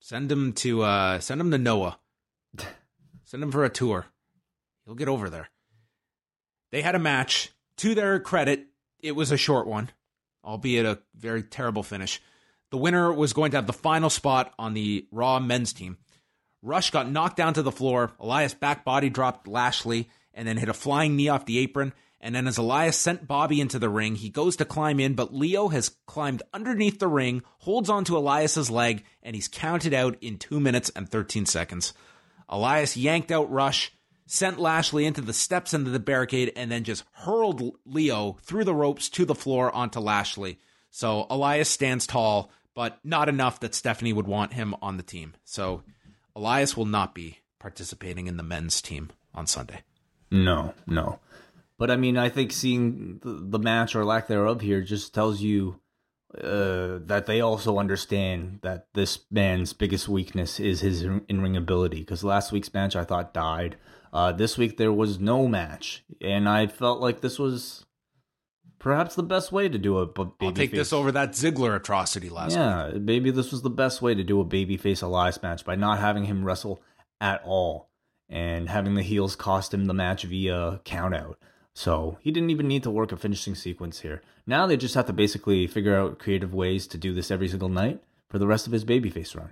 Send 0.00 0.30
him 0.30 0.52
to 0.54 0.82
uh 0.82 1.20
send 1.20 1.40
him 1.40 1.52
to 1.52 1.58
Noah. 1.58 2.00
Send 3.24 3.42
him 3.42 3.52
for 3.52 3.64
a 3.64 3.70
tour. 3.70 4.06
He'll 4.84 4.96
get 4.96 5.08
over 5.08 5.30
there. 5.30 5.48
They 6.72 6.82
had 6.82 6.94
a 6.94 7.00
match. 7.00 7.52
To 7.78 7.94
their 7.94 8.18
credit, 8.18 8.66
it 9.00 9.12
was 9.12 9.30
a 9.30 9.36
short 9.36 9.66
one, 9.66 9.90
albeit 10.44 10.86
a 10.86 11.00
very 11.14 11.42
terrible 11.42 11.82
finish. 11.82 12.20
The 12.70 12.78
winner 12.78 13.12
was 13.12 13.32
going 13.32 13.50
to 13.50 13.56
have 13.56 13.66
the 13.66 13.72
final 13.72 14.10
spot 14.10 14.52
on 14.58 14.74
the 14.74 15.06
Raw 15.10 15.38
men's 15.38 15.72
team. 15.72 15.98
Rush 16.62 16.90
got 16.90 17.10
knocked 17.10 17.36
down 17.36 17.54
to 17.54 17.62
the 17.62 17.72
floor. 17.72 18.12
Elias 18.18 18.54
back 18.54 18.84
body 18.84 19.10
dropped 19.10 19.46
Lashley 19.46 20.08
and 20.32 20.46
then 20.48 20.56
hit 20.56 20.68
a 20.68 20.74
flying 20.74 21.16
knee 21.16 21.28
off 21.28 21.46
the 21.46 21.58
apron. 21.58 21.92
And 22.20 22.34
then 22.34 22.46
as 22.46 22.58
Elias 22.58 22.96
sent 22.96 23.28
Bobby 23.28 23.60
into 23.60 23.78
the 23.78 23.88
ring, 23.88 24.16
he 24.16 24.30
goes 24.30 24.56
to 24.56 24.64
climb 24.64 24.98
in, 24.98 25.14
but 25.14 25.34
Lio 25.34 25.68
has 25.68 25.90
climbed 26.06 26.42
underneath 26.52 26.98
the 26.98 27.08
ring, 27.08 27.42
holds 27.58 27.90
onto 27.90 28.16
Elias's 28.16 28.70
leg, 28.70 29.04
and 29.22 29.36
he's 29.36 29.48
counted 29.48 29.92
out 29.92 30.16
in 30.22 30.38
2 30.38 30.58
minutes 30.58 30.90
and 30.96 31.08
13 31.08 31.46
seconds. 31.46 31.92
Elias 32.48 32.96
yanked 32.96 33.30
out 33.30 33.50
Rush, 33.50 33.92
sent 34.26 34.58
Lashley 34.58 35.04
into 35.04 35.20
the 35.20 35.32
steps 35.32 35.74
into 35.74 35.90
the 35.90 36.00
barricade, 36.00 36.52
and 36.56 36.70
then 36.70 36.84
just 36.84 37.04
hurled 37.12 37.76
Lio 37.84 38.38
through 38.42 38.64
the 38.64 38.74
ropes 38.74 39.08
to 39.10 39.24
the 39.24 39.34
floor 39.34 39.72
onto 39.74 40.00
Lashley. 40.00 40.58
So 40.90 41.26
Elias 41.28 41.68
stands 41.68 42.06
tall, 42.06 42.50
but 42.74 42.98
not 43.04 43.28
enough 43.28 43.60
that 43.60 43.74
Stephanie 43.74 44.12
would 44.12 44.26
want 44.26 44.54
him 44.54 44.74
on 44.80 44.96
the 44.96 45.02
team. 45.02 45.34
So 45.44 45.82
Elias 46.34 46.76
will 46.76 46.86
not 46.86 47.14
be 47.14 47.38
participating 47.58 48.26
in 48.26 48.36
the 48.36 48.42
men's 48.42 48.80
team 48.80 49.10
on 49.34 49.46
Sunday. 49.46 49.82
No, 50.30 50.74
no. 50.86 51.20
But 51.78 51.90
I 51.90 51.96
mean, 51.96 52.16
I 52.16 52.28
think 52.28 52.52
seeing 52.52 53.20
the, 53.22 53.38
the 53.42 53.58
match 53.58 53.94
or 53.94 54.04
lack 54.04 54.28
thereof 54.28 54.60
here 54.60 54.80
just 54.80 55.14
tells 55.14 55.40
you 55.40 55.80
uh, 56.36 56.98
that 57.06 57.24
they 57.26 57.40
also 57.40 57.78
understand 57.78 58.60
that 58.62 58.88
this 58.94 59.20
man's 59.30 59.72
biggest 59.72 60.08
weakness 60.08 60.58
is 60.58 60.80
his 60.80 61.02
in 61.02 61.40
ring 61.40 61.56
ability. 61.56 62.00
Because 62.00 62.24
last 62.24 62.52
week's 62.52 62.72
match 62.72 62.96
I 62.96 63.04
thought 63.04 63.34
died. 63.34 63.76
Uh, 64.12 64.32
this 64.32 64.56
week 64.56 64.76
there 64.78 64.92
was 64.92 65.18
no 65.18 65.46
match, 65.46 66.04
and 66.22 66.48
I 66.48 66.68
felt 66.68 67.00
like 67.00 67.20
this 67.20 67.38
was 67.38 67.84
perhaps 68.78 69.14
the 69.14 69.22
best 69.22 69.52
way 69.52 69.68
to 69.68 69.78
do 69.78 69.98
a 69.98 70.06
b- 70.06 70.24
I'll 70.40 70.52
take 70.52 70.70
babyface. 70.70 70.74
this 70.74 70.92
over 70.92 71.12
that 71.12 71.32
Ziggler 71.32 71.76
atrocity 71.76 72.30
last 72.30 72.52
week. 72.52 72.58
Yeah, 72.58 72.92
maybe 72.98 73.30
this 73.30 73.52
was 73.52 73.62
the 73.62 73.70
best 73.70 74.00
way 74.00 74.14
to 74.14 74.24
do 74.24 74.40
a 74.40 74.44
babyface 74.44 75.02
Elias 75.02 75.42
match 75.42 75.64
by 75.64 75.74
not 75.74 75.98
having 75.98 76.24
him 76.24 76.44
wrestle 76.44 76.80
at 77.20 77.42
all 77.44 77.90
and 78.28 78.68
having 78.68 78.94
the 78.94 79.02
heels 79.02 79.36
cost 79.36 79.74
him 79.74 79.86
the 79.86 79.94
match 79.94 80.24
via 80.24 80.80
countout. 80.84 81.34
So 81.76 82.16
he 82.22 82.30
didn't 82.30 82.48
even 82.48 82.68
need 82.68 82.84
to 82.84 82.90
work 82.90 83.12
a 83.12 83.18
finishing 83.18 83.54
sequence 83.54 84.00
here. 84.00 84.22
Now 84.46 84.66
they 84.66 84.78
just 84.78 84.94
have 84.94 85.04
to 85.06 85.12
basically 85.12 85.66
figure 85.66 85.94
out 85.94 86.18
creative 86.18 86.54
ways 86.54 86.86
to 86.86 86.96
do 86.96 87.12
this 87.12 87.30
every 87.30 87.48
single 87.48 87.68
night 87.68 88.02
for 88.30 88.38
the 88.38 88.46
rest 88.46 88.66
of 88.66 88.72
his 88.72 88.82
babyface 88.82 89.36
run. 89.36 89.50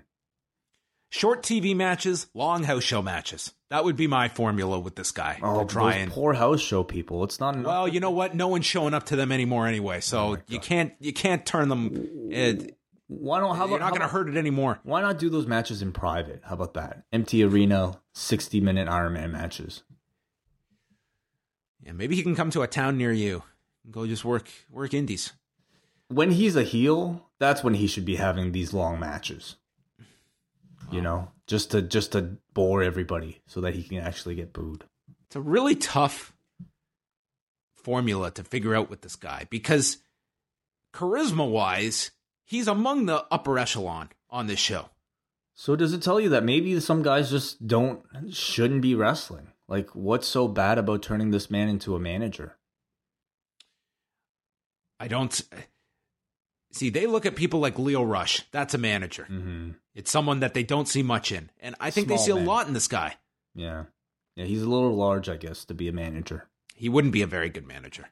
Short 1.11 1.43
TV 1.43 1.77
matches, 1.77 2.29
long 2.33 2.62
house 2.62 2.83
show 2.83 3.03
matches. 3.03 3.53
That 3.68 3.85
would 3.85 3.97
be 3.97 4.07
my 4.07 4.31
formula 4.31 4.81
with 4.81 4.97
this 4.97 5.11
guy. 5.11 5.39
Oh, 5.43 5.66
try 5.66 5.93
those 5.93 6.03
and 6.03 6.12
poor 6.12 6.33
house 6.33 6.62
show 6.62 6.83
people. 6.83 7.25
It's 7.25 7.41
not 7.41 7.57
enough. 7.57 7.66
well, 7.66 7.89
you 7.89 8.01
know 8.01 8.11
what? 8.11 8.35
No 8.35 8.49
one's 8.49 8.64
showing 8.64 8.95
up 8.95 9.05
to 9.07 9.16
them 9.16 9.31
anymore 9.31 9.66
anyway, 9.66 10.01
so 10.01 10.37
oh 10.37 10.37
you 10.49 10.59
can't 10.59 10.95
you 11.01 11.12
can't 11.12 11.45
turn 11.45 11.68
them. 11.68 12.09
It, 12.31 12.79
why 13.09 13.39
don't 13.39 13.55
how 13.55 13.64
about, 13.64 13.70
you're 13.70 13.81
not 13.81 13.91
going 13.91 14.01
to 14.01 14.09
hurt 14.09 14.31
it 14.31 14.39
anymore. 14.39 14.81
Why 14.83 15.03
not 15.03 15.18
do 15.18 15.29
those 15.29 15.47
matches 15.47 15.83
in 15.83 15.93
private? 15.93 16.41
How 16.45 16.55
about 16.55 16.72
that? 16.72 17.03
Empty 17.12 17.45
arena, 17.45 18.01
sixty 18.14 18.62
minute 18.62 18.89
Iron 18.89 19.12
Man 19.12 19.31
matches. 19.31 19.83
Yeah, 21.85 21.93
maybe 21.93 22.16
he 22.16 22.22
can 22.22 22.35
come 22.35 22.51
to 22.51 22.62
a 22.62 22.66
town 22.66 22.97
near 22.97 23.12
you. 23.12 23.43
and 23.85 23.93
Go 23.93 24.07
just 24.07 24.24
work 24.24 24.49
work 24.70 24.95
indies. 24.95 25.32
when 26.09 26.30
he's 26.32 26.57
a 26.57 26.62
heel, 26.62 27.28
that's 27.39 27.62
when 27.62 27.74
he 27.74 27.87
should 27.87 28.05
be 28.05 28.16
having 28.16 28.53
these 28.53 28.72
long 28.72 28.99
matches. 28.99 29.57
You 30.91 31.01
know, 31.01 31.30
just 31.47 31.70
to 31.72 31.82
just 31.82 32.12
to 32.12 32.37
bore 32.53 32.82
everybody 32.82 33.41
so 33.47 33.61
that 33.62 33.74
he 33.74 33.82
can 33.82 33.99
actually 33.99 34.35
get 34.35 34.53
booed. 34.53 34.85
It's 35.26 35.37
a 35.37 35.41
really 35.41 35.74
tough 35.76 36.35
formula 37.74 38.30
to 38.32 38.45
figure 38.45 38.74
out 38.74 38.91
with 38.91 39.01
this 39.03 39.16
guy 39.16 39.47
because 39.51 39.99
charisma 40.93 41.49
wise, 41.51 42.11
he's 42.45 42.68
among 42.68 43.07
the 43.07 43.24
upper 43.30 43.59
echelon 43.59 44.11
on 44.30 44.47
this 44.47 44.59
show. 44.59 44.91
So 45.55 45.76
does 45.76 45.93
it 45.93 46.03
tell 46.03 46.20
you 46.20 46.28
that 46.30 46.45
maybe 46.45 46.78
some 46.80 47.03
guys 47.03 47.30
just 47.30 47.66
don't 47.66 48.03
shouldn't 48.30 48.82
be 48.82 48.95
wrestling? 48.95 49.49
Like 49.69 49.91
what's 49.95 50.27
so 50.27 50.49
bad 50.49 50.79
about 50.79 51.03
turning 51.03 51.31
this 51.31 51.51
man 51.51 51.69
into 51.69 51.95
a 51.95 52.01
manager? 52.01 52.57
I 55.01 55.09
don't 55.09 55.43
see. 56.73 56.91
They 56.91 57.07
look 57.07 57.27
at 57.27 57.37
people 57.37 57.61
like 57.61 57.79
Lio 57.79 58.03
Rush. 58.03 58.45
That's 58.53 58.75
a 58.75 58.79
manager. 58.79 59.27
Mm-hmm. 59.31 59.71
It's 59.95 60.11
someone 60.11 60.41
that 60.41 60.55
they 60.55 60.62
don't 60.62 60.89
see 60.89 61.03
much 61.03 61.33
in, 61.33 61.51
and 61.61 61.75
I 61.81 61.91
think 61.91 62.09
they 62.09 62.17
Small 62.17 62.27
see 62.27 62.33
a 62.33 62.37
lot 62.37 62.67
in 62.67 62.75
this 62.75 62.89
guy. 62.89 63.17
Yeah. 63.55 63.85
Yeah, 64.37 64.47
he's 64.47 64.62
a 64.62 64.69
little 64.69 64.95
large, 64.95 65.29
I 65.29 65.37
guess, 65.37 65.65
to 65.67 65.75
be 65.75 65.89
a 65.89 65.93
manager. 65.93 66.49
He 66.74 66.89
wouldn't 66.89 67.12
be 67.12 67.23
a 67.23 67.27
very 67.27 67.49
good 67.51 67.66
manager. 67.66 68.09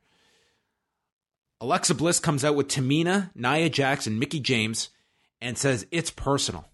Alexa 1.61 1.95
Bliss 1.95 2.20
comes 2.20 2.45
out 2.45 2.55
with 2.55 2.69
Tamina, 2.69 3.31
Nia 3.35 3.69
Jax, 3.69 4.07
and 4.07 4.19
Mickie 4.19 4.41
James 4.41 4.91
and 5.41 5.59
says 5.59 5.87
it's 5.91 6.11
personal. 6.11 6.69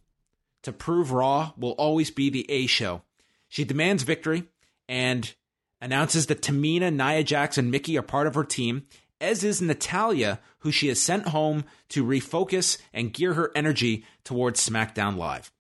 To 0.62 0.72
prove 0.72 1.12
Raw 1.12 1.52
will 1.56 1.72
always 1.72 2.10
be 2.10 2.30
the 2.30 2.50
A 2.50 2.66
show. 2.66 3.02
She 3.48 3.64
demands 3.64 4.02
victory 4.02 4.44
and 4.88 5.34
announces 5.80 6.26
that 6.26 6.42
Tamina, 6.42 6.92
Nia 6.92 7.22
Jax, 7.22 7.58
and 7.58 7.70
Mickie 7.70 7.98
are 7.98 8.02
part 8.02 8.26
of 8.26 8.34
her 8.34 8.44
team, 8.44 8.86
as 9.20 9.44
is 9.44 9.60
Natalya, 9.60 10.40
who 10.60 10.72
she 10.72 10.88
has 10.88 11.00
sent 11.00 11.28
home 11.28 11.64
to 11.90 12.04
refocus 12.04 12.78
and 12.92 13.12
gear 13.12 13.34
her 13.34 13.50
energy 13.54 14.04
towards 14.24 14.66
SmackDown 14.66 15.16
Live. 15.16 15.52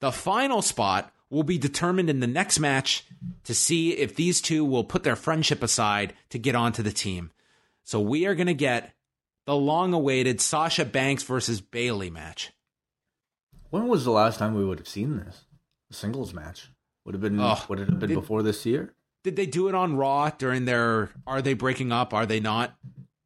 The 0.00 0.12
final 0.12 0.62
spot 0.62 1.12
will 1.30 1.42
be 1.42 1.58
determined 1.58 2.08
in 2.08 2.20
the 2.20 2.26
next 2.26 2.58
match 2.58 3.04
to 3.44 3.54
see 3.54 3.90
if 3.92 4.14
these 4.14 4.40
two 4.40 4.64
will 4.64 4.84
put 4.84 5.02
their 5.02 5.16
friendship 5.16 5.62
aside 5.62 6.14
to 6.30 6.38
get 6.38 6.54
onto 6.54 6.82
the 6.82 6.92
team. 6.92 7.30
So 7.84 8.00
we 8.00 8.26
are 8.26 8.34
going 8.34 8.46
to 8.46 8.54
get 8.54 8.94
the 9.44 9.56
long 9.56 9.92
awaited 9.92 10.40
Sasha 10.40 10.84
Banks 10.84 11.22
versus 11.22 11.60
Bayley 11.60 12.10
match. 12.10 12.52
When 13.70 13.88
was 13.88 14.04
the 14.04 14.10
last 14.10 14.38
time 14.38 14.54
we 14.54 14.64
would 14.64 14.78
have 14.78 14.88
seen 14.88 15.16
this? 15.18 15.44
A 15.90 15.94
singles 15.94 16.32
match. 16.32 16.68
Would 17.08 17.14
have 17.14 17.22
been 17.22 17.40
Oh, 17.40 17.56
would 17.70 17.80
it 17.80 17.88
have 17.88 17.98
been 17.98 18.10
did- 18.10 18.16
before 18.16 18.42
this 18.42 18.66
year? 18.66 18.92
Did 19.24 19.34
they 19.36 19.46
do 19.46 19.66
it 19.68 19.74
on 19.74 19.96
Raw 19.96 20.28
during 20.28 20.66
their 20.66 21.10
Are 21.26 21.40
They 21.40 21.54
Breaking 21.54 21.90
Up? 21.90 22.12
Are 22.12 22.26
They 22.26 22.38
Not 22.38 22.76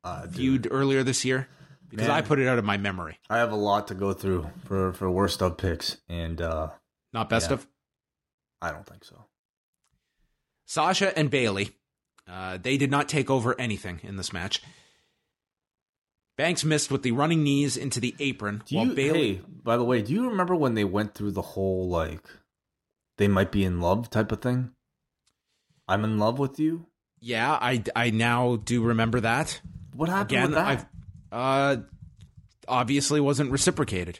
Uh, 0.05 0.27
viewed 0.29 0.69
earlier 0.71 1.03
this 1.03 1.25
year? 1.25 1.49
Because 1.91 2.07
Man. 2.07 2.17
I 2.17 2.23
put 2.23 2.39
it 2.39 2.47
out 2.47 2.61
of 2.61 2.65
my 2.65 2.77
memory. 2.77 3.19
I 3.29 3.39
have 3.39 3.51
a 3.51 3.57
lot 3.57 3.89
to 3.89 3.95
go 3.97 4.13
through 4.13 4.49
for 4.67 4.93
for 4.93 5.11
worst 5.11 5.43
of 5.43 5.57
picks, 5.59 5.97
and 6.09 6.41
uh 6.41 6.71
Not 7.13 7.29
best 7.29 7.49
Yeah. 7.51 7.55
of. 7.55 7.67
I 8.61 8.71
don't 8.71 8.87
think 8.87 9.05
so. 9.05 9.25
Sasha 10.65 11.17
and 11.19 11.29
Bayley, 11.29 11.73
uh, 12.29 12.59
they 12.59 12.77
did 12.77 12.91
not 12.93 13.09
take 13.09 13.31
over 13.31 13.59
anything 13.61 13.99
in 14.05 14.17
this 14.17 14.33
match. 14.33 14.63
Banks 16.39 16.65
missed 16.65 16.91
with 16.93 17.03
the 17.03 17.11
running 17.13 17.43
knees 17.43 17.77
into 17.77 17.99
the 17.99 18.15
apron, 18.21 18.63
Do 18.67 18.77
while 18.77 18.87
you, 18.87 18.95
Bayley. 18.95 19.35
hey, 19.35 19.43
by 19.65 19.77
the 19.77 19.85
way, 19.85 20.03
do 20.03 20.13
you 20.15 20.29
remember 20.31 20.55
when 20.55 20.75
they 20.75 20.85
went 20.85 21.15
through 21.15 21.33
the 21.33 21.43
whole 21.43 21.89
like 21.89 22.25
they 23.23 23.28
might 23.28 23.53
be 23.53 23.65
in 23.65 23.81
love 23.81 24.11
type 24.11 24.32
of 24.32 24.43
thing? 24.43 24.73
I'm 25.86 26.03
in 26.03 26.19
love 26.19 26.40
with 26.40 26.59
you. 26.59 26.86
Yeah, 27.20 27.53
I, 27.53 27.81
I 27.94 28.11
now 28.11 28.57
do 28.57 28.82
remember 28.82 29.20
that. 29.20 29.61
What 29.94 30.09
happened 30.09 30.31
Again, 30.32 30.43
with 30.47 30.55
that? 30.57 30.66
I've 30.66 30.86
uh, 31.31 31.82
obviously 32.66 33.20
wasn't 33.20 33.53
reciprocated. 33.53 34.19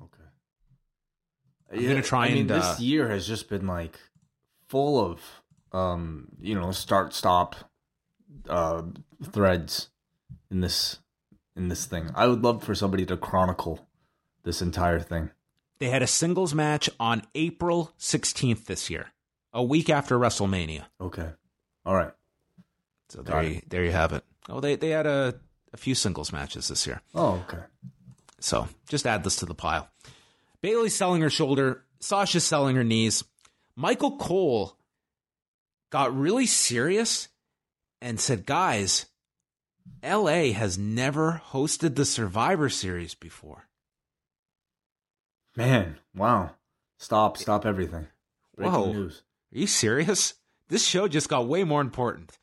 Okay. 0.00 0.22
I'm 1.70 1.86
gonna 1.88 2.00
try 2.00 2.28
I 2.28 2.28
mean, 2.30 2.38
and, 2.38 2.48
this 2.48 2.64
uh, 2.64 2.76
year 2.78 3.10
has 3.10 3.26
just 3.26 3.50
been 3.50 3.66
like 3.66 4.00
full 4.66 4.98
of, 4.98 5.20
um, 5.72 6.28
you 6.40 6.54
know, 6.54 6.72
start 6.72 7.12
stop, 7.12 7.54
uh, 8.48 8.80
threads 9.30 9.90
in 10.50 10.62
this 10.62 11.00
in 11.54 11.68
this 11.68 11.84
thing. 11.84 12.12
I 12.14 12.28
would 12.28 12.40
love 12.40 12.64
for 12.64 12.74
somebody 12.74 13.04
to 13.04 13.18
chronicle 13.18 13.86
this 14.42 14.62
entire 14.62 15.00
thing. 15.00 15.32
They 15.80 15.88
had 15.88 16.02
a 16.02 16.06
singles 16.06 16.54
match 16.54 16.90
on 17.00 17.22
April 17.34 17.92
16th 17.98 18.66
this 18.66 18.90
year, 18.90 19.08
a 19.52 19.62
week 19.62 19.88
after 19.88 20.18
WrestleMania. 20.18 20.84
Okay. 21.00 21.30
All 21.86 21.94
right. 21.94 22.12
So 23.08 23.22
there, 23.22 23.42
you, 23.42 23.62
there 23.66 23.84
you 23.84 23.90
have 23.90 24.12
it. 24.12 24.22
Oh, 24.48 24.60
they 24.60 24.76
they 24.76 24.90
had 24.90 25.06
a, 25.06 25.40
a 25.72 25.76
few 25.76 25.94
singles 25.94 26.32
matches 26.32 26.68
this 26.68 26.86
year. 26.86 27.00
Oh, 27.14 27.42
okay. 27.48 27.62
So 28.40 28.68
just 28.88 29.06
add 29.06 29.24
this 29.24 29.36
to 29.36 29.46
the 29.46 29.54
pile. 29.54 29.88
Bayley's 30.60 30.94
selling 30.94 31.22
her 31.22 31.30
shoulder. 31.30 31.82
Sasha's 31.98 32.44
selling 32.44 32.76
her 32.76 32.84
knees. 32.84 33.24
Michael 33.74 34.16
Cole 34.18 34.76
got 35.90 36.16
really 36.16 36.46
serious 36.46 37.28
and 38.02 38.20
said, 38.20 38.46
guys, 38.46 39.06
LA 40.04 40.52
has 40.52 40.78
never 40.78 41.42
hosted 41.52 41.96
the 41.96 42.04
Survivor 42.04 42.68
Series 42.68 43.14
before. 43.14 43.66
Man, 45.60 45.98
wow. 46.14 46.52
Stop, 46.96 47.36
stop 47.36 47.66
everything. 47.66 48.06
Breaking 48.56 48.72
Whoa. 48.72 48.92
news. 48.94 49.24
Are 49.54 49.58
you 49.58 49.66
serious? 49.66 50.32
This 50.70 50.86
show 50.86 51.06
just 51.06 51.28
got 51.28 51.48
way 51.48 51.64
more 51.64 51.82
important. 51.82 52.38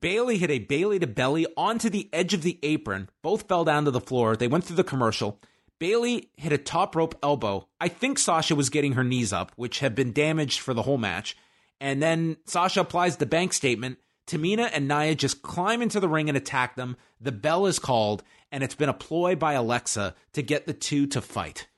Bayley 0.00 0.38
hit 0.38 0.50
a 0.50 0.58
Bayley 0.58 0.98
to 0.98 1.06
belly 1.06 1.46
onto 1.56 1.88
the 1.88 2.10
edge 2.12 2.34
of 2.34 2.42
the 2.42 2.58
apron. 2.64 3.10
Both 3.22 3.46
fell 3.46 3.64
down 3.64 3.84
to 3.84 3.92
the 3.92 4.00
floor. 4.00 4.34
They 4.34 4.48
went 4.48 4.64
through 4.64 4.74
the 4.74 4.82
commercial. 4.82 5.40
Bayley 5.78 6.30
hit 6.36 6.52
a 6.52 6.58
top 6.58 6.96
rope 6.96 7.16
elbow. 7.22 7.68
I 7.80 7.86
think 7.86 8.18
Sasha 8.18 8.56
was 8.56 8.70
getting 8.70 8.94
her 8.94 9.04
knees 9.04 9.32
up, 9.32 9.52
which 9.54 9.78
have 9.78 9.94
been 9.94 10.12
damaged 10.12 10.58
for 10.58 10.74
the 10.74 10.82
whole 10.82 10.98
match. 10.98 11.36
And 11.80 12.02
then 12.02 12.38
Sasha 12.44 12.80
applies 12.80 13.18
the 13.18 13.26
bank 13.26 13.52
statement. 13.52 13.98
Tamina 14.26 14.68
and 14.72 14.88
Nia 14.88 15.14
just 15.14 15.42
climb 15.42 15.80
into 15.80 16.00
the 16.00 16.08
ring 16.08 16.28
and 16.28 16.36
attack 16.36 16.74
them. 16.74 16.96
The 17.20 17.30
bell 17.30 17.66
is 17.66 17.78
called, 17.78 18.24
and 18.50 18.64
it's 18.64 18.74
been 18.74 18.88
a 18.88 18.94
ploy 18.94 19.36
by 19.36 19.52
Alexa 19.52 20.16
to 20.32 20.42
get 20.42 20.66
the 20.66 20.72
two 20.74 21.06
to 21.06 21.20
fight. 21.20 21.68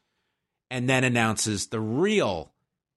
And 0.71 0.89
then 0.89 1.05
announces 1.05 1.69
the 1.69 1.81
real 1.81 2.53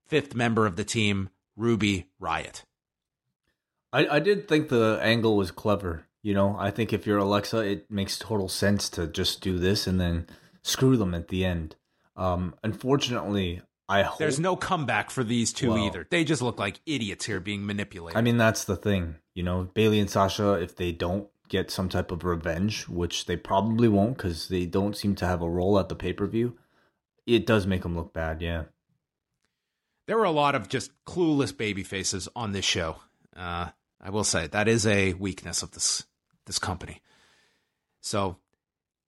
fifth 0.08 0.34
member 0.34 0.66
of 0.66 0.76
the 0.76 0.84
team, 0.84 1.30
Ruby 1.56 2.08
Riott. 2.22 2.64
I, 3.94 4.08
I 4.08 4.20
did 4.20 4.48
think 4.48 4.70
the 4.70 5.00
angle 5.02 5.36
was 5.36 5.52
clever. 5.52 6.06
You 6.22 6.34
know, 6.34 6.56
I 6.60 6.72
think 6.72 6.92
if 6.92 7.08
you're 7.08 7.18
Alexa, 7.18 7.60
it 7.60 7.90
makes 7.90 8.20
total 8.20 8.50
sense 8.50 8.90
to 8.90 9.08
just 9.08 9.42
do 9.42 9.58
this 9.58 9.88
and 9.88 10.00
then 10.00 10.28
screw 10.62 10.98
them 10.98 11.14
at 11.14 11.30
the 11.30 11.46
end. 11.46 11.76
Um, 12.16 12.56
unfortunately, 12.64 13.62
I 13.88 14.04
hope. 14.04 14.20
There's 14.20 14.40
no 14.40 14.56
comeback 14.56 15.10
for 15.10 15.24
these 15.24 15.54
two 15.54 15.70
Well- 15.72 15.86
either. 15.86 16.08
They 16.10 16.24
just 16.24 16.42
look 16.42 16.60
like 16.60 16.82
idiots 16.86 17.26
here 17.26 17.40
being 17.40 17.66
manipulated. 17.66 18.18
I 18.18 18.22
mean, 18.22 18.38
that's 18.38 18.64
the 18.66 18.76
thing. 18.76 19.16
You 19.34 19.44
know, 19.44 19.70
Bayley 19.74 20.00
and 20.00 20.10
Sasha, 20.10 20.54
if 20.54 20.76
they 20.76 20.92
don't 20.92 21.30
get 21.48 21.72
some 21.72 21.90
type 21.90 22.12
of 22.12 22.24
revenge, 22.24 22.88
which 22.88 23.26
they 23.26 23.38
probably 23.38 23.88
won't 23.88 24.18
because 24.18 24.50
they 24.50 24.66
don't 24.66 24.96
seem 24.96 25.16
to 25.16 25.26
have 25.26 25.42
a 25.42 25.50
role 25.50 25.80
at 25.80 25.90
the 25.90 25.96
pay 25.96 26.14
per 26.14 26.28
view, 26.28 26.58
it 27.36 27.46
does 27.46 27.66
make 27.68 27.84
them 27.84 27.96
look 27.96 28.14
bad. 28.14 28.42
Yeah. 28.42 28.64
there 30.08 30.18
were 30.18 30.24
a 30.26 30.32
lot 30.32 30.56
of 30.56 30.68
just 30.70 30.92
clueless 31.06 31.56
baby 31.56 31.84
faces 31.84 32.28
on 32.36 32.52
this 32.52 32.66
show. 32.66 32.98
Uh, 33.36 33.70
I 34.02 34.10
will 34.10 34.24
say 34.24 34.48
that 34.48 34.68
is 34.68 34.86
a 34.88 35.14
weakness 35.14 35.62
of 35.64 35.72
this 35.72 36.06
this 36.46 36.60
company. 36.60 37.02
So 38.02 38.38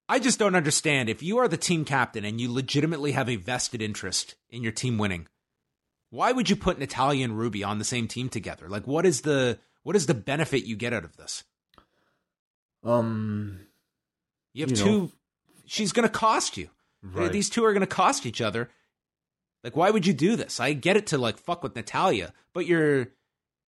I 0.08 0.20
just 0.20 0.38
don't 0.40 0.56
understand 0.56 1.10
if 1.10 1.24
you 1.24 1.38
are 1.40 1.48
the 1.48 1.58
team 1.58 1.86
captain 1.86 2.24
and 2.26 2.40
you 2.40 2.52
legitimately 2.52 3.14
have 3.14 3.30
a 3.30 3.38
vested 3.38 3.82
interest 3.82 4.36
in 4.50 4.62
your 4.64 4.72
team 4.74 4.98
winning. 4.98 5.28
Why 6.10 6.34
would 6.34 6.50
you 6.50 6.56
put 6.58 6.78
Natalya 6.78 7.24
and 7.24 7.38
Ruby 7.40 7.64
on 7.64 7.80
the 7.80 7.86
same 7.86 8.08
team 8.08 8.28
together? 8.30 8.68
Like, 8.70 8.86
what 8.86 9.06
is 9.06 9.22
the 9.22 9.60
what 9.84 9.96
is 9.96 10.06
the 10.08 10.14
benefit 10.14 10.66
you 10.66 10.76
get 10.76 10.94
out 10.94 11.06
of 11.06 11.16
this? 11.18 11.44
Um. 12.84 13.62
You 14.54 14.64
have 14.64 14.72
You 14.72 14.76
two. 14.76 14.86
know. 15.04 15.12
she's 15.66 15.94
going 15.94 16.08
to 16.08 16.14
cost 16.14 16.58
you. 16.58 16.70
Right. 17.04 17.32
These 17.32 17.50
two 17.50 17.66
are 17.66 17.74
going 17.74 17.82
to 17.82 17.88
cost 17.88 18.26
each 18.26 18.42
other. 18.42 18.70
Like, 19.64 19.76
why 19.76 19.92
would 19.92 20.06
you 20.06 20.14
do 20.14 20.36
this? 20.36 20.60
I 20.60 20.74
get 20.74 20.98
it 20.98 21.08
to 21.08 21.18
like 21.18 21.38
fuck 21.38 21.64
with 21.64 21.76
Natalya, 21.76 22.34
but 22.54 22.66
you're 22.66 23.10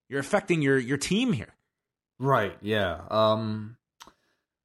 you're 0.10 0.20
affecting 0.20 0.62
your 0.62 0.78
your 0.78 0.98
team 0.98 1.34
here. 1.34 1.54
Right. 2.20 2.58
Yeah. 2.62 3.02
Um. 3.10 3.78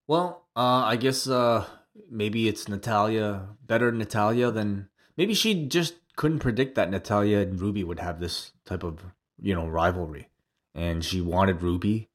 Well, 0.06 0.46
uh, 0.56 0.84
I 0.84 0.96
guess 0.96 1.28
uh, 1.28 1.66
maybe 2.10 2.48
it's 2.48 2.68
Natalya 2.68 3.48
better 3.66 3.92
Natalya 3.92 4.50
than 4.50 4.88
maybe 5.16 5.34
she 5.34 5.66
just 5.66 5.94
couldn't 6.16 6.38
predict 6.38 6.74
that 6.74 6.90
Natalya 6.90 7.40
and 7.40 7.60
Ruby 7.60 7.84
would 7.84 8.00
have 8.00 8.20
this 8.20 8.52
type 8.64 8.82
of 8.82 9.04
you 9.40 9.54
know 9.54 9.66
rivalry, 9.66 10.28
and 10.74 11.04
she 11.04 11.20
wanted 11.20 11.62
Ruby, 11.62 12.08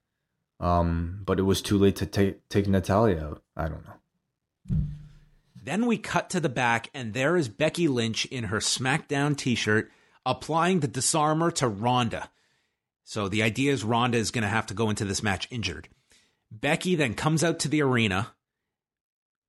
um, 0.59 1.21
but 1.25 1.39
it 1.39 1.43
was 1.43 1.61
too 1.61 1.77
late 1.77 1.95
to 1.97 2.05
take 2.05 2.47
take 2.49 2.67
Natalya 2.67 3.23
out. 3.23 3.43
I 3.55 3.69
don't 3.69 3.85
know. 3.85 4.77
Then 5.63 5.85
we 5.85 5.97
cut 5.97 6.29
to 6.31 6.41
the 6.41 6.49
back, 6.49 6.89
and 6.93 7.13
there 7.13 7.37
is 7.37 7.47
Becky 7.47 7.87
Lynch 7.87 8.25
in 8.25 8.45
her 8.45 8.59
SmackDown 8.59 9.37
t 9.37 9.55
shirt 9.55 9.89
applying 10.25 10.81
the 10.81 10.89
disarmor 10.89 11.53
to 11.55 11.69
Ronda. 11.69 12.29
So 13.05 13.29
the 13.29 13.43
idea 13.43 13.71
is 13.71 13.83
Ronda 13.83 14.17
is 14.17 14.31
going 14.31 14.43
to 14.43 14.49
have 14.49 14.65
to 14.67 14.73
go 14.73 14.89
into 14.89 15.05
this 15.05 15.23
match 15.23 15.47
injured. 15.51 15.87
Becky 16.51 16.95
then 16.95 17.13
comes 17.13 17.43
out 17.43 17.59
to 17.59 17.69
the 17.69 17.81
arena. 17.81 18.33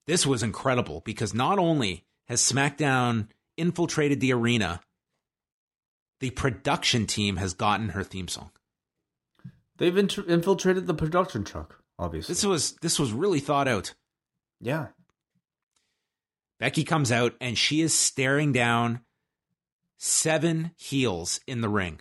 This 0.07 0.25
was 0.25 0.43
incredible 0.43 1.03
because 1.05 1.35
not 1.35 1.59
only 1.59 2.05
has 2.29 2.41
SmackDown 2.41 3.29
infiltrated 3.57 4.21
the 4.21 4.33
arena, 4.33 4.81
the 6.21 6.31
production 6.31 7.07
team 7.07 7.37
has 7.37 7.55
gotten 7.55 7.91
her 7.91 8.05
theme 8.05 8.29
song. 8.29 8.51
They've 9.79 9.97
infiltrated 9.97 10.87
the 10.87 10.95
production 10.95 11.43
truck. 11.43 11.81
Obviously. 11.99 12.33
This 12.33 12.45
was 12.45 12.73
this 12.83 12.99
was 12.99 13.13
really 13.13 13.41
thought 13.41 13.69
out. 13.69 13.95
yeah. 14.61 14.89
Becky 16.59 16.85
comes 16.85 17.11
out 17.13 17.35
and 17.41 17.59
she 17.59 17.81
is 17.81 17.93
staring 17.93 18.53
down 18.53 19.01
seven 19.97 20.73
heels 20.77 21.41
in 21.47 21.61
the 21.61 21.69
ring. 21.69 22.01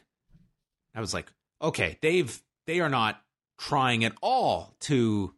I 0.95 1.01
was 1.01 1.13
like, 1.13 1.31
okay, 1.61 1.97
they've 2.01 2.41
they 2.65 2.79
are 2.79 2.89
not 2.89 3.21
trying 3.57 4.03
at 4.03 4.13
all 4.21 4.75
to 4.81 5.33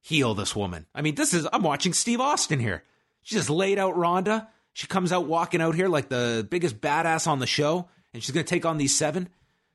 heal 0.00 0.34
this 0.34 0.54
woman. 0.54 0.86
I 0.94 1.02
mean, 1.02 1.14
this 1.14 1.34
is 1.34 1.46
I'm 1.52 1.62
watching 1.62 1.92
Steve 1.92 2.20
Austin 2.20 2.60
here. 2.60 2.84
She 3.22 3.34
just 3.34 3.50
laid 3.50 3.78
out 3.78 3.96
Ronda. 3.96 4.48
She 4.72 4.86
comes 4.86 5.12
out 5.12 5.26
walking 5.26 5.60
out 5.60 5.74
here 5.74 5.88
like 5.88 6.08
the 6.08 6.46
biggest 6.48 6.80
badass 6.80 7.26
on 7.26 7.38
the 7.38 7.46
show, 7.46 7.88
and 8.14 8.22
she's 8.22 8.32
gonna 8.32 8.44
take 8.44 8.64
on 8.64 8.78
these 8.78 8.96
seven. 8.96 9.28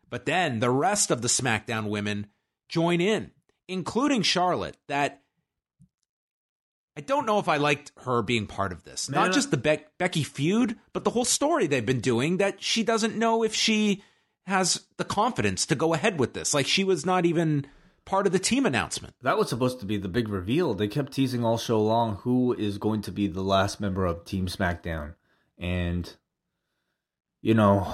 But 0.09 0.25
then 0.25 0.59
the 0.59 0.69
rest 0.69 1.11
of 1.11 1.21
the 1.21 1.27
SmackDown 1.27 1.89
women 1.89 2.27
join 2.69 3.01
in, 3.01 3.31
including 3.67 4.21
Charlotte, 4.21 4.77
that 4.87 5.21
I 6.97 7.01
don't 7.01 7.25
know 7.25 7.39
if 7.39 7.49
I 7.49 7.57
liked 7.57 7.91
her 8.03 8.21
being 8.21 8.47
part 8.47 8.71
of 8.71 8.83
this. 8.83 9.09
Man, 9.09 9.25
Not 9.25 9.33
just 9.33 9.51
the 9.51 9.57
Be- 9.57 9.83
Becky 9.97 10.23
feud, 10.23 10.77
but 10.93 11.03
the 11.03 11.09
whole 11.09 11.25
story 11.25 11.67
they've 11.67 11.85
been 11.85 11.99
doing 11.99 12.37
that 12.37 12.63
she 12.63 12.83
doesn't 12.83 13.17
know 13.17 13.43
if 13.43 13.53
she 13.53 14.03
has 14.47 14.85
the 14.97 15.03
confidence 15.03 15.65
to 15.65 15.75
go 15.75 15.93
ahead 15.93 16.19
with 16.19 16.33
this. 16.33 16.53
Like 16.53 16.67
she 16.67 16.83
was 16.83 17.05
not 17.05 17.25
even 17.25 17.65
part 18.05 18.27
of 18.27 18.31
the 18.31 18.39
team 18.39 18.65
announcement. 18.65 19.15
That 19.23 19.37
was 19.37 19.49
supposed 19.49 19.79
to 19.81 19.85
be 19.85 19.97
the 19.97 20.07
big 20.07 20.29
reveal. 20.29 20.73
They 20.73 20.87
kept 20.87 21.11
teasing 21.11 21.43
all 21.43 21.57
show 21.57 21.81
long 21.81 22.17
who 22.17 22.53
is 22.53 22.77
going 22.77 23.01
to 23.03 23.11
be 23.11 23.27
the 23.27 23.41
last 23.41 23.81
member 23.81 24.05
of 24.05 24.23
Team 24.23 24.45
SmackDown. 24.47 25.15
And, 25.57 26.13
you 27.41 27.53
know, 27.55 27.85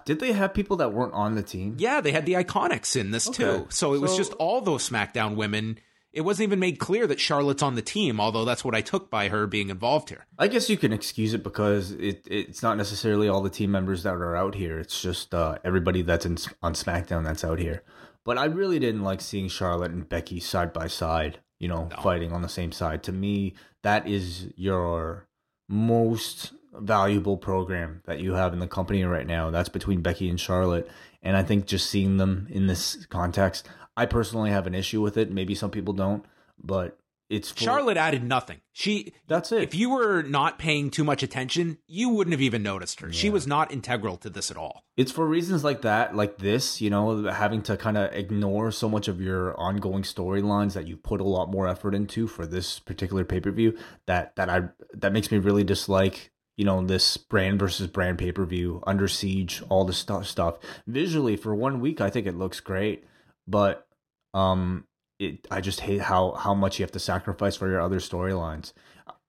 did 0.04 0.18
they 0.20 0.32
have 0.32 0.54
people 0.54 0.78
that 0.78 0.92
weren't 0.92 1.14
on 1.14 1.34
the 1.34 1.42
team? 1.42 1.76
Yeah, 1.78 2.00
they 2.00 2.12
had 2.12 2.26
the 2.26 2.34
Iconics 2.34 2.96
in 2.96 3.10
this 3.10 3.28
too. 3.28 3.66
So 3.68 3.94
it 3.94 4.00
was 4.00 4.16
just 4.16 4.32
all 4.34 4.60
those 4.62 4.88
SmackDown 4.88 5.36
women. 5.36 5.78
It 6.12 6.22
wasn't 6.22 6.48
even 6.48 6.58
made 6.58 6.78
clear 6.78 7.06
that 7.06 7.20
Charlotte's 7.20 7.62
on 7.62 7.74
the 7.74 7.82
team, 7.82 8.18
although 8.18 8.44
that's 8.44 8.64
what 8.64 8.74
I 8.74 8.80
took 8.80 9.10
by 9.10 9.28
her 9.28 9.46
being 9.46 9.68
involved 9.68 10.08
here. 10.08 10.26
I 10.38 10.48
guess 10.48 10.70
you 10.70 10.76
can 10.78 10.92
excuse 10.92 11.34
it 11.34 11.42
because 11.42 11.92
it 11.92 12.26
it's 12.30 12.62
not 12.62 12.76
necessarily 12.78 13.28
all 13.28 13.42
the 13.42 13.50
team 13.50 13.70
members 13.70 14.02
that 14.04 14.14
are 14.14 14.34
out 14.36 14.54
here. 14.54 14.78
It's 14.78 15.00
just 15.02 15.34
uh, 15.34 15.58
everybody 15.64 16.02
that's 16.02 16.24
in, 16.26 16.38
on 16.62 16.72
SmackDown 16.74 17.24
that's 17.24 17.44
out 17.44 17.58
here. 17.58 17.82
But 18.24 18.38
I 18.38 18.46
really 18.46 18.78
didn't 18.78 19.04
like 19.04 19.20
seeing 19.20 19.48
Charlotte 19.48 19.92
and 19.92 20.08
Becky 20.08 20.40
side 20.40 20.72
by 20.72 20.86
side, 20.86 21.40
you 21.58 21.68
know, 21.68 21.88
No. 21.90 21.96
fighting 22.02 22.32
on 22.32 22.42
the 22.42 22.48
same 22.48 22.72
side. 22.72 23.02
To 23.04 23.12
me, 23.12 23.54
that 23.82 24.08
is 24.08 24.48
your 24.56 25.28
most 25.68 26.52
valuable 26.74 27.36
program 27.36 28.02
that 28.06 28.20
you 28.20 28.34
have 28.34 28.52
in 28.52 28.58
the 28.58 28.66
company 28.68 29.04
right 29.04 29.26
now. 29.26 29.50
That's 29.50 29.68
between 29.68 30.00
Becky 30.00 30.28
and 30.28 30.38
Charlotte. 30.40 30.88
And 31.22 31.36
I 31.36 31.42
think 31.42 31.66
just 31.66 31.90
seeing 31.90 32.16
them 32.16 32.46
in 32.50 32.66
this 32.66 33.04
context, 33.06 33.68
I 33.98 34.06
personally 34.06 34.50
have 34.50 34.66
an 34.68 34.74
issue 34.74 35.02
with 35.02 35.16
it. 35.16 35.32
Maybe 35.32 35.54
some 35.54 35.70
people 35.70 35.92
don't, 35.92 36.24
but 36.62 36.98
it's 37.28 37.50
for, 37.50 37.58
Charlotte 37.58 37.96
added 37.96 38.22
nothing. 38.24 38.60
She 38.72 39.12
That's 39.26 39.52
it. 39.52 39.62
If 39.62 39.74
you 39.74 39.90
were 39.90 40.22
not 40.22 40.58
paying 40.58 40.90
too 40.90 41.04
much 41.04 41.22
attention, 41.22 41.78
you 41.86 42.08
wouldn't 42.08 42.32
have 42.32 42.40
even 42.40 42.62
noticed 42.62 43.00
her. 43.00 43.12
She 43.12 43.28
was 43.28 43.46
not 43.46 43.72
integral 43.72 44.16
to 44.18 44.30
this 44.30 44.50
at 44.50 44.56
all. 44.56 44.84
It's 44.96 45.12
for 45.12 45.26
reasons 45.26 45.64
like 45.64 45.82
that, 45.82 46.16
like 46.16 46.38
this, 46.38 46.80
you 46.80 46.90
know, 46.90 47.24
having 47.24 47.60
to 47.62 47.76
kind 47.76 47.98
of 47.98 48.12
ignore 48.14 48.70
so 48.70 48.88
much 48.88 49.08
of 49.08 49.20
your 49.20 49.58
ongoing 49.60 50.04
storylines 50.04 50.72
that 50.74 50.86
you 50.86 50.96
put 50.96 51.20
a 51.20 51.24
lot 51.24 51.50
more 51.50 51.68
effort 51.68 51.94
into 51.94 52.28
for 52.28 52.46
this 52.46 52.78
particular 52.78 53.24
pay 53.24 53.40
per 53.40 53.50
view. 53.50 53.76
That 54.06 54.36
that 54.36 54.48
I 54.48 54.68
that 54.94 55.12
makes 55.12 55.30
me 55.30 55.38
really 55.38 55.64
dislike, 55.64 56.30
you 56.56 56.64
know, 56.64 56.82
this 56.86 57.16
brand 57.16 57.58
versus 57.58 57.88
brand 57.88 58.18
pay 58.18 58.32
per 58.32 58.46
view, 58.46 58.82
Under 58.86 59.08
Siege, 59.08 59.60
all 59.68 59.84
this 59.84 59.98
stuff. 59.98 60.24
Stuff 60.26 60.58
visually 60.86 61.36
for 61.36 61.52
one 61.52 61.80
week, 61.80 62.00
I 62.00 62.08
think 62.10 62.26
it 62.26 62.38
looks 62.38 62.60
great, 62.60 63.04
but 63.46 63.87
um, 64.34 64.84
it 65.18 65.46
I 65.50 65.60
just 65.60 65.80
hate 65.80 66.00
how 66.00 66.32
how 66.32 66.54
much 66.54 66.78
you 66.78 66.84
have 66.84 66.92
to 66.92 66.98
sacrifice 66.98 67.56
for 67.56 67.68
your 67.68 67.80
other 67.80 67.98
storylines. 67.98 68.72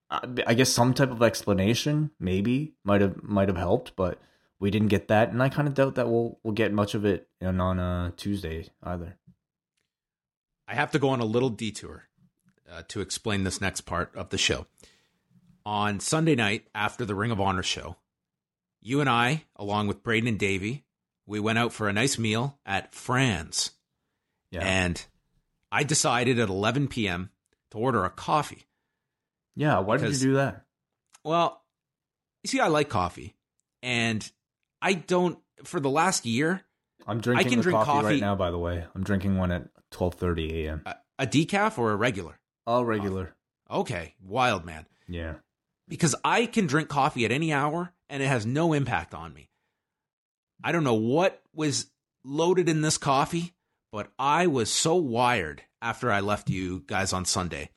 I, 0.09 0.27
I 0.47 0.53
guess 0.53 0.69
some 0.69 0.93
type 0.93 1.11
of 1.11 1.21
explanation 1.21 2.11
maybe 2.19 2.73
might 2.84 3.01
have 3.01 3.23
might 3.23 3.47
have 3.47 3.57
helped, 3.57 3.95
but 3.95 4.19
we 4.59 4.71
didn't 4.71 4.89
get 4.89 5.07
that, 5.07 5.31
and 5.31 5.41
I 5.41 5.49
kind 5.49 5.67
of 5.67 5.73
doubt 5.73 5.95
that 5.95 6.09
we'll 6.09 6.39
we'll 6.43 6.53
get 6.53 6.73
much 6.73 6.93
of 6.93 7.05
it 7.05 7.27
on 7.41 7.59
on 7.59 7.80
uh, 7.80 8.11
Tuesday 8.15 8.67
either. 8.84 9.17
I 10.67 10.76
have 10.76 10.91
to 10.91 10.99
go 10.99 11.09
on 11.09 11.19
a 11.19 11.26
little 11.26 11.49
detour 11.49 12.03
uh, 12.71 12.84
to 12.89 13.01
explain 13.01 13.43
this 13.43 13.61
next 13.61 13.81
part 13.81 14.15
of 14.15 14.30
the 14.30 14.38
show. 14.38 14.67
On 15.65 15.99
Sunday 15.99 16.35
night 16.35 16.67
after 16.76 17.05
the 17.05 17.15
Ring 17.15 17.31
of 17.31 17.41
Honor 17.41 17.63
show, 17.63 17.95
you 18.81 19.01
and 19.01 19.09
I, 19.09 19.45
along 19.55 19.88
with 19.88 20.03
Braden 20.03 20.27
and 20.27 20.39
Davey, 20.39 20.85
we 21.26 21.39
went 21.39 21.57
out 21.57 21.73
for 21.73 21.89
a 21.89 21.93
nice 21.93 22.17
meal 22.17 22.59
at 22.65 22.93
Fran's. 22.93 23.71
Yeah, 24.51 24.61
And 24.63 25.05
I 25.71 25.84
decided 25.84 26.39
at 26.39 26.49
11 26.49 26.88
p.m. 26.88 27.30
to 27.71 27.77
order 27.77 28.03
a 28.05 28.09
coffee. 28.09 28.67
yeah. 29.55 29.80
Why 29.80 29.97
because- 29.97 30.19
did 30.19 30.26
you 30.26 30.31
do 30.31 30.35
that? 30.38 30.65
Well, 31.23 31.61
you 32.43 32.47
see, 32.47 32.59
I 32.59 32.67
like 32.67 32.88
coffee, 32.89 33.35
and 33.84 34.30
I 34.81 34.93
don't. 34.93 35.38
For 35.65 35.80
the 35.81 35.89
last 35.89 36.26
year, 36.26 36.61
I'm 37.05 37.19
drinking 37.19 37.49
can 37.49 37.57
the 37.59 37.63
drink 37.63 37.76
coffee, 37.77 37.91
coffee- 37.91 38.05
right 38.05 38.21
now. 38.21 38.35
By 38.35 38.49
the 38.51 38.57
way, 38.57 38.85
I'm 38.95 39.03
drinking 39.03 39.38
one 39.38 39.51
at 39.51 39.67
12:30 39.91 40.63
a.m. 40.65 40.81
a, 40.85 40.95
a 41.19 41.27
decaf 41.27 41.77
or 41.77 41.91
a 41.91 41.95
regular. 41.97 42.39
All 42.65 42.85
regular. 42.85 43.35
Okay, 43.69 44.15
wild 44.21 44.63
man. 44.65 44.85
Yeah, 45.07 45.35
Because 45.89 46.15
I 46.23 46.45
can 46.45 46.65
drink 46.67 46.88
coffee 46.88 47.26
at 47.26 47.31
any 47.31 47.51
hour, 47.51 47.93
and 48.09 48.23
it 48.23 48.27
has 48.27 48.45
no 48.45 48.73
impact 48.73 49.13
on 49.13 49.34
me. 49.34 49.49
I 50.63 50.71
don't 50.71 50.84
know 50.84 50.93
what 50.93 51.41
was 51.53 51.88
loaded 52.23 52.69
in 52.69 52.81
this 52.81 52.97
coffee, 52.97 53.53
but 53.91 54.11
I 54.18 54.48
was 54.48 54.72
so 54.72 54.95
wired 54.95 55.64
after 55.82 56.11
I 56.11 56.20
left 56.20 56.49
you 56.49 56.84
guys 56.86 57.14
on 57.14 57.26
Sunday. 57.26 57.70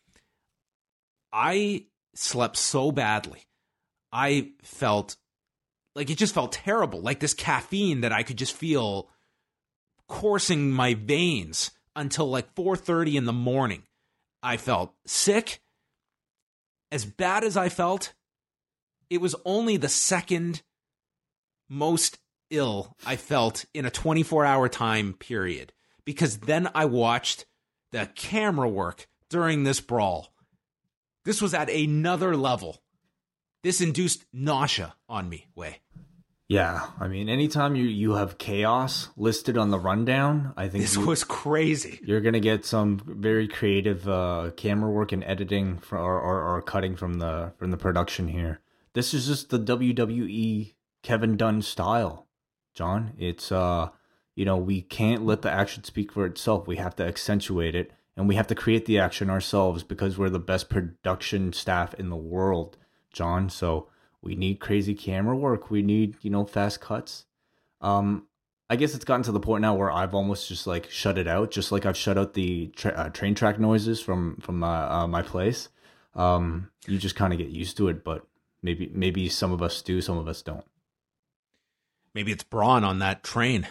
I 1.32 1.86
slept 2.14 2.56
so 2.56 2.92
badly. 2.92 3.46
I 4.12 4.50
felt 4.62 5.16
like 5.94 6.10
it 6.10 6.18
just 6.18 6.34
felt 6.34 6.52
terrible, 6.52 7.00
like 7.00 7.20
this 7.20 7.34
caffeine 7.34 8.02
that 8.02 8.12
I 8.12 8.22
could 8.22 8.36
just 8.36 8.52
feel 8.52 9.08
coursing 10.08 10.70
my 10.70 10.94
veins 10.94 11.70
until 11.96 12.28
like 12.28 12.54
4:30 12.54 13.16
in 13.16 13.24
the 13.24 13.32
morning. 13.32 13.84
I 14.42 14.56
felt 14.56 14.94
sick. 15.06 15.60
As 16.90 17.04
bad 17.06 17.44
as 17.44 17.56
I 17.56 17.70
felt, 17.70 18.12
it 19.08 19.20
was 19.20 19.34
only 19.44 19.78
the 19.78 19.88
second 19.88 20.62
most 21.68 22.18
ill 22.50 22.96
I 23.06 23.16
felt 23.16 23.64
in 23.72 23.86
a 23.86 23.90
24-hour 23.90 24.68
time 24.68 25.14
period 25.14 25.72
because 26.04 26.38
then 26.38 26.68
I 26.74 26.84
watched 26.86 27.46
the 27.90 28.08
camera 28.14 28.68
work 28.68 29.06
during 29.28 29.64
this 29.64 29.80
brawl. 29.80 30.32
This 31.24 31.40
was 31.40 31.54
at 31.54 31.70
another 31.70 32.36
level. 32.36 32.82
This 33.62 33.80
induced 33.80 34.24
nausea 34.32 34.94
on 35.08 35.28
me, 35.28 35.46
way. 35.54 35.78
yeah. 36.48 36.88
I 36.98 37.06
mean, 37.06 37.28
anytime 37.28 37.76
you 37.76 37.84
you 37.84 38.14
have 38.14 38.36
chaos 38.38 39.08
listed 39.16 39.56
on 39.56 39.70
the 39.70 39.78
rundown, 39.78 40.52
I 40.56 40.68
think 40.68 40.82
This 40.82 40.96
you- 40.96 41.06
was 41.06 41.22
crazy. 41.24 42.00
you're 42.02 42.20
gonna 42.20 42.40
get 42.40 42.64
some 42.64 43.00
very 43.06 43.46
creative 43.46 44.08
uh, 44.08 44.50
camera 44.56 44.90
work 44.90 45.12
and 45.12 45.22
editing 45.24 45.78
for, 45.78 45.96
or, 45.98 46.20
or, 46.20 46.56
or 46.56 46.62
cutting 46.62 46.96
from 46.96 47.14
the 47.14 47.52
from 47.56 47.70
the 47.70 47.76
production 47.76 48.26
here. 48.28 48.60
This 48.94 49.14
is 49.14 49.26
just 49.28 49.50
the 49.50 49.58
WWE 49.60 50.74
Kevin 51.04 51.36
Dunn 51.36 51.62
style, 51.62 52.26
John. 52.74 53.12
It's 53.16 53.52
uh, 53.52 53.90
you 54.34 54.44
know, 54.44 54.56
we 54.56 54.82
can't 54.82 55.26
let 55.26 55.42
the 55.42 55.50
action 55.50 55.84
speak 55.84 56.12
for 56.12 56.26
itself. 56.26 56.66
We 56.66 56.76
have 56.76 56.96
to 56.96 57.04
accentuate 57.04 57.74
it, 57.74 57.92
and 58.16 58.28
we 58.28 58.34
have 58.36 58.46
to 58.48 58.54
create 58.54 58.86
the 58.86 58.98
action 58.98 59.30
ourselves 59.30 59.82
because 59.82 60.16
we're 60.16 60.30
the 60.30 60.38
best 60.38 60.68
production 60.68 61.52
staff 61.52 61.94
in 61.94 62.08
the 62.08 62.16
world, 62.16 62.78
John. 63.12 63.50
So 63.50 63.88
we 64.22 64.34
need 64.34 64.60
crazy 64.60 64.94
camera 64.94 65.36
work. 65.36 65.70
We 65.70 65.82
need 65.82 66.16
you 66.22 66.30
know 66.30 66.44
fast 66.44 66.80
cuts. 66.80 67.26
Um, 67.80 68.26
I 68.70 68.76
guess 68.76 68.94
it's 68.94 69.04
gotten 69.04 69.24
to 69.24 69.32
the 69.32 69.40
point 69.40 69.60
now 69.60 69.74
where 69.74 69.90
I've 69.90 70.14
almost 70.14 70.48
just 70.48 70.66
like 70.66 70.88
shut 70.90 71.18
it 71.18 71.28
out, 71.28 71.50
just 71.50 71.72
like 71.72 71.84
I've 71.84 71.96
shut 71.96 72.16
out 72.16 72.32
the 72.32 72.68
tra- 72.68 72.92
uh, 72.92 73.08
train 73.10 73.34
track 73.34 73.60
noises 73.60 74.00
from 74.00 74.36
from 74.36 74.60
my 74.60 74.84
uh, 74.84 75.06
my 75.06 75.20
place. 75.20 75.68
Um, 76.14 76.70
you 76.86 76.98
just 76.98 77.16
kind 77.16 77.32
of 77.32 77.38
get 77.38 77.48
used 77.48 77.76
to 77.76 77.88
it, 77.88 78.02
but 78.02 78.26
maybe 78.62 78.90
maybe 78.94 79.28
some 79.28 79.52
of 79.52 79.60
us 79.60 79.82
do, 79.82 80.00
some 80.00 80.16
of 80.16 80.26
us 80.26 80.40
don't. 80.40 80.64
Maybe 82.14 82.32
it's 82.32 82.44
Braun 82.44 82.84
on 82.84 82.98
that 83.00 83.22
train. 83.22 83.66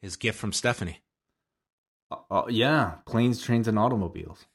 His 0.00 0.16
gift 0.16 0.38
from 0.38 0.52
Stephanie. 0.52 1.00
Uh, 2.10 2.16
uh, 2.30 2.42
yeah, 2.48 2.94
planes, 3.06 3.42
trains, 3.42 3.68
and 3.68 3.78
automobiles. 3.78 4.46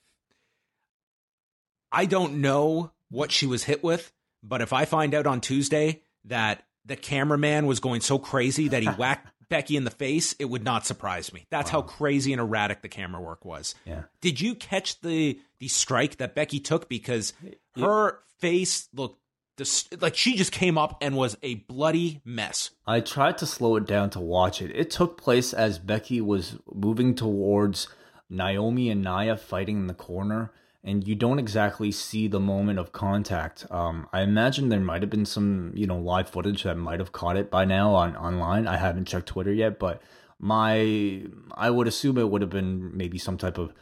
I 1.91 2.05
don't 2.05 2.41
know 2.41 2.91
what 3.09 3.31
she 3.31 3.45
was 3.45 3.63
hit 3.63 3.83
with, 3.83 4.11
but 4.41 4.61
if 4.61 4.73
I 4.73 4.85
find 4.85 5.13
out 5.13 5.27
on 5.27 5.41
Tuesday 5.41 6.01
that 6.25 6.63
the 6.85 6.95
cameraman 6.95 7.67
was 7.67 7.79
going 7.79 8.01
so 8.01 8.17
crazy 8.17 8.69
that 8.69 8.81
he 8.81 8.89
whacked 8.97 9.29
Becky 9.49 9.77
in 9.77 9.83
the 9.83 9.91
face, 9.91 10.33
it 10.39 10.45
would 10.45 10.63
not 10.63 10.85
surprise 10.85 11.31
me. 11.31 11.45
That's 11.51 11.69
how 11.69 11.83
crazy 11.83 12.33
and 12.33 12.41
erratic 12.41 12.81
the 12.81 12.89
camera 12.89 13.21
work 13.21 13.45
was. 13.45 13.75
Yeah. 13.85 14.03
Did 14.21 14.41
you 14.41 14.55
catch 14.55 14.99
the 15.01 15.39
the 15.59 15.67
strike 15.67 16.17
that 16.17 16.33
Becky 16.33 16.59
took 16.59 16.89
because 16.89 17.33
her 17.77 18.19
face 18.39 18.89
looked 18.93 19.19
dis- 19.55 19.89
like 19.99 20.15
she 20.15 20.35
just 20.35 20.51
came 20.51 20.77
up 20.77 20.97
and 21.01 21.15
was 21.15 21.37
a 21.43 21.55
bloody 21.55 22.21
mess. 22.25 22.71
I 22.85 22.99
tried 22.99 23.37
to 23.39 23.45
slow 23.45 23.75
it 23.75 23.85
down 23.85 24.09
to 24.11 24.19
watch 24.19 24.61
it. 24.61 24.71
It 24.75 24.91
took 24.91 25.17
place 25.17 25.53
as 25.53 25.79
Becky 25.79 26.21
was 26.21 26.57
moving 26.73 27.15
towards 27.15 27.87
Naomi 28.29 28.89
and 28.89 29.03
Nia 29.03 29.37
fighting 29.37 29.77
in 29.77 29.87
the 29.87 29.93
corner, 29.93 30.51
and 30.83 31.07
you 31.07 31.15
don't 31.15 31.39
exactly 31.39 31.91
see 31.91 32.27
the 32.27 32.39
moment 32.39 32.79
of 32.79 32.91
contact. 32.91 33.65
Um, 33.71 34.07
I 34.11 34.21
imagine 34.21 34.69
there 34.69 34.79
might 34.79 35.01
have 35.01 35.11
been 35.11 35.25
some, 35.25 35.71
you 35.75 35.87
know, 35.87 35.97
live 35.99 36.29
footage 36.29 36.63
that 36.63 36.75
might 36.75 36.99
have 36.99 37.11
caught 37.11 37.37
it 37.37 37.51
by 37.51 37.65
now 37.65 37.93
on 37.93 38.15
online. 38.15 38.67
I 38.67 38.77
haven't 38.77 39.05
checked 39.05 39.27
Twitter 39.27 39.53
yet, 39.53 39.79
but 39.79 40.01
my 40.39 41.23
I 41.55 41.69
would 41.69 41.87
assume 41.87 42.17
it 42.17 42.29
would 42.29 42.41
have 42.41 42.49
been 42.49 42.97
maybe 42.97 43.17
some 43.17 43.37
type 43.37 43.57
of 43.57 43.73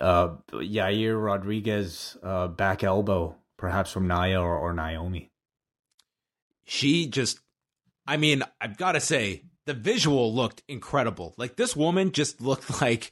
uh 0.00 0.34
Yair 0.52 1.22
Rodriguez 1.22 2.16
uh 2.22 2.48
back 2.48 2.84
elbow, 2.84 3.36
perhaps 3.58 3.90
from 3.92 4.08
Nia 4.08 4.40
or, 4.40 4.56
or 4.56 4.72
Naomi. 4.72 5.30
she 6.64 7.06
just 7.06 7.40
i 8.06 8.16
mean 8.16 8.42
i've 8.60 8.76
got 8.78 8.92
to 8.92 9.00
say 9.00 9.42
the 9.66 9.74
visual 9.74 10.34
looked 10.34 10.62
incredible 10.68 11.34
like 11.36 11.56
this 11.56 11.76
woman 11.76 12.12
just 12.12 12.40
looked 12.40 12.80
like 12.82 13.10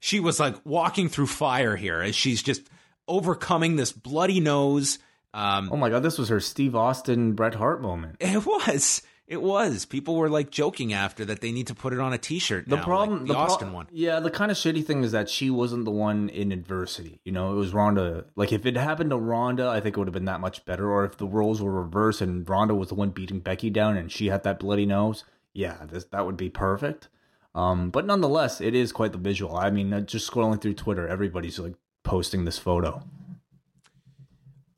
she 0.00 0.18
was 0.18 0.40
like 0.40 0.56
walking 0.64 1.08
through 1.08 1.26
fire 1.28 1.76
here 1.76 2.00
as 2.00 2.14
she's 2.16 2.42
just 2.42 2.62
overcoming 3.08 3.76
this 3.76 3.92
bloody 3.92 4.40
nose 4.40 4.98
um 5.34 5.70
Oh 5.72 5.76
my 5.76 5.88
god, 5.90 6.02
this 6.02 6.18
was 6.18 6.28
her 6.28 6.40
Steve 6.40 6.74
Austin 6.76 7.32
Bret 7.32 7.54
Hart 7.54 7.80
moment. 7.80 8.16
it 8.20 8.44
was 8.44 9.02
it 9.32 9.40
was 9.40 9.86
people 9.86 10.16
were 10.16 10.28
like 10.28 10.50
joking 10.50 10.92
after 10.92 11.24
that 11.24 11.40
they 11.40 11.50
need 11.50 11.66
to 11.66 11.74
put 11.74 11.94
it 11.94 11.98
on 12.00 12.12
a 12.12 12.18
t-shirt 12.18 12.68
The 12.68 12.76
now, 12.76 12.84
problem, 12.84 13.20
like 13.20 13.28
the, 13.28 13.34
pro- 13.34 13.42
austin 13.42 13.72
one 13.72 13.88
Yeah, 13.90 14.20
the 14.20 14.30
kind 14.30 14.50
of 14.50 14.58
shitty 14.58 14.84
thing 14.84 15.02
is 15.02 15.12
that 15.12 15.30
she 15.30 15.48
wasn't 15.48 15.86
the 15.86 15.90
one 15.90 16.28
in 16.28 16.52
adversity. 16.52 17.20
You 17.24 17.32
know, 17.32 17.52
it 17.52 17.56
was 17.56 17.72
Ronda. 17.72 18.26
Like 18.36 18.52
if 18.52 18.66
it 18.66 18.76
happened 18.76 19.10
to 19.10 19.16
Ronda, 19.16 19.68
I 19.68 19.80
think 19.80 19.96
it 19.96 19.98
would 19.98 20.08
have 20.08 20.14
been 20.14 20.26
that 20.26 20.40
much 20.40 20.64
better. 20.66 20.90
Or 20.90 21.04
if 21.04 21.16
the 21.16 21.26
roles 21.26 21.62
were 21.62 21.72
reversed 21.72 22.20
and 22.20 22.46
Ronda 22.48 22.74
was 22.74 22.88
the 22.88 22.94
one 22.94 23.10
beating 23.10 23.40
Becky 23.40 23.70
down 23.70 23.96
and 23.96 24.12
she 24.12 24.26
had 24.26 24.42
that 24.42 24.58
bloody 24.60 24.84
nose, 24.84 25.24
yeah, 25.54 25.78
this 25.90 26.04
that 26.04 26.26
would 26.26 26.36
be 26.36 26.50
perfect. 26.50 27.08
Um, 27.54 27.90
but 27.90 28.06
nonetheless, 28.06 28.60
it 28.60 28.74
is 28.74 28.92
quite 28.92 29.12
the 29.12 29.18
visual. 29.18 29.56
I 29.56 29.70
mean, 29.70 29.92
uh, 29.92 30.00
just 30.00 30.30
scrolling 30.30 30.60
through 30.60 30.74
Twitter, 30.74 31.08
everybody's 31.08 31.58
like 31.58 31.74
posting 32.02 32.44
this 32.44 32.58
photo. 32.58 33.02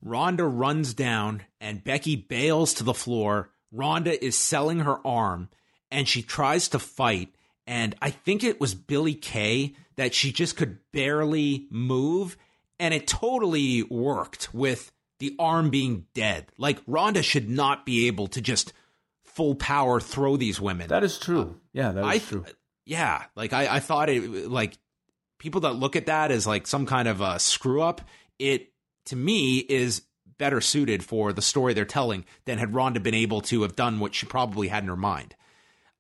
Ronda 0.02 0.44
runs 0.44 0.92
down 0.92 1.42
and 1.60 1.82
Becky 1.82 2.14
bails 2.14 2.74
to 2.74 2.84
the 2.84 2.94
floor. 2.94 3.50
Ronda 3.74 4.24
is 4.24 4.36
selling 4.36 4.80
her 4.80 5.04
arm 5.06 5.48
and 5.90 6.08
she 6.08 6.22
tries 6.22 6.68
to 6.68 6.78
fight. 6.78 7.34
And 7.66 7.94
I 8.00 8.10
think 8.10 8.44
it 8.44 8.60
was 8.60 8.74
Billy 8.74 9.14
Kay 9.14 9.74
that 9.96 10.14
she 10.14 10.32
just 10.32 10.56
could 10.56 10.78
barely 10.92 11.66
move. 11.70 12.36
And 12.78 12.92
it 12.94 13.06
totally 13.06 13.82
worked 13.82 14.52
with 14.54 14.92
the 15.18 15.34
arm 15.38 15.70
being 15.70 16.06
dead. 16.14 16.46
Like 16.58 16.80
Ronda 16.86 17.22
should 17.22 17.48
not 17.48 17.86
be 17.86 18.06
able 18.06 18.26
to 18.28 18.40
just 18.40 18.72
full 19.24 19.54
power 19.54 20.00
throw 20.00 20.36
these 20.36 20.60
women. 20.60 20.88
That 20.88 21.04
is 21.04 21.18
true. 21.18 21.60
Yeah, 21.72 21.92
that 21.92 22.00
is 22.00 22.06
I 22.06 22.18
true. 22.18 22.44
yeah, 22.84 23.24
like 23.34 23.52
I, 23.52 23.76
I 23.76 23.80
thought 23.80 24.08
it 24.08 24.48
like 24.48 24.78
people 25.38 25.62
that 25.62 25.74
look 25.74 25.96
at 25.96 26.06
that 26.06 26.30
as 26.30 26.46
like 26.46 26.66
some 26.66 26.86
kind 26.86 27.08
of 27.08 27.20
a 27.20 27.38
screw 27.38 27.82
up, 27.82 28.00
it 28.38 28.72
to 29.06 29.16
me 29.16 29.58
is 29.58 30.02
better 30.38 30.60
suited 30.60 31.04
for 31.04 31.32
the 31.32 31.42
story 31.42 31.74
they're 31.74 31.84
telling 31.84 32.24
than 32.44 32.58
had 32.58 32.74
Ronda 32.74 33.00
been 33.00 33.14
able 33.14 33.40
to 33.42 33.62
have 33.62 33.76
done 33.76 34.00
what 34.00 34.14
she 34.14 34.26
probably 34.26 34.68
had 34.68 34.82
in 34.82 34.88
her 34.88 34.96
mind. 34.96 35.34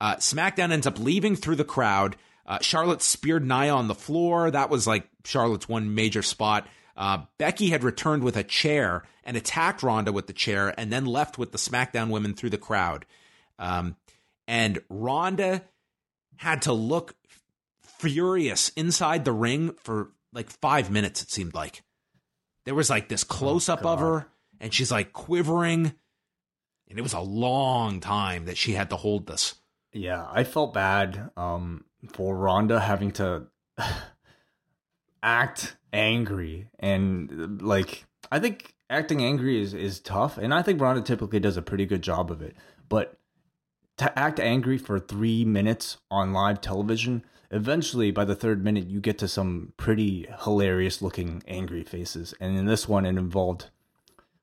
Uh, 0.00 0.16
SmackDown 0.16 0.72
ends 0.72 0.86
up 0.86 0.98
leaving 0.98 1.36
through 1.36 1.56
the 1.56 1.64
crowd. 1.64 2.16
Uh, 2.46 2.58
Charlotte 2.60 3.02
speared 3.02 3.46
Nia 3.46 3.74
on 3.74 3.88
the 3.88 3.94
floor. 3.94 4.50
That 4.50 4.70
was 4.70 4.86
like 4.86 5.08
Charlotte's 5.24 5.68
one 5.68 5.94
major 5.94 6.22
spot. 6.22 6.66
Uh, 6.96 7.24
Becky 7.38 7.70
had 7.70 7.82
returned 7.82 8.22
with 8.22 8.36
a 8.36 8.44
chair 8.44 9.04
and 9.24 9.36
attacked 9.36 9.82
Ronda 9.82 10.12
with 10.12 10.26
the 10.26 10.32
chair 10.32 10.74
and 10.78 10.92
then 10.92 11.06
left 11.06 11.38
with 11.38 11.52
the 11.52 11.58
SmackDown 11.58 12.10
women 12.10 12.34
through 12.34 12.50
the 12.50 12.58
crowd. 12.58 13.06
Um, 13.58 13.96
and 14.46 14.80
Ronda 14.88 15.64
had 16.36 16.62
to 16.62 16.72
look 16.72 17.14
furious 17.82 18.70
inside 18.70 19.24
the 19.24 19.32
ring 19.32 19.74
for 19.82 20.10
like 20.32 20.50
five 20.50 20.90
minutes, 20.90 21.22
it 21.22 21.30
seemed 21.30 21.54
like. 21.54 21.82
There 22.64 22.74
was 22.74 22.90
like 22.90 23.08
this 23.08 23.24
close 23.24 23.68
up 23.68 23.84
oh, 23.84 23.90
of 23.90 24.00
her, 24.00 24.26
and 24.60 24.72
she's 24.72 24.90
like 24.90 25.12
quivering. 25.12 25.94
And 26.88 26.98
it 26.98 27.02
was 27.02 27.12
a 27.12 27.20
long 27.20 28.00
time 28.00 28.46
that 28.46 28.56
she 28.56 28.72
had 28.72 28.90
to 28.90 28.96
hold 28.96 29.26
this. 29.26 29.54
Yeah, 29.92 30.26
I 30.30 30.44
felt 30.44 30.74
bad 30.74 31.30
um, 31.36 31.84
for 32.12 32.36
Ronda 32.36 32.80
having 32.80 33.12
to 33.12 33.46
act 35.22 35.76
angry 35.92 36.68
and 36.80 37.62
like 37.62 38.04
I 38.30 38.40
think 38.40 38.74
acting 38.90 39.22
angry 39.22 39.60
is 39.60 39.74
is 39.74 40.00
tough, 40.00 40.38
and 40.38 40.52
I 40.52 40.62
think 40.62 40.80
Ronda 40.80 41.02
typically 41.02 41.40
does 41.40 41.56
a 41.56 41.62
pretty 41.62 41.86
good 41.86 42.02
job 42.02 42.30
of 42.30 42.42
it. 42.42 42.56
But 42.88 43.18
to 43.98 44.18
act 44.18 44.40
angry 44.40 44.78
for 44.78 44.98
three 44.98 45.44
minutes 45.44 45.98
on 46.10 46.32
live 46.32 46.60
television, 46.60 47.24
eventually 47.50 48.10
by 48.10 48.24
the 48.24 48.34
third 48.34 48.64
minute 48.64 48.86
you 48.86 49.00
get 49.00 49.18
to 49.18 49.28
some 49.28 49.72
pretty 49.76 50.26
hilarious 50.42 51.02
looking 51.02 51.42
angry 51.46 51.82
faces, 51.82 52.34
and 52.40 52.56
in 52.56 52.66
this 52.66 52.88
one 52.88 53.06
it 53.06 53.10
involved 53.10 53.70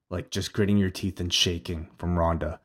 like 0.09 0.29
just 0.29 0.53
gritting 0.53 0.77
your 0.77 0.89
teeth 0.89 1.19
and 1.19 1.33
shaking 1.33 1.89
from 1.97 2.17
Ronda. 2.17 2.59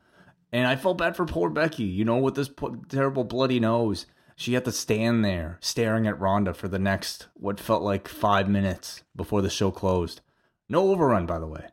And 0.51 0.67
I 0.67 0.75
felt 0.75 0.97
bad 0.97 1.15
for 1.15 1.25
poor 1.25 1.49
Becky, 1.49 1.83
you 1.83 2.05
know, 2.05 2.17
with 2.17 2.35
this 2.35 2.49
terrible 2.89 3.23
bloody 3.23 3.59
nose 3.59 4.05
she 4.39 4.53
had 4.53 4.65
to 4.65 4.71
stand 4.71 5.25
there 5.25 5.57
staring 5.61 6.05
at 6.05 6.19
Ronda 6.19 6.53
for 6.53 6.67
the 6.67 6.77
next 6.77 7.27
what 7.33 7.59
felt 7.59 7.81
like 7.81 8.07
five 8.07 8.47
minutes 8.47 9.01
before 9.15 9.41
the 9.41 9.49
show 9.49 9.71
closed. 9.71 10.21
No 10.69 10.91
overrun, 10.91 11.25
by 11.25 11.39
the 11.39 11.47
way. 11.47 11.65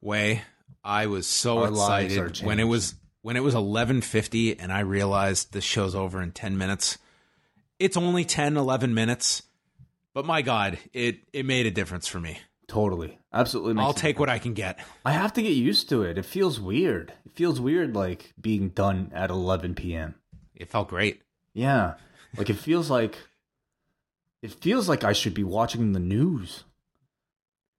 Way, 0.00 0.42
I 0.82 1.06
was 1.06 1.28
so 1.28 1.60
Our 1.60 1.68
excited 1.68 2.38
when 2.40 2.58
it 2.58 2.64
was 2.64 2.96
when 3.22 3.36
it 3.36 3.44
was 3.44 3.54
eleven 3.54 4.00
fifty, 4.00 4.58
and 4.58 4.72
I 4.72 4.80
realized 4.80 5.52
the 5.52 5.60
show's 5.60 5.94
over 5.94 6.20
in 6.20 6.32
ten 6.32 6.58
minutes. 6.58 6.98
It's 7.82 7.96
only 7.96 8.24
10, 8.24 8.56
11 8.56 8.94
minutes, 8.94 9.42
but 10.14 10.24
my 10.24 10.40
God, 10.40 10.78
it 10.92 11.18
it 11.32 11.44
made 11.44 11.66
a 11.66 11.70
difference 11.72 12.06
for 12.06 12.20
me. 12.20 12.38
Totally, 12.68 13.18
absolutely. 13.32 13.82
I'll 13.82 13.92
take 13.92 14.20
what 14.20 14.28
I 14.28 14.38
can 14.38 14.54
get. 14.54 14.78
I 15.04 15.10
have 15.10 15.32
to 15.32 15.42
get 15.42 15.50
used 15.50 15.88
to 15.88 16.02
it. 16.02 16.16
It 16.16 16.24
feels 16.24 16.60
weird. 16.60 17.12
It 17.26 17.32
feels 17.34 17.60
weird, 17.60 17.96
like 17.96 18.34
being 18.40 18.68
done 18.68 19.10
at 19.12 19.30
eleven 19.30 19.74
p.m. 19.74 20.14
It 20.54 20.70
felt 20.70 20.88
great. 20.88 21.22
Yeah. 21.54 21.94
Like 22.36 22.50
it 22.50 22.54
feels 22.54 22.88
like 22.88 23.18
it 24.42 24.52
feels 24.52 24.88
like 24.88 25.02
I 25.02 25.12
should 25.12 25.34
be 25.34 25.42
watching 25.42 25.92
the 25.92 25.98
news. 25.98 26.62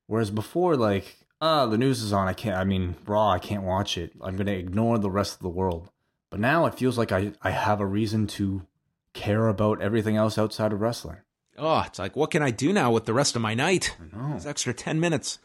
Whereas 0.07 0.31
before, 0.31 0.75
like, 0.75 1.15
ah, 1.39 1.63
oh, 1.63 1.69
the 1.69 1.77
news 1.77 2.03
is 2.03 2.11
on. 2.11 2.27
I 2.27 2.33
can't. 2.33 2.57
I 2.57 2.65
mean, 2.65 2.95
Raw. 3.05 3.31
I 3.31 3.39
can't 3.39 3.63
watch 3.63 3.97
it. 3.97 4.11
I'm 4.21 4.35
gonna 4.35 4.51
ignore 4.51 4.99
the 4.99 5.09
rest 5.09 5.35
of 5.35 5.41
the 5.41 5.47
world. 5.47 5.89
But 6.29 6.41
now 6.41 6.65
it 6.65 6.75
feels 6.75 6.97
like 6.97 7.13
I 7.13 7.31
I 7.41 7.51
have 7.51 7.79
a 7.79 7.85
reason 7.85 8.27
to 8.27 8.67
care 9.13 9.47
about 9.47 9.81
everything 9.81 10.17
else 10.17 10.37
outside 10.37 10.73
of 10.73 10.81
wrestling. 10.81 11.17
Oh, 11.57 11.83
it's 11.85 11.99
like 11.99 12.15
what 12.15 12.31
can 12.31 12.41
I 12.41 12.51
do 12.51 12.73
now 12.73 12.91
with 12.91 13.05
the 13.05 13.13
rest 13.13 13.35
of 13.35 13.41
my 13.41 13.53
night? 13.53 13.95
It's 14.35 14.45
extra 14.45 14.73
ten 14.73 14.99
minutes. 14.99 15.39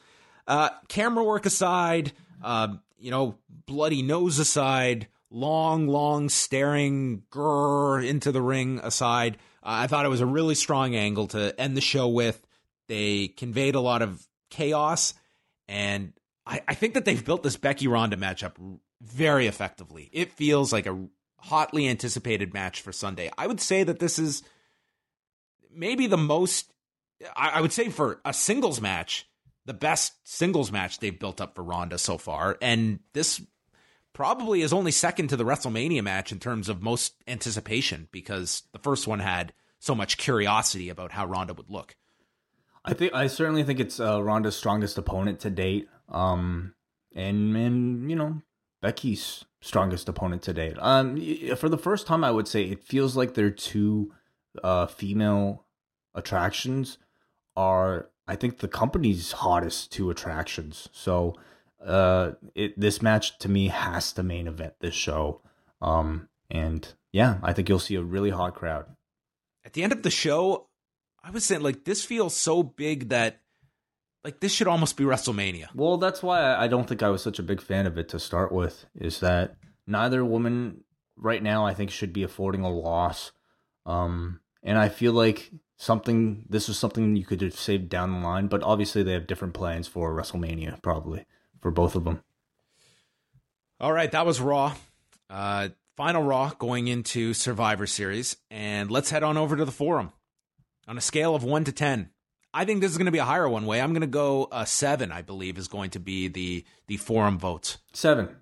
Uh, 0.46 0.70
camera 0.88 1.22
work 1.22 1.44
aside, 1.44 2.12
uh, 2.42 2.68
you 2.98 3.10
know, 3.10 3.36
bloody 3.66 4.00
nose 4.00 4.38
aside, 4.38 5.08
long, 5.30 5.86
long 5.86 6.30
staring 6.30 7.22
grrr 7.30 8.06
into 8.06 8.32
the 8.32 8.40
ring 8.40 8.80
aside. 8.82 9.36
Uh, 9.62 9.84
I 9.84 9.86
thought 9.86 10.06
it 10.06 10.08
was 10.08 10.22
a 10.22 10.26
really 10.26 10.54
strong 10.54 10.94
angle 10.94 11.26
to 11.28 11.54
end 11.60 11.76
the 11.76 11.82
show 11.82 12.08
with. 12.08 12.42
They 12.86 13.28
conveyed 13.28 13.74
a 13.74 13.80
lot 13.80 14.00
of 14.00 14.26
chaos, 14.48 15.12
and 15.68 16.14
I, 16.46 16.62
I 16.66 16.72
think 16.72 16.94
that 16.94 17.04
they've 17.04 17.22
built 17.22 17.42
this 17.42 17.58
Becky 17.58 17.86
Ronda 17.86 18.16
matchup 18.16 18.54
very 19.02 19.46
effectively. 19.46 20.08
It 20.12 20.32
feels 20.32 20.72
like 20.72 20.86
a 20.86 21.08
hotly 21.38 21.88
anticipated 21.88 22.52
match 22.52 22.80
for 22.80 22.92
Sunday. 22.92 23.30
I 23.38 23.46
would 23.46 23.60
say 23.60 23.82
that 23.84 23.98
this 23.98 24.18
is 24.18 24.42
maybe 25.72 26.06
the 26.06 26.16
most, 26.16 26.72
I, 27.36 27.60
would 27.60 27.72
say 27.72 27.88
for 27.88 28.20
a 28.24 28.32
singles 28.32 28.80
match, 28.80 29.28
the 29.64 29.74
best 29.74 30.14
singles 30.24 30.72
match 30.72 30.98
they've 30.98 31.18
built 31.18 31.40
up 31.40 31.54
for 31.54 31.62
Ronda 31.62 31.98
so 31.98 32.18
far. 32.18 32.56
And 32.60 33.00
this 33.12 33.40
probably 34.12 34.62
is 34.62 34.72
only 34.72 34.90
second 34.90 35.28
to 35.28 35.36
the 35.36 35.44
WrestleMania 35.44 36.02
match 36.02 36.32
in 36.32 36.38
terms 36.38 36.68
of 36.68 36.82
most 36.82 37.14
anticipation 37.26 38.08
because 38.10 38.62
the 38.72 38.78
first 38.78 39.06
one 39.06 39.20
had 39.20 39.52
so 39.78 39.94
much 39.94 40.16
curiosity 40.16 40.88
about 40.88 41.12
how 41.12 41.26
Ronda 41.26 41.54
would 41.54 41.70
look. 41.70 41.94
I 42.84 42.94
think 42.94 43.12
I 43.14 43.26
certainly 43.26 43.64
think 43.64 43.80
it's 43.80 44.00
uh, 44.00 44.22
Ronda's 44.22 44.56
strongest 44.56 44.98
opponent 44.98 45.40
to 45.40 45.50
date. 45.50 45.88
Um, 46.08 46.74
and 47.14 47.56
and 47.56 48.10
you 48.10 48.16
know 48.16 48.40
Becky's 48.80 49.44
strongest 49.60 50.08
opponent 50.08 50.42
to 50.42 50.52
date. 50.52 50.76
Um, 50.78 51.20
for 51.56 51.68
the 51.68 51.78
first 51.78 52.06
time, 52.06 52.24
I 52.24 52.30
would 52.30 52.48
say 52.48 52.64
it 52.64 52.84
feels 52.84 53.16
like 53.16 53.34
their 53.34 53.50
two 53.50 54.12
uh, 54.62 54.86
female 54.86 55.64
attractions 56.14 56.98
are, 57.56 58.10
I 58.26 58.36
think, 58.36 58.58
the 58.58 58.68
company's 58.68 59.32
hottest 59.32 59.92
two 59.92 60.10
attractions. 60.10 60.88
So 60.92 61.34
uh, 61.84 62.32
it 62.54 62.78
this 62.78 63.02
match 63.02 63.38
to 63.38 63.48
me 63.48 63.68
has 63.68 64.12
to 64.12 64.22
main 64.22 64.46
event 64.46 64.74
this 64.80 64.94
show. 64.94 65.40
Um, 65.80 66.28
and 66.50 66.94
yeah, 67.12 67.38
I 67.42 67.52
think 67.52 67.68
you'll 67.68 67.78
see 67.78 67.94
a 67.94 68.02
really 68.02 68.30
hot 68.30 68.54
crowd. 68.54 68.86
At 69.64 69.74
the 69.74 69.82
end 69.82 69.92
of 69.92 70.02
the 70.02 70.10
show, 70.10 70.68
I 71.22 71.30
was 71.30 71.44
saying 71.44 71.62
like 71.62 71.84
this 71.84 72.04
feels 72.04 72.34
so 72.34 72.62
big 72.62 73.10
that 73.10 73.40
like 74.24 74.40
this 74.40 74.52
should 74.52 74.68
almost 74.68 74.96
be 74.96 75.04
WrestleMania. 75.04 75.68
Well, 75.74 75.96
that's 75.96 76.22
why 76.22 76.54
I 76.54 76.68
don't 76.68 76.88
think 76.88 77.02
I 77.02 77.10
was 77.10 77.22
such 77.22 77.38
a 77.38 77.42
big 77.42 77.60
fan 77.60 77.86
of 77.86 77.98
it 77.98 78.08
to 78.10 78.18
start 78.18 78.52
with. 78.52 78.86
Is 78.94 79.20
that 79.20 79.56
neither 79.86 80.24
woman 80.24 80.84
right 81.16 81.42
now 81.42 81.66
I 81.66 81.74
think 81.74 81.90
should 81.90 82.12
be 82.12 82.22
affording 82.22 82.62
a 82.62 82.70
loss. 82.70 83.32
Um, 83.86 84.40
and 84.62 84.78
I 84.78 84.88
feel 84.88 85.12
like 85.12 85.50
something 85.76 86.44
this 86.48 86.68
is 86.68 86.78
something 86.78 87.16
you 87.16 87.24
could 87.24 87.40
have 87.40 87.54
saved 87.54 87.88
down 87.88 88.12
the 88.12 88.26
line, 88.26 88.48
but 88.48 88.62
obviously 88.62 89.02
they 89.02 89.12
have 89.12 89.26
different 89.26 89.54
plans 89.54 89.88
for 89.88 90.14
WrestleMania 90.14 90.82
probably 90.82 91.24
for 91.60 91.70
both 91.70 91.94
of 91.94 92.04
them. 92.04 92.22
All 93.80 93.92
right, 93.92 94.10
that 94.10 94.26
was 94.26 94.40
Raw. 94.40 94.74
Uh, 95.30 95.68
final 95.96 96.22
Raw 96.22 96.50
going 96.58 96.88
into 96.88 97.32
Survivor 97.32 97.86
Series, 97.86 98.36
and 98.50 98.90
let's 98.90 99.10
head 99.10 99.22
on 99.22 99.36
over 99.36 99.56
to 99.56 99.64
the 99.64 99.72
forum. 99.72 100.12
On 100.88 100.98
a 100.98 101.02
scale 101.02 101.34
of 101.34 101.44
one 101.44 101.64
to 101.64 101.72
ten, 101.72 102.10
I 102.52 102.64
think 102.64 102.80
this 102.80 102.90
is 102.90 102.98
going 102.98 103.06
to 103.06 103.12
be 103.12 103.18
a 103.18 103.24
higher 103.24 103.48
one. 103.48 103.66
Way 103.66 103.80
I'm 103.80 103.92
going 103.92 104.00
to 104.00 104.06
go 104.06 104.48
a 104.50 104.66
seven. 104.66 105.12
I 105.12 105.22
believe 105.22 105.58
is 105.58 105.68
going 105.68 105.90
to 105.90 106.00
be 106.00 106.28
the 106.28 106.64
the 106.86 106.96
forum 106.96 107.38
votes. 107.38 107.78
Seven. 107.92 108.36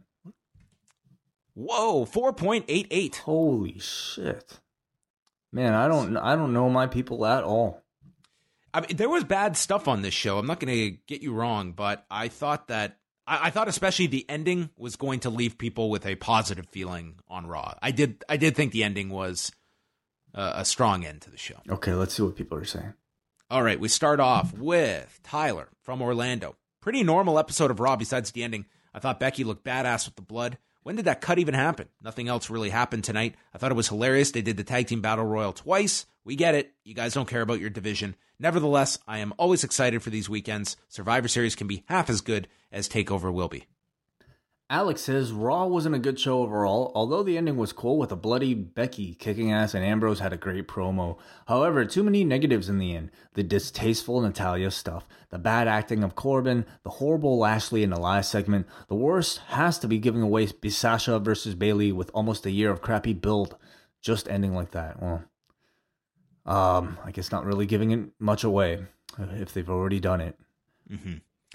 Whoa, 1.54 2.04
four 2.04 2.32
point 2.32 2.66
eight 2.68 2.86
eight. 2.90 3.16
Holy 3.16 3.78
shit, 3.78 4.60
man! 5.52 5.74
I 5.74 5.88
don't 5.88 6.16
I 6.16 6.36
don't 6.36 6.52
know 6.52 6.68
my 6.68 6.86
people 6.86 7.24
at 7.26 7.44
all. 7.44 7.82
I 8.74 8.80
mean, 8.80 8.96
there 8.96 9.08
was 9.08 9.24
bad 9.24 9.56
stuff 9.56 9.88
on 9.88 10.02
this 10.02 10.12
show. 10.12 10.38
I'm 10.38 10.46
not 10.46 10.60
going 10.60 10.74
to 10.74 10.98
get 11.06 11.22
you 11.22 11.32
wrong, 11.32 11.72
but 11.72 12.04
I 12.10 12.28
thought 12.28 12.68
that 12.68 12.98
I, 13.26 13.46
I, 13.46 13.50
thought 13.50 13.68
especially 13.68 14.06
the 14.06 14.26
ending 14.28 14.68
was 14.76 14.96
going 14.96 15.20
to 15.20 15.30
leave 15.30 15.56
people 15.56 15.88
with 15.88 16.04
a 16.04 16.14
positive 16.16 16.66
feeling 16.68 17.14
on 17.26 17.46
Raw. 17.46 17.72
I 17.80 17.90
did 17.90 18.22
I 18.28 18.36
did 18.36 18.54
think 18.54 18.72
the 18.72 18.84
ending 18.84 19.08
was 19.08 19.50
a, 20.34 20.52
a 20.56 20.64
strong 20.66 21.06
end 21.06 21.22
to 21.22 21.30
the 21.30 21.38
show. 21.38 21.56
Okay, 21.70 21.94
let's 21.94 22.14
see 22.14 22.22
what 22.22 22.36
people 22.36 22.58
are 22.58 22.66
saying. 22.66 22.92
All 23.48 23.62
right, 23.62 23.78
we 23.78 23.86
start 23.86 24.18
off 24.18 24.52
with 24.59 25.20
Tyler 25.23 25.68
from 25.82 26.02
Orlando. 26.02 26.56
Pretty 26.81 27.05
normal 27.05 27.39
episode 27.39 27.70
of 27.70 27.78
Raw 27.78 27.94
besides 27.94 28.32
the 28.32 28.43
ending. 28.43 28.66
I 28.93 28.98
thought 28.98 29.20
Becky 29.20 29.44
looked 29.44 29.64
badass 29.64 30.05
with 30.05 30.16
the 30.16 30.23
blood. 30.23 30.59
When 30.82 30.97
did 30.97 31.05
that 31.05 31.20
cut 31.20 31.39
even 31.39 31.55
happen? 31.55 31.89
Nothing 32.02 32.27
else 32.27 32.51
really 32.51 32.70
happened 32.70 33.05
tonight. 33.05 33.36
I 33.55 33.59
thought 33.59 33.70
it 33.70 33.77
was 33.77 33.86
hilarious. 33.86 34.32
They 34.32 34.43
did 34.43 34.56
the 34.56 34.64
tag 34.64 34.89
team 34.89 35.01
battle 35.01 35.24
royal 35.24 35.52
twice. 35.52 36.06
We 36.24 36.35
get 36.35 36.56
it. 36.56 36.73
You 36.82 36.94
guys 36.94 37.14
don't 37.14 37.28
care 37.28 37.40
about 37.40 37.60
your 37.60 37.70
division. 37.70 38.16
Nevertheless, 38.40 38.98
I 39.06 39.18
am 39.18 39.32
always 39.39 39.62
excited 39.62 40.02
for 40.02 40.10
these 40.10 40.28
weekends. 40.28 40.77
Survivor 40.89 41.28
Series 41.28 41.55
can 41.55 41.68
be 41.68 41.85
half 41.86 42.10
as 42.10 42.23
good 42.23 42.48
as 42.73 42.89
TakeOver 42.89 43.32
will 43.32 43.48
be. 43.48 43.66
Alex 44.68 45.01
says 45.02 45.30
Raw 45.30 45.64
wasn't 45.66 45.94
a 45.94 45.98
good 46.01 46.18
show 46.18 46.43
overall, 46.43 46.90
although 46.97 47.22
the 47.22 47.38
ending 47.38 47.56
was 47.56 47.72
cool 47.72 47.98
with 47.98 48.10
a 48.10 48.16
bloody 48.16 48.52
Becky 48.52 49.14
kicking 49.14 49.52
ass 49.52 49.74
and 49.74 49.84
Ambrose 49.84 50.18
had 50.18 50.32
a 50.32 50.36
great 50.36 50.66
promo. 50.66 51.18
However, 51.47 51.84
too 51.84 52.02
many 52.02 52.24
negatives 52.24 52.68
in 52.68 52.78
the 52.78 52.97
end. 52.97 53.12
The 53.34 53.44
distasteful 53.44 54.20
Natalya 54.20 54.72
stuff, 54.72 55.06
the 55.30 55.38
bad 55.38 55.68
acting 55.68 56.02
of 56.02 56.16
Corbin, 56.16 56.66
the 56.82 56.90
horrible 56.90 57.38
Lashley 57.38 57.84
in 57.84 57.90
the 57.90 58.01
last 58.01 58.28
segment. 58.28 58.66
The 58.88 58.97
worst 58.97 59.38
has 59.48 59.78
to 59.78 59.88
be 59.88 59.98
giving 59.98 60.20
away 60.22 60.48
Sasha 60.68 61.20
versus 61.20 61.55
Bayley 61.55 61.93
with 61.93 62.10
almost 62.12 62.44
a 62.44 62.51
year 62.51 62.70
of 62.72 62.82
crappy 62.82 63.12
build, 63.12 63.55
just 64.02 64.28
ending 64.28 64.55
like 64.55 64.72
that. 64.72 65.01
Well, 65.01 65.22
Um, 66.44 66.98
I 67.05 67.10
guess 67.10 67.32
not 67.32 67.44
really 67.44 67.66
giving 67.66 67.90
it 67.90 68.09
much 68.20 68.44
away 68.44 68.86
if 69.18 69.52
they've 69.52 69.68
already 69.70 69.98
done 69.98 70.20
it. 70.20 70.38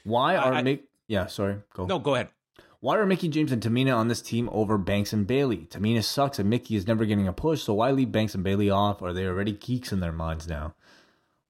Why 0.04 0.36
are 0.36 0.54
I- 0.54 0.60
I- 0.60 0.64
Mick? 0.64 0.82
Yeah, 1.08 1.28
sorry. 1.28 1.62
Go. 1.74 1.86
No, 1.86 1.98
go 2.00 2.16
ahead. 2.16 2.28
Why 2.82 2.98
are 2.98 3.06
Mickie 3.06 3.30
James 3.30 3.52
and 3.52 3.62
Tamina 3.62 3.96
on 3.96 4.08
this 4.08 4.24
team 4.24 4.50
over 4.52 4.78
Banks 4.80 5.14
and 5.14 5.28
Bayley? 5.28 5.68
Tamina 5.70 6.04
sucks 6.04 6.40
and 6.40 6.50
Mickie 6.50 6.76
is 6.76 6.88
never 6.88 7.06
getting 7.06 7.28
a 7.28 7.34
push, 7.34 7.62
so 7.62 7.76
why 7.76 7.92
leave 7.92 8.12
Banks 8.12 8.34
and 8.34 8.44
Bayley 8.44 8.72
off? 8.72 9.04
Are 9.04 9.14
they 9.14 9.28
already 9.28 9.52
geeks 9.52 9.92
in 9.92 10.00
their 10.00 10.12
minds 10.12 10.48
now? 10.48 10.74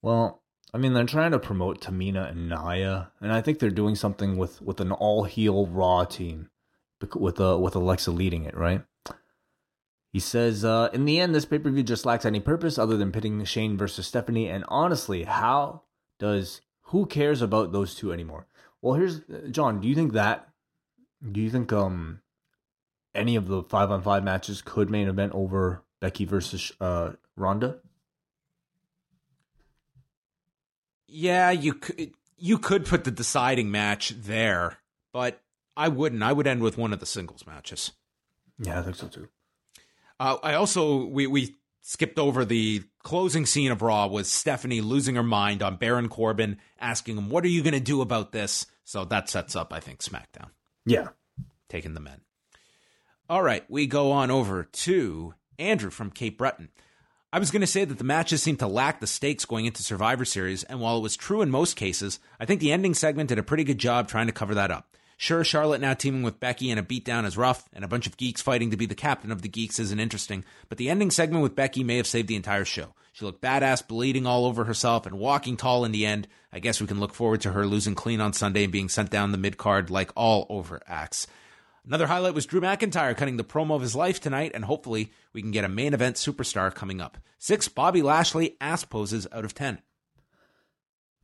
Well, 0.01 0.41
I 0.73 0.77
mean, 0.77 0.93
they're 0.93 1.05
trying 1.05 1.31
to 1.31 1.39
promote 1.39 1.79
Tamina 1.79 2.29
and 2.29 2.49
Nia, 2.49 3.11
and 3.21 3.31
I 3.31 3.41
think 3.41 3.59
they're 3.59 3.69
doing 3.69 3.95
something 3.95 4.37
with 4.37 4.61
with 4.61 4.81
an 4.81 4.91
all 4.91 5.23
heel 5.23 5.67
Raw 5.67 6.03
team, 6.03 6.49
with 7.15 7.39
uh, 7.39 7.57
with 7.57 7.75
Alexa 7.75 8.11
leading 8.11 8.43
it, 8.43 8.55
right? 8.55 8.83
He 10.11 10.19
says, 10.19 10.65
uh, 10.65 10.89
in 10.91 11.05
the 11.05 11.21
end, 11.21 11.33
this 11.33 11.45
pay 11.45 11.59
per 11.59 11.71
view 11.71 11.83
just 11.83 12.05
lacks 12.05 12.25
any 12.25 12.41
purpose 12.41 12.77
other 12.77 12.97
than 12.97 13.13
pitting 13.13 13.43
Shane 13.45 13.77
versus 13.77 14.05
Stephanie. 14.05 14.49
And 14.49 14.65
honestly, 14.67 15.23
how 15.23 15.83
does 16.19 16.59
who 16.87 17.05
cares 17.05 17.41
about 17.41 17.71
those 17.71 17.95
two 17.95 18.11
anymore? 18.11 18.47
Well, 18.81 18.95
here's 18.95 19.21
John. 19.49 19.79
Do 19.79 19.87
you 19.87 19.95
think 19.95 20.11
that? 20.13 20.50
Do 21.29 21.39
you 21.39 21.49
think 21.49 21.71
um 21.71 22.21
any 23.13 23.35
of 23.35 23.47
the 23.47 23.63
five 23.63 23.91
on 23.91 24.01
five 24.01 24.23
matches 24.23 24.61
could 24.61 24.89
main 24.89 25.07
event 25.07 25.33
over 25.33 25.83
Becky 25.99 26.25
versus 26.25 26.71
uh 26.79 27.13
Ronda? 27.35 27.79
Yeah, 31.07 31.51
you 31.51 31.73
could 31.73 32.13
you 32.37 32.57
could 32.57 32.85
put 32.85 33.03
the 33.03 33.11
deciding 33.11 33.69
match 33.69 34.09
there, 34.09 34.77
but 35.13 35.41
I 35.77 35.89
wouldn't. 35.89 36.23
I 36.23 36.33
would 36.33 36.47
end 36.47 36.61
with 36.61 36.77
one 36.77 36.93
of 36.93 36.99
the 36.99 37.05
singles 37.05 37.45
matches. 37.45 37.91
Yeah, 38.57 38.79
I 38.79 38.83
think 38.83 38.95
so 38.95 39.07
too. 39.07 39.27
Uh, 40.19 40.37
I 40.41 40.53
also 40.55 41.05
we 41.05 41.27
we 41.27 41.57
skipped 41.81 42.17
over 42.17 42.45
the 42.45 42.83
closing 43.03 43.45
scene 43.45 43.71
of 43.71 43.81
Raw 43.81 44.07
was 44.07 44.31
Stephanie 44.31 44.81
losing 44.81 45.15
her 45.15 45.23
mind 45.23 45.61
on 45.61 45.77
Baron 45.77 46.09
Corbin, 46.09 46.57
asking 46.79 47.17
him, 47.17 47.29
"What 47.29 47.43
are 47.43 47.49
you 47.49 47.61
going 47.61 47.73
to 47.73 47.79
do 47.79 48.01
about 48.01 48.31
this?" 48.31 48.65
So 48.83 49.05
that 49.05 49.29
sets 49.29 49.55
up, 49.55 49.71
I 49.71 49.79
think, 49.79 49.99
SmackDown 49.99 50.49
Yeah. 50.85 51.09
taking 51.69 51.93
the 51.93 51.99
men. 51.99 52.21
All 53.29 53.43
right, 53.43 53.63
we 53.69 53.87
go 53.87 54.11
on 54.11 54.29
over 54.29 54.63
to 54.63 55.33
Andrew 55.57 55.89
from 55.89 56.11
Cape 56.11 56.37
Breton. 56.37 56.69
I 57.33 57.39
was 57.39 57.49
going 57.49 57.61
to 57.61 57.67
say 57.67 57.85
that 57.85 57.97
the 57.97 58.03
matches 58.03 58.43
seemed 58.43 58.59
to 58.59 58.67
lack 58.67 58.99
the 58.99 59.07
stakes 59.07 59.45
going 59.45 59.65
into 59.65 59.83
Survivor 59.83 60.25
Series, 60.25 60.63
and 60.63 60.81
while 60.81 60.97
it 60.97 61.01
was 61.01 61.15
true 61.15 61.41
in 61.41 61.49
most 61.49 61.77
cases, 61.77 62.19
I 62.41 62.45
think 62.45 62.59
the 62.59 62.73
ending 62.73 62.93
segment 62.93 63.29
did 63.29 63.39
a 63.39 63.43
pretty 63.43 63.63
good 63.63 63.77
job 63.77 64.09
trying 64.09 64.27
to 64.27 64.33
cover 64.33 64.53
that 64.55 64.69
up. 64.71 64.97
Sure, 65.15 65.43
Charlotte 65.43 65.79
now 65.79 65.93
teaming 65.93 66.23
with 66.23 66.39
Becky 66.41 66.69
in 66.71 66.77
a 66.77 66.83
beatdown 66.83 67.25
is 67.25 67.37
rough, 67.37 67.69
and 67.71 67.85
a 67.85 67.87
bunch 67.87 68.05
of 68.05 68.17
geeks 68.17 68.41
fighting 68.41 68.71
to 68.71 68.75
be 68.75 68.85
the 68.85 68.95
captain 68.95 69.31
of 69.31 69.43
the 69.43 69.47
geeks 69.47 69.79
isn't 69.79 69.99
interesting, 69.99 70.43
but 70.67 70.77
the 70.77 70.89
ending 70.89 71.11
segment 71.11 71.43
with 71.43 71.55
Becky 71.55 71.83
may 71.85 71.95
have 71.97 72.07
saved 72.07 72.27
the 72.27 72.35
entire 72.35 72.65
show. 72.65 72.95
She 73.13 73.23
looked 73.23 73.41
badass, 73.41 73.87
bleeding 73.87 74.25
all 74.25 74.45
over 74.45 74.65
herself, 74.65 75.05
and 75.05 75.19
walking 75.19 75.55
tall 75.55 75.85
in 75.85 75.91
the 75.91 76.05
end. 76.05 76.27
I 76.53 76.59
guess 76.59 76.81
we 76.81 76.87
can 76.87 76.99
look 76.99 77.13
forward 77.13 77.41
to 77.41 77.51
her 77.53 77.65
losing 77.65 77.95
clean 77.95 78.19
on 78.21 78.33
Sunday 78.33 78.63
and 78.63 78.71
being 78.73 78.89
sent 78.89 79.09
down 79.09 79.31
the 79.31 79.37
mid 79.37 79.57
card 79.57 79.89
like 79.89 80.11
all 80.15 80.45
over 80.49 80.81
acts. 80.87 81.27
Another 81.85 82.07
highlight 82.07 82.33
was 82.35 82.45
Drew 82.45 82.61
McIntyre 82.61 83.15
cutting 83.17 83.37
the 83.37 83.43
promo 83.43 83.75
of 83.75 83.81
his 83.81 83.95
life 83.95 84.19
tonight, 84.19 84.51
and 84.53 84.65
hopefully 84.65 85.11
we 85.33 85.41
can 85.41 85.49
get 85.51 85.63
a 85.65 85.69
main 85.69 85.93
event 85.93 86.15
superstar 86.17 86.73
coming 86.73 87.01
up. 87.01 87.17
Six 87.39 87.67
Bobby 87.67 88.01
Lashley 88.03 88.55
ass 88.61 88.83
poses 88.83 89.25
out 89.31 89.45
of 89.45 89.53
ten. 89.55 89.81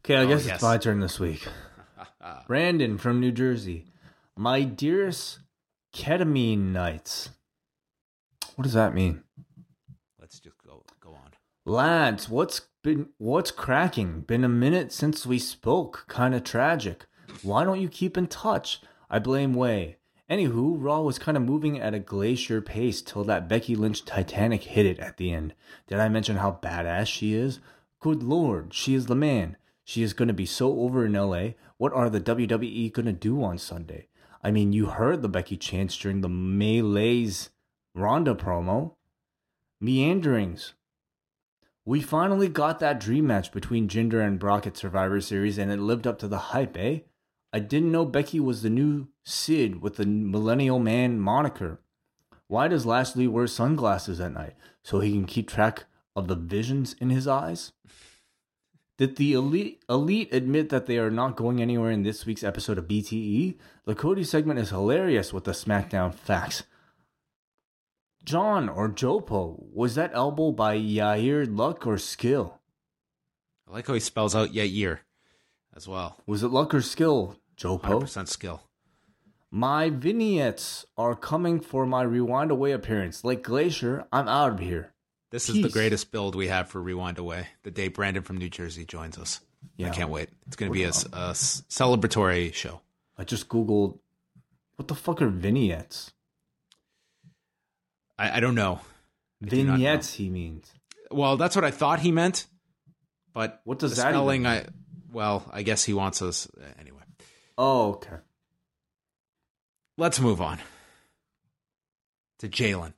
Okay, 0.04 0.16
I 0.16 0.24
Oh, 0.24 0.28
guess 0.28 0.46
yes. 0.46 0.56
it's 0.56 0.64
my 0.64 0.78
turn 0.78 1.00
this 1.00 1.20
week. 1.20 1.46
Brandon 2.48 2.98
from 2.98 3.20
New 3.20 3.32
Jersey. 3.32 3.86
My 4.36 4.64
dearest 4.64 5.40
ketamine 5.94 6.72
nights. 6.72 7.30
What 8.56 8.64
does 8.64 8.74
that 8.74 8.94
mean? 8.96 9.24
Let's 10.20 10.40
just 10.40 10.56
go 10.66 10.84
go 11.02 11.12
on. 11.12 11.32
Lads, 11.66 12.30
what's 12.30 12.62
been 12.88 13.10
what's 13.18 13.52
cracking? 13.52 14.22
Been 14.22 14.46
a 14.46 14.48
minute 14.48 14.94
since 14.94 15.26
we 15.26 15.40
spoke. 15.40 16.06
Kinda 16.10 16.40
tragic. 16.40 17.06
Why 17.44 17.66
don't 17.66 17.82
you 17.82 17.90
keep 17.90 18.18
in 18.18 18.28
touch? 18.28 18.80
I 19.10 19.20
blame 19.20 19.54
Wai. 19.54 19.98
Anywho, 20.30 20.78
Raw 20.82 21.02
was 21.02 21.20
kind 21.20 21.36
of 21.36 21.44
moving 21.44 21.82
at 21.82 21.94
a 21.94 22.00
glacier 22.00 22.62
pace 22.62 23.02
till 23.02 23.26
that 23.26 23.50
Becky 23.50 23.76
Lynch 23.76 24.06
Titanic 24.06 24.64
hit 24.64 24.86
it 24.86 25.00
at 25.00 25.18
the 25.18 25.34
end. 25.34 25.54
Did 25.88 26.00
I 26.00 26.08
mention 26.08 26.38
how 26.38 26.62
badass 26.64 27.08
she 27.08 27.34
is? 27.34 27.60
Good 28.00 28.24
lord, 28.24 28.74
she 28.74 28.94
is 28.94 29.08
the 29.08 29.16
man. 29.16 29.58
She 29.84 30.02
is 30.02 30.14
gonna 30.14 30.32
be 30.32 30.46
so 30.46 30.80
over 30.80 31.06
in 31.06 31.12
LA. 31.12 31.56
What 31.76 31.92
are 31.92 32.10
the 32.10 32.22
WWE 32.22 32.94
gonna 32.94 33.12
do 33.12 33.44
on 33.44 33.58
Sunday? 33.58 34.08
I 34.42 34.52
mean, 34.52 34.72
you 34.72 34.86
heard 34.86 35.22
the 35.22 35.28
Becky 35.28 35.58
chants 35.58 35.98
during 35.98 36.22
the 36.22 36.30
Melee's 36.30 37.50
Ronda 37.94 38.34
promo. 38.34 38.94
Meanderings. 39.82 40.74
We 41.88 42.02
finally 42.02 42.50
got 42.50 42.80
that 42.82 43.00
dream 43.00 43.28
match 43.28 43.54
between 43.54 43.88
Jinder 43.88 44.22
and 44.22 44.38
Brock 44.38 44.68
at 44.68 44.76
Survivor 44.76 45.22
Series, 45.22 45.58
and 45.58 45.72
it 45.72 45.80
lived 45.80 46.06
up 46.06 46.20
to 46.20 46.28
the 46.28 46.38
hype, 46.38 46.76
eh? 46.76 47.00
I 47.54 47.60
didn't 47.60 47.94
know 47.94 48.04
Becky 48.04 48.42
was 48.42 48.62
the 48.62 48.70
new 48.70 49.08
Sid 49.24 49.82
with 49.82 49.96
the 49.96 50.06
Millennial 50.06 50.80
Man 50.80 51.18
moniker. 51.18 51.80
Why 52.48 52.68
does 52.68 52.86
Lashley 52.86 53.26
wear 53.26 53.48
sunglasses 53.48 54.20
at 54.20 54.34
night? 54.34 54.56
So 54.84 55.00
he 55.00 55.14
can 55.14 55.24
keep 55.24 55.48
track 55.48 55.86
of 56.14 56.28
the 56.28 56.36
visions 56.36 56.94
in 57.00 57.10
his 57.10 57.26
eyes? 57.26 57.72
Did 58.98 59.16
the 59.16 59.32
elite, 59.32 59.82
elite 59.88 60.34
admit 60.34 60.68
that 60.68 60.88
they 60.88 60.98
are 60.98 61.10
not 61.10 61.38
going 61.38 61.62
anywhere 61.62 61.92
in 61.92 62.04
this 62.04 62.26
week's 62.26 62.44
episode 62.44 62.78
of 62.78 62.90
BTE? 62.90 63.56
The 63.86 63.96
Cody 63.96 64.26
segment 64.26 64.60
is 64.60 64.72
hilarious 64.72 65.32
with 65.32 65.46
the 65.46 65.52
SmackDown 65.52 66.14
facts. 66.14 66.64
John 68.28 68.68
or 68.68 68.90
Jopo, 68.90 69.56
was 69.74 69.96
that 69.96 70.12
elbow 70.14 70.52
by 70.52 70.78
Yair 70.78 71.48
luck 71.50 71.88
or 71.88 71.98
skill? 71.98 72.60
I 73.66 73.72
like 73.72 73.88
how 73.88 73.94
he 73.94 74.02
spells 74.02 74.36
out 74.36 74.52
Yair 74.52 75.00
as 75.74 75.88
well. 75.88 76.18
Was 76.26 76.44
it 76.44 76.50
luck 76.50 76.74
or 76.74 76.82
skill, 76.82 77.38
Jopo? 77.56 78.02
100% 78.02 78.28
skill. 78.28 78.64
My 79.50 79.90
vignettes 79.90 80.86
are 80.98 81.16
coming 81.16 81.62
for 81.62 81.86
my 81.86 82.02
Rewind 82.02 82.52
Away 82.52 82.74
appearance. 82.74 83.24
Like 83.24 83.44
Glacier, 83.44 84.06
I'm 84.12 84.28
out 84.28 84.52
of 84.52 84.60
here. 84.60 84.92
This 85.32 85.48
is 85.48 85.62
the 85.62 85.70
greatest 85.70 86.12
build 86.12 86.36
we 86.36 86.50
have 86.50 86.68
for 86.68 86.82
Rewind 86.82 87.20
Away. 87.20 87.48
The 87.64 87.72
day 87.72 87.88
Brandon 87.88 88.24
from 88.24 88.40
New 88.40 88.50
Jersey 88.50 88.84
joins 88.84 89.18
us. 89.18 89.40
I 89.82 89.88
can't 89.88 90.10
wait. 90.10 90.28
It's 90.48 90.58
going 90.58 90.70
to 90.70 90.78
be 90.78 90.84
a 90.84 90.92
celebratory 90.92 92.54
show. 92.54 92.82
I 93.18 93.24
just 93.24 93.48
Googled, 93.48 94.00
what 94.76 94.90
the 94.90 94.96
fuck 94.96 95.22
are 95.22 95.30
vignettes? 95.30 96.12
I, 98.18 98.38
I 98.38 98.40
don't 98.40 98.56
know. 98.56 98.80
I 99.44 99.48
do 99.48 99.64
know. 99.64 99.76
He 100.02 100.30
means. 100.30 100.72
Well, 101.12 101.38
that's 101.38 101.56
what 101.56 101.64
I 101.66 101.72
thought 101.72 102.00
he 102.00 102.12
meant, 102.12 102.48
but 103.34 103.62
What 103.64 103.80
does 103.80 103.96
that 103.96 104.10
spelling? 104.10 104.44
mean? 104.44 104.52
I 104.52 104.66
well, 105.12 105.46
I 105.52 105.64
guess 105.64 105.84
he 105.84 105.94
wants 105.94 106.22
us 106.22 106.48
uh, 106.60 106.66
anyway. 106.80 107.02
Oh, 107.58 107.92
okay. 107.94 108.18
Let's 109.98 110.20
move 110.20 110.42
on 110.42 110.60
to 112.40 112.50
Jalen. 112.50 112.94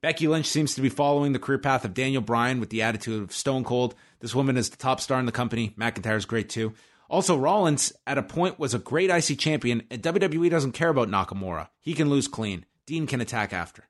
Becky 0.00 0.26
Lynch 0.28 0.46
seems 0.46 0.74
to 0.74 0.80
be 0.80 0.88
following 0.88 1.32
the 1.32 1.38
career 1.38 1.58
path 1.58 1.84
of 1.84 1.92
Daniel 1.92 2.22
Bryan 2.22 2.60
with 2.60 2.70
the 2.70 2.80
attitude 2.82 3.22
of 3.22 3.32
Stone 3.32 3.64
Cold. 3.64 3.94
This 4.20 4.34
woman 4.34 4.56
is 4.56 4.70
the 4.70 4.78
top 4.78 5.00
star 5.00 5.20
in 5.20 5.26
the 5.26 5.32
company. 5.32 5.74
McIntyre's 5.78 6.24
great 6.24 6.48
too. 6.48 6.72
Also, 7.10 7.36
Rollins 7.36 7.92
at 8.06 8.16
a 8.16 8.22
point 8.22 8.58
was 8.58 8.72
a 8.72 8.78
great 8.78 9.10
IC 9.10 9.38
champion, 9.38 9.82
and 9.90 10.02
WWE 10.02 10.48
doesn't 10.48 10.72
care 10.72 10.88
about 10.88 11.08
Nakamura. 11.08 11.68
He 11.80 11.92
can 11.92 12.08
lose 12.08 12.28
clean. 12.28 12.64
Dean 12.86 13.06
can 13.06 13.20
attack 13.20 13.52
after. 13.52 13.84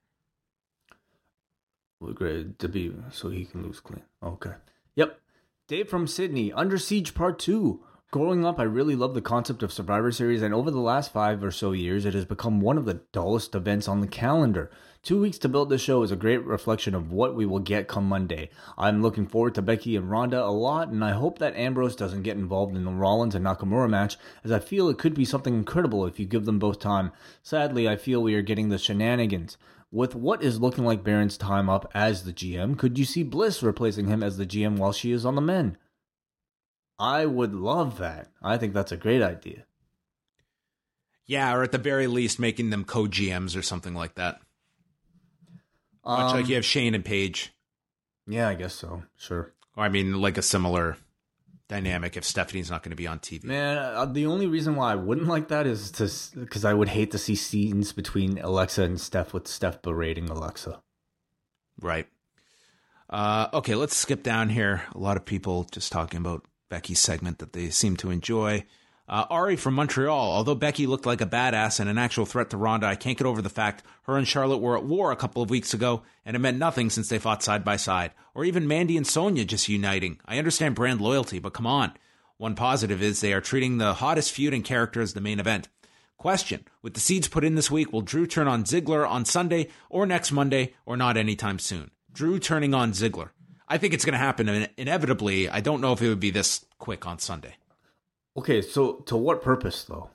Great 2.14 2.46
uh, 2.46 2.48
to 2.58 2.68
be 2.68 2.94
so 3.10 3.28
he 3.28 3.44
can 3.44 3.62
lose 3.62 3.80
clean. 3.80 4.02
Okay. 4.22 4.52
Yep. 4.94 5.20
Dave 5.68 5.88
from 5.88 6.06
Sydney, 6.06 6.52
Under 6.52 6.78
Siege 6.78 7.14
Part 7.14 7.38
2. 7.38 7.80
Growing 8.10 8.44
up, 8.44 8.58
I 8.58 8.64
really 8.64 8.96
loved 8.96 9.14
the 9.14 9.20
concept 9.20 9.62
of 9.62 9.72
Survivor 9.72 10.10
Series, 10.10 10.42
and 10.42 10.52
over 10.52 10.70
the 10.70 10.80
last 10.80 11.12
five 11.12 11.44
or 11.44 11.52
so 11.52 11.70
years, 11.70 12.04
it 12.04 12.14
has 12.14 12.24
become 12.24 12.60
one 12.60 12.76
of 12.76 12.84
the 12.84 13.02
dullest 13.12 13.54
events 13.54 13.86
on 13.86 14.00
the 14.00 14.08
calendar. 14.08 14.68
Two 15.02 15.20
weeks 15.20 15.38
to 15.38 15.48
build 15.48 15.68
the 15.68 15.78
show 15.78 16.02
is 16.02 16.10
a 16.10 16.16
great 16.16 16.44
reflection 16.44 16.94
of 16.94 17.12
what 17.12 17.36
we 17.36 17.46
will 17.46 17.60
get 17.60 17.86
come 17.86 18.08
Monday. 18.08 18.50
I'm 18.76 19.00
looking 19.00 19.28
forward 19.28 19.54
to 19.54 19.62
Becky 19.62 19.94
and 19.94 20.10
Ronda 20.10 20.42
a 20.42 20.50
lot, 20.50 20.88
and 20.88 21.04
I 21.04 21.12
hope 21.12 21.38
that 21.38 21.54
Ambrose 21.54 21.94
doesn't 21.94 22.24
get 22.24 22.36
involved 22.36 22.74
in 22.74 22.84
the 22.84 22.90
Rollins 22.90 23.36
and 23.36 23.46
Nakamura 23.46 23.88
match, 23.88 24.16
as 24.42 24.50
I 24.50 24.58
feel 24.58 24.88
it 24.88 24.98
could 24.98 25.14
be 25.14 25.24
something 25.24 25.54
incredible 25.54 26.04
if 26.04 26.18
you 26.18 26.26
give 26.26 26.46
them 26.46 26.58
both 26.58 26.80
time. 26.80 27.12
Sadly, 27.44 27.88
I 27.88 27.94
feel 27.94 28.20
we 28.22 28.34
are 28.34 28.42
getting 28.42 28.70
the 28.70 28.78
shenanigans. 28.78 29.56
With 29.92 30.14
what 30.14 30.42
is 30.42 30.60
looking 30.60 30.84
like 30.84 31.02
Baron's 31.02 31.36
time 31.36 31.68
up 31.68 31.90
as 31.94 32.22
the 32.24 32.32
GM, 32.32 32.78
could 32.78 32.96
you 32.98 33.04
see 33.04 33.22
Bliss 33.24 33.62
replacing 33.62 34.06
him 34.06 34.22
as 34.22 34.36
the 34.36 34.46
GM 34.46 34.76
while 34.76 34.92
she 34.92 35.10
is 35.10 35.26
on 35.26 35.34
the 35.34 35.40
men? 35.40 35.76
I 36.98 37.26
would 37.26 37.54
love 37.54 37.98
that. 37.98 38.28
I 38.42 38.56
think 38.56 38.72
that's 38.72 38.92
a 38.92 38.96
great 38.96 39.22
idea. 39.22 39.64
Yeah, 41.26 41.54
or 41.54 41.62
at 41.62 41.72
the 41.72 41.78
very 41.78 42.06
least, 42.06 42.38
making 42.38 42.70
them 42.70 42.84
co 42.84 43.04
GMs 43.04 43.56
or 43.56 43.62
something 43.62 43.94
like 43.94 44.14
that. 44.16 44.40
Much 46.04 46.32
Um, 46.32 46.40
like 46.40 46.48
you 46.48 46.54
have 46.56 46.64
Shane 46.64 46.94
and 46.94 47.04
Paige. 47.04 47.52
Yeah, 48.26 48.48
I 48.48 48.54
guess 48.54 48.74
so. 48.74 49.04
Sure. 49.16 49.52
Or 49.76 49.84
I 49.84 49.88
mean, 49.88 50.20
like 50.20 50.38
a 50.38 50.42
similar 50.42 50.96
dynamic 51.70 52.16
if 52.16 52.24
Stephanie's 52.24 52.68
not 52.68 52.82
going 52.82 52.90
to 52.90 52.96
be 52.96 53.06
on 53.06 53.20
TV. 53.20 53.44
Man, 53.44 53.78
uh, 53.78 54.04
the 54.04 54.26
only 54.26 54.46
reason 54.46 54.74
why 54.74 54.92
I 54.92 54.96
wouldn't 54.96 55.28
like 55.28 55.48
that 55.48 55.66
is 55.66 55.90
to 55.92 56.10
because 56.38 56.64
I 56.64 56.74
would 56.74 56.88
hate 56.88 57.12
to 57.12 57.18
see 57.18 57.36
scenes 57.36 57.92
between 57.92 58.38
Alexa 58.38 58.82
and 58.82 59.00
Steph 59.00 59.32
with 59.32 59.46
Steph 59.46 59.80
berating 59.80 60.28
Alexa. 60.28 60.82
Right. 61.80 62.08
Uh, 63.08 63.48
okay, 63.54 63.74
let's 63.74 63.96
skip 63.96 64.22
down 64.22 64.50
here. 64.50 64.82
A 64.94 64.98
lot 64.98 65.16
of 65.16 65.24
people 65.24 65.64
just 65.70 65.92
talking 65.92 66.18
about 66.18 66.44
Becky's 66.68 66.98
segment 66.98 67.38
that 67.38 67.52
they 67.52 67.70
seem 67.70 67.96
to 67.98 68.10
enjoy. 68.10 68.64
Uh, 69.10 69.26
Ari 69.28 69.56
from 69.56 69.74
Montreal. 69.74 70.32
Although 70.32 70.54
Becky 70.54 70.86
looked 70.86 71.04
like 71.04 71.20
a 71.20 71.26
badass 71.26 71.80
and 71.80 71.90
an 71.90 71.98
actual 71.98 72.26
threat 72.26 72.48
to 72.50 72.56
Ronda, 72.56 72.86
I 72.86 72.94
can't 72.94 73.18
get 73.18 73.26
over 73.26 73.42
the 73.42 73.48
fact 73.48 73.82
her 74.04 74.16
and 74.16 74.26
Charlotte 74.26 74.58
were 74.58 74.78
at 74.78 74.84
war 74.84 75.10
a 75.10 75.16
couple 75.16 75.42
of 75.42 75.50
weeks 75.50 75.74
ago, 75.74 76.02
and 76.24 76.36
it 76.36 76.38
meant 76.38 76.58
nothing 76.58 76.90
since 76.90 77.08
they 77.08 77.18
fought 77.18 77.42
side 77.42 77.64
by 77.64 77.74
side. 77.74 78.12
Or 78.36 78.44
even 78.44 78.68
Mandy 78.68 78.96
and 78.96 79.04
Sonya 79.04 79.44
just 79.44 79.68
uniting. 79.68 80.20
I 80.26 80.38
understand 80.38 80.76
brand 80.76 81.00
loyalty, 81.00 81.40
but 81.40 81.52
come 81.52 81.66
on. 81.66 81.92
One 82.36 82.54
positive 82.54 83.02
is 83.02 83.20
they 83.20 83.32
are 83.32 83.40
treating 83.40 83.78
the 83.78 83.94
hottest 83.94 84.30
feud 84.30 84.54
and 84.54 84.64
character 84.64 85.00
as 85.00 85.12
the 85.12 85.20
main 85.20 85.40
event. 85.40 85.68
Question 86.16 86.64
With 86.80 86.94
the 86.94 87.00
seeds 87.00 87.26
put 87.26 87.42
in 87.42 87.56
this 87.56 87.70
week, 87.70 87.92
will 87.92 88.02
Drew 88.02 88.28
turn 88.28 88.46
on 88.46 88.62
Ziggler 88.62 89.08
on 89.08 89.24
Sunday 89.24 89.70
or 89.88 90.06
next 90.06 90.30
Monday 90.30 90.74
or 90.86 90.96
not 90.96 91.16
anytime 91.16 91.58
soon? 91.58 91.90
Drew 92.12 92.38
turning 92.38 92.74
on 92.74 92.92
Ziggler. 92.92 93.30
I 93.66 93.76
think 93.76 93.92
it's 93.92 94.04
going 94.04 94.12
to 94.12 94.18
happen 94.18 94.68
inevitably. 94.76 95.48
I 95.48 95.60
don't 95.60 95.80
know 95.80 95.92
if 95.92 96.00
it 96.00 96.08
would 96.08 96.20
be 96.20 96.30
this 96.30 96.64
quick 96.78 97.08
on 97.08 97.18
Sunday. 97.18 97.56
Okay, 98.40 98.62
so 98.62 98.94
to 99.04 99.18
what 99.18 99.42
purpose 99.42 99.84
though? 99.84 100.08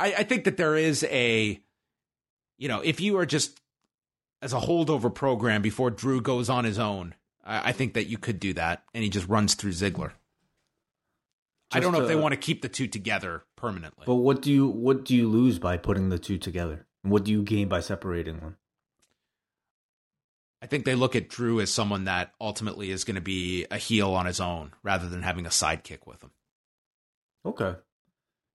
I, 0.00 0.14
I 0.18 0.22
think 0.24 0.42
that 0.44 0.56
there 0.56 0.74
is 0.74 1.04
a, 1.04 1.62
you 2.58 2.66
know, 2.66 2.80
if 2.80 3.00
you 3.00 3.18
are 3.18 3.26
just 3.26 3.60
as 4.42 4.52
a 4.52 4.58
holdover 4.58 5.14
program 5.14 5.62
before 5.62 5.92
Drew 5.92 6.20
goes 6.20 6.50
on 6.50 6.64
his 6.64 6.76
own, 6.76 7.14
I, 7.44 7.68
I 7.68 7.72
think 7.72 7.94
that 7.94 8.08
you 8.08 8.18
could 8.18 8.40
do 8.40 8.52
that, 8.54 8.82
and 8.92 9.04
he 9.04 9.10
just 9.10 9.28
runs 9.28 9.54
through 9.54 9.70
Ziggler. 9.70 10.10
Just 11.70 11.76
I 11.76 11.78
don't 11.78 11.92
know 11.92 12.00
to, 12.00 12.04
if 12.06 12.08
they 12.08 12.16
want 12.16 12.32
to 12.32 12.36
keep 12.36 12.62
the 12.62 12.68
two 12.68 12.88
together 12.88 13.44
permanently. 13.54 14.02
But 14.04 14.16
what 14.16 14.42
do 14.42 14.50
you 14.50 14.66
what 14.66 15.04
do 15.04 15.14
you 15.14 15.28
lose 15.28 15.60
by 15.60 15.76
putting 15.76 16.08
the 16.08 16.18
two 16.18 16.36
together? 16.36 16.84
And 17.04 17.12
what 17.12 17.22
do 17.22 17.30
you 17.30 17.44
gain 17.44 17.68
by 17.68 17.78
separating 17.78 18.40
them? 18.40 18.56
I 20.62 20.66
think 20.66 20.84
they 20.84 20.94
look 20.94 21.16
at 21.16 21.28
Drew 21.28 21.60
as 21.60 21.72
someone 21.72 22.04
that 22.04 22.32
ultimately 22.40 22.92
is 22.92 23.02
going 23.02 23.16
to 23.16 23.20
be 23.20 23.66
a 23.72 23.78
heel 23.78 24.14
on 24.14 24.26
his 24.26 24.38
own 24.38 24.72
rather 24.84 25.08
than 25.08 25.22
having 25.22 25.44
a 25.44 25.48
sidekick 25.50 26.06
with 26.06 26.22
him. 26.22 26.30
Okay. 27.44 27.74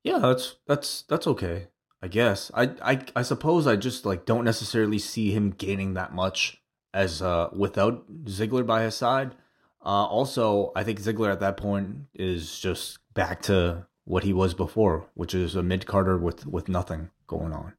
Yeah, 0.03 0.19
that's 0.19 0.55
that's 0.65 1.01
that's 1.09 1.27
okay. 1.27 1.67
I 2.01 2.07
guess. 2.07 2.49
I 2.53 2.71
I 2.81 3.01
I 3.13 3.21
suppose 3.23 3.67
I 3.67 3.75
just 3.75 4.05
like 4.05 4.25
don't 4.25 4.45
necessarily 4.45 4.99
see 4.99 5.31
him 5.31 5.51
gaining 5.51 5.95
that 5.95 6.13
much 6.13 6.61
as 6.93 7.21
uh 7.21 7.49
without 7.51 8.09
Ziggler 8.23 8.65
by 8.65 8.83
his 8.83 8.95
side. 8.95 9.35
Uh 9.83 10.05
also, 10.05 10.71
I 10.77 10.85
think 10.85 11.01
Ziggler 11.01 11.33
at 11.33 11.41
that 11.41 11.57
point 11.57 12.05
is 12.13 12.57
just 12.57 12.99
back 13.13 13.41
to 13.43 13.85
what 14.05 14.23
he 14.23 14.31
was 14.31 14.53
before, 14.53 15.09
which 15.13 15.35
is 15.35 15.57
a 15.57 15.63
mid 15.63 15.85
carder 15.85 16.17
with 16.17 16.47
with 16.47 16.69
nothing 16.69 17.09
going 17.27 17.51
on. 17.51 17.73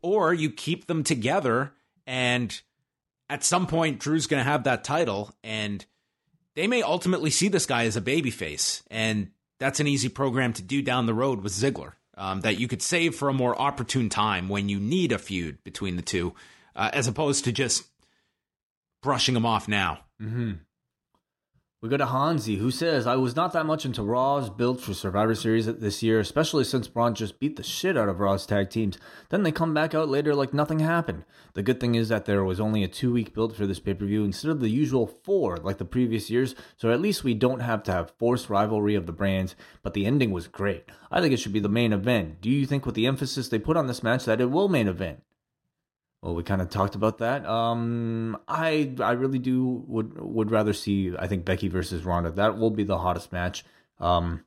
Or 0.00 0.32
you 0.32 0.50
keep 0.50 0.86
them 0.86 1.04
together 1.04 1.72
and 2.06 2.58
at 3.28 3.44
some 3.44 3.66
point 3.66 4.00
Drew's 4.00 4.26
going 4.26 4.42
to 4.42 4.50
have 4.50 4.64
that 4.64 4.84
title 4.84 5.34
and 5.42 5.84
they 6.54 6.66
may 6.66 6.82
ultimately 6.82 7.30
see 7.30 7.48
this 7.48 7.66
guy 7.66 7.84
as 7.84 7.96
a 7.96 8.00
babyface 8.00 8.82
and 8.90 9.30
that's 9.58 9.80
an 9.80 9.86
easy 9.86 10.08
program 10.08 10.52
to 10.52 10.62
do 10.62 10.82
down 10.82 11.06
the 11.06 11.14
road 11.14 11.42
with 11.42 11.52
Ziggler 11.52 11.92
um, 12.16 12.40
that 12.42 12.58
you 12.58 12.68
could 12.68 12.82
save 12.82 13.14
for 13.14 13.28
a 13.28 13.34
more 13.34 13.60
opportune 13.60 14.08
time 14.08 14.48
when 14.48 14.68
you 14.68 14.78
need 14.78 15.12
a 15.12 15.18
feud 15.18 15.62
between 15.64 15.96
the 15.96 16.02
two 16.02 16.34
uh, 16.76 16.90
as 16.92 17.06
opposed 17.06 17.44
to 17.44 17.52
just 17.52 17.84
brushing 19.02 19.34
them 19.34 19.46
off 19.46 19.68
now. 19.68 20.00
Mm-hmm. 20.20 20.52
We 21.84 21.90
go 21.90 21.98
to 21.98 22.06
Hanzi, 22.06 22.56
who 22.56 22.70
says, 22.70 23.06
I 23.06 23.16
was 23.16 23.36
not 23.36 23.52
that 23.52 23.66
much 23.66 23.84
into 23.84 24.02
Raw's 24.02 24.48
build 24.48 24.80
for 24.80 24.94
Survivor 24.94 25.34
Series 25.34 25.66
this 25.66 26.02
year, 26.02 26.18
especially 26.18 26.64
since 26.64 26.88
Braun 26.88 27.14
just 27.14 27.38
beat 27.38 27.56
the 27.56 27.62
shit 27.62 27.94
out 27.94 28.08
of 28.08 28.20
Raw's 28.20 28.46
tag 28.46 28.70
teams. 28.70 28.96
Then 29.28 29.42
they 29.42 29.52
come 29.52 29.74
back 29.74 29.92
out 29.94 30.08
later 30.08 30.34
like 30.34 30.54
nothing 30.54 30.78
happened. 30.78 31.26
The 31.52 31.62
good 31.62 31.80
thing 31.80 31.94
is 31.94 32.08
that 32.08 32.24
there 32.24 32.42
was 32.42 32.58
only 32.58 32.84
a 32.84 32.88
two 32.88 33.12
week 33.12 33.34
build 33.34 33.54
for 33.54 33.66
this 33.66 33.80
pay 33.80 33.92
per 33.92 34.06
view 34.06 34.24
instead 34.24 34.50
of 34.50 34.60
the 34.60 34.70
usual 34.70 35.06
four 35.24 35.58
like 35.58 35.76
the 35.76 35.84
previous 35.84 36.30
years, 36.30 36.54
so 36.78 36.90
at 36.90 37.02
least 37.02 37.22
we 37.22 37.34
don't 37.34 37.60
have 37.60 37.82
to 37.82 37.92
have 37.92 38.12
forced 38.12 38.48
rivalry 38.48 38.94
of 38.94 39.04
the 39.04 39.12
brands, 39.12 39.54
but 39.82 39.92
the 39.92 40.06
ending 40.06 40.30
was 40.30 40.48
great. 40.48 40.86
I 41.10 41.20
think 41.20 41.34
it 41.34 41.36
should 41.36 41.52
be 41.52 41.60
the 41.60 41.68
main 41.68 41.92
event. 41.92 42.40
Do 42.40 42.48
you 42.48 42.64
think, 42.64 42.86
with 42.86 42.94
the 42.94 43.06
emphasis 43.06 43.50
they 43.50 43.58
put 43.58 43.76
on 43.76 43.88
this 43.88 44.02
match, 44.02 44.24
that 44.24 44.40
it 44.40 44.50
will 44.50 44.70
main 44.70 44.88
event? 44.88 45.20
Well, 46.24 46.34
we 46.34 46.42
kind 46.42 46.62
of 46.62 46.70
talked 46.70 46.94
about 46.94 47.18
that. 47.18 47.44
Um, 47.44 48.38
I 48.48 48.94
I 48.98 49.12
really 49.12 49.38
do 49.38 49.84
would 49.86 50.18
would 50.18 50.50
rather 50.50 50.72
see 50.72 51.14
I 51.18 51.26
think 51.26 51.44
Becky 51.44 51.68
versus 51.68 52.06
Ronda. 52.06 52.30
That 52.30 52.56
will 52.56 52.70
be 52.70 52.82
the 52.82 52.96
hottest 52.96 53.30
match. 53.30 53.62
Um, 54.00 54.42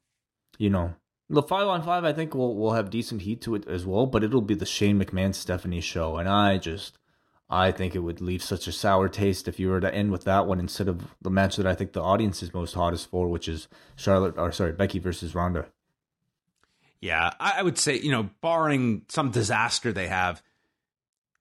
you 0.57 0.71
know, 0.71 0.95
the 1.29 1.43
five 1.43 1.67
on 1.67 1.83
five 1.83 2.03
I 2.03 2.13
think 2.13 2.33
will 2.33 2.55
will 2.55 2.73
have 2.73 2.89
decent 2.89 3.21
heat 3.21 3.41
to 3.43 3.53
it 3.53 3.67
as 3.67 3.85
well, 3.85 4.07
but 4.07 4.23
it'll 4.23 4.41
be 4.41 4.55
the 4.55 4.65
Shane 4.65 4.99
McMahon 4.99 5.35
Stephanie 5.35 5.79
show, 5.79 6.17
and 6.17 6.27
I 6.27 6.57
just 6.57 6.97
I 7.47 7.71
think 7.71 7.93
it 7.93 7.99
would 7.99 8.21
leave 8.21 8.41
such 8.41 8.65
a 8.67 8.71
sour 8.71 9.07
taste 9.07 9.47
if 9.47 9.59
you 9.59 9.69
were 9.69 9.79
to 9.79 9.93
end 9.93 10.11
with 10.11 10.23
that 10.23 10.47
one 10.47 10.59
instead 10.59 10.87
of 10.87 11.15
the 11.21 11.29
match 11.29 11.57
that 11.57 11.67
I 11.67 11.75
think 11.75 11.93
the 11.93 12.01
audience 12.01 12.41
is 12.41 12.55
most 12.55 12.73
hottest 12.73 13.07
for, 13.07 13.27
which 13.27 13.47
is 13.47 13.67
Charlotte 13.95 14.39
or 14.39 14.51
sorry 14.51 14.71
Becky 14.71 14.97
versus 14.97 15.35
Ronda. 15.35 15.67
Yeah, 17.01 17.33
I 17.39 17.61
would 17.61 17.77
say 17.77 17.99
you 17.99 18.11
know, 18.11 18.31
barring 18.41 19.03
some 19.09 19.29
disaster 19.29 19.93
they 19.93 20.07
have 20.07 20.41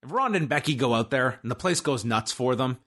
if 0.07 0.13
Ronda 0.13 0.37
and 0.37 0.49
Becky 0.49 0.75
go 0.75 0.93
out 0.93 1.11
there 1.11 1.39
and 1.41 1.51
the 1.51 1.55
place 1.55 1.81
goes 1.81 2.05
nuts 2.05 2.31
for 2.31 2.55
them, 2.55 2.79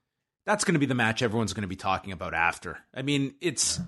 that's 0.46 0.64
going 0.64 0.74
to 0.74 0.80
be 0.80 0.86
the 0.86 0.94
match 0.94 1.22
everyone's 1.22 1.52
going 1.52 1.62
to 1.62 1.68
be 1.68 1.76
talking 1.76 2.12
about 2.12 2.34
after. 2.34 2.78
I 2.94 3.02
mean, 3.02 3.34
it's 3.40 3.78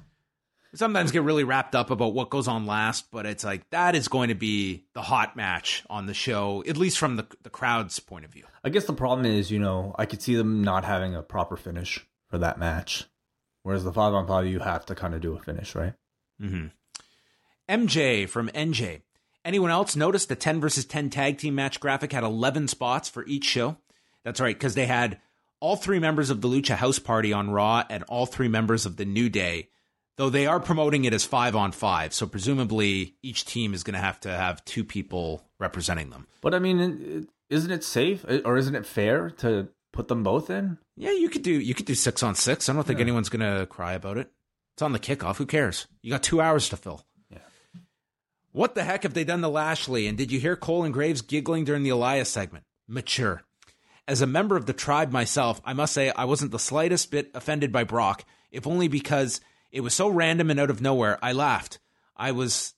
sometimes 0.74 1.10
get 1.10 1.22
really 1.22 1.44
wrapped 1.44 1.74
up 1.74 1.90
about 1.90 2.14
what 2.14 2.30
goes 2.30 2.48
on 2.48 2.66
last, 2.66 3.10
but 3.10 3.26
it's 3.26 3.44
like 3.44 3.68
that 3.70 3.94
is 3.94 4.08
going 4.08 4.28
to 4.28 4.34
be 4.34 4.84
the 4.94 5.02
hot 5.02 5.36
match 5.36 5.82
on 5.88 6.06
the 6.06 6.14
show, 6.14 6.62
at 6.68 6.76
least 6.76 6.98
from 6.98 7.16
the 7.16 7.26
the 7.42 7.50
crowd's 7.50 7.98
point 7.98 8.24
of 8.24 8.30
view. 8.30 8.44
I 8.62 8.68
guess 8.68 8.84
the 8.84 8.92
problem 8.92 9.26
is, 9.26 9.50
you 9.50 9.58
know, 9.58 9.94
I 9.98 10.06
could 10.06 10.22
see 10.22 10.36
them 10.36 10.62
not 10.62 10.84
having 10.84 11.14
a 11.14 11.22
proper 11.22 11.56
finish 11.56 12.06
for 12.28 12.38
that 12.38 12.58
match, 12.58 13.06
whereas 13.62 13.84
the 13.84 13.92
five 13.92 14.14
on 14.14 14.26
five 14.26 14.46
you 14.46 14.60
have 14.60 14.86
to 14.86 14.94
kind 14.94 15.14
of 15.14 15.20
do 15.20 15.34
a 15.34 15.40
finish, 15.40 15.74
right? 15.74 15.94
Mm-hmm. 16.40 16.66
MJ 17.68 18.28
from 18.28 18.48
NJ. 18.50 19.02
Anyone 19.44 19.70
else 19.70 19.96
notice 19.96 20.26
the 20.26 20.36
10 20.36 20.60
versus 20.60 20.84
10 20.84 21.10
tag 21.10 21.38
team 21.38 21.54
match 21.54 21.80
graphic 21.80 22.12
had 22.12 22.22
11 22.22 22.68
spots 22.68 23.08
for 23.08 23.26
each 23.26 23.44
show? 23.44 23.76
That's 24.24 24.40
right, 24.40 24.54
because 24.54 24.74
they 24.74 24.86
had 24.86 25.18
all 25.60 25.76
three 25.76 25.98
members 25.98 26.30
of 26.30 26.40
the 26.40 26.48
Lucha 26.48 26.76
House 26.76 26.98
Party 26.98 27.32
on 27.32 27.50
Raw 27.50 27.84
and 27.88 28.04
all 28.04 28.26
three 28.26 28.48
members 28.48 28.86
of 28.86 28.96
the 28.96 29.04
New 29.04 29.28
Day, 29.28 29.68
though 30.16 30.30
they 30.30 30.46
are 30.46 30.60
promoting 30.60 31.04
it 31.04 31.12
as 31.12 31.24
five 31.24 31.56
on 31.56 31.72
five. 31.72 32.14
So 32.14 32.26
presumably 32.26 33.16
each 33.22 33.44
team 33.44 33.74
is 33.74 33.82
going 33.82 33.94
to 33.94 34.00
have 34.00 34.20
to 34.20 34.30
have 34.30 34.64
two 34.64 34.84
people 34.84 35.42
representing 35.58 36.10
them. 36.10 36.26
But 36.40 36.54
I 36.54 36.60
mean, 36.60 37.26
isn't 37.50 37.70
it 37.70 37.84
safe 37.84 38.24
uh, 38.28 38.40
or 38.44 38.56
isn't 38.56 38.74
it 38.74 38.86
fair 38.86 39.30
to 39.38 39.68
put 39.92 40.08
them 40.08 40.22
both 40.22 40.50
in? 40.50 40.78
Yeah, 40.96 41.12
you 41.12 41.28
could 41.28 41.42
do 41.42 41.52
you 41.52 41.74
could 41.74 41.86
do 41.86 41.94
six 41.94 42.22
on 42.22 42.34
six. 42.34 42.68
I 42.68 42.72
don't 42.72 42.86
think 42.86 42.98
yeah. 42.98 43.04
anyone's 43.04 43.28
going 43.28 43.58
to 43.58 43.66
cry 43.66 43.94
about 43.94 44.18
it. 44.18 44.30
It's 44.74 44.82
on 44.82 44.92
the 44.92 44.98
kickoff. 44.98 45.36
Who 45.36 45.46
cares? 45.46 45.86
You 46.02 46.10
got 46.10 46.22
two 46.22 46.40
hours 46.40 46.68
to 46.70 46.76
fill. 46.76 47.04
What 48.52 48.74
the 48.74 48.84
heck 48.84 49.02
have 49.02 49.14
they 49.14 49.24
done 49.24 49.40
to 49.40 49.48
Lashley? 49.48 50.06
And 50.06 50.16
did 50.16 50.30
you 50.30 50.38
hear 50.38 50.56
Cole 50.56 50.84
and 50.84 50.92
Graves 50.92 51.22
giggling 51.22 51.64
during 51.64 51.82
the 51.82 51.90
Elias 51.90 52.28
segment? 52.28 52.64
Mature. 52.86 53.42
As 54.06 54.20
a 54.20 54.26
member 54.26 54.56
of 54.56 54.66
the 54.66 54.74
tribe 54.74 55.10
myself, 55.10 55.60
I 55.64 55.72
must 55.72 55.94
say 55.94 56.10
I 56.10 56.26
wasn't 56.26 56.52
the 56.52 56.58
slightest 56.58 57.10
bit 57.10 57.30
offended 57.34 57.72
by 57.72 57.84
Brock, 57.84 58.24
if 58.50 58.66
only 58.66 58.88
because 58.88 59.40
it 59.70 59.80
was 59.80 59.94
so 59.94 60.08
random 60.08 60.50
and 60.50 60.60
out 60.60 60.70
of 60.70 60.82
nowhere. 60.82 61.18
I 61.22 61.32
laughed. 61.32 61.78
I 62.16 62.32
was. 62.32 62.74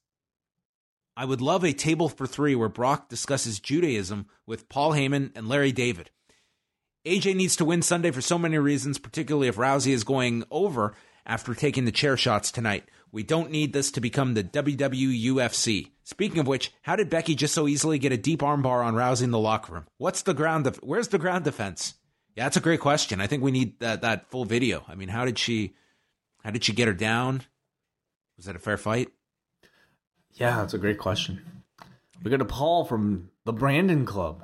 I 1.16 1.24
would 1.24 1.40
love 1.40 1.64
a 1.64 1.72
table 1.72 2.08
for 2.08 2.26
three 2.26 2.54
where 2.54 2.68
Brock 2.68 3.08
discusses 3.08 3.60
Judaism 3.60 4.26
with 4.46 4.68
Paul 4.68 4.92
Heyman 4.92 5.32
and 5.34 5.48
Larry 5.48 5.72
David. 5.72 6.10
AJ 7.04 7.36
needs 7.36 7.56
to 7.56 7.64
win 7.64 7.82
Sunday 7.82 8.10
for 8.10 8.20
so 8.20 8.38
many 8.38 8.58
reasons, 8.58 8.98
particularly 8.98 9.48
if 9.48 9.56
Rousey 9.56 9.92
is 9.92 10.04
going 10.04 10.44
over 10.50 10.94
after 11.26 11.54
taking 11.54 11.84
the 11.84 11.92
chair 11.92 12.16
shots 12.16 12.50
tonight. 12.50 12.84
We 13.14 13.22
don't 13.22 13.52
need 13.52 13.72
this 13.72 13.92
to 13.92 14.00
become 14.00 14.34
the 14.34 14.42
WWUFC. 14.42 15.92
Speaking 16.02 16.40
of 16.40 16.48
which, 16.48 16.72
how 16.82 16.96
did 16.96 17.10
Becky 17.10 17.36
just 17.36 17.54
so 17.54 17.68
easily 17.68 18.00
get 18.00 18.10
a 18.10 18.16
deep 18.16 18.40
armbar 18.40 18.84
on 18.84 18.94
Rousey 18.94 19.22
in 19.22 19.30
the 19.30 19.38
locker 19.38 19.72
room? 19.72 19.86
What's 19.98 20.22
the 20.22 20.34
ground? 20.34 20.64
Def- 20.64 20.82
Where's 20.82 21.06
the 21.06 21.18
ground 21.18 21.44
defense? 21.44 21.94
Yeah, 22.34 22.42
that's 22.42 22.56
a 22.56 22.60
great 22.60 22.80
question. 22.80 23.20
I 23.20 23.28
think 23.28 23.44
we 23.44 23.52
need 23.52 23.78
that 23.78 24.02
that 24.02 24.28
full 24.32 24.44
video. 24.44 24.84
I 24.88 24.96
mean, 24.96 25.10
how 25.10 25.24
did 25.24 25.38
she? 25.38 25.74
How 26.42 26.50
did 26.50 26.64
she 26.64 26.72
get 26.72 26.88
her 26.88 26.92
down? 26.92 27.42
Was 28.36 28.46
that 28.46 28.56
a 28.56 28.58
fair 28.58 28.76
fight? 28.76 29.12
Yeah, 30.32 30.56
that's 30.56 30.74
a 30.74 30.78
great 30.78 30.98
question. 30.98 31.40
We 32.24 32.32
got 32.32 32.40
a 32.40 32.44
Paul 32.44 32.84
from 32.84 33.30
the 33.44 33.52
Brandon 33.52 34.04
Club. 34.04 34.42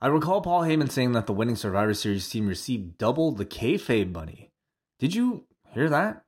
I 0.00 0.06
recall 0.06 0.42
Paul 0.42 0.62
Heyman 0.62 0.92
saying 0.92 1.10
that 1.12 1.26
the 1.26 1.32
winning 1.32 1.56
Survivor 1.56 1.94
Series 1.94 2.28
team 2.28 2.46
received 2.46 2.98
double 2.98 3.32
the 3.32 3.44
kayfabe 3.44 4.12
money. 4.12 4.52
Did 5.00 5.12
you 5.12 5.46
hear 5.72 5.88
that? 5.88 6.23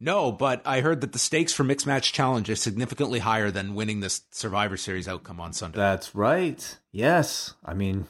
No, 0.00 0.30
but 0.30 0.62
I 0.64 0.80
heard 0.80 1.00
that 1.00 1.12
the 1.12 1.18
stakes 1.18 1.52
for 1.52 1.64
mixed 1.64 1.86
match 1.86 2.12
challenge 2.12 2.48
is 2.48 2.62
significantly 2.62 3.18
higher 3.18 3.50
than 3.50 3.74
winning 3.74 4.00
this 4.00 4.22
Survivor 4.30 4.76
Series 4.76 5.08
outcome 5.08 5.40
on 5.40 5.52
Sunday. 5.52 5.76
That's 5.76 6.14
right. 6.14 6.78
Yes. 6.92 7.54
I 7.64 7.74
mean, 7.74 8.06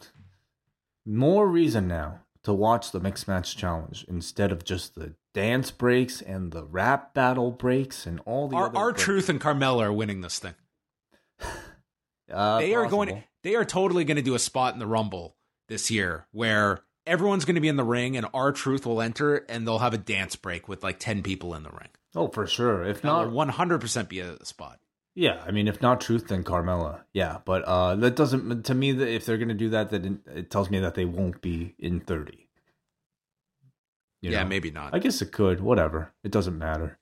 more 1.06 1.48
reason 1.48 1.88
now 1.88 2.20
to 2.42 2.52
watch 2.52 2.92
the 2.92 3.00
mixed 3.00 3.26
match 3.26 3.56
challenge 3.56 4.04
instead 4.08 4.52
of 4.52 4.64
just 4.64 4.94
the 4.94 5.14
dance 5.32 5.70
breaks 5.70 6.20
and 6.20 6.52
the 6.52 6.64
rap 6.64 7.14
battle 7.14 7.50
breaks 7.50 8.06
and 8.06 8.20
all 8.26 8.48
the 8.48 8.56
other 8.56 8.76
our, 8.76 8.84
R-Truth 8.88 9.28
and 9.28 9.40
Carmella 9.40 9.84
are 9.84 9.92
winning 9.92 10.20
this 10.20 10.38
thing. 10.38 10.54
Uh, 12.30 12.58
they 12.58 12.74
possible. 12.74 12.84
are 12.84 12.90
going. 12.90 13.08
To, 13.08 13.24
They 13.42 13.54
are 13.54 13.64
totally 13.64 14.04
going 14.04 14.18
to 14.18 14.22
do 14.22 14.34
a 14.34 14.38
spot 14.38 14.74
in 14.74 14.78
the 14.78 14.86
Rumble 14.86 15.34
this 15.68 15.90
year 15.90 16.26
where 16.30 16.80
everyone's 17.08 17.44
going 17.44 17.56
to 17.56 17.60
be 17.60 17.68
in 17.68 17.76
the 17.76 17.82
ring, 17.84 18.16
and 18.16 18.26
R-Truth 18.32 18.86
will 18.86 19.00
enter, 19.02 19.38
and 19.48 19.66
they'll 19.66 19.80
have 19.80 19.94
a 19.94 19.98
dance 19.98 20.36
break 20.36 20.68
with 20.68 20.82
like 20.84 21.00
ten 21.00 21.22
people 21.22 21.54
in 21.54 21.64
the 21.64 21.70
ring. 21.70 21.88
Oh, 22.14 22.28
for 22.28 22.46
sure. 22.46 22.84
If 22.84 23.02
That 23.02 23.08
not, 23.08 23.32
one 23.32 23.48
hundred 23.48 23.80
percent 23.80 24.08
be 24.08 24.20
a 24.20 24.44
spot. 24.44 24.78
yeah. 25.14 25.42
I 25.46 25.50
mean, 25.50 25.66
if 25.68 25.82
not 25.82 26.00
Truth, 26.00 26.28
then 26.28 26.44
Carmella. 26.44 27.02
Yeah, 27.12 27.38
but 27.44 27.62
uh, 27.64 27.96
that 27.96 28.14
doesn't. 28.14 28.64
To 28.66 28.74
me, 28.74 28.92
that 28.92 29.08
if 29.08 29.24
they're 29.26 29.38
gonna 29.38 29.54
do 29.54 29.70
that, 29.70 29.90
then 29.90 30.20
it 30.26 30.50
tells 30.50 30.70
me 30.70 30.78
that 30.80 30.94
they 30.94 31.04
won't 31.04 31.40
be 31.42 31.74
in 31.78 32.00
thirty. 32.00 32.48
You 34.20 34.30
yeah, 34.32 34.42
know? 34.42 34.48
maybe 34.48 34.70
not. 34.70 34.94
I 34.94 34.98
guess 35.00 35.22
it 35.22 35.32
could. 35.32 35.60
Whatever. 35.60 36.12
It 36.24 36.30
doesn't 36.32 36.56
matter. 36.58 36.98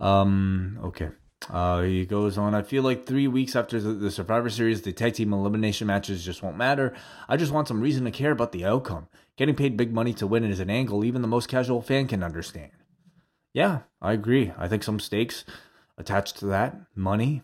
Um. 0.00 0.78
Okay. 0.84 1.08
Uh, 1.50 1.82
he 1.82 2.06
goes 2.06 2.38
on. 2.38 2.54
I 2.54 2.62
feel 2.62 2.82
like 2.82 3.06
three 3.06 3.28
weeks 3.28 3.54
after 3.54 3.80
the, 3.80 3.92
the 3.92 4.10
Survivor 4.10 4.48
Series, 4.50 4.82
the 4.82 4.92
tag 4.92 5.14
team 5.14 5.32
elimination 5.32 5.86
matches 5.86 6.24
just 6.24 6.42
won't 6.42 6.56
matter. 6.56 6.94
I 7.28 7.36
just 7.36 7.52
want 7.52 7.68
some 7.68 7.80
reason 7.80 8.04
to 8.04 8.10
care 8.10 8.30
about 8.30 8.52
the 8.52 8.64
outcome. 8.64 9.08
Getting 9.36 9.54
paid 9.54 9.76
big 9.76 9.92
money 9.92 10.14
to 10.14 10.26
win 10.26 10.44
is 10.44 10.60
an 10.60 10.70
angle 10.70 11.04
even 11.04 11.22
the 11.22 11.28
most 11.28 11.48
casual 11.48 11.82
fan 11.82 12.06
can 12.06 12.22
understand. 12.22 12.70
Yeah, 13.52 13.80
I 14.00 14.12
agree. 14.12 14.52
I 14.56 14.68
think 14.68 14.82
some 14.82 15.00
stakes 15.00 15.44
attached 15.98 16.38
to 16.38 16.46
that 16.46 16.76
money, 16.94 17.42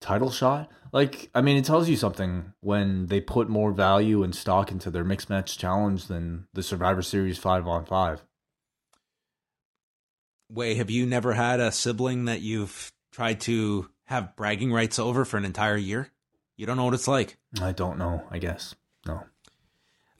title 0.00 0.30
shot. 0.30 0.70
Like, 0.92 1.30
I 1.34 1.40
mean, 1.40 1.56
it 1.56 1.64
tells 1.64 1.88
you 1.88 1.96
something 1.96 2.52
when 2.60 3.06
they 3.06 3.20
put 3.20 3.48
more 3.48 3.72
value 3.72 4.22
and 4.22 4.34
stock 4.34 4.70
into 4.70 4.90
their 4.90 5.04
mixed 5.04 5.28
match 5.28 5.58
challenge 5.58 6.06
than 6.06 6.46
the 6.54 6.62
Survivor 6.62 7.02
Series 7.02 7.38
five 7.38 7.66
on 7.66 7.84
five. 7.84 8.24
Wai, 10.48 10.74
have 10.74 10.90
you 10.90 11.06
never 11.06 11.32
had 11.32 11.58
a 11.58 11.72
sibling 11.72 12.26
that 12.26 12.40
you've 12.40 12.92
tried 13.14 13.40
to 13.42 13.88
have 14.04 14.34
bragging 14.36 14.72
rights 14.72 14.98
over 14.98 15.24
for 15.24 15.36
an 15.36 15.44
entire 15.44 15.76
year? 15.76 16.10
You 16.56 16.66
don't 16.66 16.76
know 16.76 16.84
what 16.84 16.94
it's 16.94 17.08
like. 17.08 17.36
I 17.60 17.72
don't 17.72 17.98
know. 17.98 18.24
I 18.30 18.38
guess 18.38 18.74
no. 19.06 19.22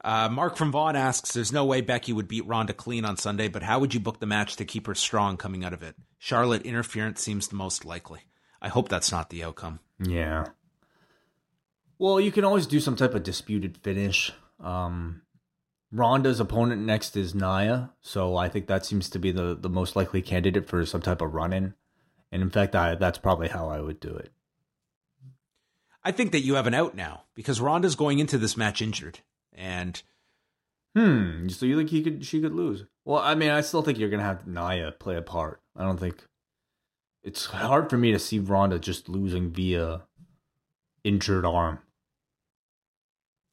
Uh, 0.02 0.28
Mark 0.28 0.56
from 0.56 0.70
Vaughan 0.70 0.96
asks, 0.96 1.32
"There's 1.32 1.52
no 1.52 1.64
way 1.64 1.80
Becky 1.80 2.12
would 2.12 2.28
beat 2.28 2.46
Ronda 2.46 2.72
clean 2.72 3.04
on 3.04 3.16
Sunday, 3.16 3.48
but 3.48 3.62
how 3.62 3.78
would 3.78 3.94
you 3.94 4.00
book 4.00 4.20
the 4.20 4.26
match 4.26 4.56
to 4.56 4.64
keep 4.64 4.86
her 4.86 4.94
strong 4.94 5.36
coming 5.36 5.64
out 5.64 5.72
of 5.72 5.82
it? 5.82 5.96
Charlotte 6.18 6.62
interference 6.62 7.20
seems 7.20 7.48
the 7.48 7.56
most 7.56 7.84
likely. 7.84 8.20
I 8.60 8.68
hope 8.68 8.88
that's 8.88 9.10
not 9.12 9.30
the 9.30 9.44
outcome. 9.44 9.80
Yeah. 9.98 10.46
Well, 11.98 12.20
you 12.20 12.32
can 12.32 12.44
always 12.44 12.66
do 12.66 12.80
some 12.80 12.96
type 12.96 13.14
of 13.14 13.22
disputed 13.22 13.78
finish. 13.78 14.32
Um, 14.60 15.22
Ronda's 15.92 16.40
opponent 16.40 16.82
next 16.82 17.16
is 17.16 17.34
Nia, 17.34 17.92
so 18.00 18.36
I 18.36 18.48
think 18.48 18.66
that 18.66 18.84
seems 18.84 19.08
to 19.10 19.18
be 19.18 19.30
the, 19.30 19.56
the 19.58 19.68
most 19.68 19.96
likely 19.96 20.22
candidate 20.22 20.68
for 20.68 20.84
some 20.84 21.00
type 21.02 21.22
of 21.22 21.32
run 21.32 21.52
in. 21.52 21.74
And 22.34 22.42
in 22.42 22.50
fact, 22.50 22.74
I, 22.74 22.96
that's 22.96 23.18
probably 23.18 23.46
how 23.46 23.68
I 23.68 23.80
would 23.80 24.00
do 24.00 24.12
it. 24.12 24.32
I 26.02 26.10
think 26.10 26.32
that 26.32 26.40
you 26.40 26.54
have 26.56 26.66
an 26.66 26.74
out 26.74 26.96
now 26.96 27.22
because 27.34 27.60
Ronda's 27.60 27.94
going 27.94 28.18
into 28.18 28.38
this 28.38 28.56
match 28.56 28.82
injured, 28.82 29.20
and 29.52 30.02
Hmm. 30.96 31.48
So 31.48 31.64
you 31.64 31.76
think 31.76 31.90
he 31.90 32.02
could 32.02 32.26
she 32.26 32.40
could 32.40 32.52
lose? 32.52 32.84
Well, 33.04 33.20
I 33.22 33.36
mean, 33.36 33.50
I 33.50 33.60
still 33.60 33.82
think 33.82 33.98
you're 33.98 34.10
gonna 34.10 34.24
have 34.24 34.46
Nia 34.48 34.90
play 34.92 35.16
a 35.16 35.22
part. 35.22 35.62
I 35.76 35.84
don't 35.84 35.98
think 35.98 36.26
it's 37.22 37.46
hard 37.46 37.88
for 37.88 37.96
me 37.96 38.10
to 38.10 38.18
see 38.18 38.40
Ronda 38.40 38.80
just 38.80 39.08
losing 39.08 39.50
via 39.50 40.02
injured 41.04 41.46
arm. 41.46 41.78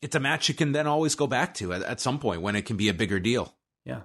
it's 0.02 0.16
a 0.16 0.20
match 0.20 0.50
you 0.50 0.56
can 0.56 0.72
then 0.72 0.88
always 0.88 1.14
go 1.14 1.28
back 1.28 1.54
to 1.54 1.72
at, 1.74 1.84
at 1.84 2.00
some 2.00 2.18
point 2.18 2.42
when 2.42 2.56
it 2.56 2.66
can 2.66 2.78
be 2.78 2.90
a 2.90 2.94
bigger 2.94 3.20
deal. 3.20 3.54
Yeah, 3.86 4.02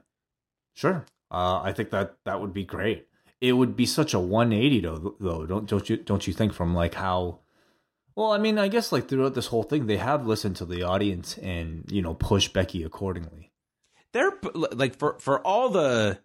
sure. 0.74 1.06
Uh, 1.30 1.60
I 1.62 1.72
think 1.72 1.90
that 1.90 2.16
that 2.24 2.40
would 2.42 2.52
be 2.52 2.64
great. 2.64 3.08
It 3.40 3.52
would 3.52 3.76
be 3.76 3.86
such 3.86 4.14
a 4.14 4.20
180 4.20 4.80
though. 4.80 5.16
Though 5.20 5.46
don't 5.46 5.68
don't 5.68 5.88
you 5.88 5.96
don't 5.98 6.26
you 6.26 6.32
think 6.32 6.52
from 6.52 6.74
like 6.74 6.94
how? 6.94 7.40
Well, 8.14 8.32
I 8.32 8.38
mean, 8.38 8.58
I 8.58 8.68
guess 8.68 8.92
like 8.92 9.08
throughout 9.08 9.34
this 9.34 9.48
whole 9.48 9.62
thing, 9.62 9.86
they 9.86 9.98
have 9.98 10.26
listened 10.26 10.56
to 10.56 10.64
the 10.64 10.84
audience 10.84 11.36
and 11.38 11.84
you 11.90 12.02
know 12.02 12.14
push 12.14 12.48
Becky 12.48 12.82
accordingly. 12.82 13.52
They're 14.12 14.32
like 14.54 14.98
for 14.98 15.18
for 15.18 15.40
all 15.40 15.68
the 15.68 16.18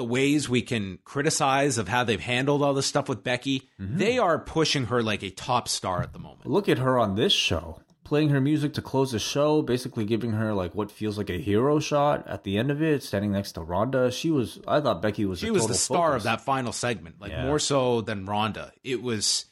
the 0.00 0.04
ways 0.04 0.48
we 0.48 0.62
can 0.62 0.98
criticize 1.04 1.76
of 1.76 1.86
how 1.86 2.04
they've 2.04 2.18
handled 2.18 2.62
all 2.62 2.72
this 2.72 2.86
stuff 2.86 3.06
with 3.06 3.22
Becky, 3.22 3.68
mm-hmm. 3.78 3.98
they 3.98 4.16
are 4.16 4.38
pushing 4.38 4.86
her 4.86 5.02
like 5.02 5.22
a 5.22 5.28
top 5.28 5.68
star 5.68 6.00
at 6.00 6.14
the 6.14 6.18
moment. 6.18 6.46
Look 6.46 6.70
at 6.70 6.78
her 6.78 6.98
on 6.98 7.16
this 7.16 7.34
show, 7.34 7.82
playing 8.10 8.30
her 8.30 8.40
music 8.40 8.74
to 8.74 8.82
close 8.82 9.12
the 9.12 9.20
show, 9.20 9.62
basically 9.62 10.04
giving 10.04 10.32
her 10.32 10.52
like 10.52 10.74
what 10.74 10.90
feels 10.90 11.16
like 11.16 11.30
a 11.30 11.38
hero 11.38 11.78
shot 11.78 12.26
at 12.26 12.42
the 12.42 12.58
end 12.58 12.68
of 12.68 12.82
it, 12.82 13.04
standing 13.04 13.30
next 13.30 13.52
to 13.52 13.60
Ronda. 13.60 14.10
She 14.10 14.32
was, 14.32 14.58
I 14.66 14.80
thought 14.80 15.00
Becky 15.00 15.24
was. 15.24 15.38
She 15.38 15.52
was 15.52 15.68
the 15.68 15.74
star 15.74 16.08
focus. 16.10 16.16
of 16.22 16.24
that 16.24 16.40
final 16.40 16.72
segment, 16.72 17.20
like 17.20 17.30
Yeah. 17.30 17.44
more 17.46 17.60
so 17.60 18.00
than 18.00 18.26
Ronda. 18.26 18.72
It 18.82 19.00
was 19.00 19.44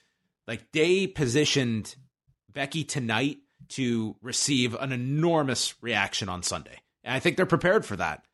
like 0.49 0.73
they 0.73 1.07
positioned 1.07 1.95
Becky 2.53 2.83
tonight 2.83 3.37
to 3.69 4.17
receive 4.23 4.75
an 4.75 4.91
enormous 4.91 5.77
reaction 5.81 6.29
on 6.29 6.43
Sunday. 6.43 6.81
And 7.05 7.15
I 7.15 7.21
think 7.21 7.37
they're 7.37 7.47
prepared 7.47 7.87
for 7.87 7.95
that. 7.95 8.25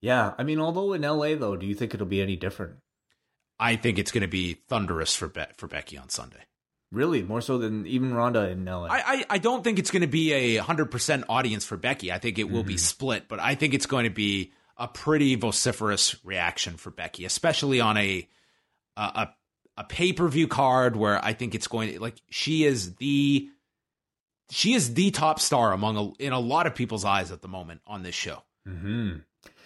Yeah, 0.00 0.32
I 0.38 0.42
mean, 0.42 0.58
although 0.58 0.94
in 0.94 1.02
LA 1.02 1.34
though, 1.34 1.54
do 1.56 1.66
you 1.66 1.74
think 1.74 1.92
it'll 1.92 2.06
be 2.06 2.22
any 2.22 2.36
different? 2.36 2.76
I 3.60 3.76
think 3.76 3.98
it's 3.98 4.10
going 4.10 4.22
to 4.22 4.26
be 4.28 4.54
thunderous 4.68 5.14
for 5.14 5.28
Be- 5.28 5.52
for 5.58 5.66
Becky 5.68 5.98
on 5.98 6.08
Sunday. 6.08 6.44
Really, 6.92 7.22
more 7.22 7.40
so 7.40 7.58
than 7.58 7.86
even 7.86 8.14
Ronda 8.14 8.48
in 8.48 8.64
LA. 8.64 8.84
I, 8.86 8.98
I, 9.06 9.24
I 9.30 9.38
don't 9.38 9.64
think 9.64 9.78
it's 9.78 9.90
going 9.90 10.02
to 10.02 10.06
be 10.06 10.32
a 10.32 10.62
100% 10.62 11.24
audience 11.28 11.64
for 11.64 11.76
Becky. 11.76 12.12
I 12.12 12.18
think 12.18 12.38
it 12.38 12.44
will 12.48 12.60
Mm-hmm. 12.60 12.68
be 12.68 12.76
split, 12.76 13.24
but 13.28 13.40
I 13.40 13.54
think 13.56 13.74
it's 13.74 13.86
going 13.86 14.04
to 14.04 14.10
be 14.10 14.52
a 14.76 14.86
pretty 14.86 15.34
vociferous 15.34 16.14
reaction 16.24 16.76
for 16.76 16.90
Becky, 16.90 17.24
especially 17.24 17.80
on 17.80 17.96
a 17.96 18.28
a, 18.96 19.00
a, 19.00 19.34
a 19.78 19.84
pay-per-view 19.84 20.48
card 20.48 20.96
where 20.96 21.22
I 21.24 21.32
think 21.32 21.54
it's 21.54 21.66
going 21.66 21.92
to 21.94 22.00
like 22.00 22.14
she 22.30 22.64
is 22.64 22.94
the 22.96 23.48
she 24.50 24.74
is 24.74 24.94
the 24.94 25.10
top 25.10 25.40
star 25.40 25.72
among 25.72 25.96
a, 25.96 26.22
in 26.22 26.32
a 26.32 26.38
lot 26.40 26.66
of 26.66 26.74
people's 26.74 27.04
eyes 27.04 27.32
at 27.32 27.42
the 27.42 27.48
moment 27.48 27.80
on 27.86 28.02
this 28.04 28.14
show. 28.14 28.42
hmm 28.66 29.14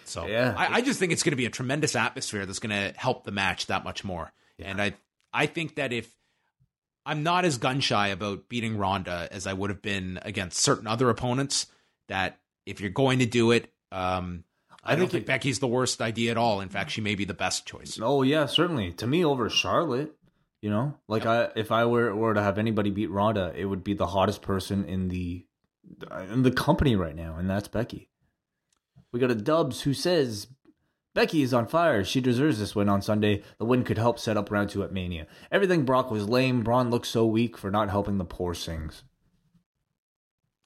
So 0.05 0.25
Yeah. 0.27 0.53
I, 0.57 0.75
I 0.77 0.81
just 0.81 0.97
think 0.99 1.11
it's 1.11 1.23
going 1.23 1.31
to 1.33 1.37
be 1.37 1.45
a 1.45 1.49
tremendous 1.51 1.95
atmosphere 1.95 2.45
that's 2.45 2.59
going 2.59 2.71
to 2.71 2.97
help 2.99 3.23
the 3.25 3.31
match 3.31 3.67
that 3.67 3.83
much 3.83 4.03
more. 4.03 4.33
And 4.59 4.81
I 4.81 4.95
I 5.33 5.45
think 5.45 5.75
that 5.75 5.91
if 5.93 6.09
I'm 7.05 7.23
not 7.23 7.45
as 7.45 7.57
gun 7.57 7.79
shy 7.79 8.09
about 8.09 8.47
beating 8.49 8.77
Ronda 8.77 9.27
as 9.31 9.47
I 9.47 9.53
would 9.53 9.69
have 9.69 9.81
been 9.81 10.19
against 10.21 10.59
certain 10.59 10.87
other 10.87 11.09
opponents, 11.09 11.67
that 12.07 12.39
if 12.65 12.79
you're 12.79 12.89
going 12.91 13.19
to 13.19 13.25
do 13.25 13.51
it, 13.51 13.71
um, 13.91 14.43
I, 14.83 14.93
I 14.93 14.95
don't 14.95 15.01
think 15.01 15.11
think 15.11 15.23
it- 15.23 15.27
Becky's 15.27 15.59
the 15.59 15.67
worst 15.67 16.01
idea 16.01 16.31
at 16.31 16.37
all. 16.37 16.61
In 16.61 16.69
fact, 16.69 16.91
she 16.91 17.01
may 17.01 17.15
be 17.15 17.25
the 17.25 17.33
best 17.33 17.65
choice. 17.65 17.99
Oh 18.01 18.21
yeah, 18.21 18.45
certainly. 18.45 18.91
To 18.93 19.07
me, 19.07 19.25
over 19.25 19.49
Charlotte, 19.49 20.13
you 20.61 20.69
know, 20.69 20.93
like 21.07 21.25
I 21.25 21.49
if 21.55 21.71
I 21.71 21.85
were 21.85 22.15
were 22.15 22.33
to 22.35 22.41
have 22.43 22.57
anybody 22.57 22.91
beat 22.91 23.09
Ronda, 23.09 23.51
it 23.55 23.65
would 23.65 23.83
be 23.83 23.93
the 23.93 24.07
hottest 24.07 24.41
person 24.41 24.85
in 24.85 25.07
the 25.07 25.45
in 26.29 26.43
the 26.43 26.51
company 26.51 26.95
right 26.95 27.15
now, 27.15 27.35
and 27.37 27.49
that's 27.49 27.67
Becky. 27.67 28.09
We 29.11 29.19
got 29.19 29.31
a 29.31 29.35
Dubs 29.35 29.81
who 29.81 29.93
says 29.93 30.47
Becky 31.13 31.41
is 31.41 31.53
on 31.53 31.67
fire. 31.67 32.03
She 32.03 32.21
deserves 32.21 32.59
this 32.59 32.75
win 32.75 32.87
on 32.87 33.01
Sunday. 33.01 33.43
The 33.57 33.65
win 33.65 33.83
could 33.83 33.97
help 33.97 34.17
set 34.17 34.37
up 34.37 34.49
round 34.49 34.69
two 34.69 34.83
at 34.83 34.93
Mania. 34.93 35.27
Everything 35.51 35.83
Brock 35.83 36.09
was 36.09 36.29
lame. 36.29 36.63
Braun 36.63 36.89
looked 36.89 37.07
so 37.07 37.25
weak 37.25 37.57
for 37.57 37.69
not 37.69 37.89
helping 37.89 38.17
the 38.17 38.25
poor 38.25 38.53
Singhs. 38.53 39.03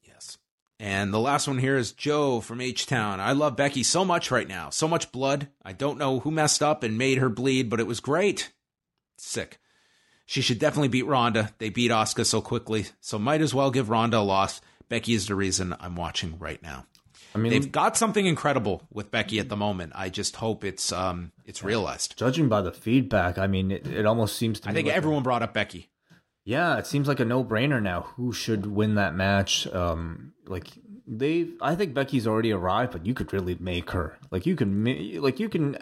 Yes. 0.04 0.38
And 0.80 1.12
the 1.12 1.20
last 1.20 1.48
one 1.48 1.58
here 1.58 1.78
is 1.78 1.94
Joe 1.94 2.42
from 2.42 2.62
H 2.62 2.86
Town. 2.86 3.20
I 3.20 3.32
love 3.32 3.56
Becky 3.56 3.82
so 3.82 4.06
much 4.06 4.30
right 4.30 4.48
now. 4.48 4.70
So 4.70 4.88
much 4.88 5.12
blood. 5.12 5.48
I 5.64 5.74
don't 5.74 5.98
know 5.98 6.20
who 6.20 6.30
messed 6.30 6.62
up 6.62 6.84
and 6.84 6.98
made 6.98 7.18
her 7.18 7.30
bleed, 7.30 7.70
but 7.70 7.80
it 7.80 7.88
was 7.88 8.00
great. 8.00 8.54
Sick. 9.18 9.60
She 10.28 10.42
should 10.42 10.60
definitely 10.60 10.90
beat 10.90 11.08
Ronda. 11.08 11.54
They 11.58 11.70
beat 11.70 11.92
Asuka 11.92 12.26
so 12.26 12.42
quickly, 12.42 12.88
so 13.00 13.18
might 13.18 13.42
as 13.42 13.54
well 13.54 13.72
give 13.72 13.90
Ronda 13.90 14.18
a 14.18 14.20
loss. 14.20 14.62
Becky 14.90 15.14
is 15.14 15.28
the 15.28 15.36
reason 15.36 15.76
I'm 15.80 15.96
watching 15.96 16.38
right 16.38 16.62
now. 16.62 16.86
I 17.36 17.38
mean, 17.38 17.52
They've 17.52 17.72
got 17.72 17.98
something 17.98 18.26
incredible 18.26 18.88
with 18.92 19.12
Becky 19.12 19.40
at 19.40 19.50
the 19.50 19.58
moment. 19.58 19.92
I 19.94 20.08
just 20.10 20.38
hope 20.38 20.64
it's 20.64 20.92
um 20.94 21.34
it's 21.46 21.64
realized. 21.64 22.18
judging 22.18 22.48
by 22.48 22.62
the 22.62 22.72
feedback, 22.72 23.38
I 23.38 23.48
mean, 23.48 23.72
it, 23.72 23.86
it 23.88 24.06
almost 24.06 24.38
seems 24.38 24.62
to 24.62 24.70
I 24.70 24.74
think 24.74 24.88
like 24.88 24.94
a- 24.96 24.98
everyone 24.98 25.22
brought 25.22 25.44
up 25.44 25.54
Becky. 25.54 25.90
Yeah, 26.46 26.78
it 26.78 26.88
seems 26.88 27.08
like 27.08 27.20
a 27.20 27.26
no-brainer 27.26 27.82
now. 27.82 28.02
Who 28.16 28.32
should 28.32 28.68
win 28.68 28.96
that 28.96 29.16
match? 29.16 29.68
Um, 29.68 30.34
like 30.46 30.68
they, 31.08 31.50
I 31.60 31.76
think 31.76 31.94
Becky's 31.96 32.28
already 32.28 32.52
arrived, 32.52 32.92
but 32.92 33.06
you 33.06 33.14
could 33.16 33.34
really 33.34 33.58
make 33.60 33.92
her. 33.92 34.18
Like 34.32 34.46
you 34.46 34.56
can, 34.56 34.86
like 35.22 35.40
you 35.40 35.50
can, 35.50 35.76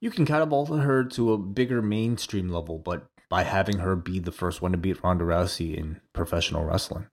you 0.00 0.10
can 0.10 0.26
catapult 0.26 0.68
her 0.68 1.02
to 1.04 1.32
a 1.32 1.38
bigger 1.38 1.80
mainstream 1.80 2.50
level, 2.50 2.78
but 2.78 3.06
by 3.30 3.42
having 3.42 3.78
her 3.78 3.96
be 3.96 4.18
the 4.18 4.32
first 4.32 4.60
one 4.62 4.72
to 4.72 4.78
beat 4.78 5.02
Ronda 5.02 5.24
Rousey 5.24 5.74
in 5.74 6.00
professional 6.12 6.64
wrestling. 6.64 7.06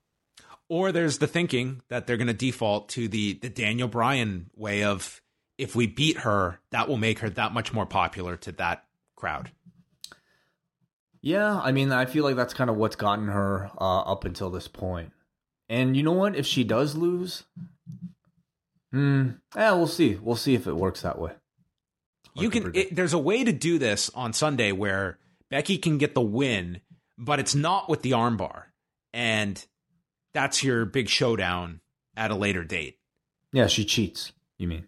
Or 0.74 0.92
there's 0.92 1.20
the 1.20 1.28
thinking 1.28 1.84
that 1.90 2.08
they're 2.08 2.18
going 2.18 2.26
to 2.30 2.34
default 2.34 2.90
to 2.90 3.08
the 3.08 3.34
the 3.34 3.50
Daniel 3.50 3.88
Bryan 3.88 4.50
way 4.56 4.84
of 4.84 5.22
if 5.56 5.76
we 5.76 5.86
beat 5.86 6.18
her, 6.22 6.62
that 6.72 6.88
will 6.90 6.98
make 6.98 7.20
her 7.20 7.30
that 7.30 7.54
much 7.54 7.72
more 7.72 7.86
popular 7.86 8.38
to 8.38 8.52
that 8.54 8.84
crowd. 9.16 9.52
Yeah, 11.22 11.60
I 11.60 11.72
mean, 11.74 11.92
I 11.92 12.06
feel 12.06 12.24
like 12.24 12.36
that's 12.36 12.56
kind 12.56 12.72
of 12.72 12.76
what's 12.76 12.96
gotten 12.96 13.28
her 13.28 13.70
uh, 13.80 14.00
up 14.00 14.26
until 14.26 14.50
this 14.50 14.68
point. 14.68 15.12
And 15.70 15.96
you 15.96 16.02
know 16.02 16.12
what? 16.12 16.36
If 16.36 16.48
she 16.48 16.64
does 16.64 16.96
lose, 16.96 17.44
hmm, 18.92 19.30
yeah, 19.56 19.74
we'll 19.74 19.86
see. 19.86 20.16
We'll 20.16 20.36
see 20.36 20.56
if 20.56 20.66
it 20.66 20.76
works 20.76 21.04
that 21.04 21.20
way. 21.20 21.34
You 22.34 22.50
Hard 22.50 22.64
can 22.64 22.72
it, 22.74 22.96
there's 22.96 23.14
a 23.14 23.20
way 23.20 23.44
to 23.44 23.52
do 23.52 23.78
this 23.78 24.10
on 24.16 24.34
Sunday 24.34 24.72
where 24.72 25.20
Becky 25.52 25.78
can 25.78 26.00
get 26.00 26.16
the 26.16 26.22
win, 26.22 26.82
but 27.16 27.40
it's 27.40 27.54
not 27.54 27.90
with 27.90 28.02
the 28.02 28.14
armbar. 28.14 28.64
And 29.14 29.64
that's 30.34 30.64
your 30.64 30.86
big 30.86 31.10
showdown 31.10 31.82
at 32.16 32.32
a 32.32 32.36
later 32.36 32.64
date. 32.64 33.00
Yeah, 33.52 33.68
she 33.68 33.86
cheats. 33.86 34.32
You 34.58 34.68
mean? 34.68 34.88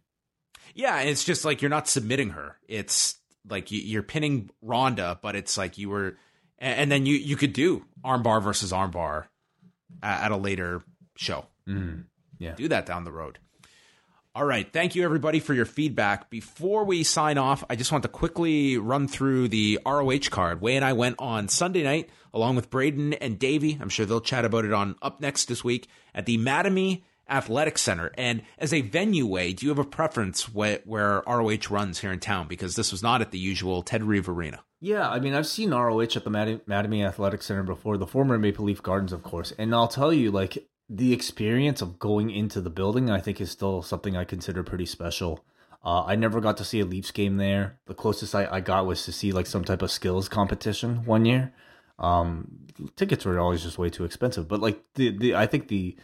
Yeah, 0.73 1.01
it's 1.01 1.23
just 1.23 1.45
like 1.45 1.61
you're 1.61 1.69
not 1.69 1.87
submitting 1.87 2.31
her. 2.31 2.57
It's 2.67 3.15
like 3.49 3.67
you're 3.69 4.03
pinning 4.03 4.49
Ronda, 4.61 5.19
but 5.21 5.35
it's 5.35 5.57
like 5.57 5.77
you 5.77 5.89
were, 5.89 6.17
and 6.59 6.91
then 6.91 7.05
you 7.05 7.15
you 7.15 7.35
could 7.35 7.53
do 7.53 7.85
armbar 8.03 8.43
versus 8.43 8.71
armbar 8.71 9.25
at 10.03 10.31
a 10.31 10.37
later 10.37 10.83
show. 11.15 11.45
Mm, 11.67 12.05
yeah, 12.39 12.55
do 12.55 12.67
that 12.67 12.85
down 12.85 13.05
the 13.05 13.11
road. 13.11 13.39
All 14.35 14.43
right. 14.43 14.69
Thank 14.69 14.95
you, 14.95 15.05
everybody, 15.05 15.39
for 15.39 15.53
your 15.53 15.63
feedback. 15.63 16.29
Before 16.29 16.83
we 16.83 17.03
sign 17.03 17.37
off, 17.37 17.63
I 17.69 17.77
just 17.77 17.93
want 17.93 18.01
to 18.01 18.09
quickly 18.09 18.77
run 18.77 19.07
through 19.07 19.47
the 19.47 19.79
ROH 19.85 20.27
card. 20.29 20.59
Wai 20.59 20.71
and 20.71 20.83
I 20.83 20.91
went 20.91 21.15
on 21.19 21.47
Sunday 21.47 21.83
night 21.83 22.09
along 22.35 22.57
with 22.57 22.69
Braden 22.69 23.13
and 23.13 23.39
Davey. 23.39 23.79
I'm 23.81 23.89
sure 23.89 24.05
they'll 24.05 24.21
chat 24.21 24.45
about 24.45 24.65
it 24.65 24.73
on 24.73 24.95
Up 25.01 25.21
Next 25.21 25.45
this 25.45 25.63
week 25.63 25.87
at 26.13 26.25
the 26.25 26.37
Mattamy 26.37 27.03
Athletic 27.29 27.77
Center. 27.77 28.11
And 28.17 28.43
as 28.59 28.73
a 28.73 28.81
venue 28.81 29.25
Wai, 29.25 29.53
do 29.53 29.65
you 29.65 29.69
have 29.69 29.79
a 29.79 29.85
preference 29.85 30.53
where, 30.53 30.81
where 30.85 31.23
ROH 31.25 31.69
runs 31.71 31.99
here 31.99 32.11
in 32.11 32.19
town? 32.19 32.47
Because 32.47 32.75
this 32.75 32.91
was 32.91 33.01
not 33.01 33.21
at 33.21 33.31
the 33.31 33.39
usual 33.39 33.81
Ted 33.81 34.03
Reeve 34.03 34.29
Arena. 34.29 34.59
Yeah, 34.81 35.09
I 35.09 35.19
mean, 35.19 35.33
I've 35.33 35.47
seen 35.47 35.71
ROH 35.71 36.01
at 36.01 36.25
the 36.25 36.29
Mattamy 36.29 37.07
Athletic 37.07 37.41
Center 37.41 37.63
before, 37.63 37.97
the 37.97 38.05
former 38.05 38.37
Maple 38.37 38.65
Leaf 38.65 38.83
Gardens, 38.83 39.13
of 39.13 39.23
course. 39.23 39.53
And 39.57 39.73
I'll 39.73 39.87
tell 39.87 40.13
you, 40.13 40.29
like, 40.29 40.67
the 40.89 41.13
experience 41.13 41.81
of 41.81 41.97
going 41.97 42.29
into 42.29 42.61
the 42.61 42.69
building, 42.69 43.09
I 43.09 43.19
think, 43.19 43.41
is 43.41 43.49
still 43.49 43.81
something 43.81 44.15
I 44.15 44.25
consider 44.25 44.61
pretty 44.61 44.85
special. 44.85 45.43
Uh, 45.83 46.03
I 46.03 46.15
never 46.15 46.41
got 46.41 46.57
to 46.57 46.65
see 46.65 46.79
a 46.79 46.85
Leafs 46.85 47.11
game 47.11 47.37
there. 47.37 47.79
The 47.85 47.93
closest 47.93 48.35
I, 48.35 48.47
I 48.51 48.59
got 48.59 48.85
was 48.85 49.05
to 49.05 49.11
see 49.11 49.31
like 49.31 49.45
some 49.45 49.63
type 49.63 49.81
of 49.81 49.91
skills 49.91 50.27
competition 50.27 51.05
one 51.05 51.25
year. 51.25 51.53
Um, 51.97 52.67
tickets 52.95 53.25
were 53.25 53.39
always 53.39 53.63
just 53.63 53.77
way 53.77 53.89
too 53.89 54.03
expensive, 54.03 54.47
but 54.47 54.59
like 54.59 54.81
the, 54.95 55.09
the 55.17 55.35
I 55.35 55.45
think 55.45 55.67
the 55.69 55.95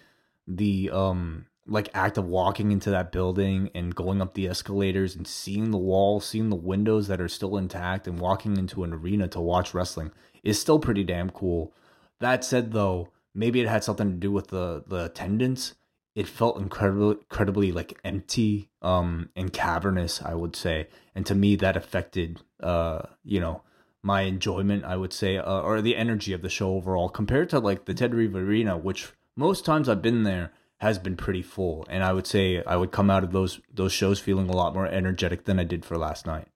the 0.47 0.89
um 0.91 1.45
like 1.67 1.89
act 1.93 2.17
of 2.17 2.25
walking 2.25 2.71
into 2.71 2.89
that 2.89 3.11
building 3.11 3.69
and 3.75 3.95
going 3.95 4.21
up 4.21 4.33
the 4.33 4.47
escalators 4.47 5.15
and 5.15 5.27
seeing 5.27 5.71
the 5.71 5.77
walls, 5.77 6.25
seeing 6.25 6.49
the 6.49 6.55
windows 6.55 7.07
that 7.07 7.21
are 7.21 7.27
still 7.27 7.57
intact, 7.57 8.07
and 8.07 8.19
walking 8.19 8.57
into 8.57 8.83
an 8.83 8.93
arena 8.93 9.27
to 9.27 9.39
watch 9.39 9.73
wrestling 9.73 10.11
is 10.43 10.59
still 10.59 10.79
pretty 10.79 11.03
damn 11.03 11.29
cool. 11.29 11.73
That 12.19 12.43
said, 12.43 12.71
though, 12.71 13.09
maybe 13.33 13.61
it 13.61 13.67
had 13.67 13.83
something 13.83 14.09
to 14.09 14.17
do 14.17 14.31
with 14.31 14.47
the 14.47 14.83
the 14.87 15.05
attendance. 15.05 15.75
It 16.13 16.27
felt 16.27 16.57
incredibly, 16.57 17.11
incredibly 17.11 17.71
like 17.71 17.97
empty 18.03 18.69
um, 18.81 19.29
and 19.35 19.53
cavernous, 19.53 20.21
I 20.21 20.33
would 20.33 20.55
say, 20.55 20.87
and 21.15 21.25
to 21.25 21.35
me 21.35 21.55
that 21.57 21.77
affected, 21.77 22.41
uh, 22.59 23.03
you 23.23 23.39
know, 23.39 23.61
my 24.03 24.21
enjoyment. 24.21 24.83
I 24.83 24.95
would 24.95 25.13
say, 25.13 25.37
uh, 25.37 25.61
or 25.61 25.81
the 25.81 25.95
energy 25.95 26.33
of 26.33 26.41
the 26.41 26.49
show 26.49 26.75
overall, 26.75 27.09
compared 27.09 27.49
to 27.49 27.59
like 27.59 27.85
the 27.85 27.93
Ted 27.93 28.13
Reeve 28.13 28.35
Arena, 28.35 28.77
which 28.77 29.11
most 29.35 29.65
times 29.65 29.87
I've 29.87 30.01
been 30.01 30.23
there 30.23 30.51
has 30.77 30.97
been 30.97 31.15
pretty 31.15 31.41
full, 31.41 31.85
and 31.89 32.03
I 32.03 32.13
would 32.13 32.27
say 32.27 32.63
I 32.63 32.75
would 32.75 32.91
come 32.91 33.09
out 33.09 33.23
of 33.23 33.31
those 33.31 33.59
those 33.73 33.93
shows 33.93 34.19
feeling 34.19 34.49
a 34.49 34.55
lot 34.55 34.73
more 34.73 34.87
energetic 34.87 35.45
than 35.45 35.59
I 35.59 35.63
did 35.63 35.85
for 35.85 35.97
last 35.97 36.25
night. 36.25 36.47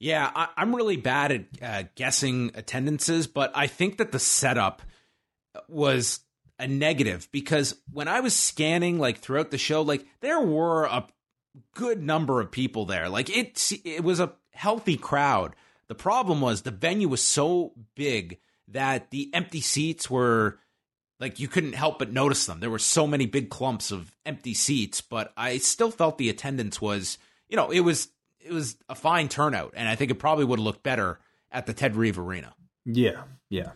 Yeah, 0.00 0.30
I, 0.32 0.48
am 0.56 0.76
really 0.76 0.96
bad 0.96 1.32
at 1.32 1.44
uh, 1.60 1.88
guessing 1.96 2.52
attendances, 2.54 3.26
but 3.26 3.50
I 3.54 3.66
think 3.66 3.98
that 3.98 4.12
the 4.12 4.20
setup 4.20 4.82
was 5.68 6.20
a 6.58 6.68
negative 6.68 7.28
because 7.32 7.76
when 7.92 8.06
I 8.06 8.20
was 8.20 8.34
scanning 8.34 8.98
like 8.98 9.18
throughout 9.18 9.50
the 9.50 9.58
show, 9.58 9.82
like 9.82 10.06
there 10.20 10.40
were 10.40 10.84
a 10.84 11.08
good 11.74 12.02
number 12.02 12.40
of 12.40 12.50
people 12.50 12.84
there. 12.84 13.08
Like 13.08 13.28
it, 13.28 13.72
it 13.84 14.04
was 14.04 14.20
a 14.20 14.32
healthy 14.52 14.96
crowd. 14.96 15.54
The 15.88 15.94
problem 15.94 16.40
was 16.40 16.62
the 16.62 16.70
venue 16.70 17.08
was 17.08 17.22
so 17.22 17.72
big 17.94 18.38
that 18.68 19.10
the 19.10 19.30
empty 19.32 19.60
seats 19.60 20.10
were 20.10 20.58
like 21.20 21.40
you 21.40 21.48
couldn't 21.48 21.74
help 21.74 21.98
but 21.98 22.12
notice 22.12 22.46
them. 22.46 22.60
There 22.60 22.70
were 22.70 22.78
so 22.78 23.06
many 23.06 23.26
big 23.26 23.50
clumps 23.50 23.90
of 23.90 24.14
empty 24.24 24.54
seats, 24.54 25.00
but 25.00 25.32
I 25.36 25.58
still 25.58 25.90
felt 25.90 26.18
the 26.18 26.28
attendance 26.28 26.80
was, 26.80 27.18
you 27.48 27.56
know, 27.56 27.70
it 27.70 27.80
was 27.80 28.08
it 28.40 28.52
was 28.52 28.76
a 28.88 28.94
fine 28.94 29.28
turnout, 29.28 29.74
and 29.76 29.88
I 29.88 29.94
think 29.94 30.10
it 30.10 30.16
probably 30.16 30.44
would 30.44 30.58
have 30.58 30.64
looked 30.64 30.82
better 30.82 31.18
at 31.50 31.66
the 31.66 31.72
Ted 31.72 31.96
Reeve 31.96 32.18
Arena. 32.18 32.54
Yeah, 32.84 33.24
yeah. 33.50 33.72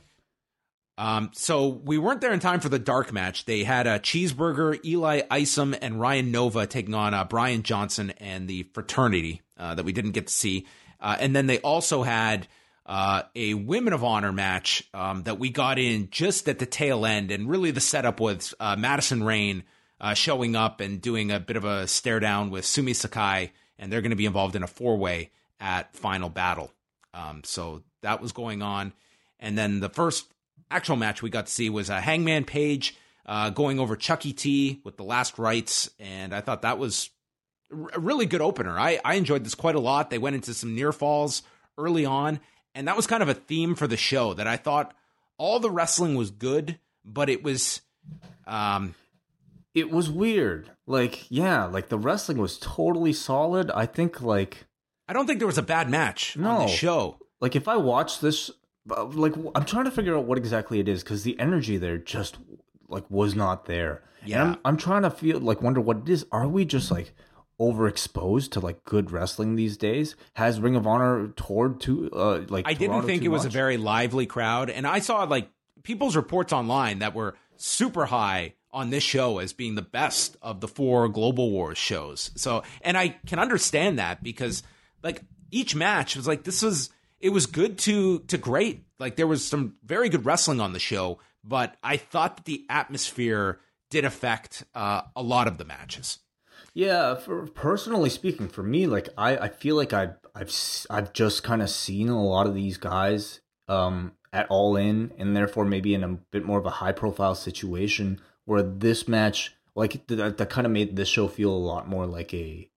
Um, 0.98 1.30
so 1.34 1.68
we 1.68 1.98
weren't 1.98 2.20
there 2.20 2.32
in 2.32 2.40
time 2.40 2.60
for 2.60 2.68
the 2.68 2.78
dark 2.78 3.12
match. 3.12 3.46
They 3.46 3.64
had 3.64 3.86
a 3.86 3.98
cheeseburger, 3.98 4.82
Eli 4.84 5.22
Isom, 5.30 5.74
and 5.80 5.98
Ryan 5.98 6.30
Nova 6.30 6.66
taking 6.66 6.94
on 6.94 7.14
uh, 7.14 7.24
Brian 7.24 7.62
Johnson 7.62 8.10
and 8.18 8.46
the 8.46 8.64
fraternity 8.74 9.40
uh, 9.58 9.74
that 9.74 9.84
we 9.84 9.92
didn't 9.92 10.12
get 10.12 10.26
to 10.26 10.32
see. 10.32 10.66
Uh, 11.02 11.16
and 11.18 11.36
then 11.36 11.46
they 11.46 11.58
also 11.58 12.02
had 12.02 12.46
uh, 12.86 13.22
a 13.34 13.54
Women 13.54 13.92
of 13.92 14.04
Honor 14.04 14.32
match 14.32 14.88
um, 14.94 15.24
that 15.24 15.38
we 15.38 15.50
got 15.50 15.78
in 15.78 16.08
just 16.10 16.48
at 16.48 16.60
the 16.60 16.66
tail 16.66 17.04
end. 17.04 17.30
And 17.30 17.50
really, 17.50 17.72
the 17.72 17.80
setup 17.80 18.20
was 18.20 18.54
uh, 18.60 18.76
Madison 18.76 19.24
Rayne 19.24 19.64
uh, 20.00 20.14
showing 20.14 20.56
up 20.56 20.80
and 20.80 21.02
doing 21.02 21.30
a 21.30 21.40
bit 21.40 21.56
of 21.56 21.64
a 21.64 21.86
stare 21.88 22.20
down 22.20 22.50
with 22.50 22.64
Sumi 22.64 22.94
Sakai, 22.94 23.52
and 23.78 23.92
they're 23.92 24.00
going 24.00 24.10
to 24.10 24.16
be 24.16 24.26
involved 24.26 24.56
in 24.56 24.62
a 24.62 24.68
four 24.68 24.96
way 24.96 25.30
at 25.60 25.94
Final 25.94 26.28
Battle. 26.28 26.72
Um, 27.12 27.42
so 27.44 27.82
that 28.02 28.22
was 28.22 28.32
going 28.32 28.62
on. 28.62 28.92
And 29.40 29.58
then 29.58 29.80
the 29.80 29.88
first 29.88 30.32
actual 30.70 30.96
match 30.96 31.20
we 31.20 31.30
got 31.30 31.46
to 31.46 31.52
see 31.52 31.68
was 31.68 31.90
a 31.90 32.00
Hangman 32.00 32.44
Page 32.44 32.96
uh, 33.26 33.50
going 33.50 33.78
over 33.78 33.96
Chucky 33.96 34.32
T 34.32 34.80
with 34.84 34.96
the 34.96 35.04
last 35.04 35.38
rites, 35.38 35.90
and 35.98 36.34
I 36.34 36.40
thought 36.40 36.62
that 36.62 36.78
was 36.78 37.10
a 37.72 37.98
really 37.98 38.26
good 38.26 38.40
opener. 38.40 38.78
I, 38.78 39.00
I 39.04 39.14
enjoyed 39.14 39.44
this 39.44 39.54
quite 39.54 39.74
a 39.74 39.80
lot. 39.80 40.10
They 40.10 40.18
went 40.18 40.36
into 40.36 40.54
some 40.54 40.74
near 40.74 40.92
falls 40.92 41.42
early 41.78 42.04
on, 42.04 42.40
and 42.74 42.88
that 42.88 42.96
was 42.96 43.06
kind 43.06 43.22
of 43.22 43.28
a 43.28 43.34
theme 43.34 43.74
for 43.74 43.86
the 43.86 43.96
show 43.96 44.34
that 44.34 44.46
I 44.46 44.56
thought 44.56 44.94
all 45.38 45.58
the 45.58 45.70
wrestling 45.70 46.14
was 46.14 46.30
good, 46.30 46.78
but 47.04 47.28
it 47.28 47.42
was 47.42 47.80
um 48.46 48.94
it 49.74 49.90
was 49.90 50.10
weird. 50.10 50.70
Like, 50.86 51.30
yeah, 51.30 51.64
like 51.64 51.88
the 51.88 51.98
wrestling 51.98 52.38
was 52.38 52.58
totally 52.58 53.12
solid. 53.12 53.70
I 53.70 53.86
think 53.86 54.20
like 54.20 54.66
I 55.08 55.12
don't 55.12 55.26
think 55.26 55.38
there 55.38 55.46
was 55.46 55.58
a 55.58 55.62
bad 55.62 55.90
match 55.90 56.36
no. 56.36 56.50
on 56.50 56.66
the 56.66 56.72
show. 56.72 57.18
Like 57.40 57.56
if 57.56 57.68
I 57.68 57.76
watched 57.76 58.20
this 58.20 58.50
like 58.86 59.34
I'm 59.54 59.64
trying 59.64 59.84
to 59.84 59.90
figure 59.90 60.16
out 60.16 60.24
what 60.24 60.38
exactly 60.38 60.80
it 60.80 60.88
is 60.88 61.02
because 61.02 61.22
the 61.22 61.38
energy 61.38 61.76
there 61.76 61.98
just 61.98 62.36
like 62.88 63.08
was 63.10 63.34
not 63.34 63.66
there. 63.66 64.02
Yeah, 64.24 64.42
I'm 64.42 64.58
I'm 64.64 64.76
trying 64.76 65.02
to 65.02 65.10
feel 65.10 65.40
like 65.40 65.62
wonder 65.62 65.80
what 65.80 65.98
it 65.98 66.08
is. 66.08 66.26
Are 66.30 66.46
we 66.46 66.64
just 66.64 66.90
like 66.90 67.14
overexposed 67.62 68.50
to 68.52 68.60
like 68.60 68.84
good 68.84 69.10
wrestling 69.10 69.54
these 69.54 69.76
days? 69.76 70.16
Has 70.34 70.60
Ring 70.60 70.76
of 70.76 70.86
Honor 70.86 71.28
toured 71.36 71.80
to 71.82 72.10
uh 72.12 72.44
like 72.48 72.66
I 72.66 72.74
didn't 72.74 73.02
think 73.02 73.22
it 73.22 73.28
was 73.28 73.44
much? 73.44 73.52
a 73.52 73.56
very 73.56 73.76
lively 73.76 74.26
crowd, 74.26 74.68
and 74.70 74.86
I 74.86 74.98
saw 74.98 75.22
like 75.24 75.48
people's 75.82 76.16
reports 76.16 76.52
online 76.52 76.98
that 77.00 77.14
were 77.14 77.36
super 77.56 78.06
high 78.06 78.54
on 78.72 78.90
this 78.90 79.04
show 79.04 79.38
as 79.38 79.52
being 79.52 79.74
the 79.74 79.82
best 79.82 80.36
of 80.42 80.60
the 80.60 80.68
four 80.68 81.08
Global 81.08 81.50
Wars 81.50 81.78
shows. 81.78 82.30
So, 82.36 82.62
and 82.80 82.96
I 82.96 83.08
can 83.26 83.38
understand 83.38 83.98
that 83.98 84.22
because 84.22 84.62
like 85.02 85.22
each 85.50 85.74
match 85.74 86.16
was 86.16 86.26
like 86.26 86.44
this 86.44 86.62
was 86.62 86.90
it 87.20 87.30
was 87.30 87.46
good 87.46 87.78
to 87.78 88.20
to 88.20 88.38
great. 88.38 88.84
Like 88.98 89.16
there 89.16 89.26
was 89.26 89.46
some 89.46 89.76
very 89.84 90.08
good 90.08 90.26
wrestling 90.26 90.60
on 90.60 90.72
the 90.72 90.80
show, 90.80 91.18
but 91.44 91.76
I 91.82 91.96
thought 91.96 92.36
that 92.36 92.44
the 92.44 92.64
atmosphere 92.68 93.60
did 93.90 94.04
affect 94.04 94.64
uh, 94.74 95.02
a 95.14 95.22
lot 95.22 95.46
of 95.46 95.58
the 95.58 95.64
matches. 95.64 96.18
Yeah, 96.74 97.16
for 97.16 97.46
personally 97.48 98.08
speaking, 98.08 98.48
for 98.48 98.62
me, 98.62 98.86
like 98.86 99.08
I, 99.18 99.36
I 99.36 99.48
feel 99.48 99.76
like 99.76 99.92
I've 99.92 100.16
I've 100.34 100.52
I've 100.88 101.12
just 101.12 101.42
kind 101.42 101.60
of 101.60 101.68
seen 101.68 102.08
a 102.08 102.22
lot 102.22 102.46
of 102.46 102.54
these 102.54 102.78
guys 102.78 103.40
um, 103.68 104.12
at 104.32 104.46
All 104.48 104.76
In, 104.76 105.12
and 105.18 105.36
therefore 105.36 105.64
maybe 105.64 105.94
in 105.94 106.02
a 106.02 106.08
bit 106.30 106.44
more 106.44 106.58
of 106.58 106.66
a 106.66 106.70
high 106.70 106.92
profile 106.92 107.34
situation 107.34 108.20
where 108.46 108.62
this 108.62 109.06
match, 109.06 109.54
like 109.74 110.06
that, 110.06 110.38
that 110.38 110.50
kind 110.50 110.66
of 110.66 110.72
made 110.72 110.96
this 110.96 111.08
show 111.08 111.28
feel 111.28 111.50
a 111.50 111.56
lot 111.56 111.88
more 111.88 112.06
like 112.06 112.32
a 112.32 112.70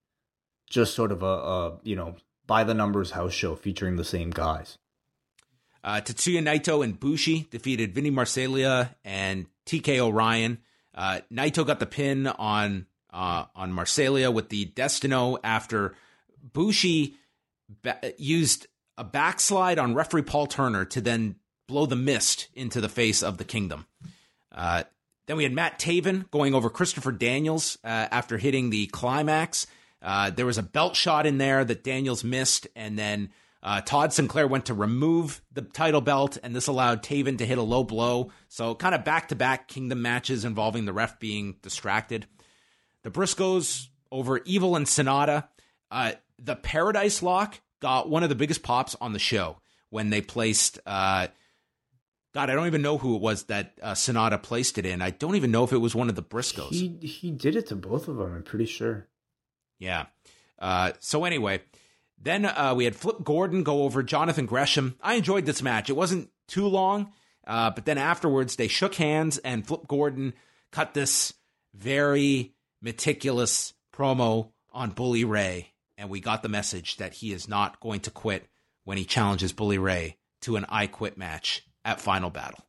just 0.69 0.93
sort 0.93 1.11
of 1.11 1.23
a, 1.23 1.25
a 1.25 1.79
you 1.83 1.95
know 1.95 2.15
by 2.47 2.65
the 2.65 2.73
numbers 2.73 3.11
house 3.11 3.33
show 3.33 3.55
featuring 3.55 3.95
the 3.95 4.03
same 4.03 4.29
guys. 4.29 4.77
Uh, 5.85 6.01
Tetsuya 6.01 6.41
Naito 6.41 6.83
and 6.83 6.99
Bushi 6.99 7.47
defeated 7.51 7.93
Vinny 7.93 8.11
Marseglia 8.11 8.95
and 9.05 9.45
TK 9.67 9.99
O'Ryan. 9.99 10.57
Uh, 10.93 11.21
Naito 11.31 11.65
got 11.65 11.79
the 11.79 11.85
pin 11.85 12.25
on 12.25 12.87
uh, 13.15 13.45
on 13.55 13.71
Marseglia 13.71 14.31
with 14.31 14.49
the 14.49 14.65
Destino 14.65 15.37
after 15.43 15.95
Bushi 16.53 17.15
ba- 17.81 18.13
used 18.17 18.67
a 18.97 19.03
backslide 19.03 19.79
on 19.79 19.95
referee 19.95 20.23
Paul 20.23 20.47
Turner 20.47 20.85
to 20.85 21.01
then 21.01 21.37
blow 21.67 21.85
the 21.85 21.95
mist 21.95 22.49
into 22.53 22.81
the 22.81 22.89
face 22.89 23.23
of 23.23 23.37
the 23.37 23.45
Kingdom. 23.45 23.85
Uh, 24.51 24.83
then 25.27 25.37
we 25.37 25.43
had 25.43 25.53
Matt 25.53 25.79
Taven 25.79 26.29
going 26.29 26.53
over 26.53 26.69
Christopher 26.69 27.11
Daniels 27.11 27.77
uh, 27.83 27.87
after 27.87 28.37
hitting 28.37 28.69
the 28.69 28.87
climax. 28.87 29.65
Uh, 30.01 30.29
there 30.29 30.45
was 30.45 30.57
a 30.57 30.63
belt 30.63 30.95
shot 30.95 31.25
in 31.25 31.37
there 31.37 31.65
that 31.65 31.83
Daniels 31.83 32.23
missed, 32.23 32.67
and 32.75 32.99
then 32.99 33.29
uh, 33.63 33.81
Todd 33.81 34.13
Sinclair 34.13 34.45
went 34.45 34.67
to 34.67 34.75
remove 34.75 35.41
the 35.51 35.63
title 35.63 36.01
belt, 36.01 36.37
and 36.43 36.55
this 36.55 36.67
allowed 36.67 37.01
Taven 37.01 37.39
to 37.39 37.45
hit 37.45 37.57
a 37.57 37.63
low 37.63 37.83
blow. 37.83 38.31
So, 38.49 38.75
kind 38.75 38.93
of 38.93 39.03
back 39.03 39.29
to 39.29 39.35
back 39.35 39.67
Kingdom 39.67 40.03
matches 40.03 40.45
involving 40.45 40.85
the 40.85 40.93
ref 40.93 41.19
being 41.19 41.55
distracted. 41.63 42.27
The 43.05 43.11
Briscoes 43.11 43.89
over 44.11 44.39
Evil 44.45 44.75
and 44.75 44.87
Sanada. 44.87 45.47
Uh, 45.91 46.13
the 46.39 46.55
Paradise 46.55 47.21
Lock 47.21 47.61
got 47.79 48.09
one 48.09 48.23
of 48.23 48.29
the 48.29 48.35
biggest 48.35 48.63
pops 48.63 48.95
on 48.99 49.13
the 49.13 49.19
show 49.19 49.57
when 49.91 50.09
they 50.09 50.21
placed 50.21 50.79
uh, 50.87 51.27
God, 52.33 52.49
I 52.49 52.55
don't 52.55 52.65
even 52.65 52.81
know 52.81 52.97
who 52.97 53.15
it 53.15 53.21
was 53.21 53.43
that 53.43 53.79
uh, 53.81 53.93
Sanada 53.93 54.41
placed 54.41 54.79
it 54.79 54.87
in. 54.87 55.03
I 55.03 55.11
don't 55.11 55.35
even 55.35 55.51
know 55.51 55.63
if 55.63 55.71
it 55.71 55.77
was 55.77 55.93
one 55.93 56.09
of 56.09 56.15
the 56.15 56.23
Briscoes. 56.23 56.71
He 56.71 56.97
he 57.07 57.29
did 57.29 57.55
it 57.55 57.67
to 57.67 57.75
both 57.75 58.07
of 58.07 58.17
them. 58.17 58.33
I'm 58.33 58.43
pretty 58.43 58.65
sure. 58.65 59.07
Yeah. 59.77 60.07
Uh, 60.57 60.93
so 60.99 61.25
anyway, 61.25 61.61
then 62.19 62.45
uh, 62.45 62.73
we 62.75 62.85
had 62.85 62.95
Flip 62.95 63.23
Gordon 63.23 63.61
go 63.61 63.83
over 63.83 64.01
Jonathan 64.01 64.47
Gresham. 64.47 64.97
I 64.99 65.13
enjoyed 65.13 65.45
this 65.45 65.61
match. 65.61 65.91
It 65.91 65.95
wasn't 65.95 66.31
too 66.47 66.67
long, 66.67 67.13
uh, 67.45 67.69
but 67.69 67.85
then 67.85 67.99
afterwards 67.99 68.55
they 68.55 68.67
shook 68.67 68.95
hands 68.95 69.37
and 69.37 69.65
Flip 69.65 69.87
Gordon 69.87 70.33
cut 70.71 70.95
this 70.95 71.33
very 71.75 72.54
meticulous 72.85 73.73
promo 73.91 74.51
on 74.71 74.91
Bully 74.91 75.25
Ray, 75.25 75.73
and 75.97 76.07
we 76.07 76.21
got 76.21 76.43
the 76.43 76.49
message 76.49 76.97
that 76.97 77.15
he 77.15 77.33
is 77.33 77.49
not 77.49 77.79
going 77.79 77.99
to 78.01 78.11
quit 78.11 78.47
when 78.83 78.97
he 78.97 79.03
challenges 79.03 79.51
Bully 79.51 79.79
Ray 79.79 80.17
to 80.41 80.55
an 80.55 80.67
I 80.69 80.85
Quit 80.85 81.17
match 81.17 81.65
at 81.83 81.99
Final 81.99 82.29
Battle. 82.29 82.59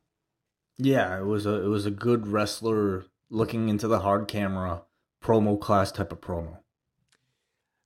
Yeah, 0.79 1.19
it 1.19 1.25
was 1.25 1.45
a 1.45 1.63
it 1.63 1.67
was 1.67 1.85
a 1.85 1.91
good 1.91 2.27
wrestler 2.27 3.05
looking 3.29 3.69
into 3.69 3.87
the 3.87 3.99
hard 3.99 4.27
camera 4.27 4.83
promo 5.23 5.59
class 5.59 5.91
type 5.91 6.11
of 6.11 6.19
promo. 6.19 6.57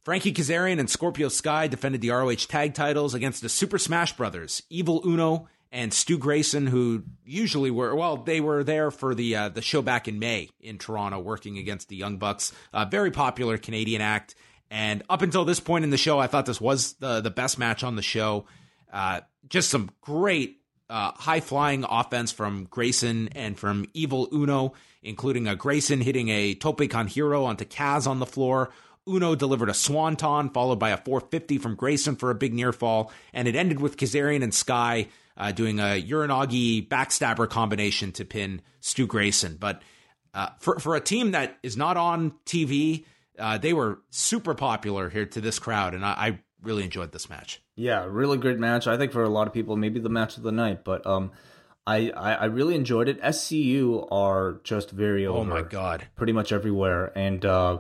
Frankie 0.02 0.34
Kazarian 0.34 0.80
and 0.80 0.90
Scorpio 0.90 1.28
Sky 1.28 1.68
defended 1.68 2.02
the 2.02 2.10
ROH 2.10 2.48
tag 2.48 2.74
titles 2.74 3.14
against 3.14 3.42
the 3.42 3.50
Super 3.50 3.78
Smash 3.78 4.16
Brothers, 4.16 4.64
Evil 4.70 5.02
Uno 5.06 5.48
and 5.72 5.94
Stu 5.94 6.18
Grayson, 6.18 6.68
who 6.68 7.04
usually 7.24 7.72
were 7.72 7.96
well, 7.96 8.18
they 8.18 8.42
were 8.42 8.64
there 8.64 8.92
for 8.92 9.16
the 9.16 9.36
uh, 9.36 9.50
the 9.50 9.62
show 9.62 9.82
back 9.82 10.08
in 10.08 10.20
May 10.20 10.50
in 10.60 10.78
Toronto, 10.78 11.20
working 11.20 11.58
against 11.58 11.90
the 11.90 11.96
Young 11.96 12.18
Bucks. 12.18 12.52
Uh, 12.74 12.86
very 12.86 13.12
popular 13.12 13.58
Canadian 13.58 14.02
act, 14.02 14.36
and 14.70 15.04
up 15.10 15.22
until 15.22 15.46
this 15.46 15.60
point 15.60 15.84
in 15.84 15.90
the 15.90 15.98
show, 15.98 16.20
I 16.20 16.28
thought 16.28 16.46
this 16.46 16.62
was 16.62 16.94
the 16.94 17.22
the 17.22 17.32
best 17.32 17.58
match 17.58 17.84
on 17.84 17.96
the 17.96 18.02
show. 18.02 18.46
Uh, 18.92 19.22
just 19.48 19.70
some 19.70 19.90
great 20.02 20.62
uh, 20.90 21.14
high 21.14 21.40
flying 21.40 21.86
offense 21.90 22.32
from 22.32 22.66
Grayson 22.66 23.30
and 23.30 23.58
from 23.58 23.86
Evil 23.94 24.28
Uno, 24.34 24.74
including 25.02 25.48
a 25.48 25.56
Grayson 25.56 26.02
hitting 26.02 26.28
a 26.28 26.54
tope 26.54 26.82
hilo 26.82 27.46
onto 27.46 27.64
Kaz 27.64 28.08
on 28.08 28.20
the 28.20 28.26
floor. 28.26 28.72
Uno 29.08 29.34
delivered 29.34 29.70
a 29.70 29.74
swanton, 29.74 30.50
followed 30.50 30.78
by 30.78 30.90
a 30.92 30.98
450 30.98 31.58
from 31.58 31.76
Grayson 31.76 32.18
for 32.18 32.30
a 32.30 32.36
big 32.36 32.54
near 32.54 32.72
fall, 32.72 33.12
and 33.34 33.48
it 33.48 33.56
ended 33.56 33.80
with 33.80 33.98
Kazarian 33.98 34.44
and 34.44 34.54
Sky 34.54 35.08
uh, 35.42 35.52
doing 35.52 35.80
a 35.80 36.02
Uranage 36.02 36.88
backstabber 36.88 37.50
combination 37.50 38.12
to 38.12 38.24
pin 38.24 38.62
Stu 38.80 39.08
Grayson. 39.08 39.58
But 39.60 39.82
uh, 40.36 40.50
for 40.60 40.80
for 40.80 40.96
a 40.96 41.02
team 41.02 41.32
that 41.32 41.58
is 41.64 41.76
not 41.76 41.98
on 41.98 42.34
TV, 42.46 43.06
uh, 43.40 43.58
they 43.58 43.74
were 43.74 44.00
super 44.12 44.54
popular 44.54 45.10
here 45.10 45.26
to 45.26 45.42
this 45.42 45.58
crowd, 45.58 45.96
and 45.96 46.06
I, 46.06 46.10
I, 46.12 46.40
really 46.62 46.84
enjoyed 46.84 47.12
this 47.12 47.28
match. 47.28 47.60
Yeah, 47.76 48.06
really 48.08 48.38
great 48.38 48.60
match. 48.60 48.86
I 48.86 48.96
think 48.96 49.12
for 49.12 49.24
a 49.24 49.30
lot 49.30 49.48
of 49.48 49.54
people, 49.54 49.76
maybe 49.76 50.00
the 50.00 50.10
match 50.10 50.38
of 50.38 50.44
the 50.44 50.54
night, 50.54 50.86
but 50.86 51.06
um. 51.06 51.32
I, 51.88 52.12
I, 52.12 52.34
I 52.34 52.46
really 52.46 52.76
enjoyed 52.76 53.10
it. 53.10 53.20
SCU 53.24 54.08
are 54.12 54.62
just 54.64 54.92
very 54.92 55.26
over. 55.26 55.40
Oh 55.40 55.44
my 55.44 55.64
god! 55.64 56.06
Pretty 56.16 56.32
much 56.32 56.52
everywhere, 56.52 57.12
and 57.18 57.44
uh, 57.44 57.80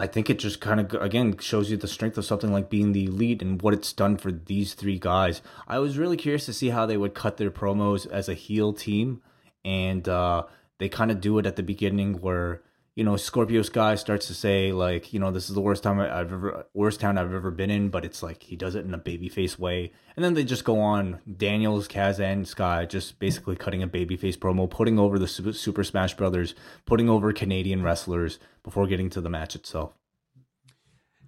I 0.00 0.06
think 0.06 0.30
it 0.30 0.38
just 0.38 0.62
kind 0.62 0.80
of 0.80 0.94
again 0.94 1.36
shows 1.38 1.70
you 1.70 1.76
the 1.76 1.86
strength 1.86 2.16
of 2.16 2.24
something 2.24 2.50
like 2.50 2.70
being 2.70 2.92
the 2.92 3.04
elite 3.04 3.42
and 3.42 3.60
what 3.60 3.74
it's 3.74 3.92
done 3.92 4.16
for 4.16 4.32
these 4.32 4.72
three 4.72 4.98
guys. 4.98 5.42
I 5.68 5.78
was 5.78 5.98
really 5.98 6.16
curious 6.16 6.46
to 6.46 6.54
see 6.54 6.70
how 6.70 6.86
they 6.86 6.96
would 6.96 7.12
cut 7.12 7.36
their 7.36 7.50
promos 7.50 8.10
as 8.10 8.26
a 8.26 8.34
heel 8.34 8.72
team, 8.72 9.20
and 9.62 10.08
uh, 10.08 10.44
they 10.78 10.88
kind 10.88 11.10
of 11.10 11.20
do 11.20 11.38
it 11.38 11.44
at 11.44 11.56
the 11.56 11.62
beginning 11.62 12.22
where 12.22 12.62
you 13.00 13.04
know 13.04 13.16
Scorpio 13.16 13.62
Sky 13.62 13.94
starts 13.94 14.26
to 14.26 14.34
say 14.34 14.72
like 14.72 15.14
you 15.14 15.20
know 15.20 15.30
this 15.30 15.48
is 15.48 15.54
the 15.54 15.62
worst 15.62 15.82
time 15.82 15.98
I've 15.98 16.30
ever 16.30 16.66
worst 16.74 17.00
town 17.00 17.16
I've 17.16 17.32
ever 17.32 17.50
been 17.50 17.70
in, 17.70 17.88
but 17.88 18.04
it's 18.04 18.22
like 18.22 18.42
he 18.42 18.56
does 18.56 18.74
it 18.74 18.84
in 18.84 18.92
a 18.92 18.98
babyface 18.98 19.58
way, 19.58 19.92
and 20.16 20.22
then 20.22 20.34
they 20.34 20.44
just 20.44 20.66
go 20.66 20.78
on 20.80 21.18
Daniels, 21.38 21.88
Kaz, 21.88 22.20
and 22.20 22.46
Sky 22.46 22.84
just 22.84 23.18
basically 23.18 23.56
cutting 23.56 23.82
a 23.82 23.88
babyface 23.88 24.36
promo, 24.36 24.68
putting 24.68 24.98
over 24.98 25.18
the 25.18 25.26
Super 25.26 25.82
Smash 25.82 26.12
Brothers, 26.12 26.54
putting 26.84 27.08
over 27.08 27.32
Canadian 27.32 27.82
wrestlers 27.82 28.38
before 28.62 28.86
getting 28.86 29.08
to 29.08 29.22
the 29.22 29.30
match 29.30 29.54
itself. 29.54 29.94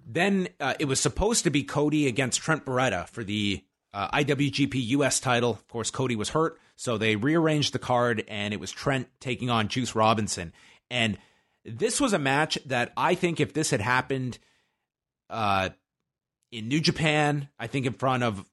Then 0.07 0.51
uh, 0.61 0.75
it 0.79 0.85
was 0.85 1.01
supposed 1.01 1.43
to 1.45 1.51
be 1.51 1.65
Cody 1.65 2.07
against 2.07 2.43
Trent 2.43 2.67
Beretta 2.67 3.09
for 3.09 3.25
the 3.25 3.65
uh, 3.95 4.11
IWGP 4.19 4.75
US 4.89 5.21
title. 5.21 5.53
Of 5.53 5.69
course, 5.69 5.91
Cody 5.91 6.17
was 6.17 6.29
hurt, 6.29 6.61
so 6.77 6.99
they 6.99 7.17
rearranged 7.17 7.73
the 7.73 7.79
card, 7.79 8.25
and 8.29 8.53
it 8.53 8.61
was 8.61 8.73
Trent 8.73 9.09
taking 9.21 9.49
on 9.49 9.69
Juice 9.69 9.95
Robinson. 9.95 10.53
And 10.91 11.17
this 11.65 12.01
was 12.01 12.13
a 12.13 12.19
match 12.19 12.59
that 12.67 12.93
I 12.97 13.15
think 13.15 13.41
if 13.41 13.53
this 13.53 13.71
had 13.71 13.81
happened 13.81 14.39
uh, 15.31 15.71
in 16.51 16.69
New 16.69 16.81
Japan, 16.81 17.49
I 17.59 17.67
think 17.67 17.87
in 17.87 17.95
front 17.95 18.23
of 18.23 18.45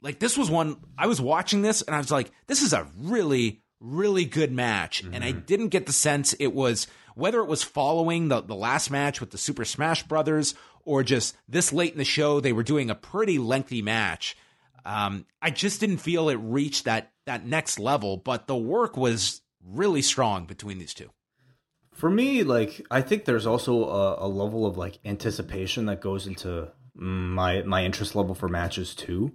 like 0.00 0.18
this 0.18 0.36
was 0.36 0.50
one 0.50 0.76
I 0.98 1.06
was 1.06 1.20
watching 1.20 1.62
this 1.62 1.82
and 1.82 1.94
I 1.94 1.98
was 1.98 2.10
like, 2.10 2.30
this 2.46 2.62
is 2.62 2.72
a 2.72 2.88
really 2.96 3.62
really 3.80 4.24
good 4.24 4.52
match, 4.52 5.02
mm-hmm. 5.02 5.14
and 5.14 5.24
I 5.24 5.32
mm-hmm. 5.32 5.40
didn't 5.40 5.68
get 5.68 5.86
the 5.86 5.92
sense 5.92 6.34
it 6.34 6.54
was 6.54 6.86
whether 7.14 7.40
it 7.40 7.48
was 7.48 7.62
following 7.62 8.28
the 8.28 8.40
the 8.40 8.54
last 8.54 8.90
match 8.90 9.20
with 9.20 9.30
the 9.30 9.38
Super 9.38 9.64
Smash 9.64 10.04
Brothers 10.04 10.54
or 10.84 11.02
just 11.02 11.36
this 11.48 11.72
late 11.72 11.92
in 11.92 11.98
the 11.98 12.04
show 12.04 12.40
they 12.40 12.52
were 12.52 12.62
doing 12.62 12.90
a 12.90 12.94
pretty 12.94 13.38
lengthy 13.38 13.82
match. 13.82 14.36
Um, 14.84 15.26
I 15.40 15.50
just 15.50 15.78
didn't 15.78 15.98
feel 15.98 16.28
it 16.28 16.34
reached 16.34 16.84
that 16.84 17.12
that 17.26 17.46
next 17.46 17.78
level, 17.78 18.16
but 18.16 18.46
the 18.46 18.56
work 18.56 18.96
was 18.96 19.42
really 19.64 20.02
strong 20.02 20.44
between 20.44 20.78
these 20.78 20.94
two. 20.94 21.10
For 21.92 22.10
me, 22.10 22.42
like 22.42 22.84
I 22.90 23.00
think 23.02 23.24
there's 23.24 23.46
also 23.46 23.84
a, 23.84 24.26
a 24.26 24.28
level 24.28 24.66
of 24.66 24.76
like 24.76 24.98
anticipation 25.04 25.86
that 25.86 26.00
goes 26.00 26.26
into 26.26 26.70
my 26.94 27.62
my 27.62 27.84
interest 27.84 28.14
level 28.14 28.34
for 28.34 28.48
matches 28.48 28.94
too. 28.94 29.32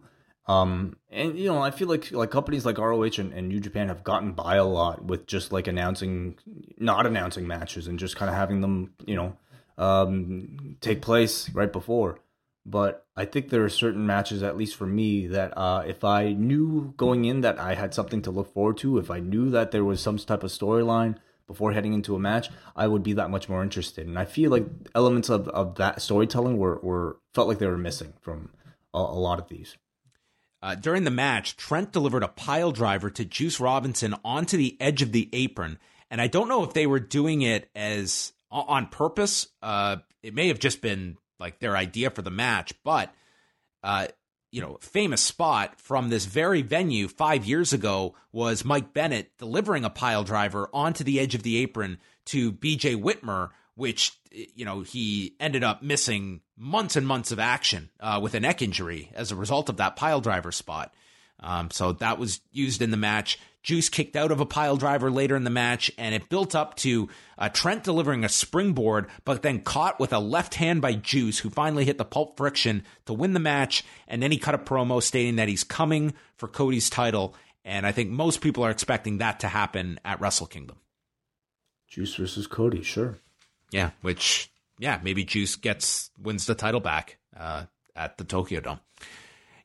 Um, 0.48 0.96
and 1.10 1.38
you 1.38 1.48
know, 1.48 1.62
I 1.62 1.72
feel 1.72 1.88
like 1.88 2.12
like 2.12 2.32
companies 2.32 2.66
like 2.66 2.78
ROH 2.78 3.18
and, 3.18 3.34
and 3.34 3.50
New 3.50 3.60
Japan 3.60 3.90
have 3.90 4.04
gotten 4.04 4.32
by 4.32 4.56
a 4.56 4.64
lot 4.64 5.04
with 5.04 5.28
just 5.28 5.52
like 5.52 5.68
announcing, 5.68 6.38
not 6.78 7.06
announcing 7.06 7.48
matches 7.48 7.88
and 7.88 8.00
just 8.00 8.16
kind 8.16 8.30
of 8.30 8.36
having 8.36 8.62
them, 8.62 8.94
you 9.06 9.16
know, 9.16 9.38
um, 9.78 10.78
take 10.80 11.02
place 11.02 11.50
right 11.54 11.72
before. 11.72 12.20
But 12.66 13.06
I 13.16 13.26
think 13.26 13.50
there 13.50 13.64
are 13.64 13.70
certain 13.70 14.06
matches, 14.06 14.44
at 14.44 14.58
least 14.58 14.76
for 14.76 14.86
me, 14.86 15.28
that 15.28 15.58
uh, 15.58 15.84
if 15.88 16.04
I 16.04 16.34
knew 16.34 16.94
going 16.98 17.24
in 17.24 17.42
that 17.42 17.60
I 17.60 17.76
had 17.76 17.94
something 17.94 18.22
to 18.24 18.32
look 18.32 18.54
forward 18.54 18.78
to, 18.78 18.98
if 18.98 19.10
I 19.10 19.20
knew 19.20 19.50
that 19.52 19.72
there 19.72 19.86
was 19.86 20.02
some 20.02 20.18
type 20.18 20.44
of 20.44 20.52
storyline 20.52 21.16
before 21.48 21.72
heading 21.72 21.94
into 21.94 22.16
a 22.16 22.20
match, 22.20 22.50
I 22.76 22.88
would 22.88 23.04
be 23.04 23.14
that 23.14 23.30
much 23.30 23.50
more 23.50 23.64
interested. 23.64 24.06
And 24.06 24.20
I 24.20 24.26
feel 24.26 24.52
like 24.52 24.66
elements 24.94 25.30
of, 25.30 25.48
of 25.48 25.76
that 25.76 26.02
storytelling 26.02 26.58
were, 26.58 26.80
were 26.84 27.18
felt 27.34 27.48
like 27.48 27.60
they 27.60 27.68
were 27.68 27.78
missing 27.78 28.14
from 28.22 28.50
a, 28.94 29.00
a 29.00 29.20
lot 29.20 29.40
of 29.40 29.48
these. 29.48 29.78
Uh, 30.62 30.76
during 30.76 31.04
the 31.04 31.12
match, 31.12 31.56
Trent 31.56 31.92
delivered 31.92 32.24
a 32.24 32.28
pile 32.28 32.72
driver 32.72 33.10
to 33.12 33.24
Juice 33.24 33.60
Robinson 33.60 34.16
onto 34.26 34.58
the 34.58 34.76
edge 34.82 35.02
of 35.02 35.12
the 35.12 35.30
apron. 35.32 35.80
And 36.10 36.20
I 36.20 36.28
don't 36.28 36.50
know 36.50 36.64
if 36.64 36.74
they 36.74 36.88
were 36.88 37.00
doing 37.00 37.42
it 37.42 37.70
as 37.76 38.34
on 38.52 38.88
purpose. 38.88 39.48
Uh, 39.62 39.98
it 40.24 40.34
may 40.34 40.48
have 40.48 40.60
just 40.60 40.82
been 40.82 41.18
like 41.40 41.60
their 41.60 41.78
idea 41.78 42.10
for 42.10 42.22
the 42.22 42.32
match, 42.32 42.74
but 42.84 43.14
uh, 43.84 44.08
you 44.58 44.64
know, 44.64 44.80
famous 44.82 45.22
spot 45.22 45.80
from 45.80 46.10
this 46.10 46.26
very 46.26 46.64
venue 46.64 47.08
five 47.08 47.46
years 47.46 47.74
ago 47.74 48.16
was 48.32 48.66
Mike 48.66 48.92
Bennett 48.92 49.38
delivering 49.38 49.86
a 49.86 49.90
pile 49.92 50.24
driver 50.24 50.68
onto 50.74 51.04
the 51.04 51.20
edge 51.20 51.36
of 51.36 51.44
the 51.44 51.58
apron 51.58 52.00
to 52.26 52.52
BJ 52.52 53.00
Whitmer, 53.00 53.50
which 53.76 54.18
you 54.32 54.66
know 54.66 54.82
he 54.82 55.36
ended 55.40 55.64
up 55.64 55.84
missing 55.84 56.42
months 56.58 56.96
and 56.96 57.06
months 57.06 57.32
of 57.32 57.38
action 57.38 57.92
uh, 58.00 58.20
with 58.20 58.34
a 58.34 58.40
neck 58.40 58.64
injury 58.64 59.12
as 59.14 59.32
a 59.32 59.36
result 59.36 59.70
of 59.70 59.78
that 59.78 59.96
pile 59.96 60.22
driver 60.22 60.52
spot. 60.52 60.92
Um, 61.40 61.70
so 61.70 61.92
that 61.92 62.18
was 62.18 62.42
used 62.52 62.82
in 62.82 62.90
the 62.90 62.98
match. 62.98 63.38
Juice 63.68 63.90
kicked 63.90 64.16
out 64.16 64.32
of 64.32 64.40
a 64.40 64.46
pile 64.46 64.78
driver 64.78 65.12
later 65.12 65.36
in 65.36 65.44
the 65.44 65.50
match, 65.50 65.92
and 65.98 66.16
it 66.16 66.30
built 66.30 66.56
up 66.56 66.76
to 66.78 67.10
uh, 67.38 67.50
Trent 67.50 67.84
delivering 67.84 68.24
a 68.24 68.30
springboard, 68.30 69.08
but 69.26 69.42
then 69.42 69.60
caught 69.60 70.00
with 70.00 70.14
a 70.14 70.20
left 70.20 70.56
hand 70.56 70.82
by 70.82 70.94
Juice, 70.94 71.40
who 71.40 71.50
finally 71.50 71.84
hit 71.84 71.98
the 71.98 72.06
pulp 72.06 72.38
friction 72.38 72.86
to 73.08 73.14
win 73.14 73.34
the 73.34 73.42
match. 73.42 73.84
And 74.08 74.24
then 74.24 74.32
he 74.32 74.38
cut 74.38 74.56
a 74.56 74.58
promo 74.58 75.04
stating 75.04 75.36
that 75.36 75.50
he's 75.50 75.66
coming 75.66 76.14
for 76.38 76.48
Cody's 76.48 76.90
title. 76.90 77.36
And 77.66 77.86
I 77.86 77.92
think 77.92 78.10
most 78.10 78.40
people 78.40 78.64
are 78.64 78.72
expecting 78.72 79.18
that 79.18 79.42
to 79.42 79.50
happen 79.50 80.00
at 80.06 80.22
Wrestle 80.22 80.48
Kingdom. 80.48 80.78
Juice 81.90 82.16
versus 82.16 82.48
Cody, 82.48 82.84
sure. 82.84 83.18
Yeah, 83.72 83.90
which 84.02 84.50
yeah, 84.80 85.02
maybe 85.04 85.26
Juice 85.26 85.58
gets 85.58 86.10
wins 86.18 86.46
the 86.46 86.56
title 86.56 86.80
back 86.80 87.18
uh, 87.36 87.66
at 87.98 88.18
the 88.18 88.24
Tokyo 88.24 88.62
Dome. 88.62 88.80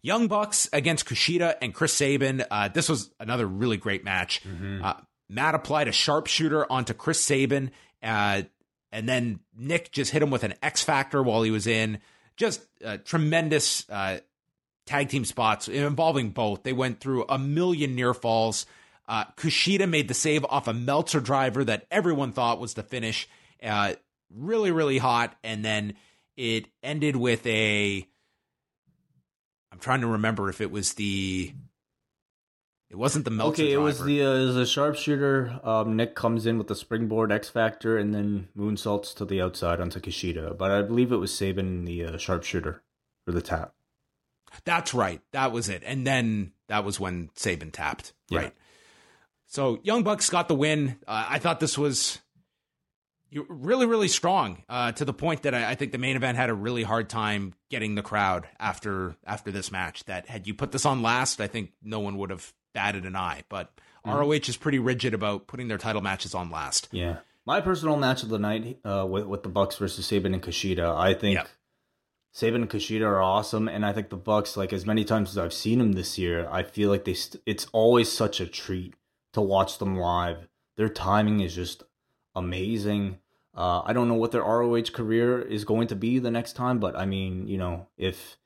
Young 0.03 0.27
Bucks 0.27 0.69
against 0.73 1.07
Kushida 1.07 1.55
and 1.63 1.73
Chris 1.73 1.95
Sabin. 1.95 2.45
Uh, 2.51 2.69
this 2.69 2.89
was 2.89 3.11
another 3.21 3.47
really 3.47 3.77
great 3.77 4.05
match. 4.05 4.43
Mm-hmm. 4.43 4.85
Uh, 4.85 4.95
Matt 5.29 5.55
applied 5.55 5.87
a 5.89 5.93
sharpshooter 5.93 6.71
onto 6.71 6.93
Chris 6.93 7.21
Sabin, 7.21 7.71
uh, 8.03 8.43
and 8.91 9.09
then 9.09 9.41
Nick 9.57 9.93
just 9.93 10.11
hit 10.11 10.23
him 10.23 10.31
with 10.31 10.43
an 10.43 10.55
X 10.61 10.83
Factor 10.83 11.23
while 11.23 11.43
he 11.43 11.53
was 11.53 11.69
in. 11.69 12.01
Just 12.37 12.67
uh, 12.85 12.99
tremendous 13.05 13.89
uh, 13.89 14.19
tag 14.87 15.09
team 15.09 15.25
spots 15.25 15.69
involving 15.69 16.31
both. 16.31 16.65
They 16.65 16.73
went 16.73 16.99
through 16.99 17.25
a 17.29 17.39
million 17.39 17.95
near 17.95 18.13
falls. 18.13 18.67
Uh, 19.07 19.25
Kushida 19.37 19.89
made 19.89 20.09
the 20.09 20.15
save 20.15 20.45
off 20.47 20.67
a 20.67 20.75
Meltzer 20.75 21.21
driver 21.21 21.65
that 21.65 21.87
everyone 21.91 22.33
thought 22.33 22.61
was 22.61 22.75
the 22.75 22.83
finish. 22.83 23.29
really, 24.35 24.71
really 24.73 24.99
hot. 24.99 25.37
And 25.45 25.65
then 25.65 25.95
it 26.37 26.67
ended 26.83 27.17
with 27.17 27.47
a 27.47 28.09
I'm 29.73 29.79
trying 29.79 30.03
to 30.03 30.07
remember 30.07 30.49
if 30.51 30.61
it 30.61 30.71
was 30.71 30.93
the 30.95 31.53
It 32.91 32.97
wasn't 32.97 33.25
the 33.25 33.31
Meltzer. 33.31 33.63
Okay, 33.63 33.73
it 33.73 33.77
driver. 33.77 33.85
was 33.85 34.05
the 34.05 34.23
uh, 34.23 34.35
it 34.35 34.47
was 34.47 34.57
a 34.57 34.67
sharpshooter. 34.67 35.61
Um, 35.65 35.97
Nick 35.97 36.15
comes 36.15 36.45
in 36.47 36.59
with 36.59 36.67
the 36.69 36.75
springboard 36.77 37.33
X 37.33 37.49
Factor 37.49 37.97
and 37.97 38.15
then 38.15 38.49
moonsaults 38.57 39.15
to 39.17 39.25
the 39.25 39.41
outside 39.41 39.81
onto 39.81 39.99
Kushida. 39.99 40.57
But 40.57 40.71
I 40.71 40.83
believe 40.83 41.11
it 41.11 41.17
was 41.17 41.35
Sabin 41.35 41.85
the 41.87 42.05
uh, 42.05 42.17
sharpshooter 42.19 42.83
for 43.25 43.33
the 43.33 43.41
tap. 43.43 43.73
That's 44.65 44.93
right. 44.93 45.23
That 45.33 45.53
was 45.53 45.71
it. 45.71 45.83
And 45.87 46.07
then 46.07 46.53
that 46.69 46.85
was 46.85 47.01
when 47.01 47.31
Sabin 47.35 47.71
tapped. 47.71 48.13
Yeah. 48.29 48.39
Right. 48.41 48.53
So 49.47 49.81
Young 49.83 50.03
Bucks 50.03 50.29
got 50.29 50.49
the 50.49 50.55
win. 50.55 50.97
Uh, 51.09 51.25
I 51.31 51.39
thought 51.39 51.61
this 51.61 51.79
was 51.79 52.19
really, 53.49 53.87
really 53.87 54.09
strong 54.09 54.63
uh, 54.69 54.93
to 54.93 55.05
the 55.05 55.13
point 55.15 55.43
that 55.43 55.55
I, 55.55 55.71
I 55.71 55.75
think 55.75 55.93
the 55.93 55.99
main 55.99 56.17
event 56.17 56.37
had 56.37 56.51
a 56.51 56.55
really 56.55 56.83
hard 56.83 57.09
time 57.09 57.55
getting 57.71 57.95
the 57.95 58.03
crowd 58.03 58.47
after 58.59 59.17
after 59.27 59.51
this 59.51 59.73
match. 59.73 60.05
That 60.05 60.29
had 60.29 60.47
you 60.47 60.55
put 60.55 60.73
this 60.73 60.85
on 60.85 61.03
last, 61.03 61.41
I 61.41 61.47
think 61.47 61.73
no 61.83 62.01
one 62.01 62.19
would 62.19 62.31
have 62.31 62.53
batted 62.75 63.05
an 63.07 63.17
eye. 63.17 63.45
But 63.49 63.73
ROH 64.05 64.33
is 64.33 64.57
pretty 64.57 64.79
rigid 64.79 65.15
about 65.15 65.47
putting 65.47 65.69
their 65.69 65.79
title 65.79 66.03
matches 66.03 66.35
on 66.35 66.51
last. 66.51 66.89
Yeah, 66.93 67.19
my 67.47 67.61
personal 67.61 67.97
match 67.97 68.23
of 68.23 68.29
the 68.29 68.39
night 68.39 68.79
uh, 68.85 69.07
with 69.09 69.27
with 69.27 69.43
the 69.43 69.49
Bucks 69.49 69.77
versus 69.77 70.07
Sabin 70.07 70.35
and 70.35 70.43
Kushida. 70.43 70.95
I 70.97 71.15
think 71.15 71.37
Yep. 71.37 71.49
Sabin 72.35 72.63
and 72.63 72.71
Kushida 72.71 73.03
are 73.03 73.21
awesome, 73.21 73.69
and 73.69 73.85
I 73.85 73.93
think 73.93 74.09
the 74.09 74.17
Bucks, 74.17 74.57
like 74.57 74.73
as 74.73 74.87
many 74.87 75.05
times 75.05 75.31
as 75.31 75.39
I've 75.39 75.53
seen 75.53 75.79
them 75.79 75.93
this 75.93 76.19
year, 76.19 76.49
I 76.51 76.63
feel 76.63 76.89
like 76.89 77.05
they. 77.05 77.15
St- 77.15 77.43
it's 77.47 77.67
always 77.73 78.11
such 78.11 78.41
a 78.41 78.47
treat 78.47 78.95
to 79.35 79.41
watch 79.41 79.79
them 79.79 79.97
live. 79.97 80.49
Their 80.77 80.89
timing 80.89 81.41
is 81.41 81.55
just 81.55 81.83
amazing. 82.35 83.19
Uh, 83.55 83.83
I 83.85 83.93
don't 83.93 84.09
know 84.09 84.15
what 84.15 84.33
their 84.33 84.43
ROH 84.43 84.93
career 84.93 85.41
is 85.41 85.65
going 85.65 85.89
to 85.89 85.97
be 85.97 86.19
the 86.19 86.31
next 86.31 86.55
time, 86.55 86.79
but 86.79 86.97
I 86.97 87.05
mean, 87.05 87.47
you 87.49 87.59
know, 87.59 87.87
if 87.97 88.39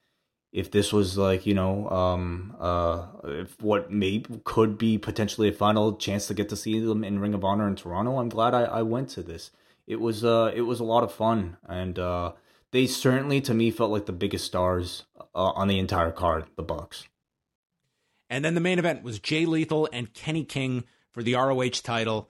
if 0.53 0.71
this 0.71 0.93
was 0.93 1.19
like 1.19 1.45
you 1.45 1.55
know 1.55 1.89
um 1.91 2.57
uh 2.59 3.07
if 3.25 3.61
what 3.61 3.91
maybe 3.91 4.41
could 4.45 4.79
be 4.79 4.97
potentially 4.97 5.49
a 5.49 5.53
final 5.53 5.97
chance 5.97 6.27
to 6.27 6.35
get 6.35 6.49
to 6.49 6.57
see 6.57 6.81
them 6.81 7.05
in 7.05 7.19
ring 7.19 7.35
of 7.35 7.45
honor 7.45 7.69
in 7.69 7.77
toronto 7.77 8.19
i'm 8.19 8.29
glad 8.31 8.55
i, 8.55 8.63
I 8.63 8.83
went 8.83 9.11
to 9.11 9.23
this 9.23 9.51
it 9.87 10.01
was 10.01 10.25
uh 10.25 10.53
it 10.55 10.63
was 10.63 10.81
a 10.81 10.85
lot 10.85 11.03
of 11.03 11.13
fun 11.13 11.59
and 11.69 11.99
uh 11.99 12.33
they 12.71 12.87
certainly 12.87 13.41
to 13.43 13.55
me 13.55 13.71
felt 13.71 13.91
like 13.91 14.07
the 14.07 14.13
biggest 14.13 14.47
stars 14.47 15.05
uh, 15.19 15.25
on 15.35 15.69
the 15.69 15.79
entire 15.79 16.13
card 16.13 16.47
the 16.57 16.63
bucks 16.63 17.09
And 18.29 18.45
then 18.45 18.55
the 18.55 18.61
main 18.61 18.79
event 18.79 19.03
was 19.03 19.19
Jay 19.19 19.47
Lethal 19.47 19.89
and 19.93 20.13
Kenny 20.15 20.45
King 20.45 20.85
for 21.13 21.23
the 21.23 21.35
ROH 21.35 21.83
title. 21.83 22.29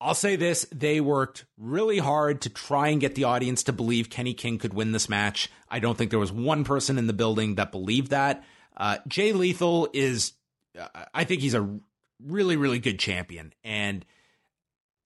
I'll 0.00 0.14
say 0.14 0.36
this 0.36 0.66
they 0.72 1.00
worked 1.00 1.44
really 1.58 1.98
hard 1.98 2.40
to 2.42 2.50
try 2.50 2.88
and 2.88 3.00
get 3.00 3.14
the 3.14 3.24
audience 3.24 3.64
to 3.64 3.72
believe 3.72 4.08
Kenny 4.08 4.34
King 4.34 4.58
could 4.58 4.72
win 4.72 4.92
this 4.92 5.08
match. 5.08 5.50
I 5.68 5.78
don't 5.78 5.98
think 5.98 6.10
there 6.10 6.18
was 6.18 6.32
one 6.32 6.64
person 6.64 6.98
in 6.98 7.06
the 7.06 7.12
building 7.12 7.56
that 7.56 7.70
believed 7.70 8.10
that. 8.10 8.42
Uh, 8.76 8.98
Jay 9.06 9.32
Lethal 9.32 9.88
is, 9.92 10.32
uh, 10.78 10.88
I 11.12 11.24
think 11.24 11.42
he's 11.42 11.54
a 11.54 11.78
really, 12.24 12.56
really 12.56 12.78
good 12.78 12.98
champion. 12.98 13.52
And 13.62 14.06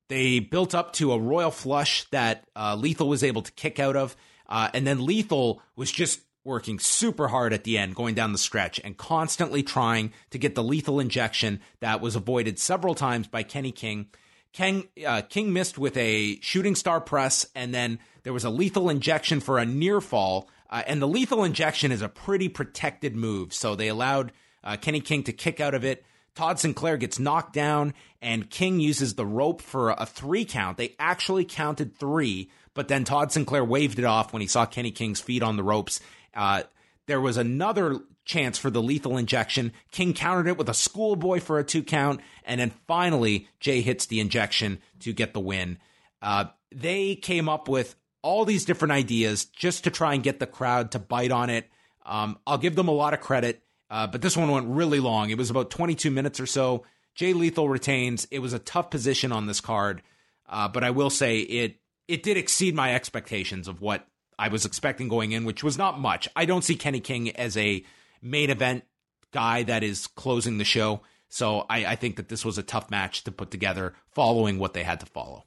they 0.09 0.39
built 0.39 0.75
up 0.75 0.93
to 0.95 1.13
a 1.13 1.19
royal 1.19 1.51
flush 1.51 2.05
that 2.11 2.49
uh, 2.55 2.77
Lethal 2.77 3.09
was 3.09 3.25
able 3.25 3.43
to 3.43 3.53
kick 3.53 3.81
out 3.81 3.97
of. 3.97 4.17
Uh, 4.49 4.69
and 4.75 4.87
then 4.87 5.05
Lethal 5.05 5.63
was 5.75 5.91
just 5.91 6.21
working 6.45 6.79
super 6.79 7.29
hard 7.29 7.53
at 7.53 7.65
the 7.65 7.79
end, 7.79 7.95
going 7.95 8.15
down 8.15 8.33
the 8.33 8.39
stretch, 8.39 8.79
and 8.85 8.97
constantly 8.97 9.63
trying 9.63 10.13
to 10.31 10.39
get 10.39 10.55
the 10.55 10.63
lethal 10.63 11.01
injection 11.01 11.59
that 11.81 12.03
was 12.03 12.15
avoided 12.15 12.59
several 12.59 12.95
times 12.95 13.27
by 13.27 13.43
Kenny 13.43 13.73
King. 13.73 14.09
King, 14.55 14.87
uh, 15.05 15.23
King 15.23 15.53
missed 15.53 15.79
with 15.79 15.97
a 15.97 16.39
shooting 16.41 16.77
star 16.77 17.01
press, 17.01 17.45
and 17.57 17.75
then 17.75 17.99
there 18.23 18.33
was 18.33 18.45
a 18.45 18.51
lethal 18.51 18.89
injection 18.89 19.41
for 19.41 19.59
a 19.59 19.67
near 19.67 20.01
fall. 20.01 20.49
Uh, 20.71 20.83
and 20.87 21.03
the 21.03 21.09
lethal 21.09 21.43
injection 21.45 21.91
is 21.93 22.03
a 22.03 22.09
pretty 22.09 22.49
protected 22.49 23.17
move, 23.17 23.53
so 23.53 23.75
they 23.75 23.89
allowed 23.89 24.33
uh, 24.63 24.77
Kenny 24.77 25.01
King 25.01 25.25
to 25.25 25.33
kick 25.33 25.61
out 25.61 25.75
of 25.75 25.85
it. 25.85 26.05
Todd 26.37 26.61
Sinclair 26.61 26.97
gets 26.97 27.19
knocked 27.19 27.53
down, 27.53 27.95
and 28.23 28.49
King 28.49 28.79
uses 28.79 29.15
the 29.15 29.27
rope 29.27 29.61
for 29.61 29.91
a 29.91 30.07
three 30.07 30.45
count. 30.45 30.79
They 30.79 30.95
actually 31.01 31.45
counted 31.45 31.97
three, 31.97 32.49
but 32.75 32.87
then 32.87 33.05
Todd 33.05 33.33
Sinclair 33.33 33.65
waved 33.65 33.99
it 33.99 34.05
off 34.05 34.33
when 34.33 34.41
he 34.41 34.49
saw 34.49 34.67
Kenny 34.67 34.93
King's 34.93 35.21
feet 35.21 35.43
on 35.43 35.57
the 35.57 35.63
ropes. 35.65 36.01
Uh, 36.33 36.63
there 37.07 37.21
was 37.21 37.37
another 37.37 38.01
chance 38.25 38.59
for 38.59 38.71
the 38.71 38.83
lethal 38.83 39.17
injection. 39.17 39.73
King 39.91 40.15
countered 40.15 40.49
it 40.49 40.59
with 40.59 40.69
a 40.69 40.75
schoolboy 40.75 41.41
for 41.41 41.59
a 41.59 41.65
two 41.65 41.83
count, 41.83 42.21
and 42.45 42.61
then 42.61 42.73
finally 42.87 43.49
Jay 43.61 43.81
hits 43.81 44.07
the 44.07 44.21
injection 44.21 44.79
to 45.01 45.13
get 45.13 45.35
the 45.35 45.41
win. 45.41 45.79
Uh, 46.23 46.47
they 46.73 47.15
came 47.17 47.49
up 47.49 47.69
with 47.69 47.95
all 48.23 48.45
these 48.45 48.65
different 48.65 48.93
ideas 48.93 49.45
just 49.45 49.85
to 49.85 49.91
try 49.91 50.15
and 50.15 50.23
get 50.23 50.41
the 50.41 50.47
crowd 50.47 50.93
to 50.93 50.99
bite 50.99 51.31
on 51.31 51.51
it. 51.51 51.69
Um, 52.07 52.39
I'll 52.47 52.59
give 52.59 52.75
them 52.75 52.89
a 52.89 52.93
lot 52.93 53.15
of 53.15 53.21
credit, 53.21 53.63
uh, 53.91 54.07
but 54.07 54.23
this 54.23 54.37
one 54.37 54.51
went 54.51 54.69
really 54.69 55.01
long. 55.01 55.31
It 55.31 55.39
was 55.39 55.51
about 55.51 55.71
22 55.71 56.11
minutes 56.11 56.41
or 56.41 56.47
so. 56.47 56.85
Jay 57.15 57.33
Lethal 57.33 57.69
retains. 57.69 58.27
It 58.31 58.41
was 58.41 58.53
a 58.53 58.59
tough 58.59 58.91
position 58.91 59.31
on 59.31 59.47
this 59.47 59.61
card, 59.61 60.03
uh, 60.49 60.69
but 60.69 60.83
I 60.83 60.91
will 60.91 61.11
say 61.11 61.39
it 61.39 61.77
it 62.09 62.23
did 62.23 62.37
exceed 62.37 62.75
my 62.75 62.95
expectations 62.95 63.69
of 63.69 63.81
what 63.81 64.07
I 64.39 64.49
was 64.49 64.65
expecting 64.65 65.09
going 65.09 65.33
in, 65.33 65.45
which 65.45 65.63
was 65.63 65.79
not 65.79 66.01
much. 66.01 66.29
I 66.37 66.45
don't 66.45 66.65
see 66.65 66.77
Kenny 66.77 67.01
King 67.01 67.31
as 67.31 67.57
a 67.57 67.85
main 68.25 68.51
event 68.51 68.85
guy 69.31 69.63
that 69.65 69.83
is 69.83 70.07
closing 70.07 70.59
the 70.59 70.65
show. 70.65 71.03
So 71.29 71.67
I, 71.69 71.85
I 71.85 71.97
think 71.97 72.17
that 72.17 72.29
this 72.29 72.45
was 72.45 72.59
a 72.59 72.63
tough 72.63 72.91
match 72.91 73.25
to 73.25 73.33
put 73.33 73.51
together 73.51 73.95
following 74.13 74.59
what 74.59 74.73
they 74.73 74.85
had 74.85 75.01
to 75.01 75.07
follow. 75.07 75.45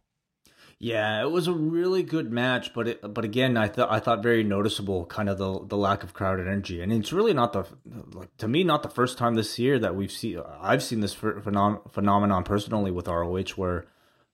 Yeah, 0.79 1.23
it 1.23 1.31
was 1.31 1.47
a 1.47 1.53
really 1.53 2.03
good 2.03 2.31
match, 2.31 2.71
but 2.71 2.87
it, 2.87 3.13
but 3.13 3.25
again, 3.25 3.57
I 3.57 3.67
thought 3.67 3.91
I 3.91 3.99
thought 3.99 4.21
very 4.21 4.43
noticeable, 4.43 5.07
kind 5.07 5.27
of 5.27 5.39
the 5.39 5.65
the 5.65 5.77
lack 5.77 6.03
of 6.03 6.13
crowd 6.13 6.39
energy, 6.39 6.81
and 6.81 6.93
it's 6.93 7.11
really 7.11 7.33
not 7.33 7.53
the 7.53 7.65
like 8.13 8.35
to 8.37 8.47
me 8.47 8.63
not 8.63 8.83
the 8.83 8.89
first 8.89 9.17
time 9.17 9.33
this 9.33 9.57
year 9.57 9.79
that 9.79 9.95
we've 9.95 10.11
seen 10.11 10.39
I've 10.61 10.83
seen 10.83 10.99
this 10.99 11.15
phenom- 11.15 11.91
phenomenon 11.91 12.43
personally 12.43 12.91
with 12.91 13.07
ROH 13.07 13.55
where 13.55 13.87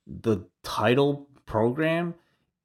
the 0.05 0.45
title 0.63 1.29
program 1.45 2.15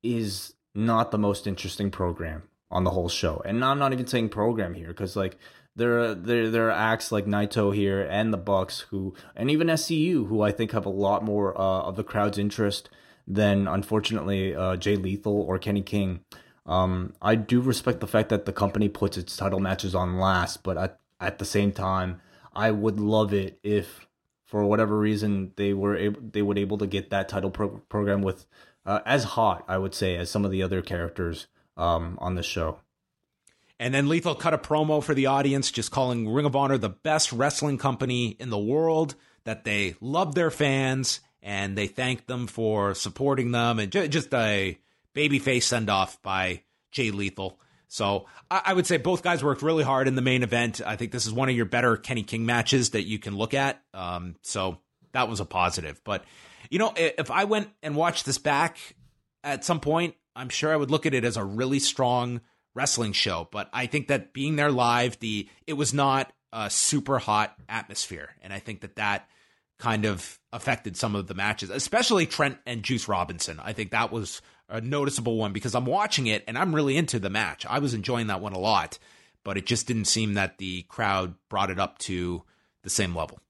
is 0.02 0.54
not 0.74 1.12
the 1.12 1.18
most 1.18 1.46
interesting 1.46 1.92
program 1.92 2.42
on 2.72 2.82
the 2.82 2.90
whole 2.90 3.08
show, 3.08 3.40
and 3.44 3.64
I'm 3.64 3.78
not 3.78 3.92
even 3.92 4.08
saying 4.08 4.30
program 4.30 4.74
here 4.74 4.88
because 4.88 5.14
like 5.14 5.38
there 5.78 6.00
are 6.00 6.14
there 6.14 6.50
there 6.50 6.66
are 6.68 6.92
acts 6.92 7.10
like 7.12 7.26
Naito 7.26 7.74
here 7.74 8.02
and 8.02 8.32
the 8.32 8.38
Bucks 8.38 8.80
who 8.90 9.14
and 9.36 9.50
even 9.50 9.68
SCU 9.68 10.26
who 10.26 10.42
I 10.42 10.50
think 10.52 10.72
have 10.72 10.86
a 10.86 10.90
lot 10.90 11.24
more 11.24 11.58
uh, 11.58 11.82
of 11.82 11.96
the 11.96 12.04
crowd's 12.04 12.38
interest 12.38 12.88
than 13.26 13.68
unfortunately 13.68 14.54
uh, 14.54 14.76
Jay 14.76 14.96
Lethal 14.96 15.40
or 15.40 15.58
Kenny 15.58 15.82
King. 15.82 16.20
Um, 16.66 17.14
I 17.22 17.34
do 17.34 17.60
respect 17.60 18.00
the 18.00 18.06
fact 18.06 18.28
that 18.28 18.44
the 18.44 18.52
company 18.52 18.88
puts 18.88 19.16
its 19.16 19.36
title 19.36 19.60
matches 19.60 19.94
on 19.94 20.18
last, 20.18 20.62
but 20.62 20.76
at 20.76 21.00
at 21.20 21.38
the 21.38 21.44
same 21.44 21.72
time, 21.72 22.20
I 22.54 22.70
would 22.70 23.00
love 23.00 23.32
it 23.32 23.58
if, 23.62 24.06
for 24.44 24.64
whatever 24.64 24.98
reason, 24.98 25.52
they 25.56 25.72
were 25.72 25.96
able 25.96 26.20
they 26.20 26.42
would 26.42 26.58
able 26.58 26.78
to 26.78 26.86
get 26.86 27.10
that 27.10 27.28
title 27.28 27.50
pro- 27.50 27.78
program 27.88 28.22
with 28.22 28.46
uh, 28.84 29.00
as 29.06 29.24
hot, 29.24 29.64
I 29.68 29.78
would 29.78 29.94
say, 29.94 30.16
as 30.16 30.30
some 30.30 30.44
of 30.44 30.50
the 30.50 30.62
other 30.62 30.82
characters 30.82 31.46
um, 31.76 32.18
on 32.20 32.34
the 32.34 32.42
show. 32.42 32.80
And 33.80 33.94
then 33.94 34.08
Lethal 34.08 34.34
cut 34.34 34.54
a 34.54 34.58
promo 34.58 35.02
for 35.02 35.14
the 35.14 35.26
audience, 35.26 35.70
just 35.70 35.92
calling 35.92 36.28
Ring 36.28 36.46
of 36.46 36.56
Honor 36.56 36.78
the 36.78 36.88
best 36.88 37.32
wrestling 37.32 37.78
company 37.78 38.36
in 38.40 38.50
the 38.50 38.58
world, 38.58 39.14
that 39.44 39.64
they 39.64 39.94
love 40.00 40.34
their 40.34 40.50
fans 40.50 41.20
and 41.42 41.78
they 41.78 41.86
thanked 41.86 42.26
them 42.26 42.46
for 42.46 42.94
supporting 42.94 43.52
them, 43.52 43.78
and 43.78 43.92
ju- 43.92 44.08
just 44.08 44.34
a 44.34 44.78
babyface 45.14 45.62
send 45.62 45.88
off 45.88 46.20
by 46.22 46.62
Jay 46.90 47.10
Lethal. 47.10 47.58
So 47.86 48.26
I-, 48.50 48.62
I 48.66 48.72
would 48.74 48.86
say 48.86 48.96
both 48.96 49.22
guys 49.22 49.42
worked 49.42 49.62
really 49.62 49.84
hard 49.84 50.08
in 50.08 50.16
the 50.16 50.22
main 50.22 50.42
event. 50.42 50.80
I 50.84 50.96
think 50.96 51.12
this 51.12 51.26
is 51.26 51.32
one 51.32 51.48
of 51.48 51.56
your 51.56 51.64
better 51.64 51.96
Kenny 51.96 52.22
King 52.22 52.46
matches 52.46 52.90
that 52.90 53.04
you 53.04 53.18
can 53.18 53.36
look 53.36 53.54
at. 53.54 53.80
Um, 53.94 54.36
so 54.42 54.78
that 55.12 55.28
was 55.28 55.40
a 55.40 55.44
positive. 55.44 56.00
But 56.04 56.24
you 56.70 56.78
know, 56.78 56.92
if 56.96 57.30
I 57.30 57.44
went 57.44 57.70
and 57.82 57.96
watched 57.96 58.26
this 58.26 58.38
back 58.38 58.76
at 59.42 59.64
some 59.64 59.80
point, 59.80 60.16
I'm 60.36 60.48
sure 60.48 60.72
I 60.72 60.76
would 60.76 60.90
look 60.90 61.06
at 61.06 61.14
it 61.14 61.24
as 61.24 61.36
a 61.36 61.44
really 61.44 61.78
strong 61.78 62.40
wrestling 62.78 63.12
show. 63.12 63.48
But 63.50 63.68
I 63.72 63.86
think 63.86 64.06
that 64.06 64.32
being 64.32 64.56
there 64.56 64.70
live, 64.70 65.18
the 65.18 65.48
it 65.66 65.74
was 65.74 65.92
not 65.92 66.32
a 66.52 66.70
super 66.70 67.18
hot 67.18 67.54
atmosphere, 67.68 68.30
and 68.40 68.52
I 68.52 68.60
think 68.60 68.80
that 68.80 68.96
that 68.96 69.28
kind 69.78 70.06
of 70.06 70.38
affected 70.52 70.96
some 70.96 71.14
of 71.14 71.26
the 71.26 71.34
matches, 71.34 71.70
especially 71.70 72.26
Trent 72.26 72.58
and 72.66 72.82
Juice 72.82 73.08
Robinson. 73.08 73.60
I 73.62 73.72
think 73.72 73.90
that 73.90 74.10
was 74.10 74.40
a 74.68 74.80
noticeable 74.80 75.36
one 75.36 75.52
because 75.52 75.74
I'm 75.74 75.86
watching 75.86 76.26
it 76.26 76.44
and 76.46 76.58
I'm 76.58 76.74
really 76.74 76.96
into 76.96 77.18
the 77.18 77.30
match. 77.30 77.64
I 77.66 77.78
was 77.78 77.94
enjoying 77.94 78.26
that 78.28 78.40
one 78.40 78.52
a 78.52 78.58
lot, 78.58 78.98
but 79.44 79.56
it 79.56 79.66
just 79.66 79.86
didn't 79.86 80.06
seem 80.06 80.34
that 80.34 80.58
the 80.58 80.82
crowd 80.88 81.34
brought 81.48 81.70
it 81.70 81.78
up 81.78 81.98
to 82.00 82.42
the 82.82 82.90
same 82.90 83.14
level. 83.14 83.40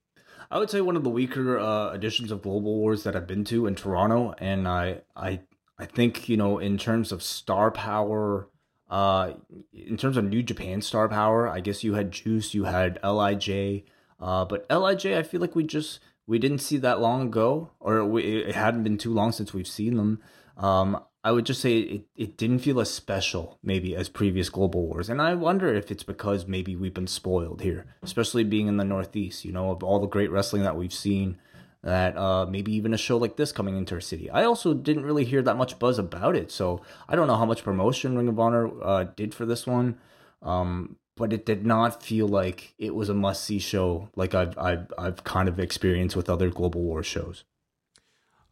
I 0.51 0.59
would 0.59 0.71
say 0.71 0.81
one 0.81 0.97
of 0.97 1.05
the 1.05 1.11
weaker 1.11 1.59
uh, 1.59 1.93
editions 1.93 2.31
of 2.31 2.43
Global 2.43 2.77
Wars 2.77 3.05
that 3.05 3.15
I've 3.15 3.27
been 3.27 3.45
to 3.45 3.67
in 3.67 3.75
Toronto, 3.75 4.35
and 4.39 4.67
I 4.67 5.03
I 5.15 5.41
I 5.79 5.85
think 5.85 6.29
you 6.29 6.37
know 6.39 6.59
in 6.59 6.79
terms 6.79 7.13
of 7.13 7.23
star 7.23 7.71
power, 7.71 8.49
uh, 8.91 9.33
in 9.73 9.97
terms 9.97 10.17
of 10.17 10.25
New 10.25 10.43
Japan 10.43 10.81
star 10.81 11.09
power, 11.09 11.49
I 11.49 11.61
guess 11.61 11.85
you 11.85 11.95
had 11.95 12.11
Juice, 12.11 12.55
you 12.55 12.65
had 12.65 12.99
Lij, 13.03 13.85
uh, 14.21 14.45
but 14.45 14.67
Lij, 14.71 15.07
I 15.07 15.23
feel 15.23 15.41
like 15.41 15.55
we 15.55 15.65
just 15.65 16.01
we 16.27 16.39
didn't 16.39 16.59
see 16.59 16.77
that 16.79 17.01
long 17.01 17.23
ago, 17.23 17.71
or 17.81 18.05
we, 18.05 18.23
it 18.23 18.55
hadn't 18.55 18.85
been 18.85 18.99
too 18.99 19.13
long 19.13 19.33
since 19.33 19.55
we've 19.55 19.67
seen 19.67 19.97
them. 19.97 20.21
Um, 20.57 21.03
I 21.25 21.33
would 21.33 21.47
just 21.47 21.61
say 21.61 21.79
it, 21.79 22.03
it 22.17 22.37
didn't 22.37 22.61
feel 22.61 22.81
as 22.81 22.91
special, 22.91 23.59
maybe, 23.63 23.97
as 23.97 24.09
previous 24.09 24.51
Global 24.51 24.87
Wars. 24.87 25.09
And 25.09 25.21
I 25.21 25.35
wonder 25.35 25.75
if 25.75 25.91
it's 25.91 26.03
because 26.03 26.47
maybe 26.47 26.77
we've 26.77 26.95
been 26.95 27.07
spoiled 27.07 27.63
here, 27.63 27.87
especially 28.03 28.45
being 28.45 28.69
in 28.69 28.77
the 28.77 28.85
Northeast, 28.85 29.45
you 29.45 29.53
know, 29.53 29.71
of 29.71 29.83
all 29.83 30.01
the 30.01 30.07
great 30.07 30.31
wrestling 30.31 30.63
that 30.63 30.77
we've 30.77 30.93
seen, 30.93 31.39
that 31.83 32.17
uh, 32.17 32.47
maybe 32.47 32.75
even 32.75 32.93
a 32.93 32.99
show 32.99 33.17
like 33.17 33.37
this 33.37 33.53
coming 33.53 33.77
into 33.77 33.95
our 33.95 34.01
city. 34.01 34.29
I 34.31 34.45
also 34.45 34.75
didn't 34.75 35.05
really 35.05 35.25
hear 35.25 35.43
that 35.43 35.57
much 35.57 35.79
buzz 35.79 35.99
about 35.99 36.35
it. 36.37 36.51
So 36.51 36.83
I 37.09 37.17
don't 37.17 37.29
know 37.29 37.37
how 37.37 37.47
much 37.47 37.63
promotion 37.63 38.17
Ring 38.17 38.29
of 38.29 38.39
Honor 38.39 38.71
uh, 38.83 39.05
did 39.17 39.35
for 39.35 39.47
this 39.47 39.67
one. 39.67 39.99
Um, 40.43 40.97
but 41.17 41.33
it 41.33 41.45
did 41.45 41.67
not 41.67 42.03
feel 42.03 42.29
like 42.29 42.75
it 42.79 42.95
was 42.95 43.09
a 43.09 43.15
must 43.15 43.45
see 43.45 43.59
show 43.59 44.09
like 44.15 44.35
I've, 44.35 44.57
I've, 44.57 44.93
I've 44.97 45.25
kind 45.25 45.49
of 45.49 45.59
experienced 45.59 46.15
with 46.15 46.31
other 46.31 46.49
Global 46.49 46.81
War 46.81 47.03
shows. 47.03 47.45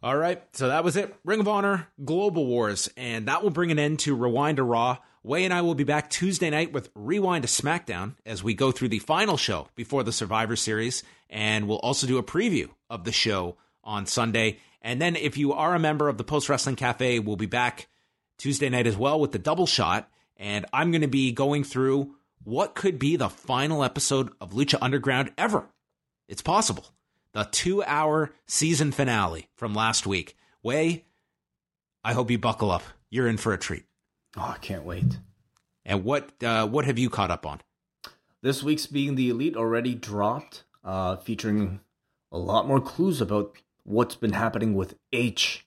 All 0.02 0.16
right, 0.16 0.42
so 0.52 0.68
that 0.68 0.84
was 0.84 0.96
it. 0.96 1.14
Ring 1.24 1.40
of 1.40 1.48
Honor, 1.48 1.88
Global 2.04 2.46
Wars, 2.46 2.90
and 2.96 3.26
that 3.28 3.42
will 3.42 3.50
bring 3.50 3.70
an 3.70 3.78
end 3.78 4.00
to 4.00 4.14
Rewind 4.14 4.58
to 4.58 4.62
Raw. 4.62 4.98
Wai 5.22 5.40
and 5.40 5.52
I 5.52 5.62
will 5.62 5.74
be 5.74 5.84
back 5.84 6.10
Tuesday 6.10 6.50
night 6.50 6.72
with 6.72 6.90
Rewind 6.94 7.42
to 7.42 7.48
SmackDown 7.48 8.14
as 8.24 8.44
we 8.44 8.54
go 8.54 8.70
through 8.70 8.90
the 8.90 9.00
final 9.00 9.36
show 9.36 9.68
before 9.74 10.04
the 10.04 10.12
Survivor 10.12 10.54
Series, 10.54 11.02
and 11.30 11.68
we'll 11.68 11.78
also 11.78 12.06
do 12.06 12.18
a 12.18 12.22
preview 12.22 12.68
of 12.88 13.04
the 13.04 13.12
show 13.12 13.56
on 13.84 14.06
Sunday. 14.06 14.58
And 14.82 15.00
then, 15.00 15.16
if 15.16 15.36
you 15.36 15.52
are 15.52 15.74
a 15.74 15.80
member 15.80 16.08
of 16.08 16.18
the 16.18 16.24
Post 16.24 16.48
Wrestling 16.48 16.76
Cafe, 16.76 17.18
we'll 17.18 17.36
be 17.36 17.46
back 17.46 17.88
Tuesday 18.38 18.68
night 18.68 18.86
as 18.86 18.96
well 18.96 19.18
with 19.18 19.32
the 19.32 19.38
double 19.38 19.66
shot, 19.66 20.08
and 20.36 20.66
I'm 20.72 20.90
going 20.90 21.00
to 21.00 21.08
be 21.08 21.32
going 21.32 21.64
through 21.64 22.14
what 22.44 22.74
could 22.74 22.98
be 22.98 23.16
the 23.16 23.28
final 23.28 23.82
episode 23.82 24.30
of 24.40 24.52
Lucha 24.52 24.78
Underground 24.80 25.32
ever. 25.36 25.66
It's 26.28 26.42
possible 26.42 26.86
the 27.32 27.44
two 27.44 27.82
hour 27.82 28.32
season 28.46 28.92
finale 28.92 29.48
from 29.54 29.74
last 29.74 30.06
week. 30.06 30.36
Wai, 30.62 31.04
I 32.02 32.12
hope 32.12 32.30
you 32.30 32.38
buckle 32.38 32.70
up. 32.70 32.82
You're 33.10 33.28
in 33.28 33.36
for 33.36 33.52
a 33.52 33.58
treat. 33.58 33.84
Oh, 34.36 34.54
I 34.54 34.58
can't 34.58 34.84
wait. 34.84 35.18
And 35.84 36.04
what 36.04 36.30
uh, 36.42 36.66
what 36.66 36.84
have 36.84 36.98
you 36.98 37.10
caught 37.10 37.30
up 37.30 37.46
on? 37.46 37.60
This 38.42 38.62
week's 38.62 38.86
Being 38.86 39.14
the 39.14 39.30
Elite 39.30 39.56
already 39.56 39.94
dropped, 39.94 40.64
uh, 40.86 41.16
featuring 41.16 41.80
a 42.32 42.38
lot 42.38 42.66
more 42.66 42.80
clues 42.80 43.20
about 43.20 43.56
what's 43.82 44.14
been 44.14 44.32
happening 44.32 44.74
with 44.74 44.94
H 45.12 45.66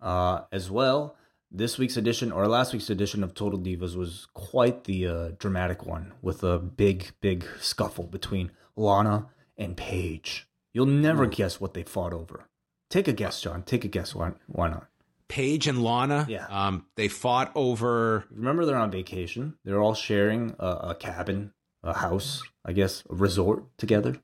uh, 0.00 0.42
as 0.50 0.70
well. 0.70 1.16
This 1.50 1.78
week's 1.78 1.96
edition, 1.96 2.32
or 2.32 2.48
last 2.48 2.72
week's 2.72 2.90
edition 2.90 3.22
of 3.22 3.34
Total 3.34 3.58
Divas, 3.58 3.96
was 3.96 4.26
quite 4.34 4.84
the 4.84 5.06
uh, 5.06 5.28
dramatic 5.38 5.86
one 5.86 6.12
with 6.22 6.42
a 6.42 6.58
big, 6.58 7.12
big 7.20 7.46
scuffle 7.60 8.06
between 8.06 8.50
Lana 8.74 9.26
and 9.56 9.76
Paige. 9.76 10.48
You'll 10.72 10.86
never 10.86 11.24
Ooh. 11.24 11.30
guess 11.30 11.60
what 11.60 11.74
they 11.74 11.82
fought 11.82 12.12
over. 12.12 12.48
Take 12.90 13.08
a 13.08 13.12
guess, 13.12 13.40
John. 13.40 13.62
Take 13.62 13.84
a 13.84 13.88
guess. 13.88 14.14
Why, 14.14 14.32
why 14.46 14.68
not? 14.68 14.88
Paige 15.28 15.66
and 15.66 15.82
Lana. 15.82 16.26
Yeah. 16.28 16.46
Um, 16.48 16.86
they 16.96 17.08
fought 17.08 17.50
over. 17.54 18.24
Remember, 18.30 18.64
they're 18.64 18.76
on 18.76 18.90
vacation. 18.90 19.54
They're 19.64 19.80
all 19.80 19.94
sharing 19.94 20.54
a, 20.58 20.66
a 20.66 20.94
cabin, 20.94 21.52
a 21.82 21.94
house, 21.94 22.42
I 22.64 22.72
guess, 22.72 23.02
a 23.10 23.14
resort 23.14 23.64
together. 23.78 24.20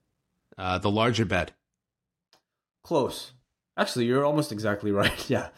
Uh, 0.56 0.78
the 0.78 0.90
larger 0.90 1.24
bed. 1.24 1.52
Close. 2.82 3.32
Actually, 3.76 4.06
you're 4.06 4.24
almost 4.24 4.52
exactly 4.52 4.90
right. 4.92 5.28
Yeah. 5.30 5.48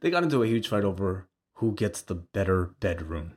They 0.00 0.10
got 0.10 0.22
into 0.22 0.42
a 0.42 0.46
huge 0.46 0.68
fight 0.68 0.84
over 0.84 1.28
who 1.54 1.72
gets 1.72 2.02
the 2.02 2.14
better 2.14 2.74
bedroom. 2.80 3.36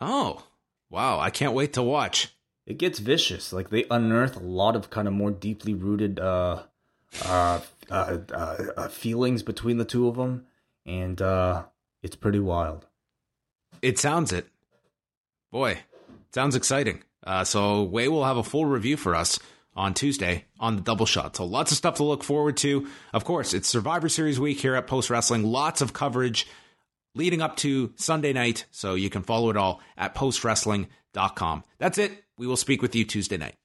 Oh, 0.00 0.44
wow. 0.90 1.18
I 1.18 1.30
can't 1.30 1.54
wait 1.54 1.72
to 1.74 1.82
watch 1.82 2.36
it 2.66 2.78
gets 2.78 2.98
vicious. 2.98 3.52
Like 3.52 3.70
they 3.70 3.84
unearth 3.90 4.36
a 4.36 4.40
lot 4.40 4.76
of 4.76 4.90
kind 4.90 5.08
of 5.08 5.14
more 5.14 5.30
deeply 5.30 5.72
rooted 5.72 6.18
uh, 6.18 6.64
uh, 7.24 7.60
uh, 7.90 8.18
uh, 8.32 8.56
uh 8.76 8.88
feelings 8.88 9.42
between 9.42 9.78
the 9.78 9.84
two 9.84 10.08
of 10.08 10.16
them, 10.16 10.46
and 10.84 11.22
uh, 11.22 11.64
it's 12.02 12.16
pretty 12.16 12.40
wild. 12.40 12.86
It 13.80 13.98
sounds 13.98 14.32
it, 14.32 14.48
boy. 15.52 15.78
Sounds 16.34 16.56
exciting. 16.56 17.02
Uh, 17.24 17.44
so 17.44 17.82
Wai 17.82 18.08
will 18.08 18.24
have 18.24 18.36
a 18.36 18.42
full 18.42 18.66
review 18.66 18.96
for 18.96 19.14
us 19.14 19.38
on 19.76 19.94
Tuesday 19.94 20.46
on 20.58 20.76
the 20.76 20.82
double 20.82 21.06
shot. 21.06 21.36
So 21.36 21.44
lots 21.44 21.70
of 21.70 21.78
stuff 21.78 21.96
to 21.96 22.04
look 22.04 22.24
forward 22.24 22.56
to. 22.58 22.88
Of 23.12 23.24
course, 23.24 23.54
it's 23.54 23.68
Survivor 23.68 24.08
Series 24.08 24.40
week 24.40 24.58
here 24.60 24.74
at 24.74 24.86
Post 24.86 25.10
Wrestling. 25.10 25.44
Lots 25.44 25.80
of 25.80 25.92
coverage 25.92 26.46
leading 27.14 27.42
up 27.42 27.56
to 27.58 27.92
Sunday 27.96 28.32
night. 28.32 28.66
So 28.70 28.94
you 28.94 29.10
can 29.10 29.22
follow 29.22 29.50
it 29.50 29.56
all 29.56 29.80
at 29.96 30.14
postwrestling.com. 30.14 31.64
That's 31.78 31.98
it. 31.98 32.24
We 32.38 32.46
will 32.46 32.56
speak 32.56 32.82
with 32.82 32.94
you 32.94 33.04
Tuesday 33.04 33.36
night. 33.36 33.56